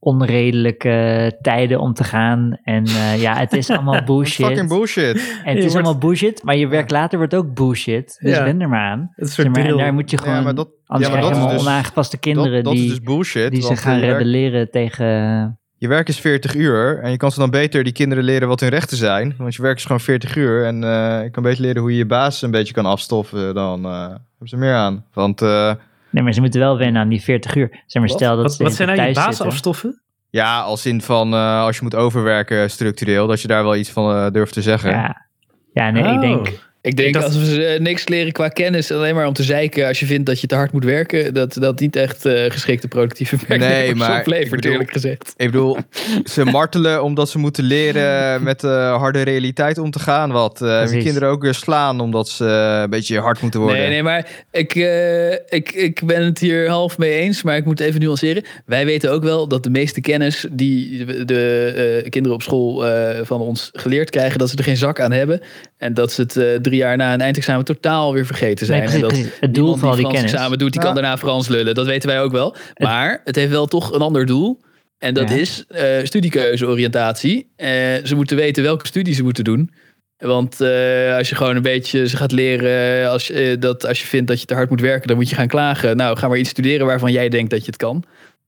onredelijke 0.00 1.38
tijden 1.42 1.80
om 1.80 1.92
te 1.94 2.04
gaan. 2.04 2.58
En 2.62 2.84
eh, 2.86 3.20
ja, 3.20 3.36
het 3.36 3.52
is 3.52 3.70
allemaal 3.70 4.04
bullshit. 4.10 4.46
Fucking 4.46 4.68
bullshit. 4.68 5.14
En 5.16 5.20
het 5.20 5.44
Je 5.44 5.52
is 5.52 5.60
wordt- 5.72 5.74
allemaal 5.74 5.98
bullshit, 5.98 6.42
maar 6.42 6.56
je 6.56 6.68
werk 6.68 6.90
later 6.90 7.18
wordt 7.18 7.34
ook 7.34 7.54
bullshit. 7.54 8.16
Dus 8.22 8.36
Ja. 8.36 8.44
wend 8.44 8.62
er 8.62 8.68
maar 8.68 8.90
aan. 8.90 9.10
Het 9.14 9.28
is 9.28 9.34
Zeg 9.34 9.48
maar, 9.48 9.64
en 9.64 9.76
daar 9.76 9.94
moet 9.94 10.10
je 10.10 10.18
gewoon, 10.18 10.34
Ja, 10.34 10.40
maar 10.42 10.54
dat, 10.54 10.68
anders 10.86 11.08
ja, 11.10 11.14
maar 11.14 11.24
krijg 11.24 11.40
je 11.42 11.44
dat 11.44 11.52
is 11.52 11.58
dus, 11.58 11.68
onaangepaste 11.68 12.18
kinderen 12.18 12.52
dat, 12.52 12.64
dat 12.64 12.72
die, 12.72 12.82
is 12.84 12.88
dus 12.90 13.00
bullshit. 13.00 13.50
die 13.50 13.62
zich 13.62 13.80
gaan 13.82 14.00
werk- 14.00 14.12
rebelleren 14.12 14.70
tegen... 14.70 15.58
Je 15.84 15.90
werk 15.90 16.08
is 16.08 16.20
40 16.20 16.54
uur 16.54 16.98
en 17.02 17.10
je 17.10 17.16
kan 17.16 17.30
ze 17.32 17.38
dan 17.38 17.50
beter 17.50 17.84
die 17.84 17.92
kinderen 17.92 18.24
leren 18.24 18.48
wat 18.48 18.60
hun 18.60 18.68
rechten 18.68 18.96
zijn. 18.96 19.34
Want 19.38 19.54
je 19.54 19.62
werk 19.62 19.76
is 19.76 19.82
gewoon 19.82 20.00
40 20.00 20.36
uur 20.36 20.64
en 20.66 20.84
eh, 20.84 21.22
je 21.22 21.30
kan 21.30 21.42
beter 21.42 21.60
leren 21.62 21.80
hoe 21.82 21.90
je 21.90 21.96
je 21.96 22.06
baas 22.06 22.42
een 22.42 22.50
beetje 22.50 22.74
kan 22.74 22.86
afstoffen. 22.86 23.54
Dan 23.54 23.84
eh, 23.84 24.00
hebben 24.08 24.48
ze 24.48 24.56
meer 24.56 24.74
aan. 24.74 25.04
Want 25.12 25.42
eh, 25.42 25.72
Nee, 26.10 26.22
maar 26.22 26.32
ze 26.32 26.40
moeten 26.40 26.60
wel 26.60 26.78
wennen 26.78 27.02
aan 27.02 27.08
die 27.08 27.22
40 27.22 27.54
uur. 27.56 27.68
Zeg 27.86 28.02
maar, 28.02 28.10
Wat? 28.10 28.18
stel 28.20 28.34
dat 28.36 28.42
Wat, 28.44 28.54
ze 28.54 28.62
wat 28.62 28.72
zijn 28.74 28.88
nou 28.96 29.08
je 29.08 29.14
baas 29.14 29.24
zitten. 29.24 29.46
afstoffen? 29.46 30.02
ja, 30.30 30.60
als 30.60 30.86
in 30.86 31.02
van 31.02 31.32
eh, 31.34 31.60
als 31.60 31.76
je 31.76 31.82
moet 31.82 31.94
overwerken 31.94 32.70
structureel, 32.70 33.26
dat 33.26 33.40
je 33.40 33.48
daar 33.48 33.62
wel 33.62 33.76
iets 33.76 33.90
van 33.90 34.32
durft 34.32 34.52
te 34.52 34.62
zeggen. 34.62 34.90
Ja, 34.90 35.26
ja 35.72 35.90
nee, 35.90 36.02
ik 36.02 36.08
Oh. 36.10 36.20
denk... 36.20 36.72
Ik 36.84 36.96
denk 36.96 37.14
dacht- 37.14 37.24
als 37.26 37.36
we 37.36 37.44
ze 37.44 37.76
niks 37.80 38.08
leren 38.08 38.32
qua 38.32 38.48
kennis, 38.48 38.90
alleen 38.90 39.14
maar 39.14 39.26
om 39.26 39.32
te 39.32 39.42
zeiken 39.42 39.86
als 39.86 40.00
je 40.00 40.06
vindt 40.06 40.26
dat 40.26 40.40
je 40.40 40.46
te 40.46 40.54
hard 40.54 40.72
moet 40.72 40.84
werken, 40.84 41.34
dat 41.34 41.54
dat 41.60 41.80
niet 41.80 41.96
echt 41.96 42.24
eh, 42.26 42.50
geschikte 42.50 42.88
productieve 42.88 43.36
werknemers 43.48 43.98
maar 43.98 44.18
oplevert, 44.20 44.50
bedoel- 44.50 44.72
eerlijk 44.72 44.92
gezegd. 44.92 45.34
Ik 45.36 45.50
bedoel, 45.50 45.76
ze 46.24 46.44
martelen 46.60 47.02
omdat 47.02 47.28
ze 47.28 47.38
moeten 47.38 47.64
leren 47.64 48.42
met 48.42 48.60
de 48.60 48.68
harde 48.98 49.22
realiteit 49.22 49.78
om 49.78 49.90
te 49.90 49.98
gaan. 49.98 50.30
Wat 50.30 50.62
eh 50.62 50.78
Precies. 50.78 51.02
kinderen 51.04 51.28
ook 51.28 51.42
weer 51.42 51.54
slaan 51.54 52.00
omdat 52.00 52.28
ze 52.28 52.44
eh, 52.46 52.80
een 52.82 52.90
beetje 52.90 53.18
hard 53.18 53.40
moeten 53.40 53.60
worden. 53.60 53.78
Nee, 53.78 53.88
nee, 53.88 54.02
maar 54.02 54.26
ik, 54.50 54.74
eh, 54.74 55.32
ik, 55.32 55.72
ik 55.72 56.00
ben 56.04 56.24
het 56.24 56.38
hier 56.38 56.68
half 56.68 56.98
mee 56.98 57.12
eens, 57.12 57.42
maar 57.42 57.56
ik 57.56 57.64
moet 57.64 57.80
even 57.80 58.00
nuanceren. 58.00 58.44
Wij 58.66 58.84
weten 58.84 59.10
ook 59.12 59.22
wel 59.22 59.48
dat 59.48 59.62
de 59.62 59.70
meeste 59.70 60.00
kennis 60.00 60.46
die 60.50 61.04
de, 61.04 61.24
de, 61.24 62.00
eh, 62.04 62.10
kinderen 62.10 62.36
op 62.36 62.42
school 62.42 62.86
eh, 62.86 63.18
van 63.22 63.40
ons 63.40 63.70
geleerd 63.72 64.10
krijgen, 64.10 64.38
dat 64.38 64.50
ze 64.50 64.56
er 64.56 64.64
geen 64.64 64.76
zak 64.76 65.00
aan 65.00 65.12
hebben. 65.12 65.40
En 65.78 65.94
dat 65.94 66.12
ze 66.12 66.20
het 66.22 66.36
eh, 66.36 66.46
drie 66.74 66.86
jaar 66.86 66.96
na 66.96 67.12
een 67.14 67.20
eindexamen 67.20 67.64
totaal 67.64 68.12
weer 68.12 68.26
vergeten 68.26 68.66
zijn. 68.66 68.78
Nee, 68.78 68.88
precies, 68.88 69.02
en 69.08 69.08
dat 69.14 69.20
precies. 69.20 69.40
Het 69.40 69.54
doel 69.54 69.76
van 69.76 69.88
al 69.88 69.94
die 69.94 70.00
Frans 70.04 70.14
kennis. 70.16 70.32
examen 70.32 70.58
doet, 70.58 70.72
die 70.72 70.80
Ja. 70.80 70.86
kan 70.86 70.94
daarna 70.94 71.18
Frans 71.18 71.48
lullen. 71.48 71.74
Dat 71.74 71.86
weten 71.86 72.08
wij 72.08 72.20
ook 72.22 72.32
wel. 72.32 72.56
Maar 72.76 73.20
het 73.24 73.36
heeft 73.36 73.50
wel 73.50 73.66
toch 73.66 73.92
een 73.92 74.00
ander 74.00 74.26
doel. 74.26 74.60
En 74.98 75.14
dat 75.14 75.28
Ja. 75.28 75.34
is 75.36 75.64
eh 75.68 75.82
studiekeuzeoriëntatie. 76.02 77.52
Eh, 77.56 77.68
ze 78.04 78.14
moeten 78.14 78.36
weten 78.36 78.62
welke 78.62 78.86
studie 78.86 79.14
ze 79.14 79.22
moeten 79.22 79.44
doen. 79.44 79.70
Want 80.16 80.60
eh, 80.60 81.16
als 81.16 81.28
je 81.28 81.34
gewoon 81.34 81.56
een 81.56 81.62
beetje 81.62 82.08
ze 82.08 82.16
gaat 82.16 82.32
leren 82.32 83.10
als, 83.10 83.26
je, 83.26 83.56
dat 83.58 83.86
als 83.86 84.00
je 84.00 84.06
vindt 84.06 84.28
dat 84.28 84.40
je 84.40 84.46
te 84.46 84.54
hard 84.54 84.70
moet 84.70 84.80
werken, 84.80 85.06
dan 85.08 85.16
moet 85.16 85.28
je 85.28 85.34
gaan 85.34 85.48
klagen. 85.48 85.96
Nou, 85.96 86.16
ga 86.16 86.28
maar 86.28 86.38
iets 86.38 86.50
studeren 86.50 86.86
waarvan 86.86 87.12
jij 87.12 87.28
denkt 87.28 87.50
dat 87.50 87.60
je 87.60 87.66
het 87.66 87.76
kan. 87.76 88.04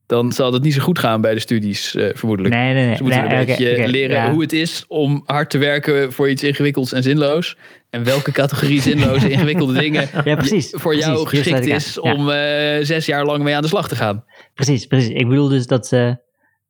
Dan 0.06 0.32
zal 0.32 0.52
het 0.52 0.62
niet 0.62 0.74
zo 0.74 0.82
goed 0.82 0.98
gaan 0.98 1.20
bij 1.20 1.34
de 1.34 1.40
studies, 1.40 1.94
eh, 1.94 2.08
vermoedelijk. 2.14 2.54
Nee, 2.54 2.74
nee, 2.74 2.86
nee. 2.86 2.96
Ze 2.96 3.02
moeten 3.02 3.24
nee, 3.24 3.38
een 3.38 3.46
beetje 3.46 3.88
leren 3.88 4.16
ja. 4.16 4.30
hoe 4.30 4.42
het 4.42 4.52
is 4.52 4.84
om 4.88 5.22
hard 5.26 5.50
te 5.50 5.58
werken 5.58 6.12
voor 6.12 6.30
iets 6.30 6.42
ingewikkelds 6.42 6.92
en 6.92 7.02
zinloos. 7.02 7.56
En 7.90 8.04
welke 8.04 8.32
categorie 8.32 8.80
zinloze, 8.80 9.30
ingewikkelde 9.32 9.72
dingen 9.78 10.08
Ja, 10.24 10.34
precies. 10.36 10.70
voor 10.76 10.96
jou 10.96 11.24
precies, 11.24 11.46
geschikt 11.46 11.66
is 11.66 11.98
Ja, 12.02 12.12
om 12.12 12.30
eh, 12.30 12.84
zes 12.84 13.06
jaar 13.06 13.24
lang 13.24 13.42
mee 13.42 13.54
aan 13.54 13.62
de 13.62 13.68
slag 13.68 13.88
te 13.88 13.96
gaan. 13.96 14.24
precies, 14.54 14.86
precies. 14.86 15.10
Ik 15.10 15.28
bedoel 15.28 15.48
dus 15.48 15.66
dat 15.66 15.86
ze, 15.86 16.18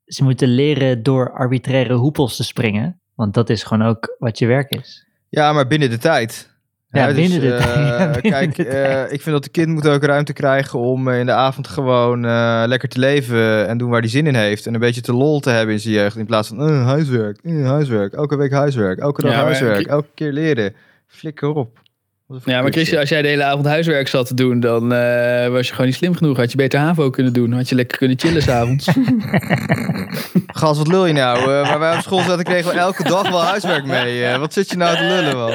ze 0.05 0.25
moeten 0.25 0.49
leren 0.49 1.03
door 1.03 1.33
arbitraire 1.33 1.95
hoepels 1.95 2.37
te 2.37 2.45
springen. 2.45 3.01
Want 3.15 3.35
dat 3.35 3.51
is 3.51 3.63
gewoon 3.63 3.89
ook 3.89 4.17
wat 4.19 4.39
je 4.39 4.47
werk 4.47 4.75
is. 4.75 5.07
Ja, 5.29 5.53
maar 5.53 5.67
binnen 5.67 5.91
de 5.91 5.99
tijd. 5.99 6.55
Ja, 6.97 7.13
binnen 7.13 7.41
de 7.41 7.55
eh, 7.55 7.65
tijd. 7.75 7.87
Ja, 7.87 8.11
binnen 8.11 8.33
kijk, 8.33 8.55
de 8.57 8.65
eh, 8.67 8.71
tijd. 8.71 9.13
ik 9.13 9.23
vind 9.23 9.35
dat 9.35 9.45
de 9.45 9.51
kind 9.51 9.69
moet 9.69 9.89
ook 9.89 10.05
ruimte 10.05 10.33
krijgen 10.33 10.79
om 10.79 11.09
eh, 11.09 11.19
in 11.19 11.27
de 11.27 11.33
avond 11.33 11.69
gewoon 11.69 12.25
eh, 12.25 12.63
lekker 12.67 12.89
te 12.89 12.99
leven 12.99 13.69
en 13.69 13.79
doen 13.79 13.91
waar 13.91 14.01
hij 14.01 14.09
zin 14.09 14.27
in 14.27 14.35
heeft. 14.35 14.67
En 14.67 14.75
een 14.75 14.81
beetje 14.81 15.01
te 15.01 15.13
lol 15.13 15.41
te 15.41 15.51
hebben 15.51 15.75
in 15.75 15.81
zijn 15.81 15.95
jeugd. 15.95 16.17
In 16.17 16.27
plaats 16.27 16.49
van 16.49 16.69
eh, 16.69 16.87
huiswerk, 16.87 17.39
eh, 17.43 17.67
huiswerk, 17.67 18.13
elke 18.13 18.37
week 18.37 18.53
huiswerk, 18.53 18.99
elke 18.99 19.23
dag 19.23 19.31
Ja, 19.33 19.43
huiswerk, 19.43 19.87
elke 19.87 20.09
keer 20.15 20.33
leren. 20.33 20.75
Flikker 21.07 21.49
op. 21.55 21.79
Ja, 22.45 22.63
maar. 22.63 22.71
Christian, 22.73 23.01
als 23.01 23.09
jij 23.09 23.23
de 23.23 23.29
hele 23.29 23.45
avond 23.45 23.67
huiswerk 23.67 24.09
zat 24.09 24.27
te 24.27 24.35
doen, 24.35 24.61
dan 24.61 24.93
eh, 24.93 25.49
was 25.49 25.67
je 25.67 25.71
gewoon 25.73 25.87
niet 25.87 25.95
slim 25.95 26.15
genoeg. 26.15 26.37
Had 26.37 26.51
je 26.51 26.57
beter 26.57 26.81
HAVO 26.81 27.11
kunnen 27.11 27.33
doen. 27.33 27.53
Had 27.53 27.69
je 27.69 27.75
lekker 27.75 27.99
kunnen 27.99 28.19
chillen 28.19 28.43
s'avonds. 28.43 28.89
Gast, 30.47 30.79
wat 30.79 30.87
lul 30.89 31.07
je 31.07 31.13
nou? 31.13 31.39
Eh, 31.39 31.47
waar 31.47 31.79
wij 31.79 31.95
op 31.95 32.01
school 32.01 32.19
zaten 32.21 32.45
kregen 32.45 32.73
we 32.73 32.79
elke 32.79 33.03
dag 33.03 33.29
wel 33.31 33.43
huiswerk 33.43 33.85
mee. 33.87 34.25
Eh, 34.25 34.39
wat 34.39 34.53
zit 34.53 34.71
je 34.71 34.77
nou 34.77 34.97
te 34.97 35.03
lullen, 35.03 35.37
man? 35.37 35.53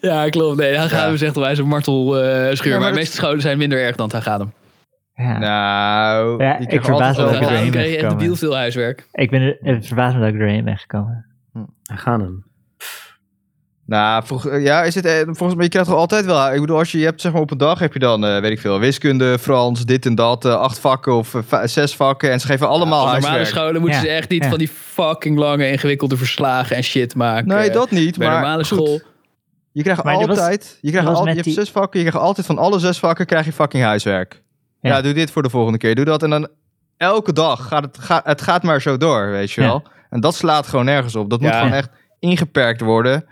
ja, 0.12 0.28
klopt. 0.28 0.56
Nee, 0.58 0.74
dan 0.74 0.88
gaan 0.88 1.10
we 1.10 1.16
zegt 1.16 1.36
wij 1.36 1.58
een 1.58 1.66
martel 1.68 2.18
eh 2.22 2.54
schuur. 2.54 2.72
Ja, 2.72 2.78
maar 2.78 2.78
maar 2.78 2.78
de 2.78 2.84
dat- 2.84 2.94
meeste 2.94 3.16
scholen 3.16 3.40
zijn 3.40 3.58
minder 3.58 3.78
erg 3.82 3.96
dan 3.96 4.06
het 4.06 4.14
Hagadem. 4.14 4.52
Ja. 5.14 5.38
Nou, 5.38 6.42
Ja, 6.44 6.58
ik 6.58 6.84
verbaas 6.84 7.16
me 7.16 7.22
wat- 7.22 7.32
doorheen 7.32 7.50
Dan 7.50 7.60
ben 7.60 7.70
kreeg 7.70 7.84
je 7.84 7.90
echt 7.90 7.94
gekomen. 8.00 8.18
debiel 8.18 8.36
veel 8.36 8.56
huiswerk. 8.56 9.06
Ik 9.12 9.30
ben 9.30 9.40
er, 9.40 9.56
het 9.60 9.86
verbaast 9.86 10.14
me 10.14 10.20
dat 10.20 10.28
ik 10.28 10.34
er 10.34 10.40
doorheen 10.40 10.64
ben 10.64 10.78
gekomen. 10.78 11.26
Gaan 11.82 12.20
hem. 12.20 12.44
Nou, 13.86 14.24
volg- 14.26 14.58
ja, 14.60 14.82
is 14.82 14.94
het, 14.94 15.04
eh, 15.04 15.20
volgens 15.24 15.54
mij, 15.54 15.64
je 15.64 15.70
krijgt 15.70 15.88
toch 15.88 15.98
altijd 15.98 16.24
wel... 16.24 16.52
Ik 16.54 16.60
bedoel, 16.60 16.78
als 16.78 16.92
je, 16.92 16.98
je 16.98 17.04
hebt 17.04 17.20
zeg 17.20 17.32
maar 17.32 17.40
op 17.40 17.50
een 17.50 17.58
dag 17.58 17.78
heb 17.78 17.92
je 17.92 17.98
dan, 17.98 18.24
eh, 18.26 18.40
weet 18.40 18.50
ik 18.50 18.60
veel, 18.60 18.78
wiskunde, 18.78 19.38
Frans, 19.38 19.84
dit 19.84 20.06
en 20.06 20.14
dat, 20.14 20.44
eh, 20.44 20.54
acht 20.54 20.78
vakken 20.78 21.14
of 21.14 21.34
eh, 21.34 21.60
zes 21.64 21.96
vakken. 21.96 22.30
En 22.30 22.40
ze 22.40 22.46
geven 22.46 22.68
allemaal 22.68 22.98
Op 23.04 23.10
normale 23.12 23.26
huiswerk. 23.26 23.46
scholen 23.56 23.80
moeten 23.80 24.00
Ja, 24.00 24.06
ze 24.06 24.12
echt 24.12 24.28
niet 24.28 24.42
ja. 24.42 24.48
van 24.48 24.58
die 24.58 24.68
fucking 24.68 25.38
lange, 25.38 25.70
ingewikkelde 25.70 26.16
verslagen 26.16 26.76
en 26.76 26.82
shit 26.84 27.14
maken. 27.14 27.46
Nee, 27.48 27.70
dat 27.70 27.90
niet, 27.90 28.18
Bij 28.18 28.26
maar 28.28 28.36
normale 28.40 28.64
goed, 28.64 28.78
school. 28.78 29.00
Je 29.72 29.82
krijgt 29.82 30.04
Maar 30.04 30.14
was- 30.14 30.28
altijd, 30.28 30.78
je, 30.80 30.90
krijgt 30.90 31.08
al, 31.08 31.26
je 31.26 31.32
hebt 31.32 31.44
die- 31.44 31.52
zes 31.54 31.70
vakken, 31.70 32.00
je 32.00 32.06
krijgt 32.06 32.26
altijd 32.26 32.46
van 32.46 32.58
alle 32.58 32.78
zes 32.78 32.98
vakken 32.98 33.26
krijg 33.26 33.44
je 33.44 33.52
fucking 33.52 33.82
huiswerk. 33.82 34.42
Ja. 34.80 34.90
Ja. 34.96 35.02
doe 35.02 35.12
dit 35.12 35.30
voor 35.30 35.42
de 35.42 35.50
volgende 35.50 35.78
keer, 35.78 35.94
doe 35.94 36.04
dat. 36.04 36.22
En 36.22 36.30
dan 36.30 36.48
elke 36.96 37.32
dag 37.32 37.66
gaat 37.68 37.82
het, 37.84 37.98
ga, 37.98 38.20
het 38.24 38.42
gaat 38.42 38.62
maar 38.62 38.80
zo 38.80 38.96
door, 38.96 39.30
weet 39.30 39.50
je 39.52 39.60
Ja. 39.60 39.66
wel. 39.66 39.82
En 40.10 40.20
dat 40.20 40.34
slaat 40.34 40.66
gewoon 40.66 40.84
nergens 40.84 41.16
op. 41.16 41.30
Dat 41.30 41.40
moet 41.40 41.54
gewoon 41.54 41.72
echt 41.72 41.88
ingeperkt 42.18 42.80
worden 42.80 43.24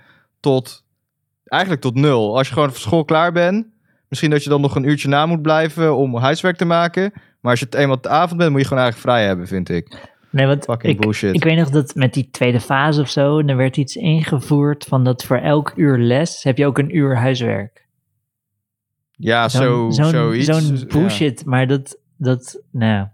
tot, 0.42 0.84
eigenlijk 1.44 1.82
tot 1.82 1.94
nul. 1.94 2.36
Als 2.36 2.46
je 2.48 2.52
gewoon 2.54 2.70
van 2.70 2.80
school 2.80 3.04
klaar 3.04 3.32
bent, 3.32 3.66
misschien 4.08 4.30
dat 4.30 4.42
je 4.42 4.48
dan 4.50 4.60
nog 4.60 4.74
een 4.76 4.88
uurtje 4.88 5.08
na 5.08 5.26
moet 5.26 5.42
blijven 5.42 5.96
om 5.96 6.16
huiswerk 6.16 6.56
te 6.56 6.64
maken. 6.64 7.12
Maar 7.40 7.50
als 7.50 7.60
je 7.60 7.64
het 7.66 7.74
eenmaal 7.74 8.00
te 8.00 8.08
avond 8.08 8.38
bent, 8.38 8.50
moet 8.50 8.60
je 8.60 8.66
gewoon 8.66 8.82
eigenlijk 8.82 9.12
vrij 9.12 9.26
hebben, 9.26 9.46
vind 9.46 9.68
ik. 9.68 10.10
Nee, 10.30 10.46
want 10.46 10.64
Fucking 10.64 10.92
ik, 10.94 11.00
bullshit. 11.00 11.34
ik 11.34 11.44
weet 11.44 11.56
nog 11.56 11.70
dat 11.70 11.94
met 11.94 12.14
die 12.14 12.28
tweede 12.30 12.60
fase 12.60 13.00
of 13.00 13.08
zo, 13.10 13.38
er 13.38 13.56
werd 13.56 13.76
iets 13.76 13.96
ingevoerd 13.96 14.84
van 14.84 15.04
dat 15.04 15.24
voor 15.24 15.36
elk 15.36 15.72
uur 15.76 15.98
les 15.98 16.42
heb 16.42 16.58
je 16.58 16.66
ook 16.66 16.78
een 16.78 16.96
uur 16.96 17.16
huiswerk. 17.16 17.86
ja, 19.16 19.48
zo, 19.48 19.58
Zo'n- 19.58 19.92
zo'n- 19.92 20.10
zoiets. 20.10 20.46
Zo'n 20.46 20.76
Ja. 20.76 20.84
bullshit, 20.86 21.44
maar 21.44 21.66
dat, 21.66 21.98
dat, 22.16 22.60
nou, 22.70 23.06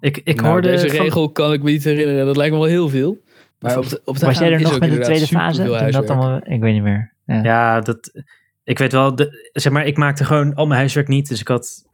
Ik, 0.00 0.16
ik 0.24 0.36
Nou, 0.40 0.48
hoorde 0.48 0.68
deze 0.68 0.88
van- 0.88 1.04
regel 1.04 1.30
kan 1.30 1.52
ik 1.52 1.62
me 1.62 1.70
niet 1.70 1.84
herinneren. 1.84 2.26
Dat 2.26 2.36
lijkt 2.36 2.52
me 2.52 2.58
wel 2.60 2.68
heel 2.68 2.88
veel. 2.88 3.18
Maar 3.58 3.78
op 3.78 3.88
de, 3.88 4.00
op 4.04 4.18
de 4.18 4.26
was 4.26 4.38
jij 4.38 4.52
er 4.52 4.60
nog 4.60 4.78
met 4.78 4.90
de 4.90 4.98
tweede 4.98 5.26
fase? 5.26 5.64
Toen 5.64 5.90
dat 5.90 6.10
allemaal, 6.10 6.40
ik 6.44 6.60
weet 6.60 6.72
niet 6.72 6.82
meer. 6.82 7.14
Ja. 7.24 7.42
Ja, 7.42 7.80
dat, 7.80 8.22
ik 8.64 8.78
weet 8.78 8.92
wel, 8.92 9.14
de, 9.14 9.50
zeg 9.52 9.72
maar, 9.72 9.86
ik 9.86 9.96
maakte 9.96 10.24
gewoon 10.24 10.54
al 10.54 10.66
mijn 10.66 10.78
huiswerk 10.78 11.08
niet. 11.08 11.28
Dus 11.28 11.40
ik 11.40 11.48
had, 11.48 11.84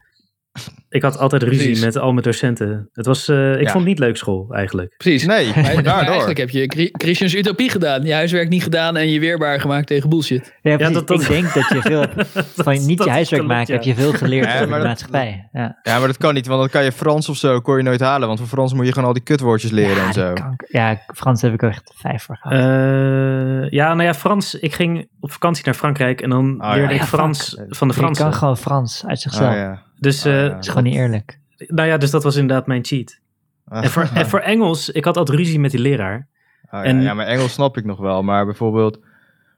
ik 0.92 1.02
had 1.02 1.18
altijd 1.18 1.42
ruzie 1.42 1.64
Precies. 1.64 1.84
met 1.84 1.96
al 1.98 2.10
mijn 2.12 2.22
docenten. 2.24 2.88
Het 2.92 3.06
was, 3.06 3.28
eh, 3.28 3.52
ik 3.52 3.60
Ja. 3.62 3.70
vond 3.70 3.74
het 3.74 3.84
niet 3.84 3.98
leuk 3.98 4.16
school 4.16 4.46
eigenlijk. 4.50 4.94
Precies. 4.96 5.26
Nee, 5.26 5.46
Maar, 5.54 5.82
daardoor. 5.82 5.92
eigenlijk 6.08 6.38
heb 6.38 6.50
je 6.50 6.64
Chri- 6.66 6.88
Christians 6.92 7.34
utopie 7.34 7.70
gedaan. 7.70 8.02
Je 8.02 8.12
huiswerk 8.12 8.48
niet 8.48 8.62
gedaan 8.62 8.96
en 8.96 9.08
je 9.10 9.20
weerbaar 9.20 9.60
gemaakt 9.60 9.86
tegen 9.86 10.08
bullshit. 10.10 10.54
Ja, 10.62 10.76
precies. 10.76 10.94
dat- 10.94 11.06
dat- 11.06 11.20
ik 11.22 11.28
denk 11.28 11.54
dat 11.54 11.68
je 11.68 11.80
veel 11.80 12.00
hebt 12.00 12.28
van 12.64 12.86
niet 12.86 12.98
dat 12.98 13.06
je 13.06 13.12
huiswerk 13.12 13.46
maken, 13.46 13.66
ja. 13.66 13.72
heb 13.74 13.82
je 13.82 13.94
veel 14.02 14.12
geleerd 14.12 14.46
over 14.54 14.58
maar 14.58 14.66
de 14.68 14.74
dat- 14.74 14.84
maatschappij. 14.86 15.48
Ja. 15.52 15.78
Ja, 15.82 15.98
maar 15.98 16.06
dat 16.06 16.16
kan 16.16 16.34
niet, 16.34 16.46
want 16.46 16.60
dan 16.60 16.68
kan 16.70 16.84
je 16.84 16.92
Frans 16.92 17.28
of 17.28 17.36
zo 17.36 17.60
kon 17.60 17.76
je 17.76 17.82
nooit 17.82 18.00
halen. 18.00 18.26
Want 18.28 18.38
voor 18.40 18.48
Frans 18.48 18.72
moet 18.74 18.86
je 18.86 18.92
gewoon 18.92 19.08
al 19.08 19.14
die 19.14 19.22
kutwoordjes 19.22 19.70
leren 19.70 19.96
ja, 19.96 20.06
en 20.06 20.12
zo. 20.12 20.32
kanker. 20.32 20.68
ja, 20.70 21.02
Frans 21.14 21.42
heb 21.42 21.52
ik 21.52 21.62
er 21.62 21.68
echt 21.68 21.92
vijf 21.96 22.22
voor 22.22 22.36
gehad. 22.40 22.58
Eh, 22.58 23.70
ja, 23.70 23.94
nou 23.94 24.02
ja, 24.02 24.14
Frans. 24.14 24.54
Ik 24.54 24.74
ging 24.74 25.08
op 25.20 25.32
vakantie 25.32 25.64
naar 25.64 25.74
Frankrijk 25.74 26.20
en 26.20 26.30
dan 26.30 26.54
ja. 26.60 26.74
leerde 26.74 26.94
ik 26.94 27.00
ja, 27.00 27.06
Frans 27.06 27.56
van 27.68 27.88
de 27.88 27.94
je 27.94 28.00
Fransen. 28.00 28.24
kan 28.24 28.34
gewoon 28.34 28.56
Frans 28.56 29.02
uit 29.06 29.20
zichzelf. 29.20 29.50
Oh, 29.52 29.56
ja. 29.56 29.82
Dus, 29.98 30.26
Oh, 30.26 30.32
ja. 30.32 30.56
Gewoon 30.82 30.92
niet 31.00 31.02
eerlijk. 31.10 31.38
nou 31.68 31.88
ja, 31.88 31.96
dus 31.96 32.10
dat 32.10 32.22
was 32.22 32.36
inderdaad 32.36 32.66
mijn 32.66 32.84
cheat. 32.84 33.20
En 33.68 33.90
voor, 33.90 34.08
en 34.14 34.28
voor 34.28 34.40
Engels, 34.40 34.90
ik 34.90 35.04
had 35.04 35.16
altijd 35.16 35.38
ruzie 35.38 35.60
met 35.60 35.70
die 35.70 35.80
leraar. 35.80 36.28
Oh, 36.64 36.70
ja. 36.70 36.82
en- 36.82 37.02
ja, 37.02 37.14
maar 37.14 37.26
Engels 37.26 37.52
snap 37.52 37.76
ik 37.76 37.84
nog 37.84 37.98
wel. 37.98 38.22
Maar 38.22 38.44
bijvoorbeeld, 38.44 38.98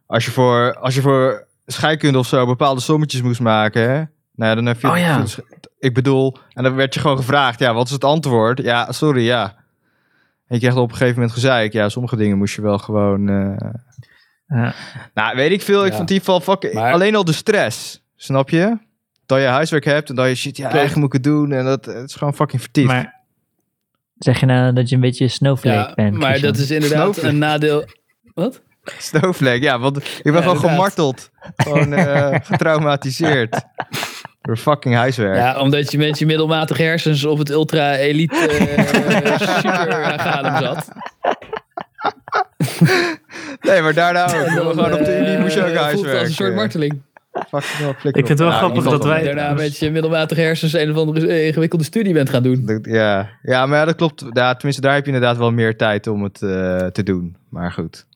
als 0.06 0.24
je 0.24 0.30
voor, 0.30 0.74
als 0.74 0.94
je 0.94 1.01
voor 1.01 1.46
scheikunde 1.66 2.18
of 2.18 2.26
zo 2.26 2.46
bepaalde 2.46 2.80
sommetjes 2.80 3.22
moest 3.22 3.40
maken, 3.40 3.82
hè? 3.82 3.96
Nou 4.36 4.51
ja, 4.51 4.55
dan 4.55 4.66
heb 4.66 4.80
je... 4.80 4.88
Oh 4.90 4.98
ja. 4.98 5.24
Ik 5.78 5.94
bedoel, 5.94 6.36
en 6.52 6.62
dan 6.62 6.74
werd 6.74 6.94
je 6.94 7.01
gewoon 7.01 7.16
gevraagd, 7.16 7.59
ja, 7.59 7.74
wat 7.74 7.86
is 7.86 7.92
het 7.92 8.05
antwoord? 8.05 8.59
Ja, 8.62 8.92
sorry, 8.92 9.24
ja. 9.24 9.44
En 10.46 10.55
je 10.55 10.59
kreeg 10.59 10.76
op 10.76 10.90
een 10.90 10.96
gegeven 10.96 11.14
moment 11.14 11.32
gezeik. 11.32 11.72
Ja, 11.72 11.88
sommige 11.88 12.16
dingen 12.16 12.38
moest 12.38 12.55
je 12.55 12.62
wel 12.62 12.78
gewoon... 12.78 13.28
eh, 13.28 13.70
Ja. 14.46 14.74
Nou, 15.14 15.36
weet 15.36 15.51
ik 15.51 15.62
veel. 15.62 15.84
Ik 15.84 15.90
Ja. 15.90 15.96
vond 15.96 16.09
die 16.09 16.18
geval 16.18 16.40
fucking... 16.40 16.72
Maar- 16.74 16.92
Alleen 16.92 17.14
al 17.16 17.24
de 17.24 17.32
stress, 17.32 18.05
snap 18.16 18.51
je? 18.51 18.78
Dat 19.26 19.38
je 19.40 19.44
huiswerk 19.46 19.84
hebt 19.84 20.09
en 20.09 20.14
dat 20.14 20.28
je 20.28 20.34
shit, 20.34 20.56
ja, 20.56 20.64
eigenlijk 20.64 20.96
moet 20.96 21.06
ik 21.06 21.12
het 21.12 21.22
doen. 21.22 21.52
En 21.52 21.64
dat 21.64 21.84
het 21.84 22.09
is 22.09 22.14
gewoon 22.14 22.34
fucking 22.34 22.60
vertiefd. 22.62 22.86
Maar 22.86 23.20
zeg 24.18 24.40
je 24.40 24.46
nou 24.46 24.72
dat 24.72 24.88
je 24.88 24.94
een 24.94 25.01
beetje 25.01 25.28
snowflake 25.28 25.76
Ja, 25.76 25.92
bent? 25.94 26.14
maar 26.16 26.28
Christian? 26.28 26.52
dat 26.52 26.60
is 26.62 26.70
inderdaad 26.70 27.01
Snowflake. 27.02 27.28
een 27.28 27.38
nadeel. 27.38 27.84
Wat? 28.34 28.62
Snowflake, 28.98 29.60
ja, 29.62 29.78
want 29.78 29.96
ik 29.96 30.02
ben 30.22 30.32
Ja, 30.32 30.38
gewoon 30.40 30.55
inderdaad. 30.55 30.70
gemarteld. 30.70 31.30
Gewoon 31.56 31.92
eh, 31.92 32.34
getraumatiseerd. 32.51 33.60
Door 34.40 34.56
fucking 34.56 34.94
huiswerk. 34.94 35.36
Ja, 35.36 35.59
omdat 35.60 35.90
je 35.90 35.98
met 35.98 36.18
je 36.18 36.26
middelmatige 36.26 36.82
hersens 36.82 37.24
op 37.24 37.38
het 37.38 37.51
ultra-elite 37.51 38.36
eh, 38.36 39.38
super 39.59 40.59
zat. 40.60 40.88
Nee, 43.60 43.80
maar 43.82 43.94
daarna 43.94 44.24
ook. 44.24 44.46
Gewoon 44.48 44.92
op 44.92 44.98
de 44.98 45.05
eh, 45.05 45.20
Unie 45.20 45.38
moest 45.38 45.55
je 45.55 45.64
ook 45.64 45.74
huiswerk. 45.74 46.18
als 46.18 46.28
een 46.28 46.34
soort 46.34 46.55
marteling. 46.55 47.02
Fucking 47.48 47.78
wel, 47.78 47.93
flikker 47.93 48.20
Ik 48.20 48.27
vind 48.27 48.28
het 48.28 48.39
wel 48.39 48.48
Nou, 48.48 48.61
grappig 48.61 48.85
dat 48.85 49.05
wij- 49.05 49.23
Daarna 49.24 49.52
met 49.52 49.78
je 49.78 49.90
middelmatige 49.90 50.40
hersens 50.40 50.73
een 50.73 50.90
of 50.90 50.97
andere 50.97 51.27
eh, 51.27 51.47
ingewikkelde 51.47 51.85
studie 51.85 52.12
bent 52.12 52.31
gaan 52.31 52.43
doen. 52.43 52.66
Dat- 52.66 52.86
Ja. 52.86 53.31
ja, 53.43 53.66
maar 53.66 53.78
ja, 53.78 53.85
dat 53.85 53.94
klopt. 53.97 54.24
Ja, 54.32 54.52
tenminste, 54.55 54.82
daar 54.82 54.94
heb 54.94 55.06
je 55.06 55.12
inderdaad 55.12 55.36
wel 55.36 55.51
meer 55.52 55.77
tijd 55.77 56.06
om 56.06 56.23
het 56.23 56.43
eh, 56.43 56.86
te 56.86 57.02
doen. 57.02 57.36
Maar 57.51 57.73
goed. 57.73 58.06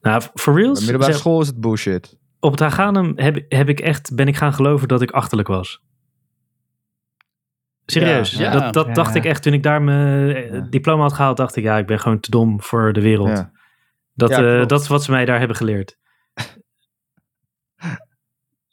Nou, 0.00 0.22
for 0.34 0.54
reals, 0.54 0.72
Bij 0.72 0.80
middelbare 0.82 1.12
zeg- 1.12 1.20
school 1.20 1.40
is 1.40 1.46
het 1.46 1.60
bullshit. 1.60 2.16
op 2.40 2.50
het 2.50 2.60
Haganum 2.60 3.12
heb, 3.16 3.44
heb 3.48 3.68
ik 3.68 3.80
echt, 3.80 4.14
ben 4.14 4.28
ik 4.28 4.36
gaan 4.36 4.52
geloven 4.54 4.88
dat 4.88 5.02
ik 5.02 5.10
achterlijk 5.10 5.48
was. 5.48 5.80
Serieus, 7.86 8.30
Ja, 8.30 8.40
ja. 8.42 8.50
dat, 8.60 8.72
dat 8.74 8.86
Ja. 8.86 8.92
dacht 8.92 9.14
ik 9.14 9.24
echt 9.24 9.42
toen 9.42 9.52
ik 9.52 9.62
daar 9.62 9.82
mijn 9.82 10.36
eh, 10.36 10.52
Ja. 10.52 10.66
diploma 10.70 11.02
had 11.02 11.12
gehaald. 11.12 11.36
Dacht 11.36 11.56
ik, 11.56 11.64
ja, 11.64 11.78
ik 11.78 11.86
ben 11.86 12.00
gewoon 12.00 12.20
te 12.20 12.30
dom 12.30 12.62
voor 12.62 12.92
de 12.92 13.00
wereld. 13.00 13.28
Ja. 13.28 13.50
Dat, 14.14 14.30
eh, 14.30 14.66
dat 14.66 14.80
is 14.80 14.88
wat 14.88 15.02
ze 15.04 15.10
mij 15.10 15.24
daar 15.24 15.38
hebben 15.38 15.56
geleerd. 15.56 15.96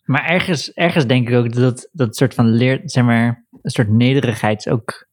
Maar 0.06 0.26
ergens, 0.26 0.72
ergens 0.73 1.06
denk 1.06 1.30
ik 1.30 1.36
ook 1.36 1.53
dat 1.53 1.90
dat 1.91 2.15
soort 2.15 2.34
van 2.34 2.49
leer, 2.49 2.82
zeg 2.84 3.03
maar, 3.03 3.45
een 3.61 3.69
soort 3.69 3.90
nederigheid 3.90 4.65
is 4.65 4.72
ook. 4.72 5.07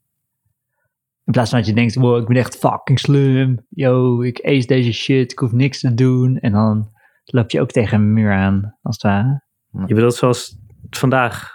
In 1.24 1.32
plaats 1.32 1.50
van 1.50 1.58
dat 1.58 1.68
je 1.68 1.74
denkt, 1.74 1.94
wow, 1.94 2.20
ik 2.20 2.26
ben 2.26 2.36
echt 2.36 2.56
fucking 2.56 2.98
slim. 3.00 3.66
Yo, 3.68 4.22
ik 4.22 4.40
ace 4.44 4.66
deze 4.66 4.92
shit, 4.92 5.32
ik 5.32 5.38
hoef 5.38 5.52
niks 5.52 5.80
te 5.80 5.94
doen. 5.94 6.36
En 6.38 6.52
dan 6.52 6.90
loop 7.24 7.50
je 7.50 7.60
ook 7.60 7.70
tegen 7.70 8.00
een 8.00 8.12
muur 8.12 8.32
aan, 8.32 8.78
als 8.82 8.94
het 8.94 9.02
ware. 9.02 9.42
Je 9.86 9.94
bedoelt 9.94 10.14
zoals 10.14 10.56
vandaag 10.90 11.50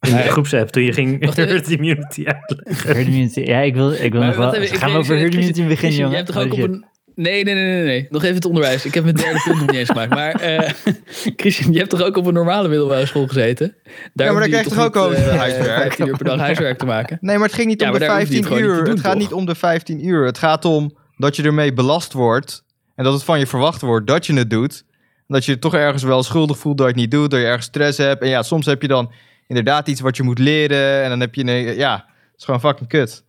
in 0.00 0.10
de 0.10 0.16
Nee. 0.16 0.28
groepsapp 0.28 0.68
toen 0.68 0.82
je 0.82 0.92
ging 0.92 1.22
even. 1.22 1.48
herd 1.48 1.70
immunity 1.70 2.24
uitleggen. 2.24 2.94
Herd 2.94 3.06
immunity, 3.06 3.40
ja, 3.40 3.60
ik 3.60 3.74
wil, 3.74 3.92
ik 3.92 4.12
wil 4.12 4.20
Maar 4.20 4.28
nog 4.28 4.36
wel. 4.36 4.54
even, 4.54 4.76
gaan 4.76 4.92
we 4.92 4.98
over 4.98 5.16
herd 5.18 5.32
immunity 5.34 5.66
beginnen, 5.66 5.98
jongen? 5.98 6.10
Je 6.10 6.16
hebt 6.16 6.32
toch 6.32 6.42
ook 6.44 6.52
op 6.52 6.58
een... 6.58 6.84
Nee, 7.16 7.44
nee, 7.44 7.54
nee, 7.54 7.64
nee, 7.64 7.82
nee. 7.84 8.06
Nog 8.10 8.22
even 8.22 8.34
het 8.34 8.44
onderwijs. 8.44 8.84
Ik 8.84 8.94
heb 8.94 9.02
mijn 9.04 9.16
derde 9.16 9.40
punt 9.44 9.58
nog 9.58 9.66
niet 9.66 9.76
eens 9.76 9.88
gemaakt. 9.88 10.10
Maar 10.10 10.32
eh, 10.34 10.70
Christian, 11.36 11.72
je 11.72 11.78
hebt 11.78 11.90
toch 11.90 12.02
ook 12.02 12.16
op 12.16 12.26
een 12.26 12.34
normale 12.34 12.68
middelbare 12.68 13.06
school 13.06 13.26
gezeten? 13.26 13.74
Daar 14.14 14.26
Ja, 14.26 14.32
maar 14.32 14.42
je 14.42 14.48
krijg 14.48 14.64
je 14.64 14.70
toch 14.70 14.84
ook 14.84 14.96
over 14.96 15.16
eh, 15.16 15.36
huiswerk? 15.36 15.66
15 15.82 16.06
uur 16.06 16.16
per 16.16 16.24
dag 16.24 16.38
huiswerk 16.38 16.78
te 16.78 16.86
maken? 16.86 17.18
Nee, 17.20 17.36
maar 17.36 17.46
het 17.46 17.54
ging 17.56 17.68
niet 17.68 17.80
Ja, 17.80 17.86
om 17.86 17.92
de 17.92 17.98
daar 17.98 18.08
hoef 18.20 18.28
je 18.28 18.34
het 18.36 18.44
15 18.46 18.56
gewoon 18.58 18.68
niet 18.70 18.78
uur. 18.78 18.84
doen, 18.84 18.94
het 18.94 19.04
gaat 19.04 19.12
toch? 19.12 19.20
niet 19.22 19.32
om 19.32 19.46
de 19.46 19.54
15 19.54 20.06
uur. 20.06 20.24
Het 20.26 20.38
gaat 20.38 20.64
om 20.64 20.96
dat 21.16 21.36
je 21.36 21.42
ermee 21.42 21.72
belast 21.72 22.12
wordt. 22.12 22.64
En 22.94 23.04
dat 23.04 23.12
het 23.12 23.24
van 23.24 23.38
je 23.38 23.46
verwacht 23.46 23.80
wordt 23.80 24.06
dat 24.06 24.26
je 24.26 24.34
het 24.34 24.50
doet. 24.50 24.84
En 25.18 25.34
dat 25.34 25.44
je 25.44 25.52
je 25.52 25.58
toch 25.58 25.74
ergens 25.74 26.02
wel 26.02 26.22
schuldig 26.22 26.58
voelt 26.58 26.78
dat 26.78 26.86
je 26.86 26.92
het 26.92 27.00
niet 27.00 27.10
doet. 27.10 27.30
Dat 27.30 27.40
je 27.40 27.46
ergens 27.46 27.66
stress 27.66 27.98
hebt. 27.98 28.22
En 28.22 28.28
ja, 28.28 28.42
soms 28.42 28.66
heb 28.66 28.82
je 28.82 28.88
dan 28.88 29.12
inderdaad 29.46 29.88
iets 29.88 30.00
wat 30.00 30.16
je 30.16 30.22
moet 30.22 30.38
leren. 30.38 31.02
En 31.02 31.08
dan 31.08 31.20
heb 31.20 31.34
je... 31.34 31.42
een- 31.46 31.76
Ja, 31.76 31.94
het 31.94 32.38
is 32.38 32.44
gewoon 32.44 32.60
fucking 32.60 32.88
kut. 32.88 33.24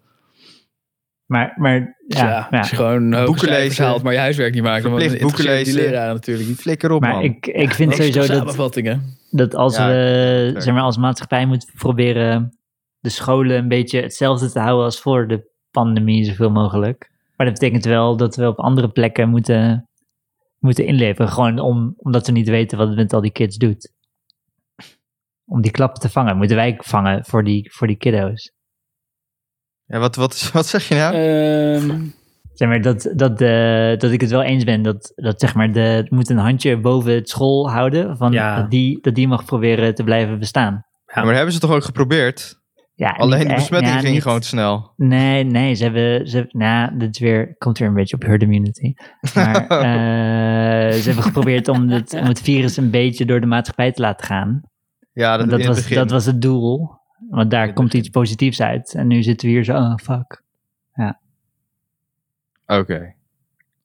Maar, 1.28 1.54
maar 1.58 1.96
Ja, 2.08 2.28
ja, 2.28 2.48
ja. 2.52 2.58
als 2.58 2.70
je 2.70 2.76
gewoon 2.76 3.10
Boeken 3.26 3.50
lezen. 3.50 3.86
haalt, 3.86 4.04
maar 4.04 4.14
je 4.14 4.20
huiswerk 4.20 4.54
niet. 4.54 4.64
Dan 4.64 4.82
Verplicht 4.82 5.10
boeken 5.22 5.28
interesseert 5.28 5.66
die 5.66 5.74
lezen. 5.74 5.90
leraar 5.92 6.14
natuurlijk 6.14 6.48
niet. 6.48 6.58
Flikker 6.60 6.92
op, 6.92 7.02
Maar 7.02 7.12
man. 7.14 7.24
ik, 7.24 7.48
ik 7.48 7.74
vind 7.74 7.94
sowieso 7.96 8.20
dat, 8.20 8.28
samenvattingen. 8.38 9.02
dat 9.32 9.56
als 9.56 9.76
Ja, 9.78 9.88
we 9.88 10.54
zeg 10.58 10.74
maar, 10.74 10.84
als 10.84 10.98
maatschappij 10.98 11.46
moeten 11.46 11.70
proberen 11.78 12.58
de 13.00 13.10
scholen 13.10 13.58
een 13.58 13.68
beetje 13.68 14.02
hetzelfde 14.02 14.52
te 14.52 14.60
houden 14.60 14.86
als 14.86 15.00
voor 15.02 15.28
de 15.28 15.52
pandemie, 15.72 16.26
zoveel 16.26 16.52
mogelijk. 16.52 17.10
Maar 17.36 17.46
dat 17.48 17.60
betekent 17.60 17.86
wel 17.86 18.18
dat 18.18 18.36
we 18.36 18.48
op 18.48 18.60
andere 18.60 18.90
plekken 18.90 19.30
moeten, 19.30 19.90
moeten 20.60 20.86
inleveren. 20.86 21.32
Gewoon 21.32 21.60
om, 21.60 21.94
omdat 21.98 22.26
we 22.26 22.32
niet 22.32 22.50
weten 22.50 22.78
wat 22.78 22.88
het 22.88 22.98
met 22.98 23.14
al 23.14 23.22
die 23.22 23.32
kids 23.32 23.58
doet. 23.58 23.94
Om 25.46 25.62
die 25.62 25.72
klappen 25.72 26.02
te 26.02 26.10
vangen, 26.10 26.38
moeten 26.38 26.56
wij 26.56 26.76
vangen 26.78 27.26
voor 27.26 27.44
die, 27.44 27.72
voor 27.74 27.88
die 27.88 27.98
kiddo's. 27.98 28.52
Ja, 29.88 30.00
wat, 30.00 30.16
wat, 30.16 30.50
wat 30.54 30.66
zeg 30.68 30.88
je 30.88 30.96
nou? 30.96 31.14
Ehm, 31.16 32.06
Zeg 32.54 32.68
maar, 32.68 32.82
dat, 32.82 33.12
dat, 33.16 33.38
de, 33.38 33.96
dat 33.98 34.12
ik 34.12 34.22
het 34.22 34.30
wel 34.30 34.44
eens 34.44 34.64
ben 34.64 34.82
dat, 34.82 35.12
dat 35.16 35.40
zeg 35.40 35.56
maar, 35.56 35.72
de, 35.72 35.80
het 35.80 36.12
moet 36.12 36.30
een 36.30 36.38
handje 36.38 36.80
boven 36.80 37.14
het 37.14 37.30
school 37.30 37.70
houden. 37.72 38.18
Van 38.18 38.32
Ja. 38.32 38.56
dat, 38.62 38.70
die, 38.72 39.02
dat 39.02 39.16
die 39.16 39.28
mag 39.28 39.46
proberen 39.46 39.96
te 39.96 40.04
blijven 40.04 40.40
bestaan. 40.40 40.74
Ja, 41.06 41.14
maar 41.16 41.26
dat 41.26 41.36
hebben 41.36 41.54
ze 41.54 41.60
toch 41.60 41.72
ook 41.72 41.84
geprobeerd? 41.84 42.56
Ja, 42.94 43.10
Alleen 43.10 43.38
niet 43.40 43.48
de 43.48 43.54
echt- 43.54 43.62
besmetting 43.62 43.94
ja, 43.94 44.00
ging 44.00 44.14
niet- 44.14 44.22
gewoon 44.22 44.40
te 44.40 44.48
snel. 44.48 44.94
Nee, 44.96 45.44
nee, 45.44 45.74
ze 45.76 45.84
hebben, 45.84 46.28
ze, 46.28 46.46
nou, 46.50 46.98
dit 46.98 47.10
is 47.10 47.20
weer, 47.20 47.56
komt 47.58 47.78
weer 47.78 47.88
een 47.88 47.94
beetje 47.94 48.16
op 48.16 48.22
herd 48.24 48.42
immunity. 48.42 48.94
Maar 49.36 49.56
eh, 49.68 50.94
ze 50.94 51.04
hebben 51.06 51.24
geprobeerd 51.24 51.68
om 51.68 51.90
het, 51.90 52.14
om 52.14 52.26
het 52.26 52.42
virus 52.42 52.78
een 52.78 52.92
beetje 52.92 53.26
door 53.26 53.40
de 53.42 53.46
maatschappij 53.48 53.92
te 53.92 54.02
laten 54.02 54.26
gaan. 54.26 54.62
Ja, 55.14 55.38
dat, 55.38 55.50
Dat, 55.50 55.66
was, 55.66 55.88
dat 55.90 56.12
was 56.12 56.26
het 56.26 56.42
doel. 56.42 56.90
Want 57.30 57.52
daar 57.52 57.74
komt 57.74 57.88
begin. 57.88 58.00
iets 58.00 58.10
positiefs 58.10 58.62
uit. 58.62 58.94
En 58.94 59.08
nu 59.08 59.24
zitten 59.24 59.48
we 59.48 59.54
hier 59.54 59.64
zo, 59.64 59.74
oh 59.74 59.96
fuck. 59.96 60.46
Oké. 62.68 63.14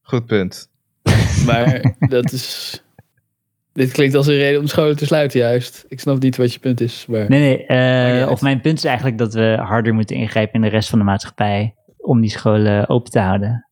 Goed 0.03 0.27
punt. 0.27 0.71
maar 1.47 1.95
dat 1.99 2.33
is... 2.33 2.77
Dit 3.73 3.93
klinkt 3.93 4.15
als 4.15 4.27
een 4.27 4.37
reden 4.37 4.61
om 4.61 4.67
scholen 4.67 4.97
te 4.97 5.07
sluiten 5.07 5.41
juist. 5.41 5.85
Ik 5.89 6.01
snap 6.01 6.23
niet 6.23 6.37
wat 6.37 6.53
je 6.53 6.59
punt 6.59 6.81
is. 6.81 7.07
Maar... 7.09 7.29
Nee, 7.29 7.41
nee, 7.41 7.67
eh, 7.67 8.31
of 8.31 8.41
mijn 8.41 8.61
punt 8.61 8.79
is 8.79 8.85
eigenlijk 8.85 9.19
dat 9.19 9.35
we 9.35 9.57
harder 9.61 9.95
moeten 9.95 10.17
ingrijpen 10.17 10.55
in 10.55 10.61
de 10.61 10.69
rest 10.69 10.89
van 10.89 10.99
de 10.99 11.05
maatschappij. 11.05 11.75
Om 11.97 12.21
die 12.21 12.31
scholen 12.31 12.89
open 12.89 13.11
te 13.11 13.19
houden. 13.19 13.67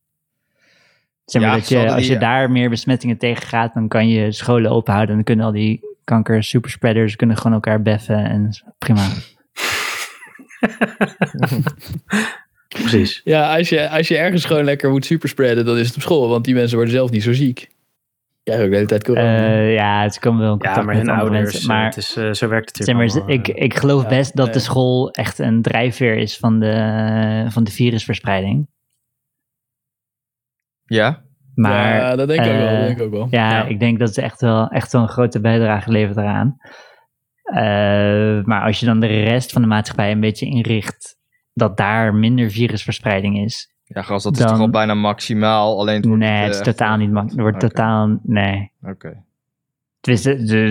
Zeg 1.25 1.41
maar 1.41 1.51
Ja, 1.51 1.57
dat 1.57 1.69
je, 1.69 1.91
als 1.93 2.07
je 2.07 2.17
daar 2.17 2.51
meer 2.51 2.69
besmettingen 2.69 3.17
tegen 3.17 3.47
gaat, 3.47 3.73
dan 3.73 3.87
kan 3.87 4.07
je 4.07 4.31
scholen 4.31 4.71
open 4.71 4.93
houden. 4.93 5.09
En 5.09 5.15
dan 5.15 5.25
kunnen 5.25 5.45
al 5.45 5.51
die 5.51 5.79
kanker 6.03 6.43
superspreaders 6.43 7.15
kunnen 7.15 7.37
gewoon 7.37 7.53
elkaar 7.53 7.81
beffen. 7.81 8.25
En 8.25 8.49
prima. 8.77 9.07
Precies. 12.67 13.21
Ja, 13.23 13.57
als 13.57 13.69
je, 13.69 13.89
als 13.89 14.07
je 14.07 14.17
ergens 14.17 14.45
gewoon 14.45 14.63
lekker 14.63 14.89
moet 14.89 15.05
superspreaden, 15.05 15.65
dan 15.65 15.77
is 15.77 15.87
het 15.87 15.95
op 15.95 16.01
school. 16.01 16.29
Want 16.29 16.45
die 16.45 16.53
mensen 16.53 16.75
worden 16.75 16.93
zelf 16.93 17.11
niet 17.11 17.23
zo 17.23 17.33
ziek. 17.33 17.69
Jij 18.43 18.63
ook 18.63 18.69
de 18.69 18.75
hele 18.75 18.87
tijd 18.87 19.03
corona. 19.03 19.37
Eh, 19.47 19.73
ja, 19.73 20.03
het 20.03 20.19
komen 20.19 20.41
wel 20.41 20.51
in 20.53 20.57
contact 20.57 20.77
Ja, 20.77 20.83
maar 20.83 20.95
met 20.95 21.05
hun 21.07 21.15
ouders, 21.15 21.41
mensen. 21.41 21.67
maar, 21.67 21.85
het 21.85 21.97
is, 21.97 22.15
eh, 22.15 22.31
zo 22.31 22.47
werkt 22.47 22.77
het 22.77 22.85
zeg 22.85 22.95
maar, 22.95 23.05
natuurlijk 23.05 23.47
ik, 23.47 23.55
eh. 23.55 23.63
ik 23.63 23.75
geloof 23.75 24.01
Ja, 24.01 24.07
best 24.07 24.35
dat 24.35 24.53
de 24.53 24.59
school 24.59 25.11
echt 25.11 25.39
een 25.39 25.61
drijfveer 25.61 26.17
is 26.17 26.37
van 26.37 26.59
de, 26.59 27.45
van 27.49 27.63
de 27.63 27.71
virusverspreiding. 27.71 28.67
Ja? 30.85 31.21
Maar 31.55 31.95
ja, 31.95 32.15
dat 32.15 32.27
denk 32.27 32.45
ik 32.45 32.51
ook 32.51 32.57
wel. 32.57 32.67
Eh, 32.67 32.79
denk 32.85 32.97
ik 32.97 33.03
ook 33.03 33.11
wel. 33.11 33.27
Ja, 33.29 33.49
Ja. 33.49 33.65
ik 33.65 33.79
denk 33.79 33.99
dat 33.99 34.13
ze 34.13 34.21
echt 34.21 34.41
wel, 34.41 34.67
echt 34.67 34.91
wel 34.91 35.01
een 35.01 35.07
grote 35.07 35.39
bijdrage 35.39 35.91
levert 35.91 36.17
eraan. 36.17 36.57
Eh, 37.51 38.43
maar 38.43 38.61
als 38.61 38.79
je 38.79 38.85
dan 38.85 38.99
de 38.99 39.07
rest 39.07 39.51
van 39.51 39.61
de 39.61 39.67
maatschappij 39.67 40.11
een 40.11 40.19
beetje 40.19 40.45
inricht 40.45 41.17
dat 41.53 41.77
daar 41.77 42.13
minder 42.15 42.49
virusverspreiding 42.51 43.37
is. 43.39 43.69
Ja, 43.83 44.01
gast, 44.01 44.23
dat 44.23 44.37
is 44.39 44.45
toch 44.45 44.59
al 44.59 44.69
bijna 44.69 44.93
maximaal. 44.93 45.79
Alleen 45.79 45.95
het 45.95 46.05
wordt 46.05 46.19
nee, 46.21 46.41
het 46.41 46.53
is 46.53 46.57
eh, 46.59 46.63
totaal 46.65 46.97
niet. 46.97 47.09
Er 47.09 47.41
wordt 47.41 47.55
Oké. 47.55 47.67
totaal, 47.67 48.19
nee. 48.23 48.71
Oké. 48.83 49.23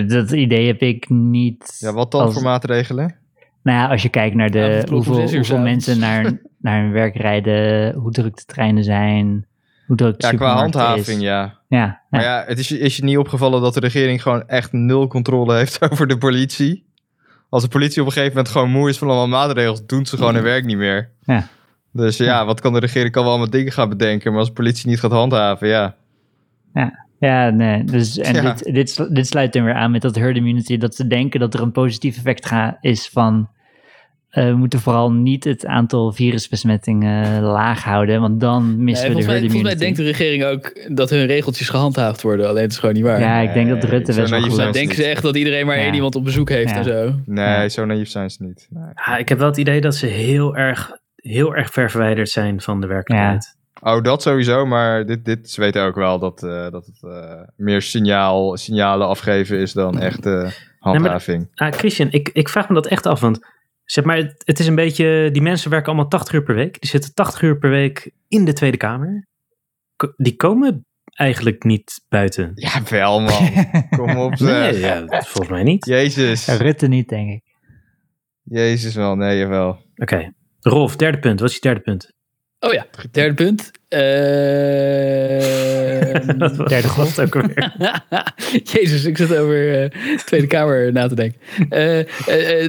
Dat 0.07 0.31
idee 0.31 0.67
heb 0.67 0.81
ik 0.81 1.09
niet. 1.09 1.75
Ja, 1.79 1.93
wat 1.93 2.11
dan 2.11 2.21
als- 2.21 2.33
voor 2.33 2.43
maatregelen? 2.43 3.15
Nou 3.63 3.77
ja, 3.77 3.87
als 3.87 4.01
je 4.01 4.09
kijkt 4.09 4.35
naar 4.35 4.51
de, 4.51 4.87
hoeveel, 4.89 5.59
mensen 5.59 5.99
naar, 5.99 6.41
naar 6.57 6.81
hun 6.81 6.91
werk 6.91 7.15
rijden, 7.15 7.93
hoe 7.95 8.11
druk 8.11 8.35
de 8.35 8.45
treinen 8.45 8.83
zijn, 8.83 9.45
hoe 9.91 9.99
druk 9.99 10.19
de 10.19 10.27
Ja, 10.27 10.33
qua 10.33 10.53
handhaving, 10.55 11.17
is. 11.17 11.19
ja. 11.19 11.59
Ja, 11.67 12.01
Maar 12.09 12.21
ja. 12.21 12.39
ja, 12.39 12.43
het 12.47 12.59
is, 12.59 12.67
je- 12.67 12.79
is 12.79 12.95
je 12.95 13.03
niet 13.03 13.17
opgevallen 13.17 13.61
dat 13.61 13.73
de 13.73 13.79
regering 13.79 14.21
gewoon 14.21 14.47
echt 14.47 14.71
nul 14.71 15.07
controle 15.07 15.55
heeft 15.59 15.91
over 15.91 16.07
de 16.07 16.17
politie? 16.17 16.85
Als 17.49 17.63
de 17.63 17.69
politie 17.69 18.01
op 18.01 18.07
een 18.07 18.13
gegeven 18.13 18.35
moment 18.35 18.53
gewoon 18.53 18.69
moe 18.69 18.89
is 18.89 18.97
van 18.97 19.07
allemaal 19.07 19.27
maatregelen, 19.27 19.83
doen 19.87 20.05
ze 20.05 20.17
gewoon 20.17 20.33
hun 20.33 20.43
werk 20.43 20.65
niet 20.65 20.77
meer. 20.77 21.09
Ja. 21.25 21.47
Dus 21.93 22.17
ja, 22.17 22.45
wat 22.45 22.61
kan 22.61 22.73
de 22.73 22.79
regering? 22.79 23.11
Kan 23.11 23.21
wel 23.23 23.31
allemaal 23.31 23.49
dingen 23.49 23.71
gaan 23.71 23.89
bedenken, 23.89 24.29
maar 24.31 24.39
als 24.39 24.47
de 24.49 24.53
politie 24.55 24.89
niet 24.89 24.99
gaat 24.99 25.11
handhaven, 25.11 25.67
ja. 25.67 25.95
Ja, 27.19 27.49
nee. 27.49 27.83
Dus, 27.83 28.17
en 28.17 28.33
Ja. 28.35 28.53
dit, 28.53 28.73
dit, 28.73 29.15
dit 29.15 29.27
sluit 29.27 29.53
dan 29.53 29.63
weer 29.63 29.73
aan 29.73 29.91
met 29.91 30.01
dat 30.01 30.15
herd 30.15 30.35
immunity. 30.35 30.77
Dat 30.77 30.95
ze 30.95 31.07
denken 31.07 31.39
dat 31.39 31.53
er 31.53 31.61
een 31.61 31.71
positief 31.71 32.17
effect 32.17 32.45
ga, 32.45 32.77
is 32.79 33.09
van... 33.09 33.49
eh, 34.31 34.45
we 34.45 34.55
moeten 34.55 34.79
vooral 34.79 35.11
niet 35.11 35.43
het 35.43 35.65
aantal 35.65 36.11
virusbesmettingen 36.11 37.41
laag 37.41 37.83
houden. 37.83 38.21
Want 38.21 38.39
dan 38.39 38.67
Nee, 38.67 38.75
missen 38.77 39.09
we 39.09 39.15
de 39.15 39.23
herd 39.23 39.29
volgens 39.31 39.53
mij 39.53 39.71
immunity. 39.71 39.79
denkt 39.79 39.97
de 39.97 40.03
regering 40.03 40.43
ook 40.43 40.95
dat 40.95 41.09
hun 41.09 41.25
regeltjes 41.25 41.69
gehandhaafd 41.69 42.21
worden. 42.21 42.47
Alleen 42.49 42.61
het 42.63 42.71
is 42.71 42.77
gewoon 42.77 42.95
niet 42.95 43.03
waar. 43.03 43.19
ja, 43.19 43.39
ik 43.39 43.53
denk 43.53 43.69
dat 43.69 43.81
Nee, 43.81 43.91
Rutte 43.91 44.13
best 44.13 44.29
wel 44.29 44.39
naïef 44.39 44.53
goed 44.53 44.61
ze 44.61 44.69
denken 44.71 44.95
ze 44.95 45.03
echt 45.03 45.21
dat 45.21 45.35
iedereen 45.35 45.65
maar 45.65 45.77
Ja. 45.77 45.83
één 45.83 45.93
iemand 45.93 46.15
op 46.15 46.23
bezoek 46.23 46.49
heeft 46.49 46.69
Ja. 46.69 46.77
en 46.77 46.83
zo. 46.83 47.15
Nee, 47.25 47.45
Ja. 47.45 47.69
zo 47.69 47.85
naïef 47.85 48.09
zijn 48.09 48.29
ze 48.29 48.43
niet. 48.43 48.67
Nee. 48.69 48.83
Ja, 49.05 49.17
ik 49.17 49.29
heb 49.29 49.37
wel 49.37 49.47
het 49.47 49.57
idee 49.57 49.81
dat 49.81 49.95
ze 49.95 50.05
heel 50.05 50.55
erg, 50.55 50.91
heel 51.15 51.55
erg 51.55 51.69
ver 51.71 51.89
verwijderd 51.91 52.29
zijn 52.29 52.61
van 52.61 52.81
de 52.81 52.87
werkelijkheid. 52.87 53.55
Oh, 53.83 54.01
dat 54.03 54.21
sowieso, 54.21 54.65
maar 54.65 55.05
dit, 55.05 55.25
dit, 55.25 55.49
ze 55.49 55.61
weten 55.61 55.83
ook 55.83 55.95
wel 55.95 56.19
dat, 56.19 56.43
eh, 56.43 56.69
dat 56.71 56.85
het 56.85 56.99
eh, 57.01 57.39
meer 57.55 57.81
signaal, 57.81 58.57
signalen 58.57 59.07
afgeven 59.07 59.57
is 59.57 59.73
dan 59.73 59.99
echt 59.99 60.25
eh, 60.25 60.47
handhaving. 60.79 61.47
Ah, 61.55 61.71
Christian, 61.71 62.07
ik, 62.11 62.29
ik 62.33 62.49
vraag 62.49 62.67
me 62.67 62.73
dat 62.75 62.87
echt 62.87 63.05
af, 63.05 63.19
want 63.19 63.39
zeg 63.91 64.03
maar, 64.03 64.17
het, 64.17 64.41
het 64.45 64.59
is 64.59 64.67
een 64.67 64.75
beetje, 64.75 65.29
die 65.31 65.41
mensen 65.41 65.69
werken 65.69 65.87
allemaal 65.87 66.07
80 66.07 66.33
uur 66.33 66.43
per 66.43 66.55
week. 66.55 66.79
Die 66.81 66.89
zitten 66.89 67.13
80 67.13 67.41
uur 67.41 67.57
per 67.57 67.69
week 67.69 68.11
in 68.27 68.45
de 68.45 68.53
Tweede 68.53 68.77
Kamer. 68.77 69.27
Ko- 69.95 70.13
Die 70.17 70.35
komen 70.35 70.85
eigenlijk 71.13 71.63
niet 71.63 72.01
buiten. 72.09 72.51
Ja, 72.55 72.83
wel 72.89 73.21
man. 73.21 73.65
Kom 73.89 74.17
op 74.17 74.37
zeg. 74.37 74.71
Nee, 74.71 74.79
ja, 74.79 75.05
volgens 75.07 75.47
mij 75.49 75.63
niet. 75.63 75.85
Jezus. 75.85 76.47
Rutte 76.47 76.87
niet, 76.87 77.09
denk 77.09 77.29
ik. 77.29 77.43
Jezus 78.43 78.95
wel, 78.95 79.15
nee, 79.15 79.37
jawel. 79.37 79.79
Oké. 79.95 80.33
Rolf, 80.59 80.95
derde 80.95 81.19
punt. 81.19 81.39
Wat 81.39 81.49
is 81.49 81.55
je 81.55 81.61
derde 81.61 81.79
punt? 81.81 82.13
Oh 82.59 82.73
ja, 82.73 82.85
derde 83.11 83.33
punt. 83.33 83.71
Ehm, 85.01 86.37
Dat 86.37 86.55
was 86.55 86.67
Derde 86.67 86.87
God 86.87 87.21
ook 87.21 87.35
alweer. 87.35 87.73
Jezus, 88.73 89.05
ik 89.05 89.17
zit 89.17 89.35
over 89.37 89.81
eh, 89.83 89.89
Tweede 90.25 90.47
Kamer 90.47 90.91
na 90.91 91.07
te 91.07 91.15
denken. 91.15 91.39
Eh, 91.69 91.99
eh, 91.99 92.05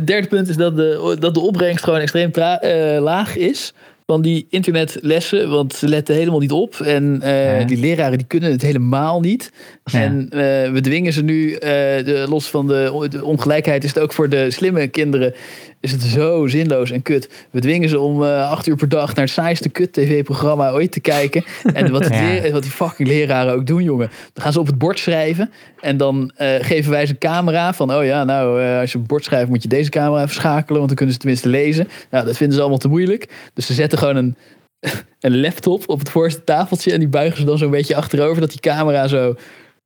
derde 0.04 0.26
punt 0.28 0.48
is 0.48 0.56
dat 0.56 0.76
de, 0.76 1.16
dat 1.18 1.34
de 1.34 1.40
opbrengst 1.40 1.84
gewoon 1.84 1.98
extreem 2.00 2.30
eh, 2.32 3.00
laag 3.00 3.36
is 3.36 3.72
van 4.06 4.22
die 4.22 4.46
internetlessen. 4.50 5.50
Want 5.50 5.74
ze 5.74 5.88
letten 5.88 6.14
helemaal 6.14 6.40
niet 6.40 6.52
op. 6.52 6.74
En 6.74 7.18
eh, 7.22 7.58
Ja. 7.60 7.64
die 7.66 7.78
leraren 7.78 8.18
die 8.18 8.26
kunnen 8.26 8.50
het 8.50 8.62
helemaal 8.62 9.20
niet. 9.20 9.52
Ja. 9.84 10.00
En 10.00 10.26
eh, 10.30 10.72
we 10.72 10.80
dwingen 10.80 11.12
ze 11.12 11.22
nu, 11.22 11.52
eh, 11.52 11.60
de, 12.04 12.24
los 12.28 12.46
van 12.50 12.66
de, 12.66 13.06
de 13.10 13.24
ongelijkheid, 13.24 13.84
is 13.84 13.94
het 13.94 14.02
ook 14.02 14.12
voor 14.12 14.28
de 14.28 14.50
slimme 14.50 14.88
kinderen. 14.88 15.34
Is 15.82 15.92
het 15.92 16.02
zo 16.02 16.46
zinloos 16.46 16.90
en 16.90 17.02
kut. 17.02 17.28
We 17.50 17.60
dwingen 17.60 17.88
ze 17.88 17.98
om 17.98 18.24
eh, 18.24 18.50
acht 18.50 18.66
uur 18.66 18.76
per 18.76 18.88
dag 18.88 19.14
naar 19.14 19.24
het 19.24 19.34
saaiste 19.34 19.68
kut 19.68 19.92
tv-programma 19.92 20.70
ooit 20.70 20.92
te 20.92 21.00
kijken. 21.00 21.44
En 21.74 21.90
wat, 21.90 22.08
Ja. 22.08 22.50
wat 22.50 22.62
die 22.62 22.70
fucking 22.70 23.08
leraren 23.08 23.54
ook 23.54 23.66
doen, 23.66 23.82
jongen. 23.82 24.10
Dan 24.32 24.42
gaan 24.42 24.52
ze 24.52 24.60
op 24.60 24.66
het 24.66 24.78
bord 24.78 24.98
schrijven. 24.98 25.50
En 25.80 25.96
dan 25.96 26.32
eh, 26.36 26.54
geven 26.60 26.90
wij 26.90 27.06
ze 27.06 27.12
een 27.12 27.18
camera 27.18 27.74
van... 27.74 27.94
oh 27.94 28.04
ja, 28.04 28.24
nou, 28.24 28.62
eh, 28.62 28.78
als 28.80 28.90
je 28.90 28.94
op 28.94 29.02
het 29.02 29.12
bord 29.12 29.24
schrijft 29.24 29.48
moet 29.48 29.62
je 29.62 29.68
deze 29.68 29.90
camera 29.90 30.22
even 30.22 30.34
schakelen... 30.34 30.76
want 30.76 30.86
dan 30.86 30.96
kunnen 30.96 31.14
ze 31.14 31.20
tenminste 31.20 31.48
lezen. 31.48 31.88
Nou, 32.10 32.26
dat 32.26 32.36
vinden 32.36 32.54
ze 32.54 32.60
allemaal 32.60 32.80
te 32.80 32.88
moeilijk. 32.88 33.28
Dus 33.54 33.66
ze 33.66 33.74
zetten 33.74 33.98
gewoon 33.98 34.16
een, 34.16 34.36
een 35.20 35.40
laptop 35.40 35.88
op 35.88 35.98
het 35.98 36.10
voorste 36.10 36.44
tafeltje... 36.44 36.92
en 36.92 36.98
die 36.98 37.08
buigen 37.08 37.38
ze 37.38 37.44
dan 37.44 37.58
zo'n 37.58 37.70
beetje 37.70 37.96
achterover... 37.96 38.40
dat 38.40 38.50
die 38.50 38.60
camera 38.60 39.06
zo 39.06 39.34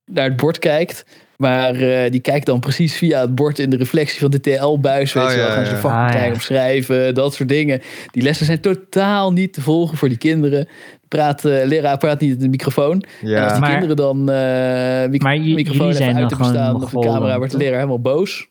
naar 0.05 0.25
het 0.25 0.37
bord 0.37 0.59
kijkt... 0.59 1.05
Maar 1.37 1.75
eh, 1.75 2.11
die 2.11 2.21
kijkt 2.21 2.47
dan 2.47 2.61
precies 2.61 2.97
via 2.97 3.21
het 3.21 3.35
bord 3.35 3.59
in 3.59 3.71
de 3.71 3.77
reflectie 3.77 4.21
van 4.21 4.31
de 4.31 4.41
TL-buis. 4.41 5.13
Weet 5.13 5.25
Oh, 5.25 5.31
je 5.31 5.37
wel, 5.37 5.47
ja, 5.47 5.53
gaan 5.53 5.65
ze 5.67 5.71
ja. 5.73 5.77
fucking 5.79 6.15
Ah, 6.21 6.27
ja. 6.27 6.33
opschrijven, 6.33 7.15
dat 7.15 7.35
soort 7.35 7.49
dingen. 7.49 7.81
Die 8.11 8.23
lessen 8.23 8.47
zijn 8.47 8.61
totaal 8.61 9.33
niet 9.33 9.53
te 9.53 9.61
volgen 9.61 9.97
voor 9.99 10.09
die 10.09 10.19
kinderen. 10.19 10.69
Praat, 11.09 11.45
eh, 11.45 11.65
leraar 11.67 11.99
praat 11.99 12.21
niet 12.21 12.33
in 12.33 12.39
de 12.39 12.49
microfoon. 12.49 12.93
En 13.01 13.09
als 13.21 13.31
Ja. 13.31 13.51
die 13.53 13.61
Maar- 13.61 13.71
kinderen 13.71 13.97
dan 13.97 14.31
eh 14.31 15.09
mic- 15.09 15.23
Maar 15.23 15.39
microfoon 15.41 15.55
jullie 15.57 15.83
even 15.87 15.95
zijn 15.95 16.17
uit 16.17 16.17
dan 16.17 16.29
hebben 16.29 16.37
gewoon 16.37 16.53
staan 16.53 16.75
of 16.75 16.91
de 16.91 16.99
camera, 17.13 17.37
wordt 17.37 17.53
de 17.53 17.59
leraar 17.59 17.75
helemaal 17.75 18.01
boos. 18.01 18.49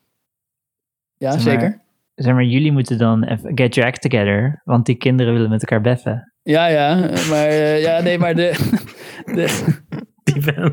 Ja, 1.17 1.31
Zeg 1.31 1.43
maar- 1.43 1.53
zeker. 1.53 1.83
Zeg 2.15 2.33
maar, 2.33 2.43
jullie 2.43 2.71
moeten 2.71 2.97
dan 2.97 3.23
even 3.23 3.51
get 3.57 3.75
your 3.75 3.89
act 3.89 4.01
together, 4.01 4.61
want 4.63 4.85
die 4.85 4.95
kinderen 4.95 5.33
willen 5.33 5.49
met 5.49 5.61
elkaar 5.61 5.81
beffen. 5.81 6.33
Ja, 6.43 6.67
ja, 6.67 6.95
maar 7.29 7.47
eh, 7.47 7.81
ja, 7.81 8.01
nee, 8.01 8.17
maar 8.19 8.35
de, 8.35 8.51
de, 9.35 9.65
Die 10.33 10.43
ben 10.53 10.71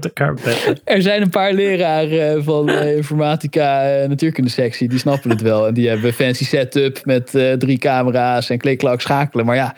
er 0.85 1.03
zijn 1.03 1.23
een 1.23 1.31
paar 1.31 1.53
leraren 1.53 2.37
eh, 2.37 2.43
van 2.43 2.69
eh, 2.69 2.97
informatica 2.97 3.83
en 3.83 4.09
natuurkunde 4.09 4.51
sectie, 4.51 4.89
die 4.89 4.99
snappen 4.99 5.31
het 5.31 5.41
wel. 5.41 5.67
En 5.67 5.75
die 5.75 5.89
hebben 5.89 6.07
een 6.07 6.13
fancy 6.13 6.45
setup 6.45 7.05
met 7.05 7.35
eh, 7.35 7.53
drie 7.53 7.79
camera's 7.79 8.51
en 8.51 8.59
klik-klak 8.59 9.01
schakelen. 9.01 9.47
Maar 9.47 9.57
ja, 9.57 9.75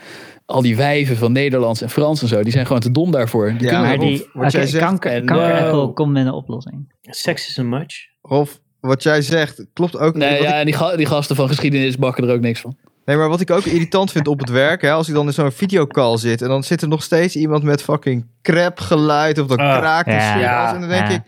al 0.47 0.63
die 0.63 0.77
wijven 0.77 1.17
van 1.17 1.33
Nederlands 1.33 1.83
en 1.83 1.91
Frans 1.91 2.23
en 2.23 2.29
zo, 2.29 2.43
die 2.43 2.53
zijn 2.53 2.67
gewoon 2.67 2.81
te 2.81 2.91
dom 2.91 3.11
daarvoor. 3.11 3.47
Die 3.59 3.63
Ja, 3.63 3.69
kunnen 3.69 3.87
Maar 3.89 3.99
die, 3.99 4.27
wat 4.33 4.53
jij 4.53 4.61
oké, 4.61 4.71
zegt- 4.71 4.85
kanker, 4.85 5.11
En, 5.13 5.25
kanker 5.25 5.51
eh, 5.51 5.65
Apple 5.65 5.93
komt 5.93 6.13
met 6.13 6.27
een 6.27 6.33
oplossing. 6.33 6.93
Sex 7.03 7.49
is 7.49 7.57
een 7.57 7.69
much. 7.69 8.07
Rolf, 8.23 8.61
wat 8.81 9.03
jij 9.03 9.23
zegt 9.23 9.65
klopt 9.73 9.99
ook. 9.99 10.15
Nee, 10.15 10.43
ja, 10.43 10.49
ik- 10.49 10.55
en 10.55 10.65
die, 10.65 10.75
ga- 10.75 10.97
die 10.97 11.07
gasten 11.07 11.37
van 11.37 11.49
geschiedenis 11.49 11.97
bakken 11.99 12.29
er 12.29 12.35
ook 12.35 12.41
niks 12.41 12.61
van. 12.61 12.77
Nee, 13.05 13.17
maar 13.17 13.29
wat 13.29 13.41
ik 13.41 13.51
ook 13.51 13.65
irritant 13.65 14.13
vind 14.13 14.29
op 14.29 14.39
het 14.41 14.49
werk, 14.51 14.83
hè, 14.83 14.93
als 14.93 15.09
ik 15.09 15.15
dan 15.15 15.27
in 15.27 15.33
zo'n 15.33 15.53
videocall 15.53 16.17
zit 16.17 16.43
en 16.43 16.49
dan 16.49 16.63
zit 16.65 16.83
er 16.83 16.89
nog 16.89 17.03
steeds 17.03 17.37
iemand 17.37 17.63
met 17.63 17.83
fucking 17.83 18.27
crap 18.43 18.79
geluid 18.81 19.39
of 19.39 19.47
dan 19.47 19.59
Ah, 19.59 19.79
kraakt 19.79 20.09
en 20.09 20.15
ja. 20.39 20.61
alles. 20.61 20.73
En 20.75 20.81
dan 20.81 20.89
denk 20.89 21.09
ja. 21.09 21.15
ik, 21.15 21.23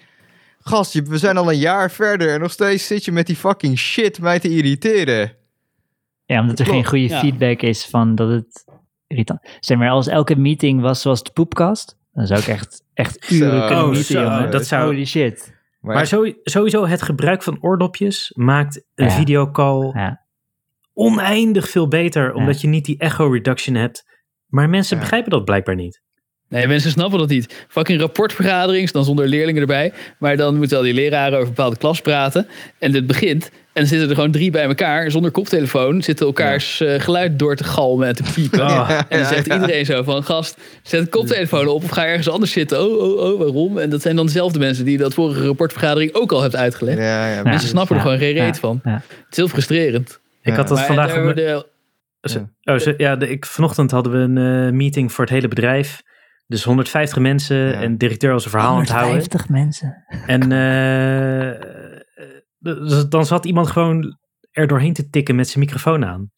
gast, 0.60 0.92
we 1.08 1.18
zijn 1.18 1.36
al 1.36 1.50
een 1.52 1.58
jaar 1.58 1.90
verder 1.90 2.32
en 2.34 2.40
nog 2.40 2.50
steeds 2.50 2.86
zit 2.86 3.04
je 3.04 3.12
met 3.12 3.26
die 3.26 3.36
fucking 3.36 3.78
shit 3.78 4.20
mij 4.20 4.38
te 4.38 4.48
irriteren. 4.48 5.32
Ja, 6.24 6.40
omdat 6.40 6.58
er 6.58 6.64
Klopt, 6.64 6.78
geen 6.80 6.88
goede 6.88 7.14
ja. 7.14 7.20
feedback 7.20 7.62
is 7.62 7.86
van 7.86 8.14
dat 8.14 8.28
het 8.30 8.64
irritant 9.06 9.40
Zeg 9.60 9.78
maar, 9.78 9.90
als 9.90 10.06
elke 10.06 10.36
meeting 10.36 10.80
was 10.80 11.00
zoals 11.00 11.22
de 11.22 11.30
poepkast, 11.30 11.96
dan 12.12 12.26
zou 12.26 12.40
ik 12.40 12.46
echt, 12.46 12.82
echt 12.94 13.30
uren 13.30 13.60
Zo, 13.60 13.66
kunnen 13.66 13.84
Oh, 13.84 13.90
meeten, 13.90 14.04
zo, 14.04 14.48
dat 14.48 14.66
zou- 14.66 14.84
Holy 14.84 15.04
shit. 15.04 15.54
Maar, 15.80 15.94
Maar 15.94 16.06
sowieso 16.42 16.86
het 16.86 17.02
gebruik 17.02 17.42
van 17.42 17.58
oordopjes 17.60 18.32
maakt 18.34 18.84
een 18.94 19.04
Ja. 19.06 19.10
videocall 19.12 19.90
Ja. 19.94 20.24
Oneindig 21.00 21.68
veel 21.70 21.88
beter. 21.88 22.32
Omdat 22.34 22.60
je 22.60 22.68
niet 22.68 22.84
die 22.84 22.98
echo 22.98 23.26
reduction 23.28 23.74
hebt. 23.74 24.04
Maar 24.46 24.68
mensen 24.68 24.96
Ja. 24.96 25.02
begrijpen 25.02 25.30
dat 25.30 25.44
blijkbaar 25.44 25.74
niet. 25.74 26.04
Nee, 26.48 26.66
mensen 26.66 26.90
snappen 26.90 27.18
dat 27.18 27.28
niet. 27.28 27.66
Fucking 27.68 28.00
rapportvergaderings, 28.00 28.92
dan 28.92 29.04
zonder 29.04 29.28
leerlingen 29.28 29.60
erbij. 29.60 29.92
Maar 30.18 30.36
dan 30.36 30.56
moeten 30.56 30.76
al 30.76 30.82
die 30.82 30.94
leraren 30.94 31.32
over 31.32 31.48
een 31.48 31.54
bepaalde 31.54 31.76
klas 31.76 32.00
praten. 32.00 32.46
En 32.78 32.92
dit 32.92 33.06
begint. 33.06 33.44
En 33.44 33.82
dan 33.82 33.86
zitten 33.86 34.08
er 34.08 34.14
gewoon 34.14 34.30
drie 34.30 34.50
bij 34.50 34.62
elkaar, 34.64 35.10
zonder 35.10 35.30
koptelefoon. 35.30 36.02
Zitten 36.02 36.26
elkaars 36.26 36.80
eh, 36.80 37.00
geluid 37.00 37.38
door 37.38 37.56
te 37.56 37.64
galmen 37.64 38.08
en 38.08 38.14
te 38.14 38.22
piepen. 38.34 38.60
Oh. 38.60 38.90
En 39.08 39.18
dan 39.18 39.26
zegt 39.28 39.46
Ja, 39.46 39.54
ja. 39.54 39.60
iedereen 39.60 39.84
zo 39.86 40.02
van, 40.02 40.22
gast, 40.24 40.56
zet 40.82 41.02
de 41.04 41.08
koptelefoon 41.08 41.66
op 41.66 41.84
of 41.84 41.90
ga 41.90 42.06
ergens 42.06 42.28
anders 42.28 42.52
zitten. 42.52 42.80
Oh, 42.84 43.02
oh, 43.02 43.32
oh, 43.32 43.38
waarom? 43.38 43.78
En 43.78 43.90
dat 43.90 44.02
zijn 44.02 44.16
dan 44.16 44.26
dezelfde 44.26 44.58
mensen 44.58 44.84
die 44.84 44.98
dat 44.98 45.14
vorige 45.14 45.46
rapportvergadering 45.46 46.14
ook 46.14 46.32
al 46.32 46.42
hebt 46.42 46.56
uitgelegd. 46.56 46.98
ja, 46.98 47.34
ja, 47.34 47.42
Mensen 47.42 47.68
snappen 47.68 47.96
er 47.96 48.02
gewoon 48.02 48.18
geen 48.18 48.32
reet 48.34 48.54
ja, 48.54 48.60
van. 48.60 48.80
ja. 48.84 48.92
Het 48.94 49.26
is 49.30 49.36
heel 49.36 49.48
frustrerend. 49.48 50.20
Ik 50.46 50.52
Ja. 50.52 50.58
had 50.58 50.68
dat 50.68 50.76
Maar 50.78 50.86
vandaag... 50.86 51.08
op 51.08 51.14
hebben 51.14 51.36
de- 51.36 51.74
Oh, 52.64 52.76
ze- 52.78 52.94
ja, 52.96 53.16
de, 53.16 53.28
ik, 53.28 53.46
vanochtend 53.46 53.90
hadden 53.90 54.12
we 54.12 54.18
een 54.18 54.66
eh, 54.66 54.72
meeting 54.72 55.12
voor 55.12 55.24
het 55.24 55.32
hele 55.32 55.48
bedrijf. 55.48 56.02
Dus 56.46 56.64
150 56.64 57.18
mensen 57.18 57.56
Ja. 57.56 57.72
en 57.72 57.90
de 57.90 57.96
directeur 57.96 58.32
was 58.32 58.44
een 58.44 58.50
verhaal 58.50 58.74
aan 58.74 58.80
het 58.80 58.88
houden. 58.88 59.10
150 59.10 59.48
mensen. 59.48 60.04
En 60.26 60.52
eh, 60.52 61.48
eh, 61.50 61.58
dus 62.58 63.08
dan 63.08 63.26
zat 63.26 63.44
iemand 63.44 63.66
gewoon 63.70 64.18
er 64.50 64.66
doorheen 64.66 64.92
te 64.92 65.08
tikken 65.08 65.34
met 65.36 65.48
zijn 65.48 65.64
microfoon 65.64 66.04
aan. 66.04 66.30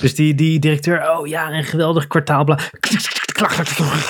Dus 0.00 0.14
die, 0.14 0.34
die 0.34 0.58
directeur, 0.58 1.10
oh 1.10 1.26
ja, 1.26 1.50
een 1.52 1.64
geweldig 1.64 2.06
kwartaal. 2.06 2.44
bla- 2.44 2.58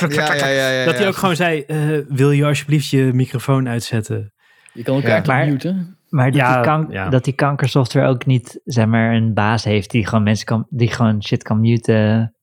Ja, 0.09 0.35
ja, 0.35 0.47
ja, 0.47 0.69
ja, 0.71 0.85
Dat 0.85 0.99
hij 0.99 1.07
ook 1.07 1.17
gewoon 1.17 1.37
zei, 1.37 1.61
eh, 1.63 1.99
wil 2.09 2.31
je 2.31 2.45
alsjeblieft 2.45 2.89
je 2.89 3.11
microfoon 3.13 3.69
uitzetten? 3.69 4.33
Je 4.73 4.83
kan 4.83 5.03
elkaar 5.03 5.45
Ja. 5.45 5.51
muten? 5.53 5.97
Maar 6.13 6.27
dat, 6.31 6.35
Ja, 6.41 6.55
die 6.55 6.63
kan, 6.65 6.87
ja. 6.91 7.09
dat 7.09 7.25
die 7.25 7.33
kankersoftware 7.33 8.09
ook 8.09 8.27
niet, 8.27 8.61
zeg 8.65 8.87
maar, 8.87 9.15
een 9.15 9.35
baas 9.35 9.65
heeft 9.65 9.91
die 9.91 10.07
gewoon 10.07 10.25
mensen 10.25 10.47
kan, 10.47 10.67
die 10.71 10.91
gewoon 10.91 11.23
shit 11.25 11.43
kan 11.43 11.61
muten. 11.61 12.35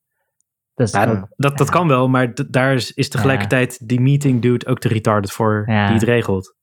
Dat 0.76 0.88
is 0.88 0.94
Ja, 0.94 1.06
ook, 1.06 1.28
Dat, 1.36 1.58
dat 1.58 1.70
kan 1.70 1.88
wel, 1.88 2.08
maar 2.08 2.34
d- 2.34 2.46
daar 2.54 2.74
is, 2.74 2.92
is 2.94 3.10
tegelijkertijd 3.10 3.88
die 3.88 4.00
meeting 4.00 4.42
dude 4.42 4.66
ook 4.66 4.80
te 4.80 4.88
retarded 4.88 5.32
voor 5.32 5.64
Ja. 5.68 5.86
die 5.86 5.94
het 5.96 6.04
regelt. 6.04 6.56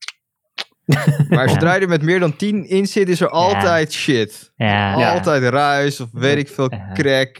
Maar 1.29 1.49
zodra 1.49 1.73
je 1.75 1.81
er 1.81 1.87
met 1.87 2.01
meer 2.01 2.19
dan 2.19 2.35
10 2.35 2.69
in 2.69 2.87
zit, 2.87 3.09
is 3.09 3.21
er 3.21 3.29
altijd 3.29 3.93
shit. 3.93 4.51
ja, 4.55 4.97
Ja. 4.99 5.13
Altijd 5.13 5.43
ruis 5.43 5.99
of 5.99 6.09
weet 6.11 6.37
ik 6.37 6.47
veel, 6.47 6.71
Ja. 6.73 6.91
crack. 6.93 7.37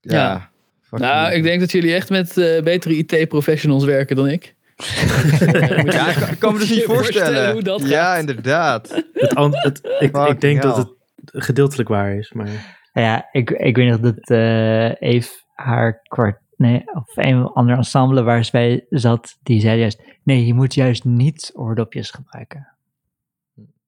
ja. 0.00 0.50
Nou, 0.90 1.32
ik 1.32 1.42
denk 1.42 1.60
dat 1.60 1.70
jullie 1.72 1.94
echt 1.94 2.10
met 2.10 2.36
eh, 2.36 2.62
betere 2.62 2.96
IT-professionals 2.96 3.84
werken 3.84 4.16
dan 4.16 4.28
ik. 4.28 4.55
Ja, 5.84 6.08
ik 6.08 6.14
kan, 6.16 6.28
ik 6.28 6.38
kan 6.38 6.52
me 6.52 6.58
dus 6.58 6.70
niet 6.70 6.84
voorstellen 6.84 6.94
voorstellen. 6.94 7.52
hoe 7.52 7.62
dat 7.62 7.88
ja, 7.88 8.04
gaat. 8.04 8.18
inderdaad. 8.20 9.02
Het, 9.12 9.34
an- 9.34 9.56
het, 9.56 9.96
ik, 9.98 10.16
ik 10.16 10.40
denk 10.40 10.62
dat 10.62 10.76
het 10.76 10.90
gedeeltelijk 11.24 11.88
waar 11.88 12.14
is, 12.14 12.32
maar... 12.32 12.76
ja 12.92 13.28
ik, 13.32 13.50
ik 13.50 13.76
weet 13.76 13.88
nog 13.88 14.00
dat 14.00 14.30
eh 14.30 15.02
Eve 15.02 15.30
haar 15.54 16.00
kwart, 16.02 16.40
nee, 16.56 16.82
of 16.94 17.16
een 17.16 17.44
ander 17.44 17.76
ensemble 17.76 18.22
waar 18.22 18.44
ze 18.44 18.50
bij 18.50 18.86
zat, 18.88 19.36
die 19.42 19.60
zei 19.60 19.78
juist, 19.78 20.02
nee, 20.22 20.46
je 20.46 20.54
moet 20.54 20.74
juist 20.74 21.04
niet 21.04 21.50
oordopjes 21.54 22.10
gebruiken. 22.10 22.76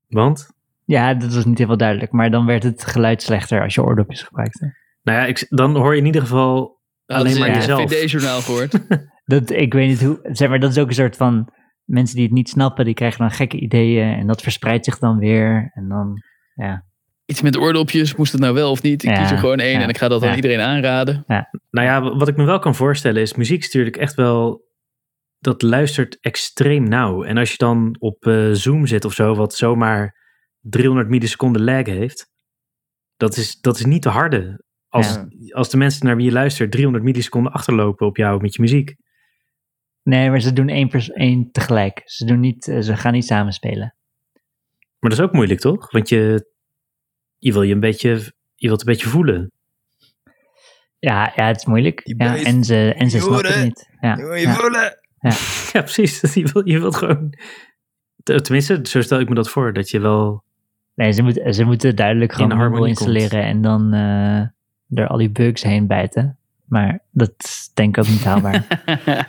Want? 0.07 0.51
Ja, 0.85 1.15
dat 1.15 1.35
was 1.35 1.45
niet 1.45 1.57
helemaal 1.57 1.77
duidelijk, 1.79 2.13
maar 2.13 2.31
dan 2.31 2.47
werd 2.47 2.63
het 2.63 2.85
geluid 2.85 3.23
slechter 3.23 3.63
als 3.63 3.75
je 3.75 3.83
oordopjes 3.85 4.23
gebruikte. 4.23 4.77
Nou 5.03 5.19
ja, 5.19 5.25
ik, 5.27 5.47
dan 5.49 5.77
hoor 5.77 5.93
je 5.93 6.01
in 6.01 6.07
ieder 6.07 6.21
geval 6.21 6.81
alleen 7.07 7.39
maar 7.39 7.49
Ja, 7.49 7.55
jezelf. 7.55 7.91
VD-journaal 7.91 8.41
gehoord. 8.41 8.79
Dat, 9.29 9.51
ik 9.51 9.73
weet 9.73 9.89
niet 9.89 10.03
hoe, 10.03 10.19
zeg 10.23 10.49
maar, 10.49 10.61
dat 10.61 10.71
is 10.71 10.79
ook 10.79 10.89
een 10.89 10.95
soort 10.95 11.17
van, 11.17 11.53
mensen 11.85 12.17
die 12.17 12.25
het 12.25 12.35
niet 12.35 12.49
snappen, 12.49 12.85
die 12.85 12.95
krijgen 12.95 13.19
dan 13.19 13.31
gekke 13.31 13.57
ideeën 13.61 14.13
en 14.13 14.27
dat 14.27 14.43
verspreidt 14.43 14.85
zich 14.85 14.99
dan 14.99 15.19
weer 15.19 15.71
en 15.75 15.89
dan, 15.89 16.23
ja. 16.55 16.87
Iets 17.25 17.43
met 17.43 17.57
oordopjes, 17.57 18.15
moest 18.17 18.33
het 18.33 18.41
nou 18.41 18.55
wel 18.55 18.71
of 18.71 18.83
niet? 18.83 19.03
Ik 19.03 19.11
Ja, 19.11 19.21
kies 19.21 19.31
er 19.31 19.39
gewoon 19.39 19.59
één 19.59 19.73
ja, 19.73 19.83
en 19.83 19.89
ik 19.89 19.99
ga 19.99 20.09
dat 20.09 20.23
aan 20.23 20.29
ja. 20.29 20.35
iedereen 20.35 20.61
aanraden. 20.61 21.25
Nou 21.71 21.87
ja, 21.87 22.17
wat 22.17 22.29
ik 22.29 22.37
me 22.37 22.45
wel 22.45 22.59
kan 22.59 22.75
voorstellen 22.75 23.23
is, 23.23 23.35
muziek 23.35 23.59
is 23.59 23.65
natuurlijk 23.65 23.97
echt 23.97 24.15
wel, 24.15 24.65
dat 25.39 25.63
luistert 25.63 26.19
extreem 26.21 26.89
nauw. 26.89 27.25
En 27.25 27.37
als 27.37 27.51
je 27.51 27.57
dan 27.57 27.97
op 27.99 28.27
eh, 28.27 28.49
Zoom 28.53 28.87
zit 28.87 29.05
of 29.05 29.13
zo, 29.13 29.35
wat 29.35 29.55
zomaar 29.55 30.17
300 30.61 31.09
milliseconden 31.09 31.65
lag 31.65 31.87
heeft, 31.87 32.31
dat 33.17 33.37
is, 33.37 33.61
dat 33.61 33.77
is 33.79 33.85
niet 33.85 34.03
te 34.03 34.09
harde. 34.09 34.65
Als, 34.89 35.15
Ja. 35.15 35.29
als 35.55 35.71
de 35.71 35.77
mensen 35.77 36.07
naar 36.07 36.17
wie 36.17 36.25
je 36.25 36.33
luistert 36.33 36.71
300 36.71 37.05
milliseconden 37.05 37.53
achterlopen 37.53 38.07
op 38.07 38.17
jou 38.17 38.41
met 38.41 38.55
je 38.55 38.63
muziek. 38.63 38.97
Nee, 40.09 40.31
maar 40.31 40.41
ze 40.41 40.53
doen 40.53 40.69
één, 40.69 40.89
pers- 40.89 41.13
één 41.13 41.51
tegelijk. 41.53 42.03
Ze, 42.05 42.25
doen 42.25 42.41
niet, 42.41 42.69
eh, 42.69 42.81
ze 42.81 42.97
gaan 42.97 43.13
niet 43.13 43.25
samenspelen. 43.25 43.95
Maar 44.99 45.11
dat 45.11 45.19
is 45.19 45.21
ook 45.25 45.33
moeilijk, 45.33 45.61
toch? 45.61 45.91
Want 45.91 46.09
je, 46.09 46.51
je 47.39 47.53
wil 47.53 47.63
je 47.63 47.75
een 47.75 47.81
beetje, 47.81 48.09
je 48.55 48.67
wilt 48.67 48.81
een 48.81 48.87
beetje 48.87 49.09
voelen. 49.09 49.53
Ja, 50.99 51.33
ja 51.37 51.47
het 51.47 51.57
is 51.57 51.65
moeilijk. 51.67 52.01
Ja, 52.05 52.37
en 52.37 52.65
ze, 52.65 52.95
en 52.97 53.11
ze 53.11 53.19
snappen 53.21 53.53
het 53.53 53.65
niet. 53.65 53.91
Ja, 54.01 54.17
Je 54.17 54.23
wil 54.23 54.35
je 54.35 54.47
ja. 54.47 54.55
voelen. 54.55 54.99
Ja, 55.73 55.83
precies. 55.93 56.21
Je 56.35 56.51
wilt, 56.53 56.69
je 56.69 56.79
wilt 56.81 56.97
gewoon, 56.97 57.35
tenminste, 58.23 58.81
zo 58.83 59.01
stel 59.01 59.21
ik 59.21 59.29
me 59.29 59.35
dat 59.35 59.51
voor, 59.51 59.73
dat 59.73 59.91
je 59.91 60.01
wel 60.01 60.45
Nee, 60.95 61.13
ze, 61.13 61.23
moet, 61.23 61.55
ze 61.55 61.65
moeten 61.65 61.97
duidelijk 61.97 62.33
gewoon 62.33 62.63
In 62.63 62.71
komt. 62.73 62.87
installeren 62.89 63.43
en 63.43 63.63
dan 63.63 63.93
eh, 63.93 64.39
er 64.99 65.07
al 65.09 65.17
die 65.17 65.31
bugs 65.31 65.63
heen 65.63 65.87
bijten. 65.87 66.38
Maar 66.69 66.99
dat 67.11 67.33
is 67.39 67.71
denk 67.75 67.97
ik 67.97 68.05
ook 68.05 68.11
niet 68.11 68.25
haalbaar. 68.25 68.67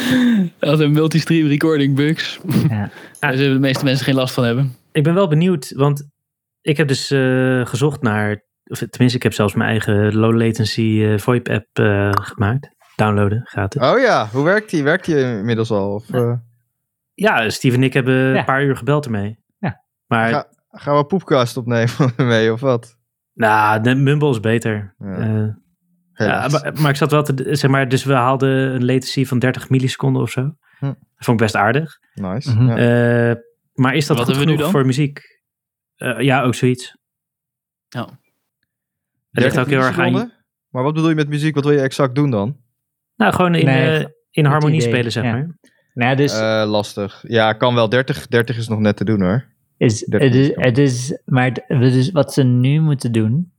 Dat 0.58 0.80
een 0.80 0.92
multistream 0.92 1.46
recording 1.48 1.96
bugs. 1.96 2.40
ja. 2.68 2.90
Daar 3.20 3.36
zullen 3.36 3.52
de 3.54 3.60
meeste 3.60 3.84
mensen 3.84 4.04
geen 4.04 4.14
last 4.14 4.34
van 4.34 4.44
hebben. 4.44 4.74
Ik 4.92 5.02
ben 5.02 5.14
wel 5.14 5.28
benieuwd, 5.28 5.72
want 5.76 6.08
ik 6.60 6.76
heb 6.76 6.88
dus 6.88 7.10
eh, 7.10 7.66
gezocht 7.66 8.02
naar, 8.02 8.44
of 8.64 8.78
tenminste, 8.78 9.16
ik 9.16 9.22
heb 9.22 9.32
zelfs 9.32 9.54
mijn 9.54 9.70
eigen 9.70 10.14
low 10.14 10.36
latency 10.40 11.02
eh, 11.04 11.18
VoIP 11.18 11.48
app 11.48 11.66
eh, 11.72 12.10
gemaakt. 12.12 12.70
Downloaden, 12.96 13.40
gratis. 13.44 13.82
Oh 13.82 13.98
ja, 14.00 14.28
hoe 14.32 14.44
werkt 14.44 14.70
die? 14.70 14.82
Werkt 14.82 15.04
die 15.04 15.16
inmiddels 15.16 15.70
al? 15.70 15.94
Of, 15.94 16.04
Ja, 17.14 17.50
Steve 17.50 17.76
en 17.76 17.82
ik 17.82 17.92
hebben 17.92 18.14
Ja. 18.14 18.38
een 18.38 18.44
paar 18.44 18.64
uur 18.64 18.76
gebeld 18.76 19.04
ermee. 19.04 19.38
Ja. 19.58 19.82
Maar 20.06 20.28
Ga- 20.28 20.46
Gaan 20.70 20.96
we 20.96 21.04
poepkast 21.04 21.56
opnemen 21.56 22.12
mee 22.16 22.52
of 22.52 22.60
wat? 22.60 22.96
Nou, 23.34 23.80
de 23.82 23.94
Mumble 23.94 24.30
is 24.30 24.40
beter. 24.40 24.94
Ja. 24.98 25.58
Ja, 26.14 26.48
maar, 26.48 26.72
maar 26.80 26.90
ik 26.90 26.96
zat 26.96 27.10
wel 27.10 27.22
te, 27.22 27.48
zeg 27.50 27.70
maar, 27.70 27.88
dus 27.88 28.04
we 28.04 28.12
haalden 28.12 28.74
een 28.74 28.84
latency 28.84 29.24
van 29.24 29.38
30 29.38 29.70
milliseconden 29.70 30.22
of 30.22 30.30
zo. 30.30 30.54
Hm. 30.78 30.84
Dat 30.86 30.96
vond 31.18 31.40
ik 31.40 31.46
best 31.46 31.56
aardig. 31.56 31.98
Nice. 32.14 32.50
Mhm. 32.56 32.66
Ja. 32.68 33.30
Eh, 33.30 33.36
maar 33.72 33.94
is 33.94 34.06
dat 34.06 34.16
Wat 34.16 34.26
goed 34.26 34.36
we 34.36 34.44
nu 34.44 34.56
dan? 34.56 34.70
voor 34.70 34.86
muziek? 34.86 35.20
Eh, 35.96 36.20
ja, 36.20 36.42
ook 36.42 36.54
zoiets. 36.54 36.96
Ja. 37.88 38.00
Het 38.00 39.42
ligt 39.42 39.54
30 39.54 39.60
ook 39.62 39.68
heel 39.68 39.80
erg 39.80 39.98
aan 39.98 40.12
je-? 40.12 40.30
Maar 40.68 40.82
wat 40.82 40.94
bedoel 40.94 41.08
je 41.08 41.14
met 41.14 41.28
muziek? 41.28 41.54
Wat 41.54 41.64
wil 41.64 41.72
je 41.72 41.80
exact 41.80 42.14
doen 42.14 42.30
dan? 42.30 42.56
Nou, 43.16 43.32
gewoon 43.34 43.54
in, 43.54 43.64
Nee, 43.64 43.98
eh, 43.98 44.06
in 44.30 44.44
harmonie 44.44 44.76
idee, 44.76 44.88
spelen, 44.88 45.12
zeg 45.12 45.24
ja. 45.24 45.32
maar. 45.32 45.56
Nou 45.94 46.16
dus 46.16 46.38
Eh, 46.38 46.64
lastig. 46.66 47.24
Ja, 47.28 47.52
kan 47.52 47.74
wel. 47.74 47.88
30, 47.88 48.26
30 48.26 48.56
is 48.56 48.68
nog 48.68 48.78
net 48.78 48.96
te 48.96 49.04
doen 49.04 49.22
hoor. 49.22 49.44
is, 49.76 49.98
30 49.98 50.28
het 50.28 50.38
is, 50.38 50.52
kan. 50.54 50.64
het 50.64 50.78
is, 50.78 51.20
maar 51.24 51.52
dus 51.68 52.10
wat 52.10 52.32
ze 52.32 52.42
nu 52.42 52.80
moeten 52.80 53.12
doen, 53.12 53.52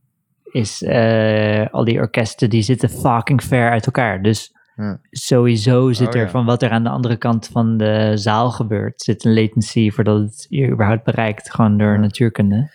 is 0.54 0.82
eh, 0.82 1.66
al 1.70 1.84
die 1.84 1.98
orkesten 2.00 2.50
die 2.50 2.62
zitten 2.62 2.88
fucking 2.88 3.42
ver 3.42 3.70
uit 3.70 3.86
elkaar. 3.86 4.22
Dus 4.22 4.52
Ja. 4.76 4.98
sowieso 5.10 5.92
zit 5.92 6.08
Oh, 6.08 6.14
er 6.14 6.20
ja. 6.20 6.28
van 6.28 6.44
wat 6.44 6.62
er 6.62 6.70
aan 6.70 6.82
de 6.82 6.88
andere 6.88 7.16
kant 7.16 7.46
van 7.52 7.76
de 7.76 8.12
zaal 8.14 8.50
gebeurt, 8.50 9.02
zit 9.02 9.24
een 9.24 9.34
latency 9.34 9.90
voordat 9.90 10.20
het 10.20 10.46
je 10.48 10.68
überhaupt 10.70 11.04
bereikt, 11.04 11.54
gewoon 11.54 11.78
door 11.78 11.92
Ja. 11.92 11.98
natuurkunde. 12.00 12.70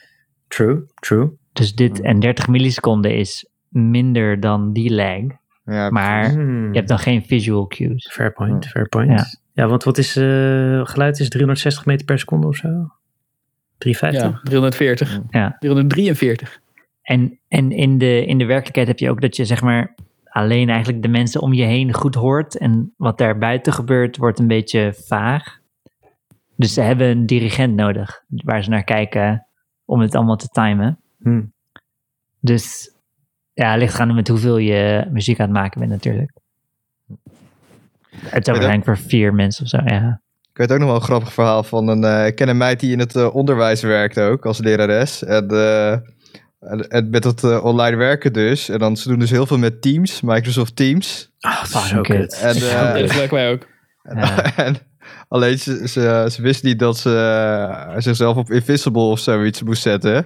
True, 0.47 0.83
true. 0.99 1.29
Dus 1.53 1.75
dit 1.75 2.01
en 2.01 2.19
30 2.19 2.47
milliseconden 2.47 3.15
is 3.17 3.49
minder 3.69 4.39
dan 4.39 4.73
die 4.73 4.93
lag, 4.93 5.21
Ja, 5.63 5.89
maar 5.89 6.29
Hmm. 6.31 6.67
je 6.71 6.75
hebt 6.77 6.87
dan 6.87 6.99
geen 6.99 7.23
visual 7.25 7.67
cues. 7.67 8.09
Fair 8.11 8.33
point, 8.33 8.67
fair 8.67 8.87
point. 8.89 9.11
Ja. 9.19 9.25
Ja, 9.53 9.67
want 9.67 9.83
wat 9.83 9.97
is 9.97 10.15
eh, 10.15 10.85
geluid? 10.85 11.19
Is 11.19 11.29
360 11.29 11.85
meter 11.85 12.05
per 12.05 12.19
seconde 12.19 12.47
of 12.47 12.55
zo? 12.55 12.67
350? 13.77 14.31
Ja, 14.31 14.39
340. 14.43 15.19
Ja. 15.29 15.55
343. 15.59 16.59
En, 17.09 17.39
en 17.47 17.71
in, 17.71 17.97
de, 17.97 18.25
in 18.25 18.37
de 18.37 18.45
werkelijkheid 18.45 18.87
heb 18.87 18.99
je 18.99 19.09
ook 19.09 19.21
dat 19.21 19.35
je 19.35 19.45
zeg 19.45 19.61
maar 19.61 19.95
alleen 20.23 20.69
eigenlijk 20.69 21.01
de 21.01 21.07
mensen 21.07 21.41
om 21.41 21.53
je 21.53 21.63
heen 21.63 21.93
goed 21.93 22.15
hoort. 22.15 22.57
En 22.57 22.93
wat 22.97 23.17
daar 23.17 23.37
buiten 23.37 23.73
gebeurt 23.73 24.17
wordt 24.17 24.39
een 24.39 24.47
beetje 24.47 24.93
vaag. 25.07 25.59
Dus 26.55 26.73
ze 26.73 26.81
hebben 26.81 27.07
een 27.07 27.25
dirigent 27.25 27.75
nodig 27.75 28.23
waar 28.27 28.63
ze 28.63 28.69
naar 28.69 28.83
kijken 28.83 29.47
om 29.85 29.99
het 29.99 30.15
allemaal 30.15 30.35
te 30.35 30.47
timen. 30.47 30.99
Hm. 31.21 31.41
Dus 32.39 32.91
ja, 33.53 33.75
ligt 33.75 33.93
gaan 33.93 34.15
met 34.15 34.27
hoeveel 34.27 34.57
je 34.57 35.07
muziek 35.11 35.39
aan 35.39 35.45
het 35.45 35.55
maken 35.57 35.79
bent 35.79 35.91
natuurlijk. 35.91 36.31
Het 38.09 38.47
is 38.47 38.53
waarschijnlijk 38.53 38.85
voor 38.85 38.97
vier 38.97 39.33
mensen 39.33 39.63
of 39.63 39.69
zo, 39.69 39.77
ja. 39.85 40.21
Ik 40.51 40.57
weet 40.57 40.71
ook 40.71 40.79
nog 40.79 40.87
wel 40.87 40.95
een 40.97 41.01
grappig 41.01 41.33
verhaal 41.33 41.63
van 41.63 41.87
een... 41.87 42.03
eh, 42.03 42.25
ik 42.25 42.35
ken 42.35 42.49
een 42.49 42.57
meid 42.57 42.79
die 42.79 42.91
in 42.91 42.99
het 42.99 43.15
eh, 43.15 43.35
onderwijs 43.35 43.81
werkt 43.81 44.19
ook, 44.19 44.45
als 44.45 44.59
lerares. 44.59 45.23
En, 45.23 45.47
eh, 45.47 45.97
en, 46.59 46.87
en 46.89 47.09
met 47.09 47.23
dat 47.23 47.43
eh, 47.43 47.65
online 47.65 47.95
werken 47.97 48.33
dus. 48.33 48.69
En 48.69 48.79
dan, 48.79 48.97
ze 48.97 49.07
doen 49.09 49.19
dus 49.19 49.29
heel 49.29 49.45
veel 49.45 49.57
met 49.57 49.81
Teams, 49.81 50.21
Microsoft 50.21 50.75
Teams. 50.75 51.31
Ah, 51.39 51.59
dat 51.71 51.81
is 51.83 51.87
zo 51.89 52.01
kut. 52.01 52.39
En, 52.41 52.55
eh, 52.55 52.93
dat 52.93 53.09
gebruiken 53.09 53.37
wij 53.37 53.51
ook. 53.51 53.67
En, 54.03 54.17
Ja. 54.17 54.55
en 54.65 54.75
alleen 55.27 55.59
ze, 55.59 55.87
ze, 55.87 56.27
ze 56.31 56.41
wist 56.41 56.63
niet 56.63 56.79
dat 56.79 56.97
ze 56.97 57.15
eh, 57.89 57.95
zichzelf 57.97 58.37
op 58.37 58.51
Invisible 58.51 59.01
of 59.01 59.19
zoiets 59.19 59.63
moest 59.63 59.81
zetten. 59.81 60.25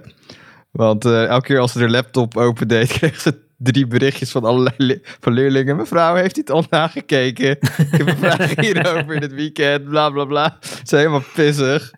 Want 0.70 1.04
eh, 1.04 1.24
elke 1.26 1.46
keer 1.46 1.58
als 1.58 1.72
ze 1.72 1.78
de 1.78 1.88
laptop 1.90 2.36
opendeed, 2.36 2.92
kreeg 2.98 3.20
ze 3.20 3.42
drie 3.58 3.86
berichtjes 3.86 4.30
van 4.30 4.44
allerlei 4.44 4.74
le- 4.76 5.00
van 5.20 5.32
leerlingen. 5.32 5.76
Mevrouw, 5.76 6.14
heeft 6.14 6.36
u 6.36 6.40
het 6.40 6.50
al 6.50 6.64
nagekeken? 6.70 7.50
Ik 7.50 7.86
heb 7.90 8.06
een 8.06 8.16
vraag 8.16 8.54
hierover 8.60 9.14
in 9.14 9.22
het 9.22 9.32
weekend, 9.32 9.84
bla 9.84 10.10
bla 10.10 10.24
bla. 10.24 10.56
Ze 10.60 10.68
zijn 10.82 11.00
helemaal 11.00 11.24
pissig. 11.34 11.90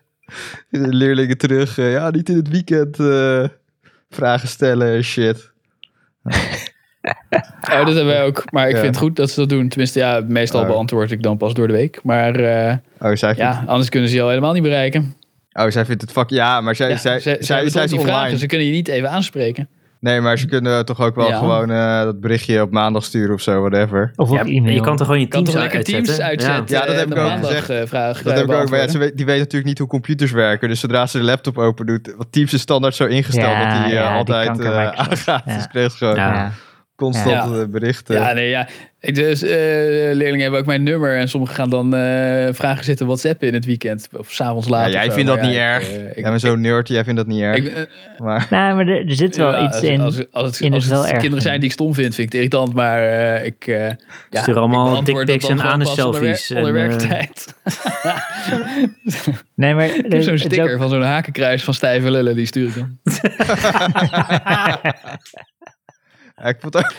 De 0.69 0.87
leerlingen 0.93 1.37
terug, 1.37 1.77
eh, 1.77 1.91
ja, 1.91 2.09
niet 2.09 2.29
in 2.29 2.35
het 2.35 2.49
weekend 2.49 2.99
eh, 2.99 3.43
vragen 4.09 4.47
stellen 4.47 4.95
en 4.95 5.03
shit. 5.03 5.51
Oh, 7.71 7.77
dat 7.85 7.95
hebben 7.95 8.05
wij 8.05 8.23
ook. 8.23 8.43
Maar 8.51 8.67
ik 8.67 8.73
Ja. 8.75 8.81
vind 8.81 8.95
het 8.95 9.03
goed 9.03 9.15
dat 9.15 9.29
ze 9.29 9.39
dat 9.39 9.49
doen. 9.49 9.69
Tenminste, 9.69 9.99
ja, 9.99 10.21
meestal 10.27 10.61
Oh. 10.61 10.67
beantwoord 10.67 11.11
ik 11.11 11.23
dan 11.23 11.37
pas 11.37 11.53
door 11.53 11.67
de 11.67 11.73
week. 11.73 11.99
Maar 12.03 12.35
eh, 12.35 12.75
Oh, 12.99 13.15
zij 13.15 13.35
vindt, 13.35 13.37
ja, 13.37 13.63
anders 13.67 13.89
kunnen 13.89 14.09
ze 14.09 14.15
je 14.15 14.21
al 14.21 14.29
helemaal 14.29 14.53
niet 14.53 14.63
bereiken. 14.63 15.15
oh, 15.51 15.69
zij 15.69 15.85
vindt 15.85 16.01
het 16.01 16.11
fuck... 16.11 16.29
Ja, 16.29 16.61
maar 16.61 16.75
zij, 16.75 16.89
Ja, 16.89 16.97
zij, 16.97 17.19
zij, 17.19 17.37
zij, 17.39 17.69
zij 17.69 17.83
is 17.83 17.91
online. 17.93 18.09
vragen. 18.11 18.37
Ze 18.37 18.45
kunnen 18.45 18.67
je 18.67 18.73
niet 18.73 18.87
even 18.87 19.09
aanspreken. 19.09 19.69
Nee, 20.07 20.21
maar 20.21 20.37
ze 20.37 20.45
kunnen 20.47 20.85
toch 20.85 21.01
ook 21.01 21.15
wel 21.15 21.27
Ja. 21.27 21.37
gewoon 21.37 21.71
eh, 21.71 22.01
dat 22.01 22.19
berichtje 22.19 22.61
op 22.61 22.71
maandag 22.71 23.03
sturen 23.03 23.33
of 23.33 23.41
zo, 23.41 23.59
whatever. 23.61 24.11
Of 24.15 24.29
op 24.29 24.35
Ja, 24.35 24.43
e-mail. 24.45 24.73
je 24.73 24.81
kan 24.81 24.95
toch 24.97 25.05
gewoon 25.05 25.21
je 25.21 25.27
kan 25.27 25.43
teams 25.43 25.59
uitzetten? 25.59 25.93
teams 26.03 26.19
uitzetten. 26.21 26.75
Ja, 26.77 26.85
dat 26.85 26.95
heb 26.95 27.11
ik 27.11 27.17
ook 27.17 27.27
maandag 27.27 27.49
gezegd. 27.49 27.69
eh, 27.69 27.87
vragen 27.87 28.23
Dat 28.23 28.33
heb 28.33 28.43
ik 28.43 28.49
ook, 28.49 28.55
maar 28.55 28.55
ja, 28.57 28.65
beantwoorden. 28.69 28.91
ze 28.91 28.97
weet, 28.97 29.17
die 29.17 29.25
weten 29.25 29.39
natuurlijk 29.41 29.65
niet 29.69 29.77
hoe 29.79 29.87
computers 29.87 30.31
werken. 30.31 30.69
Dus 30.69 30.79
zodra 30.79 31.05
ze 31.07 31.17
de 31.17 31.23
laptop 31.23 31.57
open 31.57 31.85
doet, 31.85 32.13
want 32.17 32.31
Teams 32.31 32.53
is 32.53 32.61
standaard 32.61 32.95
zo 32.95 33.05
ingesteld 33.05 33.51
Ja, 33.51 33.63
dat 33.73 33.83
die 33.85 33.95
eh, 33.95 34.01
ja, 34.03 34.07
die 34.09 34.17
altijd 34.17 34.49
eh, 34.49 34.55
Microsoft. 34.57 34.97
aangaat. 34.97 35.41
Ja. 35.45 35.55
Dus 35.55 35.67
kreeg 35.67 35.91
ze 35.91 35.97
gewoon 35.97 36.15
Ja. 36.15 36.33
Ja. 36.33 36.51
Constant 36.97 37.51
Ja. 37.51 37.59
eh, 37.61 37.65
berichten. 37.67 38.15
Ja, 38.15 38.33
nee, 38.33 38.49
ja. 38.49 38.67
Ik 38.99 39.15
Dus 39.15 39.41
eh, 39.41 39.49
leerlingen 39.49 40.39
hebben 40.41 40.59
ook 40.59 40.65
mijn 40.65 40.83
nummer. 40.83 41.17
En 41.17 41.29
sommigen 41.29 41.55
gaan 41.55 41.69
dan 41.69 41.95
eh, 41.95 42.47
vragen 42.53 42.83
zitten 42.83 43.05
WhatsAppen 43.05 43.47
in 43.47 43.53
het 43.53 43.65
weekend. 43.65 44.07
Of 44.17 44.31
s'avonds 44.31 44.67
laat. 44.69 44.85
Ja, 44.85 44.91
jij 44.91 45.01
of 45.01 45.07
zo. 45.09 45.13
vindt 45.15 45.29
dat 45.29 45.41
niet 45.41 45.53
ja, 45.53 45.59
erg. 45.73 45.89
ik, 45.89 45.95
eh, 45.97 46.07
ik- 46.09 46.15
Jij 46.15 46.23
bent 46.29 46.41
zo'n 46.41 46.61
nerd, 46.61 46.87
jij 46.87 47.03
vindt 47.03 47.19
dat 47.19 47.27
niet 47.27 47.41
erg. 47.41 47.57
ik- 47.57 47.67
eh, 47.67 47.81
maar 48.17 48.47
Nou, 48.49 48.75
maar 48.75 48.87
er, 48.87 49.07
er 49.07 49.15
zit 49.15 49.37
wel 49.37 49.51
ja, 49.51 49.63
iets 49.65 49.75
als, 49.75 49.83
in. 49.83 50.01
Als, 50.01 50.15
als, 50.31 50.45
het, 50.45 50.59
in 50.59 50.73
als 50.73 50.83
het 50.83 50.91
het 50.93 51.01
wel 51.01 51.09
erg 51.11 51.19
kinderen 51.19 51.41
zijn 51.43 51.59
die 51.59 51.67
ik 51.69 51.73
stom 51.73 51.93
vind, 51.93 52.15
vind 52.15 52.17
ik 52.17 52.23
het 52.25 52.33
irritant. 52.33 52.73
Maar 52.73 53.01
eh, 53.03 53.45
ik... 53.45 53.67
eh 53.67 53.89
ja, 54.29 54.41
Stuur 54.41 54.57
allemaal 54.57 55.03
dickpics 55.03 55.49
en 55.49 55.61
anus-selfies 55.61 56.51
Onder 56.51 56.75
en, 56.75 56.81
eh, 56.81 56.87
werktijd. 56.87 57.53
nee, 59.55 59.73
maar 59.73 59.85
Ik 59.95 59.95
heb 59.95 60.13
er- 60.13 60.23
zo'n 60.23 60.33
het 60.33 60.41
is 60.41 60.41
sticker 60.41 60.73
ook- 60.73 60.79
van 60.79 60.89
zo'n 60.89 61.01
hakenkruis 61.03 61.63
van 61.63 61.73
stijve 61.73 62.11
lullen. 62.11 62.35
Die 62.35 62.45
stuur 62.45 62.67
ik 62.67 62.75
dan. 62.75 62.97
ja, 66.41 66.43
ik 66.49 66.57
vond 66.59 66.77
ook... 66.77 66.93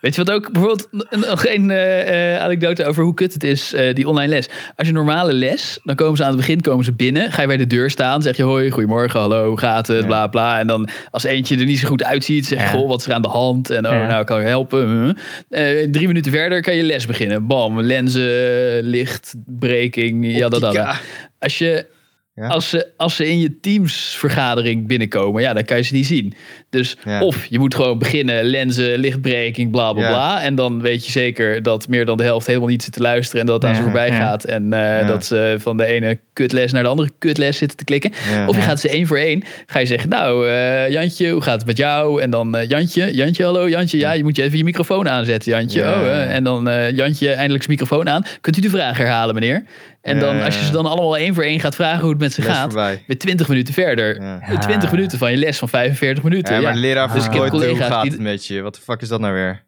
Weet 0.00 0.14
je 0.14 0.24
wat 0.24 0.34
ook 0.34 0.52
bijvoorbeeld 0.52 0.88
nog 1.10 1.46
een 1.46 1.70
eh, 1.70 2.34
eh, 2.34 2.42
anekdote 2.42 2.84
over 2.84 3.02
hoe 3.04 3.14
kut 3.14 3.32
het 3.32 3.44
is, 3.44 3.72
eh, 3.72 3.94
die 3.94 4.08
online 4.08 4.28
les. 4.28 4.48
Als 4.76 4.86
je 4.86 4.92
normale 4.92 5.32
les, 5.32 5.78
dan 5.84 5.96
komen 5.96 6.16
ze 6.16 6.22
aan 6.22 6.28
het 6.28 6.38
begin 6.38 6.60
komen 6.60 6.84
ze 6.84 6.92
binnen, 6.92 7.32
ga 7.32 7.40
je 7.40 7.46
bij 7.46 7.56
de 7.56 7.66
deur 7.66 7.90
staan, 7.90 8.22
zeg 8.22 8.36
je 8.36 8.42
hoi, 8.42 8.70
goedemorgen, 8.70 9.20
hallo, 9.20 9.48
hoe 9.48 9.58
gaat 9.58 9.86
het, 9.86 10.00
Ja. 10.00 10.06
bla 10.06 10.26
bla. 10.26 10.58
En 10.58 10.66
dan 10.66 10.88
als 11.10 11.24
eentje 11.24 11.56
er 11.56 11.64
niet 11.64 11.78
zo 11.78 11.88
goed 11.88 12.04
uitziet, 12.04 12.46
zeg 12.46 12.60
je, 12.62 12.76
goh, 12.76 12.88
wat 12.88 13.00
is 13.00 13.06
er 13.06 13.12
aan 13.12 13.22
de 13.22 13.28
hand? 13.28 13.70
En 13.70 13.86
oh, 13.86 13.92
nou, 14.06 14.24
kan 14.24 14.40
ik 14.40 14.46
helpen? 14.46 15.16
Eh, 15.48 15.62
drie 15.90 16.06
minuten 16.06 16.32
verder 16.32 16.60
kan 16.60 16.76
je 16.76 16.82
les 16.82 17.06
beginnen. 17.06 17.46
Bam, 17.46 17.80
lenzen, 17.80 18.82
licht, 18.82 19.34
breking, 19.46 20.36
ja, 20.36 20.48
dat. 20.48 20.62
Optica. 20.62 20.96
Als 21.38 21.58
je 21.58 21.86
Ja. 22.34 22.46
Als, 22.46 22.68
ze, 22.68 22.92
als 22.96 23.16
ze 23.16 23.28
in 23.28 23.38
je 23.40 23.60
teamsvergadering 23.60 24.86
binnenkomen, 24.86 25.42
ja, 25.42 25.52
dan 25.52 25.64
kan 25.64 25.76
je 25.76 25.82
ze 25.82 25.94
niet 25.94 26.06
zien. 26.06 26.34
Dus 26.70 26.96
Ja. 27.04 27.22
of 27.22 27.46
je 27.46 27.58
moet 27.58 27.74
gewoon 27.74 27.98
beginnen, 27.98 28.44
lenzen, 28.44 28.98
lichtbreking, 28.98 29.70
bla 29.70 29.92
bla 29.92 30.02
Ja. 30.02 30.08
bla. 30.08 30.42
En 30.42 30.54
dan 30.54 30.80
weet 30.80 31.04
je 31.06 31.10
zeker 31.12 31.62
dat 31.62 31.88
meer 31.88 32.04
dan 32.04 32.16
de 32.16 32.22
helft 32.22 32.46
helemaal 32.46 32.68
niet 32.68 32.82
zit 32.82 32.92
te 32.92 33.00
luisteren 33.00 33.40
en 33.40 33.46
dat 33.46 33.62
het 33.62 33.70
aan 33.70 33.76
ze 33.76 33.82
voorbij 33.82 34.10
gaat. 34.12 34.44
En 34.44 34.72
eh, 34.72 35.06
dat 35.06 35.24
ze 35.24 35.56
van 35.58 35.76
de 35.76 35.84
ene 35.86 36.18
kutles 36.32 36.72
naar 36.72 36.82
de 36.82 36.88
andere 36.88 37.10
kutles 37.18 37.56
zitten 37.56 37.76
te 37.76 37.84
klikken. 37.84 38.12
Of 38.46 38.56
je 38.56 38.62
gaat 38.62 38.80
ze 38.80 38.88
één 38.88 39.06
voor 39.06 39.18
één. 39.18 39.42
Ga 39.66 39.78
je 39.78 39.86
zeggen, 39.86 40.08
nou 40.08 40.48
eh, 40.48 40.88
Jantje, 40.90 41.30
hoe 41.30 41.42
gaat 41.42 41.56
het 41.58 41.66
met 41.66 41.76
jou? 41.76 42.22
En 42.22 42.30
dan 42.30 42.56
eh, 42.56 42.68
Jantje, 42.68 43.14
Jantje, 43.14 43.44
hallo 43.44 43.68
Jantje. 43.68 43.98
Ja, 43.98 44.12
je 44.12 44.22
moet 44.22 44.36
je 44.36 44.42
even 44.42 44.58
je 44.58 44.64
microfoon 44.64 45.08
aanzetten, 45.08 45.52
Jantje. 45.52 45.80
Ja. 45.80 45.92
Oh, 45.92 46.34
en 46.34 46.44
dan 46.44 46.68
Jantje, 46.94 47.28
eindelijk 47.30 47.64
zijn 47.64 47.76
microfoon 47.78 48.08
aan. 48.08 48.22
Kunt 48.40 48.56
u 48.56 48.60
de 48.60 48.70
vraag 48.70 48.96
herhalen, 48.96 49.34
meneer? 49.34 49.64
En 50.02 50.18
dan, 50.18 50.42
als 50.42 50.58
je 50.58 50.64
ze 50.64 50.72
dan 50.72 50.86
allemaal 50.86 51.16
één 51.16 51.34
voor 51.34 51.44
één 51.44 51.60
gaat 51.60 51.74
vragen 51.74 52.00
hoe 52.00 52.10
het 52.10 52.18
met 52.18 52.32
ze 52.32 52.42
Les 52.42 52.50
gaat, 52.50 52.72
weer 53.06 53.18
20 53.18 53.48
minuten 53.48 53.74
verder. 53.74 54.20
Ja. 54.20 54.38
Ja. 54.50 54.58
20 54.58 54.90
minuten 54.92 55.18
van 55.18 55.30
je 55.30 55.36
les 55.36 55.58
van 55.58 55.68
45 55.68 56.24
minuten. 56.24 56.59
Ja, 56.60 56.66
maar 56.66 56.74
de 56.74 56.80
leraar 56.80 57.12
Dus 57.12 57.28
nooit, 57.28 57.52
hoe 57.52 57.76
gaat 57.76 58.02
die- 58.02 58.10
het 58.10 58.20
met 58.20 58.46
je? 58.46 58.60
Wat 58.60 58.74
de 58.74 58.80
fuck 58.80 59.00
is 59.00 59.08
dat 59.08 59.20
nou 59.20 59.34
weer? 59.34 59.66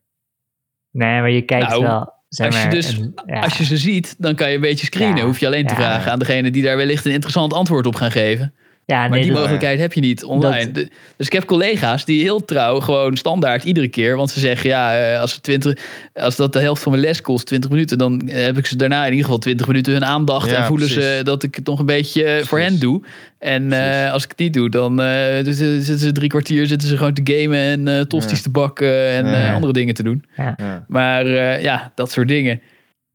Nee, 0.90 1.20
maar 1.20 1.31
je 1.31 1.43
kijkt 1.43 1.69
Nou, 1.69 1.82
wel. 1.82 2.12
Zeg 2.28 2.47
als 2.47 2.56
je 2.56 2.62
maar, 2.62 2.70
dus- 2.74 2.98
een- 2.98 3.12
ja. 3.27 3.40
Als 3.40 3.59
je 3.59 3.64
ze 3.64 3.77
ziet, 3.77 4.14
dan 4.19 4.35
kan 4.35 4.48
je 4.48 4.55
een 4.55 4.60
beetje 4.60 4.86
screenen. 4.86 5.16
Ja. 5.16 5.24
Hoef 5.24 5.39
je 5.39 5.47
alleen 5.47 5.66
te 5.66 5.73
Ja. 5.74 5.78
vragen 5.81 6.12
aan 6.12 6.19
degene 6.19 6.51
die 6.51 6.62
daar 6.62 6.77
wellicht 6.77 7.05
een 7.05 7.12
interessant 7.12 7.52
antwoord 7.52 7.86
op 7.86 7.94
gaan 7.94 8.10
geven. 8.10 8.55
Ja, 8.84 8.98
Maar 9.00 9.10
nee, 9.10 9.22
die 9.22 9.32
mogelijkheid 9.32 9.78
heb 9.78 9.92
je 9.92 10.00
niet 10.00 10.24
online. 10.24 10.64
dat- 10.64 10.74
De- 10.74 10.88
Dus 11.16 11.26
ik 11.26 11.32
heb 11.32 11.44
collega's 11.44 12.04
die 12.04 12.22
heel 12.22 12.44
trouw 12.44 12.80
gewoon 12.80 13.16
standaard 13.16 13.64
iedere 13.64 13.88
keer. 13.88 14.16
Want 14.16 14.30
ze 14.30 14.40
zeggen 14.40 14.68
ja, 14.70 14.98
eh, 15.12 15.20
als, 15.20 15.32
ze 15.34 15.40
20, 15.40 15.78
als 16.14 16.36
dat 16.36 16.52
de 16.52 16.59
helft 16.60 16.82
van 16.82 16.92
mijn 16.92 17.04
les 17.04 17.20
kost, 17.20 17.46
20 17.46 17.70
minuten. 17.70 17.98
Dan 17.98 18.22
heb 18.28 18.59
ik 18.59 18.66
ze 18.66 18.76
daarna 18.76 19.00
in 19.04 19.09
ieder 19.10 19.24
geval 19.24 19.38
20 19.38 19.66
minuten 19.66 19.92
hun 19.92 20.04
aandacht. 20.04 20.50
Ja, 20.50 20.56
en 20.56 20.64
voelen 20.66 20.88
ze 20.88 21.20
dat 21.24 21.42
ik 21.42 21.54
het 21.54 21.66
nog 21.66 21.78
een 21.78 21.86
beetje 21.86 22.24
eh, 22.24 22.44
voor 22.44 22.60
hen 22.60 22.78
doe. 22.78 23.02
En 23.38 23.72
eh, 23.72 24.12
als 24.12 24.22
ik 24.24 24.28
het 24.30 24.38
niet 24.38 24.52
doe, 24.54 24.68
dan 24.70 25.00
eh, 25.02 25.34
zitten 25.44 25.98
ze 25.98 26.12
drie 26.12 26.28
kwartier 26.28 26.66
zitten 26.66 26.88
ze 26.88 26.96
gewoon 26.96 27.14
te 27.14 27.22
gamen. 27.34 27.59
En 27.59 27.88
eh 27.88 28.00
tosties 28.00 28.36
Ja. 28.38 28.42
te 28.42 28.50
bakken 28.50 29.09
en 29.10 29.26
Ja. 29.26 29.46
eh, 29.48 29.54
andere 29.54 29.72
dingen 29.72 29.94
te 29.94 30.02
doen. 30.02 30.24
Ja. 30.36 30.84
Maar 30.88 31.26
eh, 31.26 31.62
ja, 31.62 31.92
dat 31.94 32.10
soort 32.12 32.28
dingen. 32.28 32.60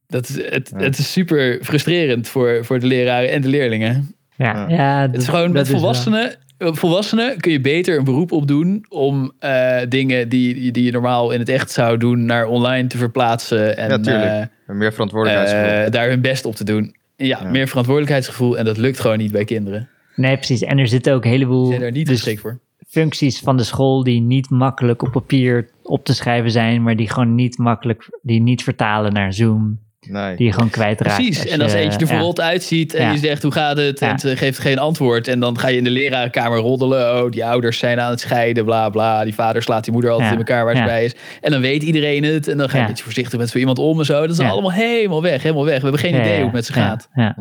Dat, 0.07 0.29
is- 0.29 0.35
het, 0.49 0.71
Ja. 0.77 0.83
het 0.83 0.97
is 0.97 1.11
super 1.11 1.59
frustrerend 1.63 2.27
voor, 2.27 2.65
voor 2.65 2.79
de 2.79 2.85
leraren 2.87 3.31
en 3.31 3.41
de 3.41 3.47
leerlingen. 3.47 4.15
Ja, 4.37 4.53
Ja. 4.53 4.67
ja, 4.69 5.01
Het 5.01 5.17
is 5.21 5.27
gewoon 5.27 5.51
met 5.51 5.69
volwassenen. 5.69 6.35
Volwassenen 6.59 7.37
kun 7.37 7.51
je 7.51 7.61
beter 7.61 7.97
een 7.97 8.03
beroep 8.03 8.31
op 8.31 8.47
doen 8.47 8.85
om 8.89 9.31
eh, 9.39 9.77
dingen 9.89 10.29
die, 10.29 10.71
die 10.71 10.83
je 10.83 10.91
normaal 10.91 11.31
in 11.31 11.39
het 11.39 11.49
echt 11.49 11.71
zou 11.71 11.97
doen 11.97 12.25
naar 12.25 12.45
online 12.47 12.87
te 12.87 12.97
verplaatsen 12.97 13.77
en 13.77 14.03
Ja, 14.03 14.41
eh, 14.41 14.75
Meer 14.75 14.91
verantwoordelijkheidsgevoel. 14.93 15.83
eh, 15.85 15.91
daar 15.91 16.09
hun 16.09 16.21
best 16.21 16.45
op 16.45 16.55
te 16.55 16.63
doen. 16.63 16.95
Ja, 17.15 17.25
Ja. 17.41 17.49
meer 17.49 17.67
verantwoordelijkheidsgevoel 17.67 18.57
en 18.57 18.65
dat 18.65 18.77
lukt 18.77 18.99
gewoon 18.99 19.17
niet 19.17 19.31
bij 19.31 19.45
kinderen. 19.45 19.89
Nee, 20.15 20.35
precies. 20.35 20.61
En 20.61 20.77
er 20.77 20.87
zitten 20.87 21.13
ook 21.13 21.23
een 21.23 21.31
heleboel 21.31 21.89
niet 21.91 22.07
dus 22.07 22.39
voor. 22.39 22.59
functies 22.87 23.39
van 23.39 23.57
de 23.57 23.63
school 23.63 24.03
die 24.03 24.21
niet 24.21 24.49
makkelijk 24.49 25.01
op 25.01 25.11
papier 25.11 25.69
op 25.83 26.05
te 26.05 26.13
schrijven 26.13 26.51
zijn, 26.51 26.83
maar 26.83 26.95
die 26.95 27.09
gewoon 27.09 27.35
niet 27.35 27.57
makkelijk, 27.57 28.19
die 28.21 28.41
niet 28.41 28.63
vertalen 28.63 29.13
naar 29.13 29.33
Zoom, 29.33 29.79
Nee. 30.09 30.35
die 30.35 30.45
je 30.45 30.53
gewoon 30.53 30.69
kwijtraakt. 30.69 31.15
Precies. 31.15 31.45
En 31.45 31.61
als 31.61 31.73
eentje 31.73 31.99
er 31.99 32.05
ja. 32.05 32.13
verrot 32.13 32.41
uitziet 32.41 32.93
en 32.93 33.03
Ja. 33.05 33.11
je 33.11 33.17
zegt 33.17 33.43
hoe 33.43 33.51
gaat 33.51 33.77
het 33.77 34.01
en 34.01 34.19
ze 34.19 34.37
geeft 34.37 34.59
geen 34.59 34.79
antwoord. 34.79 35.27
En 35.27 35.39
dan 35.39 35.57
ga 35.59 35.67
je 35.67 35.77
in 35.77 35.83
de 35.83 35.89
lerarenkamer 35.89 36.57
roddelen. 36.59 37.23
Oh, 37.23 37.31
die 37.31 37.45
ouders 37.45 37.77
zijn 37.79 37.99
aan 37.99 38.09
het 38.09 38.19
scheiden, 38.19 38.65
bla 38.65 38.89
bla. 38.89 39.23
Die 39.23 39.33
vader 39.33 39.61
slaat 39.61 39.83
die 39.83 39.93
moeder 39.93 40.09
altijd 40.11 40.27
Ja. 40.29 40.33
in 40.35 40.41
elkaar 40.45 40.65
waar 40.65 40.75
ze 40.75 40.83
bij 40.83 41.05
is. 41.05 41.15
En 41.41 41.51
dan 41.51 41.61
weet 41.61 41.83
iedereen 41.83 42.23
het. 42.23 42.47
En 42.47 42.57
dan 42.57 42.65
ga 42.67 42.71
je 42.71 42.77
Ja. 42.77 42.81
een 42.83 42.89
beetje 42.89 43.03
voorzichtig 43.03 43.39
met 43.39 43.49
zo 43.49 43.57
iemand 43.57 43.79
om 43.79 43.99
en 43.99 44.05
zo. 44.05 44.21
Dat 44.21 44.29
is 44.29 44.37
Ja. 44.37 44.49
allemaal 44.49 44.71
helemaal 44.71 45.21
weg, 45.21 45.41
helemaal 45.43 45.65
weg. 45.65 45.75
We 45.77 45.81
hebben 45.81 45.99
geen 46.01 46.13
Ja, 46.13 46.19
idee 46.19 46.29
ja, 46.31 46.35
hoe 46.35 46.45
het 46.45 46.53
met 46.53 46.65
ze 46.65 46.79
ja, 46.79 46.85
gaat. 46.87 47.09
Ja, 47.13 47.35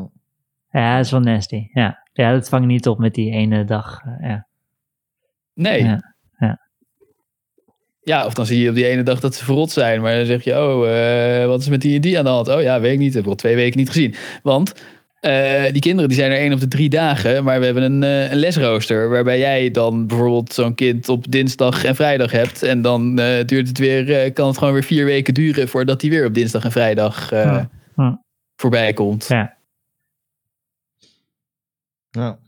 ja. 0.70 0.96
dat 0.96 1.04
is 1.04 1.10
wel 1.10 1.20
nasty. 1.20 1.66
Ja. 1.72 2.02
ja, 2.12 2.32
dat 2.32 2.48
vang 2.48 2.62
je 2.62 2.68
niet 2.68 2.88
op 2.88 2.98
met 2.98 3.14
die 3.14 3.32
ene 3.32 3.64
dag. 3.64 4.00
eh, 4.20 4.28
Ja. 4.28 4.46
Nee. 5.54 5.84
Ja. 5.84 6.14
Ja, 8.06 8.26
of 8.26 8.34
dan 8.34 8.46
zie 8.46 8.60
je 8.60 8.68
op 8.68 8.74
die 8.74 8.86
ene 8.86 9.02
dag 9.02 9.20
dat 9.20 9.34
ze 9.34 9.44
verrot 9.44 9.70
zijn. 9.70 10.00
Maar 10.00 10.16
dan 10.16 10.26
zeg 10.26 10.44
je, 10.44 10.52
oh, 10.52 10.88
eh, 11.40 11.46
wat 11.46 11.60
is 11.60 11.68
met 11.68 11.80
die 11.80 11.94
en 11.94 12.00
die 12.00 12.18
aan 12.18 12.24
de 12.24 12.30
hand? 12.30 12.48
Oh 12.48 12.62
ja, 12.62 12.80
weet 12.80 12.92
ik 12.92 12.98
niet. 12.98 13.14
Heb 13.14 13.22
ik 13.22 13.28
al 13.28 13.34
twee 13.34 13.54
weken 13.54 13.78
niet 13.78 13.88
gezien. 13.88 14.14
Want 14.42 14.74
eh, 15.20 15.72
die 15.72 15.80
kinderen 15.80 16.08
die 16.08 16.18
zijn 16.18 16.30
er 16.30 16.38
één 16.38 16.52
op 16.52 16.60
de 16.60 16.68
drie 16.68 16.88
dagen. 16.88 17.44
Maar 17.44 17.58
we 17.58 17.64
hebben 17.64 17.82
een, 17.82 18.02
eh, 18.02 18.30
een 18.30 18.38
lesrooster. 18.38 19.08
Waarbij 19.08 19.38
jij 19.38 19.70
dan 19.70 20.06
bijvoorbeeld 20.06 20.52
zo'n 20.52 20.74
kind 20.74 21.08
op 21.08 21.30
dinsdag 21.30 21.84
en 21.84 21.94
vrijdag 21.96 22.30
hebt. 22.30 22.62
En 22.62 22.82
dan 22.82 23.18
eh, 23.18 23.44
duurt 23.44 23.68
het 23.68 23.78
weer, 23.78 24.20
eh, 24.20 24.32
kan 24.32 24.46
het 24.48 24.58
gewoon 24.58 24.72
weer 24.72 24.84
vier 24.84 25.04
weken 25.04 25.34
duren 25.34 25.68
voordat 25.68 26.00
die 26.00 26.10
weer 26.10 26.26
op 26.26 26.34
dinsdag 26.34 26.64
en 26.64 26.72
vrijdag 26.72 27.32
eh, 27.32 27.42
Ja. 27.44 27.70
Ja. 27.96 28.22
voorbij 28.56 28.92
komt. 28.92 29.26
Ja. 29.28 29.56
Ja. 32.10 32.38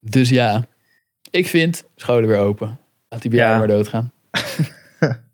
Dus 0.00 0.28
ja, 0.28 0.64
ik 1.30 1.46
vind 1.46 1.84
scholen 1.96 2.28
weer 2.28 2.38
open. 2.38 2.78
Laat 3.16 3.24
die 3.24 3.30
bejaarden 3.30 3.60
Ja. 3.60 3.66
maar 3.66 3.76
doodgaan. 3.76 4.10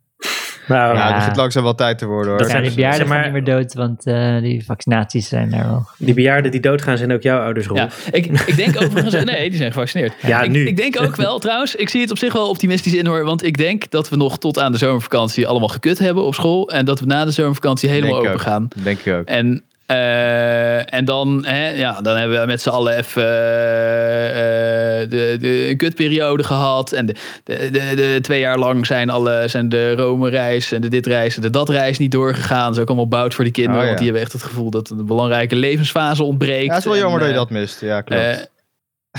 Nou, 0.68 0.94
Ja, 0.96 0.98
Ja. 1.00 1.06
het 1.06 1.14
begint 1.16 1.36
langzaam 1.36 1.62
wel 1.62 1.74
tijd 1.74 1.98
te 1.98 2.06
worden 2.06 2.28
hoor. 2.28 2.38
Dat 2.38 2.50
zijn- 2.50 2.62
die 2.62 2.74
bejaarden 2.74 2.98
zeg 3.00 3.08
maar- 3.08 3.22
niet 3.24 3.32
meer 3.32 3.44
dood, 3.44 3.74
want 3.74 4.06
eh, 4.06 4.38
die 4.40 4.64
vaccinaties 4.64 5.28
zijn 5.28 5.50
daar 5.50 5.66
wel. 5.68 5.86
die 5.98 6.14
bejaarden 6.14 6.50
die 6.50 6.60
doodgaan 6.60 6.96
zijn 6.98 7.12
ook 7.12 7.22
jouw 7.22 7.40
ouders, 7.40 7.66
Rolf. 7.66 7.78
Ja, 8.06 8.12
ik, 8.12 8.26
ik 8.26 8.56
denk 8.56 8.82
overigens... 8.82 9.24
Nee, 9.24 9.48
die 9.48 9.58
zijn 9.58 9.72
gevaccineerd. 9.72 10.12
Ja, 10.22 10.42
ik, 10.42 10.50
nu. 10.50 10.66
Ik 10.66 10.76
denk 10.76 11.00
ook 11.00 11.16
wel, 11.16 11.38
trouwens, 11.38 11.74
ik 11.74 11.88
zie 11.88 12.00
het 12.00 12.10
op 12.10 12.18
zich 12.18 12.32
wel 12.32 12.48
optimistisch 12.48 12.94
in 12.94 13.06
hoor. 13.06 13.24
Want 13.24 13.44
ik 13.44 13.56
denk 13.56 13.90
dat 13.90 14.08
we 14.08 14.16
nog 14.16 14.38
tot 14.38 14.58
aan 14.58 14.72
de 14.72 14.78
zomervakantie 14.78 15.46
allemaal 15.46 15.68
gekut 15.68 15.98
hebben 15.98 16.24
op 16.24 16.34
school. 16.34 16.68
En 16.70 16.84
dat 16.84 17.00
we 17.00 17.06
na 17.06 17.24
de 17.24 17.30
zomervakantie 17.30 17.88
helemaal 17.88 18.10
Denk 18.10 18.24
open 18.24 18.34
ook. 18.34 18.40
gaan. 18.40 18.68
Denk 18.82 18.98
ik 19.04 19.14
ook. 19.14 19.26
En, 19.26 19.62
eh, 19.92 20.94
en 20.94 21.04
dan, 21.04 21.44
hè, 21.44 21.68
ja, 21.68 22.00
dan 22.00 22.16
hebben 22.16 22.40
we 22.40 22.46
met 22.46 22.62
z'n 22.62 22.68
allen 22.68 22.96
even 22.96 23.22
eh, 23.22 25.00
eh, 25.02 25.10
de, 25.10 25.36
de 25.40 25.74
kutperiode 25.76 26.44
gehad. 26.44 26.92
En 26.92 27.06
de, 27.06 27.14
de, 27.44 27.70
de, 27.70 27.92
de 27.94 28.18
twee 28.20 28.40
jaar 28.40 28.58
lang 28.58 28.86
zijn, 28.86 29.10
alle, 29.10 29.44
zijn 29.46 29.68
de 29.68 29.94
Rome-reis 29.94 30.72
en 30.72 30.80
de 30.80 30.88
dit-reis 30.88 31.36
en 31.36 31.42
de 31.42 31.50
dat-reis 31.50 31.98
niet 31.98 32.12
doorgegaan. 32.12 32.66
Dat 32.66 32.74
is 32.74 32.80
ook 32.80 32.88
allemaal 32.88 33.08
bout 33.08 33.34
voor 33.34 33.44
die 33.44 33.52
kinderen. 33.52 33.78
Oh, 33.78 33.82
ja. 33.82 33.88
Want 33.88 33.98
die 33.98 34.06
hebben 34.06 34.24
echt 34.24 34.32
het 34.32 34.50
gevoel 34.50 34.70
dat 34.70 34.90
een 34.90 35.06
belangrijke 35.06 35.56
levensfase 35.56 36.22
ontbreekt. 36.22 36.64
Ja, 36.64 36.74
het 36.74 36.78
is 36.78 36.84
wel 36.84 36.94
En, 36.94 37.00
jammer 37.00 37.20
dat 37.20 37.28
je 37.28 37.34
dat 37.34 37.50
mist. 37.50 37.80
Ja, 37.80 38.00
klopt. 38.00 38.50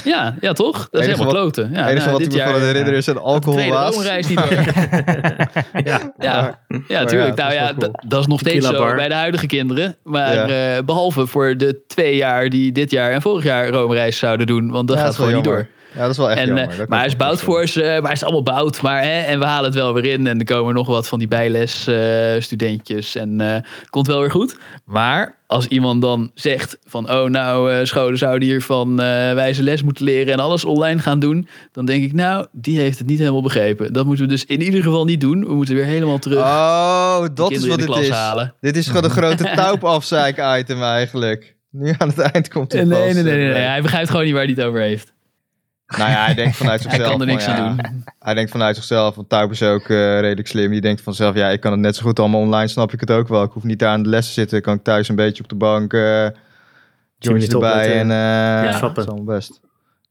Ja, 0.04 0.36
ja, 0.42 0.54
toch? 0.54 0.88
Dat 0.92 1.02
is 1.02 1.08
helemaal 1.08 1.26
wat- 1.26 1.36
kloten. 1.36 1.64
Ja, 1.72 1.78
Het 1.78 1.88
enige 1.90 1.98
nou, 2.00 2.10
wat 2.12 2.18
dit 2.18 2.28
ik 2.28 2.34
me 2.34 2.38
jaar, 2.40 2.48
van 2.48 2.56
het 2.60 2.66
herinneren 2.68 2.98
is 3.00 3.08
een 3.08 3.14
de 3.14 3.20
tweede 3.20 3.34
alcoholwaas. 3.34 3.94
Rome-reis 3.96 4.28
niet 4.28 4.38
door. 4.38 4.52
ja. 5.84 5.84
Ja, 5.84 6.10
ja, 6.20 6.60
ja, 6.88 7.06
tuurlijk. 7.06 7.30
dat 7.30 7.38
nou 7.38 7.50
is 7.50 7.56
ja, 7.56 7.74
dat- 7.74 8.04
dat 8.08 8.20
is 8.20 8.28
nog 8.28 8.40
steeds 8.40 8.68
zo 8.68 8.96
bij 8.96 9.08
de 9.08 9.14
huidige 9.14 9.46
kinderen. 9.48 9.96
Maar 10.04 10.34
Ja. 10.50 10.76
eh, 10.76 10.84
behalve 10.84 11.28
voor 11.28 11.58
de 11.58 11.84
twee 11.88 12.16
jaar 12.16 12.50
die 12.50 12.72
dit 12.72 12.92
jaar 12.92 13.12
en 13.12 13.22
vorig 13.22 13.44
jaar 13.44 13.68
Rome-reis 13.70 14.18
zouden 14.18 14.48
doen. 14.48 14.72
Want 14.72 14.88
dat 14.88 14.98
Ja, 14.98 15.04
gaat 15.04 15.16
gewoon 15.16 15.34
niet 15.34 15.44
door. 15.44 15.68
Ja, 15.96 16.02
dat 16.02 16.10
is 16.10 16.18
wel 16.18 16.30
echt 16.32 16.40
En, 16.40 16.46
jammer. 16.46 16.70
eh, 16.70 16.78
Dat 16.78 16.88
maar 16.88 16.98
hij 17.00 17.08
is 17.08 17.16
bout 17.16 17.42
voorstellen. 17.42 17.86
voor 17.88 17.94
ze, 17.94 18.02
maar 18.02 18.12
hij 18.12 18.12
is 18.12 18.24
allemaal 18.24 18.44
bout. 18.44 18.82
Maar, 18.82 19.02
hè, 19.04 19.20
en 19.22 19.40
we 19.40 19.46
halen 19.46 19.66
het 19.66 19.74
wel 19.80 19.94
weer 19.94 20.06
in. 20.06 20.28
En 20.28 20.40
er 20.40 20.46
komen 20.46 20.74
nog 20.74 20.88
wat 20.88 21.08
van 21.08 21.20
die 21.20 21.28
bijles-studentjes. 21.28 23.16
en 23.16 23.42
eh 23.42 23.56
komt 23.90 24.08
wel 24.08 24.20
weer 24.20 24.32
goed. 24.32 24.58
Maar 24.86 25.36
als 25.48 25.68
iemand 25.68 26.02
dan 26.02 26.32
zegt 26.34 26.78
van... 26.86 27.12
oh, 27.12 27.30
nou, 27.30 27.72
eh, 27.74 27.86
scholen 27.86 28.18
zouden 28.18 28.48
hiervan 28.48 28.90
eh 29.02 29.34
wijze 29.34 29.64
les 29.64 29.84
moeten 29.84 30.06
leren... 30.06 30.34
en 30.34 30.40
alles 30.40 30.66
online 30.66 31.00
gaan 31.00 31.20
doen... 31.20 31.48
dan 31.72 31.86
denk 31.86 32.04
ik, 32.04 32.14
nou, 32.14 32.46
die 32.52 32.80
heeft 32.80 32.98
het 32.98 33.08
niet 33.08 33.20
helemaal 33.20 33.42
begrepen. 33.42 33.94
Dat 33.94 34.06
moeten 34.06 34.26
we 34.26 34.32
dus 34.32 34.46
in 34.46 34.62
ieder 34.62 34.84
geval 34.84 35.06
niet 35.06 35.22
doen. 35.22 35.46
We 35.46 35.54
moeten 35.54 35.76
weer 35.76 35.86
helemaal 35.86 36.20
terug 36.20 36.38
Oh, 36.40 37.26
dat 37.34 37.52
is 37.52 37.68
wat 37.68 37.80
dit 37.80 37.98
is. 37.98 38.10
halen. 38.10 38.54
Dit 38.60 38.78
is 38.78 38.88
gewoon 38.88 39.04
een 39.04 39.10
grote 39.10 39.52
touwafzeik-item 39.56 40.82
eigenlijk. 40.84 41.56
Nu 41.72 41.94
aan 41.98 42.08
het 42.08 42.20
eind 42.20 42.48
komt 42.48 42.72
hij 42.72 42.84
Nee, 42.84 43.06
pas, 43.06 43.14
nee, 43.14 43.24
nee, 43.24 43.34
nee, 43.34 43.48
eh, 43.48 43.54
nee. 43.54 43.64
Hij 43.64 43.82
begrijpt 43.82 44.10
gewoon 44.10 44.26
niet 44.26 44.34
waar 44.34 44.44
hij 44.44 44.54
het 44.58 44.64
over 44.66 44.80
heeft. 44.80 45.13
Nou 45.88 46.10
ja, 46.10 46.26
hij 46.26 46.34
denkt 46.34 46.56
vanuit 46.56 46.82
Hij 46.84 46.92
zichzelf. 46.92 47.12
kan 47.12 47.22
er 47.22 47.28
niks 47.28 47.44
van, 47.44 47.54
aan 47.54 47.76
ja, 47.76 47.84
doen. 47.84 48.04
Hij 48.20 48.34
denkt 48.34 48.52
vanuit 48.52 48.76
zichzelf, 48.76 49.16
want 49.16 49.30
Touw 49.30 49.50
is 49.50 49.64
ook 49.64 49.90
eh, 49.90 50.20
redelijk 50.20 50.48
slim. 50.48 50.72
Die 50.72 50.82
denkt 50.82 51.02
van 51.02 51.14
zichzelf, 51.14 51.36
ja, 51.38 51.50
ik 51.50 51.60
kan 51.60 51.72
het 51.72 51.82
net 51.82 51.96
zo 51.96 52.04
goed 52.04 52.20
allemaal 52.20 52.40
online, 52.42 52.68
snap 52.68 52.94
ik 52.94 53.00
het 53.00 53.12
ook 53.12 53.28
wel. 53.28 53.44
Ik 53.44 53.52
hoef 53.52 53.64
niet 53.64 53.80
daar 53.80 53.90
aan 53.90 54.04
de 54.04 54.10
les 54.10 54.26
te 54.28 54.32
zitten. 54.34 54.62
Kan 54.62 54.76
ik 54.76 54.84
thuis 54.84 55.10
een 55.10 55.16
beetje 55.16 55.44
op 55.44 55.50
de 55.50 55.56
bank, 55.56 55.94
eh 55.94 56.28
jointjes 57.18 57.54
niet 57.54 57.54
erbij 57.54 58.00
en 58.00 58.12
eh 58.12 58.18
Ja. 58.18 58.64
ja, 58.64 58.80
dat 58.80 58.98
is 58.98 59.06
allemaal 59.08 59.36
best. 59.36 59.62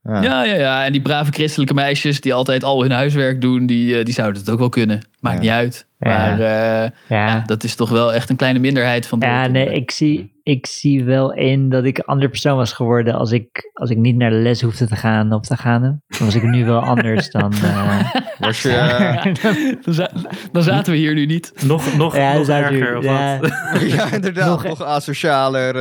Ja. 0.03 0.23
Ja, 0.23 0.45
ja, 0.45 0.55
ja. 0.55 0.85
En 0.85 0.93
die 0.93 1.03
brave 1.03 1.33
christelijke 1.33 1.75
meisjes 1.75 2.21
die 2.21 2.35
altijd 2.35 2.65
al 2.65 2.83
hun 2.83 2.91
huiswerk 2.91 3.41
doen, 3.41 3.67
die, 3.67 3.99
eh, 3.99 4.05
die 4.05 4.15
zouden 4.15 4.41
het 4.41 4.51
ook 4.51 4.59
wel 4.59 4.69
kunnen. 4.69 5.01
Maakt 5.21 5.37
Ja. 5.37 5.41
niet 5.43 5.51
uit. 5.51 5.87
Ja. 5.99 6.09
Maar 6.09 6.41
eh, 6.41 6.91
Ja, 7.09 7.43
dat 7.47 7.65
is 7.65 7.75
toch 7.75 7.91
wel 7.91 8.13
echt 8.13 8.31
een 8.31 8.37
kleine 8.37 8.59
minderheid 8.59 9.07
van 9.07 9.19
de 9.19 9.27
ja 9.27 9.47
nee, 9.47 9.73
ik 9.75 9.91
zie, 9.91 10.41
ik 10.43 10.67
zie 10.67 11.05
wel 11.05 11.33
in 11.35 11.69
dat 11.69 11.85
ik 11.85 11.99
een 11.99 12.05
andere 12.05 12.29
persoon 12.31 12.57
was 12.57 12.73
geworden 12.73 13.15
als 13.15 13.33
ik, 13.33 13.71
als 13.73 13.91
ik 13.91 13.97
niet 13.97 14.17
naar 14.17 14.31
de 14.31 14.37
les 14.37 14.61
hoefde 14.63 14.87
te 14.87 14.97
gaan 14.97 15.33
of 15.33 15.47
te 15.47 15.57
gaan. 15.57 15.81
Dan 15.83 16.01
was 16.27 16.35
ik 16.35 16.43
nu 16.43 16.65
wel 16.65 16.81
anders 16.81 17.31
dan... 17.31 17.53
eh, 17.53 18.01
Was 18.39 18.63
je, 18.63 19.23
dan, 19.85 19.95
za- 19.95 20.11
dan 20.53 20.63
zaten 20.63 20.93
we 20.93 20.99
hier 20.99 21.15
nu 21.15 21.27
niet. 21.27 21.53
Nog, 21.65 21.97
nog, 21.97 22.17
ja, 22.17 22.33
nog 22.35 22.49
erger. 22.49 22.93
u- 22.93 22.97
Of 22.97 23.05
ja, 23.05 23.39
wat? 23.41 23.51
ja, 23.97 24.13
inderdaad, 24.13 24.49
Nog- 24.49 24.65
nog, 24.65 24.83
asocialer. 24.83 25.75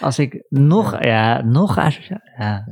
Als 0.00 0.18
ik 0.18 0.44
nog, 0.48 1.02
ja, 1.04 1.42
nog 1.42 1.78
asociaal. 1.78 2.20
Ja. 2.38 2.64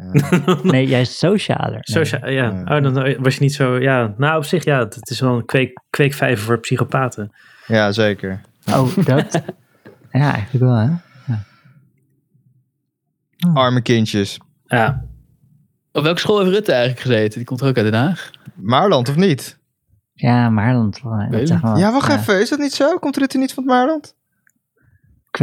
Nee, 0.63 0.87
juist 0.87 1.13
socialer. 1.13 1.71
Nee. 1.71 1.81
Socia- 1.83 2.27
ja. 2.29 2.51
Oh, 2.51 2.83
dan 2.83 3.17
was 3.23 3.35
je 3.35 3.41
niet 3.41 3.55
zo... 3.55 3.79
Ja, 3.81 4.15
nou, 4.17 4.37
op 4.37 4.45
zich, 4.45 4.65
ja, 4.65 4.79
het 4.79 5.11
is 5.11 5.21
wel 5.21 5.37
een 5.37 5.45
kweek, 5.45 5.81
kweekvijver 5.91 6.45
voor 6.45 6.59
psychopaten. 6.61 7.33
ja, 7.67 7.93
zeker. 7.93 8.41
Oh, 8.71 8.97
dat? 9.05 9.43
Ja, 10.13 10.33
eigenlijk 10.33 10.65
wel, 10.65 10.75
hè? 10.75 10.89
Arme 13.55 13.81
kindjes. 13.83 14.39
Ja, 14.65 15.05
Op 15.93 16.03
welke 16.03 16.21
school 16.21 16.39
heeft 16.39 16.51
Rutte 16.51 16.73
eigenlijk 16.73 17.01
gezeten? 17.01 17.39
Die 17.39 17.45
komt 17.45 17.61
er 17.61 17.69
ook 17.69 17.77
uit 17.77 17.91
Den 17.93 18.01
Haag. 18.01 18.31
Maarland 18.55 19.09
of 19.09 19.17
niet? 19.17 19.59
Ja, 20.13 20.51
Maarland. 20.51 21.01
Dat 21.31 21.49
zeg 21.49 21.63
maar. 21.63 21.79
Ja, 21.79 21.93
wacht 21.93 22.13
even. 22.13 22.41
Is 22.41 22.49
dat 22.49 22.59
niet 22.59 22.73
zo? 22.73 22.99
Komt 22.99 23.17
Rutte 23.17 23.39
niet 23.39 23.55
van 23.55 23.63
het 23.63 23.73
Maarland? 23.73 24.15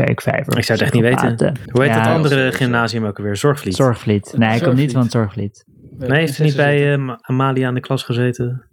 Kweekvijver. 0.03 0.57
Ik 0.57 0.63
zou 0.63 0.77
het 0.80 0.81
echt 0.88 0.93
niet 0.93 1.03
weten. 1.03 1.53
hoe 1.72 1.81
heet 1.84 1.91
Ja, 1.93 1.99
het 1.99 2.07
andere 2.07 2.51
gymnasium 2.51 3.05
ook 3.05 3.17
weer? 3.17 3.35
Zorgvliet. 3.35 3.76
Zorgvliet. 3.76 4.34
Nee, 4.38 4.49
hij 4.49 4.59
komt 4.59 4.76
niet 4.76 4.91
van 4.91 5.01
het 5.01 5.11
Zorgvliet. 5.11 5.65
Nee, 5.97 6.19
heeft 6.19 6.38
hij 6.38 6.45
niet 6.45 6.55
bij 6.55 6.93
eh, 6.93 6.99
Ma- 6.99 7.17
Amalia 7.22 7.67
in 7.67 7.73
de 7.73 7.80
klas 7.80 8.03
gezeten? 8.03 8.63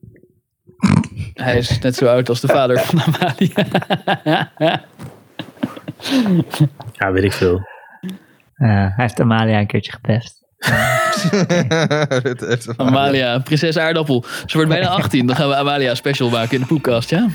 Hij 1.34 1.56
is 1.58 1.78
net 1.78 1.94
zo 1.94 2.06
oud 2.06 2.28
als 2.28 2.40
de 2.40 2.46
vader 2.48 2.78
van 2.80 3.00
Amalia. 3.02 4.50
Ja, 6.92 7.12
weet 7.12 7.24
ik 7.24 7.32
veel. 7.32 7.60
Eh, 8.54 8.68
hij 8.68 8.92
heeft 8.96 9.20
Amalia 9.20 9.58
een 9.58 9.66
keertje 9.66 9.92
gepest. 9.92 10.41
Amalia, 12.76 13.38
prinses 13.38 13.78
aardappel. 13.78 14.24
Ze 14.46 14.56
wordt 14.56 14.70
bijna 14.70 14.88
18. 14.88 15.26
Dan 15.26 15.36
gaan 15.36 15.48
we 15.48 15.54
Amalia 15.54 15.94
special 15.94 16.30
maken 16.30 16.54
in 16.54 16.60
de 16.60 16.66
podcast, 16.66 17.10
ja? 17.10 17.28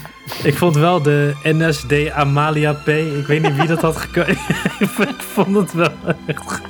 Ik 0.44 0.56
vond 0.56 0.76
wel 0.76 1.02
de 1.02 1.34
NSD 1.44 2.12
Amalia 2.12 2.74
P. 2.74 2.88
Ik 2.88 3.28
weet 3.28 3.42
niet 3.42 3.56
wie 3.56 3.68
dat 3.68 3.82
had 3.82 3.98
gekozen. 3.98 4.32
ik 4.80 4.90
vond 5.34 5.56
het 5.56 5.74
wel 5.74 5.92
echt... 6.26 6.62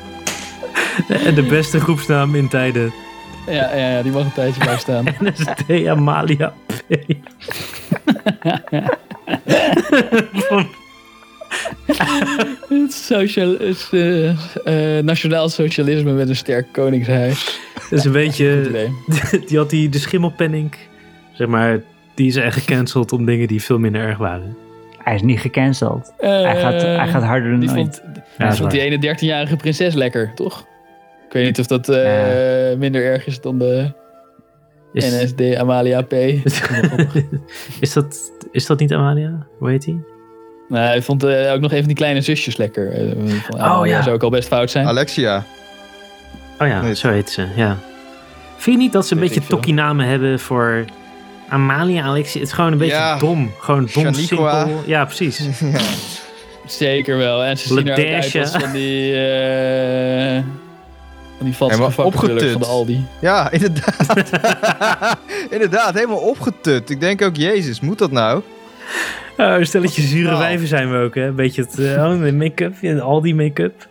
En 1.08 1.36
de 1.36 1.44
beste 1.44 1.80
groepsnaam 1.80 2.36
in 2.36 2.48
tijden. 2.48 2.94
Ja, 3.48 3.76
ja, 3.76 3.90
ja 3.90 4.02
die 4.02 4.12
mag 4.12 4.24
een 4.24 4.34
tijdje 4.34 4.66
bij 4.66 4.78
staan. 4.78 5.06
NSD 5.20 5.88
Amalia 5.88 6.54
P. 6.66 6.96
Het 12.70 12.94
social, 12.94 13.54
is, 13.54 13.90
eh, 13.92 14.30
eh, 14.30 15.04
nationaal 15.04 15.50
socialisme 15.50 16.12
met 16.12 16.30
een 16.30 16.36
sterk 16.36 16.68
koningshuis. 16.72 17.60
Dat 17.90 18.00
is 18.00 18.06
een 18.06 18.12
beetje... 18.12 18.72
Die 19.48 19.58
had 19.58 19.70
die 19.70 19.90
de 19.90 20.00
schimmelpenning. 20.00 20.76
Zeg 21.34 21.48
maar, 21.48 21.82
die 22.16 22.28
is 22.28 22.36
echt 22.36 22.58
gecanceld 22.58 23.12
om 23.12 23.26
dingen 23.26 23.48
die 23.48 23.62
veel 23.64 23.80
minder 23.80 24.02
erg 24.02 24.18
waren. 24.18 24.58
Hij 24.98 25.16
is 25.16 25.22
niet 25.22 25.40
gecanceld. 25.40 26.14
hij, 26.18 26.60
gaat, 26.60 26.82
hij 26.82 27.08
gaat 27.08 27.24
harder 27.24 27.52
dan 27.52 27.60
Die 27.60 27.70
ooit. 27.70 27.78
vond, 27.78 28.02
Ja, 28.38 28.50
die, 28.50 28.58
vond 28.58 28.74
ene 28.74 29.16
13-jarige 29.16 29.56
prinses 29.56 29.94
lekker, 29.94 30.32
toch? 30.36 30.66
Ik 31.28 31.34
weet 31.34 31.46
niet 31.46 31.60
of 31.60 31.68
dat 31.68 31.90
eh, 31.90 32.78
minder 32.78 33.06
erg 33.06 33.28
is 33.28 33.42
dan 33.42 33.58
de 33.58 33.94
Is, 34.94 35.12
NSD 35.12 35.56
Amalia 35.56 36.02
P. 36.02 36.14
is, 37.80 37.94
dat, 37.94 38.32
is 38.52 38.66
dat 38.66 38.80
niet 38.80 38.94
Amalia? 38.94 39.48
Hoe 39.60 39.70
heet 39.70 39.84
die? 39.84 40.17
Nou, 40.68 40.86
hij 40.86 41.02
vond 41.02 41.24
eh, 41.24 41.54
ook 41.54 41.60
nog 41.60 41.72
even 41.72 41.88
die 41.88 41.96
kleine 41.96 42.22
zusjes 42.22 42.58
lekker. 42.58 42.92
Eh, 42.92 43.34
van, 43.50 43.72
Oh, 43.80 43.88
ja. 43.88 44.02
zou 44.02 44.16
ook 44.16 44.24
al 44.24 44.30
best 44.30 44.48
fout 44.48 44.72
zijn. 44.72 44.88
Alexia. 44.88 45.44
Oh 46.60 46.68
ja, 46.68 46.82
Nee. 46.82 46.96
zo 46.96 47.10
heet 47.10 47.30
ze, 47.30 47.48
ja. 47.56 47.78
Vind 48.58 48.76
je 48.76 48.82
niet 48.82 48.94
dat 48.94 49.08
ze 49.08 49.14
een 49.14 49.20
Weet 49.20 49.28
beetje 49.30 49.44
ik 49.44 49.50
tokkie-namen 49.50 50.06
hebben 50.08 50.40
voor 50.40 50.86
Amalia, 51.50 52.04
Alexia? 52.04 52.40
Het 52.40 52.50
is 52.50 52.56
gewoon 52.56 52.72
een 52.72 52.78
beetje 52.78 52.96
Ja. 52.96 53.18
dom. 53.18 53.52
Gewoon 53.60 53.90
dom, 53.94 54.14
Shaniqua. 54.14 54.64
simpel. 54.66 54.84
Ja, 54.86 55.06
precies. 55.06 55.38
ja. 55.60 55.80
Zeker 56.66 57.18
wel. 57.18 57.44
En 57.44 57.58
ze 57.58 57.68
zien 57.68 57.88
er 57.88 57.92
ook 57.94 58.14
uit 58.14 58.36
als 58.36 58.52
van 58.64 58.72
die... 58.72 59.14
eh 59.16 60.44
van 61.38 61.46
die 61.46 61.56
valse 61.56 61.76
vakkenvullers 61.78 61.96
van 61.96 62.06
opgetut. 62.06 62.60
de 62.60 62.66
Aldi. 62.66 63.06
Ja, 63.20 63.52
inderdaad. 63.52 64.30
inderdaad, 65.50 65.94
helemaal 65.94 66.18
opgetut. 66.18 66.90
Ik 66.90 67.00
denk 67.00 67.22
ook, 67.22 67.36
jezus, 67.36 67.80
moet 67.80 67.98
dat 67.98 68.12
nou? 68.12 68.42
Oh, 69.44 69.54
een 69.58 69.66
stelletje 69.66 70.02
zure 70.02 70.34
Oh. 70.34 70.40
wijven 70.40 70.68
zijn 70.68 70.92
we 70.92 70.98
ook, 70.98 71.16
hè? 71.16 71.26
Een 71.26 71.36
beetje 71.36 71.62
het, 71.62 71.80
eh, 71.80 72.04
oh, 72.04 72.32
make-up, 72.34 72.74
ja, 72.82 72.98
al 72.98 73.22
die 73.22 73.36
make-up. 73.36 73.88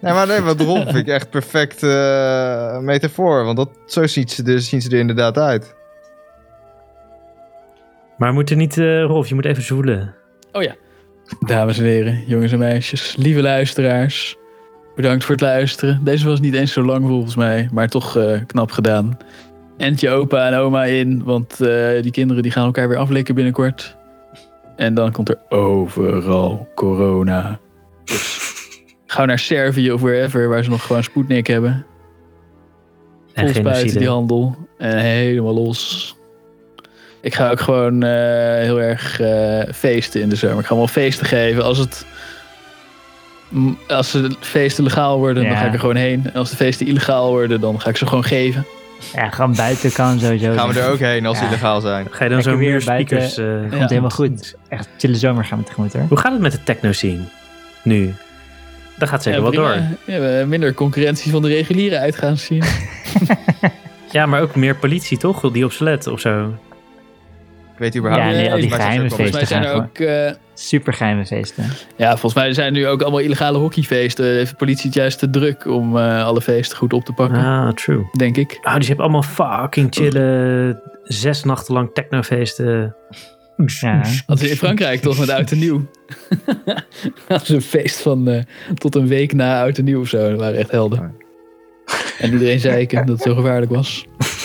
Nee, 0.00 0.12
maar 0.12 0.26
nee, 0.26 0.40
wat 0.40 0.60
Rolf 0.60 0.82
vind 0.82 0.96
ik 0.96 1.06
echt 1.08 1.30
perfect 1.30 1.82
eh, 1.82 2.78
metafoor. 2.78 3.44
Want 3.44 3.56
dat, 3.56 3.68
zo 3.86 4.06
ziet 4.06 4.30
ze 4.30 4.42
er, 4.44 4.60
zien 4.60 4.82
ze 4.82 4.90
er 4.90 4.98
inderdaad 4.98 5.38
uit. 5.38 5.74
Maar 8.18 8.28
we 8.28 8.34
moeten 8.34 8.58
niet, 8.58 8.78
eh, 8.78 9.02
Rolf, 9.04 9.28
je 9.28 9.34
moet 9.34 9.44
even 9.44 9.62
zoelen. 9.62 10.14
Oh 10.52 10.62
ja. 10.62 10.74
Dames 11.40 11.78
en 11.78 11.84
heren, 11.84 12.24
jongens 12.26 12.52
en 12.52 12.58
meisjes, 12.58 13.16
lieve 13.18 13.42
luisteraars. 13.42 14.36
Bedankt 14.96 15.24
voor 15.24 15.34
het 15.34 15.44
luisteren. 15.44 16.00
Deze 16.04 16.28
was 16.28 16.40
niet 16.40 16.54
eens 16.54 16.72
zo 16.72 16.82
lang 16.82 17.06
volgens 17.06 17.36
mij, 17.36 17.68
maar 17.72 17.88
toch 17.88 18.16
eh, 18.16 18.40
knap 18.46 18.70
gedaan. 18.70 19.18
End 19.76 20.00
je 20.00 20.10
opa 20.10 20.46
en 20.46 20.54
oma 20.58 20.84
in, 20.84 21.24
want 21.24 21.60
eh, 21.60 22.02
die 22.02 22.10
kinderen 22.10 22.42
die 22.42 22.52
gaan 22.52 22.64
elkaar 22.64 22.88
weer 22.88 22.98
aflikken 22.98 23.34
binnenkort. 23.34 23.96
En 24.76 24.94
dan 24.94 25.12
komt 25.12 25.28
er 25.28 25.38
overal 25.48 26.68
corona. 26.74 27.58
Dus 28.04 28.52
gauw 29.06 29.24
naar 29.24 29.38
Servië 29.38 29.92
of 29.92 30.00
wherever, 30.00 30.48
waar 30.48 30.64
ze 30.64 30.70
nog 30.70 30.86
gewoon 30.86 31.02
Sputnik 31.02 31.46
hebben. 31.46 31.86
En 33.34 33.52
die 33.86 34.08
handel. 34.08 34.56
En 34.78 34.98
helemaal 34.98 35.54
los. 35.54 36.16
Ik 37.20 37.34
ga 37.34 37.50
ook 37.50 37.60
gewoon 37.60 38.02
eh, 38.02 38.10
heel 38.58 38.80
erg 38.80 39.20
eh, 39.20 39.72
feesten 39.74 40.20
in 40.20 40.28
de 40.28 40.36
zomer. 40.36 40.58
Ik 40.58 40.66
ga 40.66 40.74
wel 40.74 40.86
feesten 40.86 41.26
geven. 41.26 41.64
Als 41.64 41.78
het... 41.78 42.06
Als 43.88 44.12
de 44.12 44.30
feesten 44.40 44.84
legaal 44.84 45.18
worden, 45.18 45.44
dan 45.44 45.56
ga 45.56 45.66
ik 45.66 45.72
er 45.72 45.78
gewoon 45.78 45.96
heen. 45.96 46.22
En 46.24 46.38
als 46.38 46.50
de 46.50 46.56
feesten 46.56 46.86
illegaal 46.86 47.30
worden, 47.30 47.60
dan 47.60 47.80
ga 47.80 47.88
ik 47.88 47.96
ze 47.96 48.06
gewoon 48.06 48.24
geven. 48.24 48.66
Ja, 49.14 49.30
gewoon 49.30 49.54
buiten 49.54 49.92
kan 49.92 50.18
sowieso. 50.20 50.52
Gaan 50.54 50.68
we 50.72 50.80
er 50.80 50.90
ook 50.90 50.98
heen 50.98 51.26
als 51.26 51.36
Ja. 51.36 51.42
die 51.42 51.50
illegaal 51.52 51.80
zijn. 51.80 52.06
Ga 52.10 52.24
je 52.24 52.30
dan 52.30 52.38
Lekker 52.38 52.52
zo 52.52 52.58
meer 52.58 52.84
buiten. 52.84 53.22
speakers... 53.30 53.36
eh, 53.36 53.62
Ja. 53.70 53.76
Komt 53.78 53.90
helemaal 53.90 54.10
goed. 54.10 54.54
Echt 54.68 54.88
chille 54.98 55.16
zomer 55.16 55.44
gaan 55.44 55.58
we 55.58 55.64
tegemoet 55.64 55.92
hoor. 55.92 56.02
Hoe 56.08 56.18
gaat 56.18 56.32
het 56.32 56.40
met 56.40 56.52
de 56.52 56.62
techno 56.62 56.92
scene 56.92 57.20
nu? 57.82 58.14
Dat 58.98 59.08
gaat 59.08 59.22
zeker 59.22 59.38
Ja, 59.42 59.44
wel 59.50 59.54
door. 59.54 59.70
prima. 59.70 59.86
Ja, 60.06 60.18
we 60.20 60.26
hebben 60.26 60.48
minder 60.48 60.74
concurrentie 60.74 61.30
van 61.32 61.42
de 61.42 61.48
reguliere 61.48 61.98
uitgaan 61.98 62.36
zien. 62.36 62.62
Ja, 64.10 64.26
maar 64.26 64.40
ook 64.42 64.54
meer 64.54 64.74
politie, 64.76 65.18
toch? 65.18 65.52
Die 65.52 65.64
op 65.64 65.72
ze 65.72 65.84
let 65.84 66.06
of 66.06 66.20
zo. 66.20 66.54
Ik 67.74 67.80
weet 67.80 67.96
überhaupt 67.96 68.24
Ja, 68.24 68.30
niet. 68.30 68.40
nee, 68.40 68.52
al 68.52 68.60
die 68.60 68.70
geheime 68.70 69.02
ook 69.04 69.08
wel- 69.08 69.18
Volgens 69.18 69.30
mij 69.30 69.40
feesten 69.40 69.62
zijn 69.62 69.74
er 69.74 69.82
ook... 69.82 69.98
eh, 70.32 70.40
Super 70.54 70.92
geheime 70.92 71.26
feesten. 71.26 71.64
ja, 71.96 72.10
volgens 72.10 72.34
mij 72.34 72.52
zijn 72.52 72.72
nu 72.72 72.86
ook 72.86 73.02
allemaal 73.02 73.20
illegale 73.20 73.58
hockeyfeesten. 73.58 74.24
Heeft 74.24 74.50
de 74.50 74.56
politie 74.56 74.86
het 74.86 74.94
juist 74.94 75.18
te 75.18 75.30
druk 75.30 75.66
om 75.66 75.96
eh, 75.98 76.24
alle 76.24 76.40
feesten 76.40 76.76
goed 76.78 76.92
op 76.92 77.04
te 77.04 77.12
pakken. 77.12 77.38
Ah, 77.38 77.72
true. 77.72 78.04
Denk 78.18 78.36
ik. 78.36 78.58
Oh, 78.62 78.74
dus 78.74 78.82
je 78.82 78.88
hebt 78.88 79.00
allemaal 79.00 79.22
fucking 79.22 79.86
chille 79.94 80.82
zes 81.02 81.44
nachten 81.44 81.74
lang 81.74 81.90
technofeesten. 81.94 82.96
Ja. 83.80 84.02
Dat 84.26 84.40
is 84.40 84.50
in 84.50 84.56
Frankrijk 84.56 85.00
toch 85.00 85.18
met 85.18 85.30
oud 85.30 85.50
en 85.50 85.58
nieuw. 85.58 85.86
Dat 87.28 87.42
is 87.42 87.48
een 87.48 87.62
feest 87.62 88.00
van 88.00 88.28
eh, 88.28 88.42
tot 88.74 88.94
een 88.94 89.06
week 89.06 89.32
na 89.32 89.60
oud 89.62 89.78
en 89.78 89.84
nieuw 89.84 90.00
of 90.00 90.08
zo. 90.08 90.30
Dat 90.30 90.38
waren 90.38 90.58
echt 90.58 90.70
helden. 90.70 91.14
En 92.18 92.32
iedereen 92.32 92.60
zeiken 92.60 93.06
dat 93.06 93.14
het 93.18 93.22
zo 93.26 93.34
gevaarlijk 93.34 93.72
was. 93.72 94.04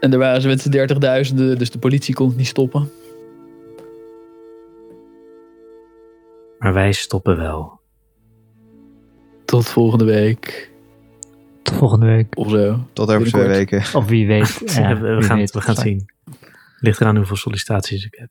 En 0.00 0.10
daar 0.10 0.18
waren 0.18 0.40
ze 0.40 0.48
met 0.48 0.60
z'n 0.60 0.70
dertigduizenden, 0.70 1.58
dus 1.58 1.70
de 1.70 1.78
politie 1.78 2.14
kon 2.14 2.28
het 2.28 2.36
niet 2.36 2.46
stoppen. 2.46 2.90
Maar 6.58 6.72
wij 6.72 6.92
stoppen 6.92 7.36
wel. 7.36 7.80
Tot 9.44 9.68
volgende 9.68 10.04
week 10.04 10.70
Tot 11.62 11.74
volgende 11.76 12.06
week. 12.06 12.36
of 12.38 12.50
zo. 12.50 12.86
Tot 12.92 13.10
over 13.10 13.26
twee 13.26 13.46
weken. 13.46 13.82
Of 13.94 14.06
wie 14.06 14.26
weet. 14.26 14.60
Ja, 14.74 14.94
we, 15.00 15.08
we 15.08 15.14
wie 15.14 15.22
gaan, 15.24 15.36
weet. 15.38 15.50
we 15.52 15.60
gaan 15.60 15.74
het 15.74 15.82
zien. 15.84 16.06
Ligt 16.80 17.00
eraan 17.00 17.16
hoeveel 17.16 17.36
sollicitaties 17.36 18.04
ik 18.04 18.14
heb. 18.18 18.28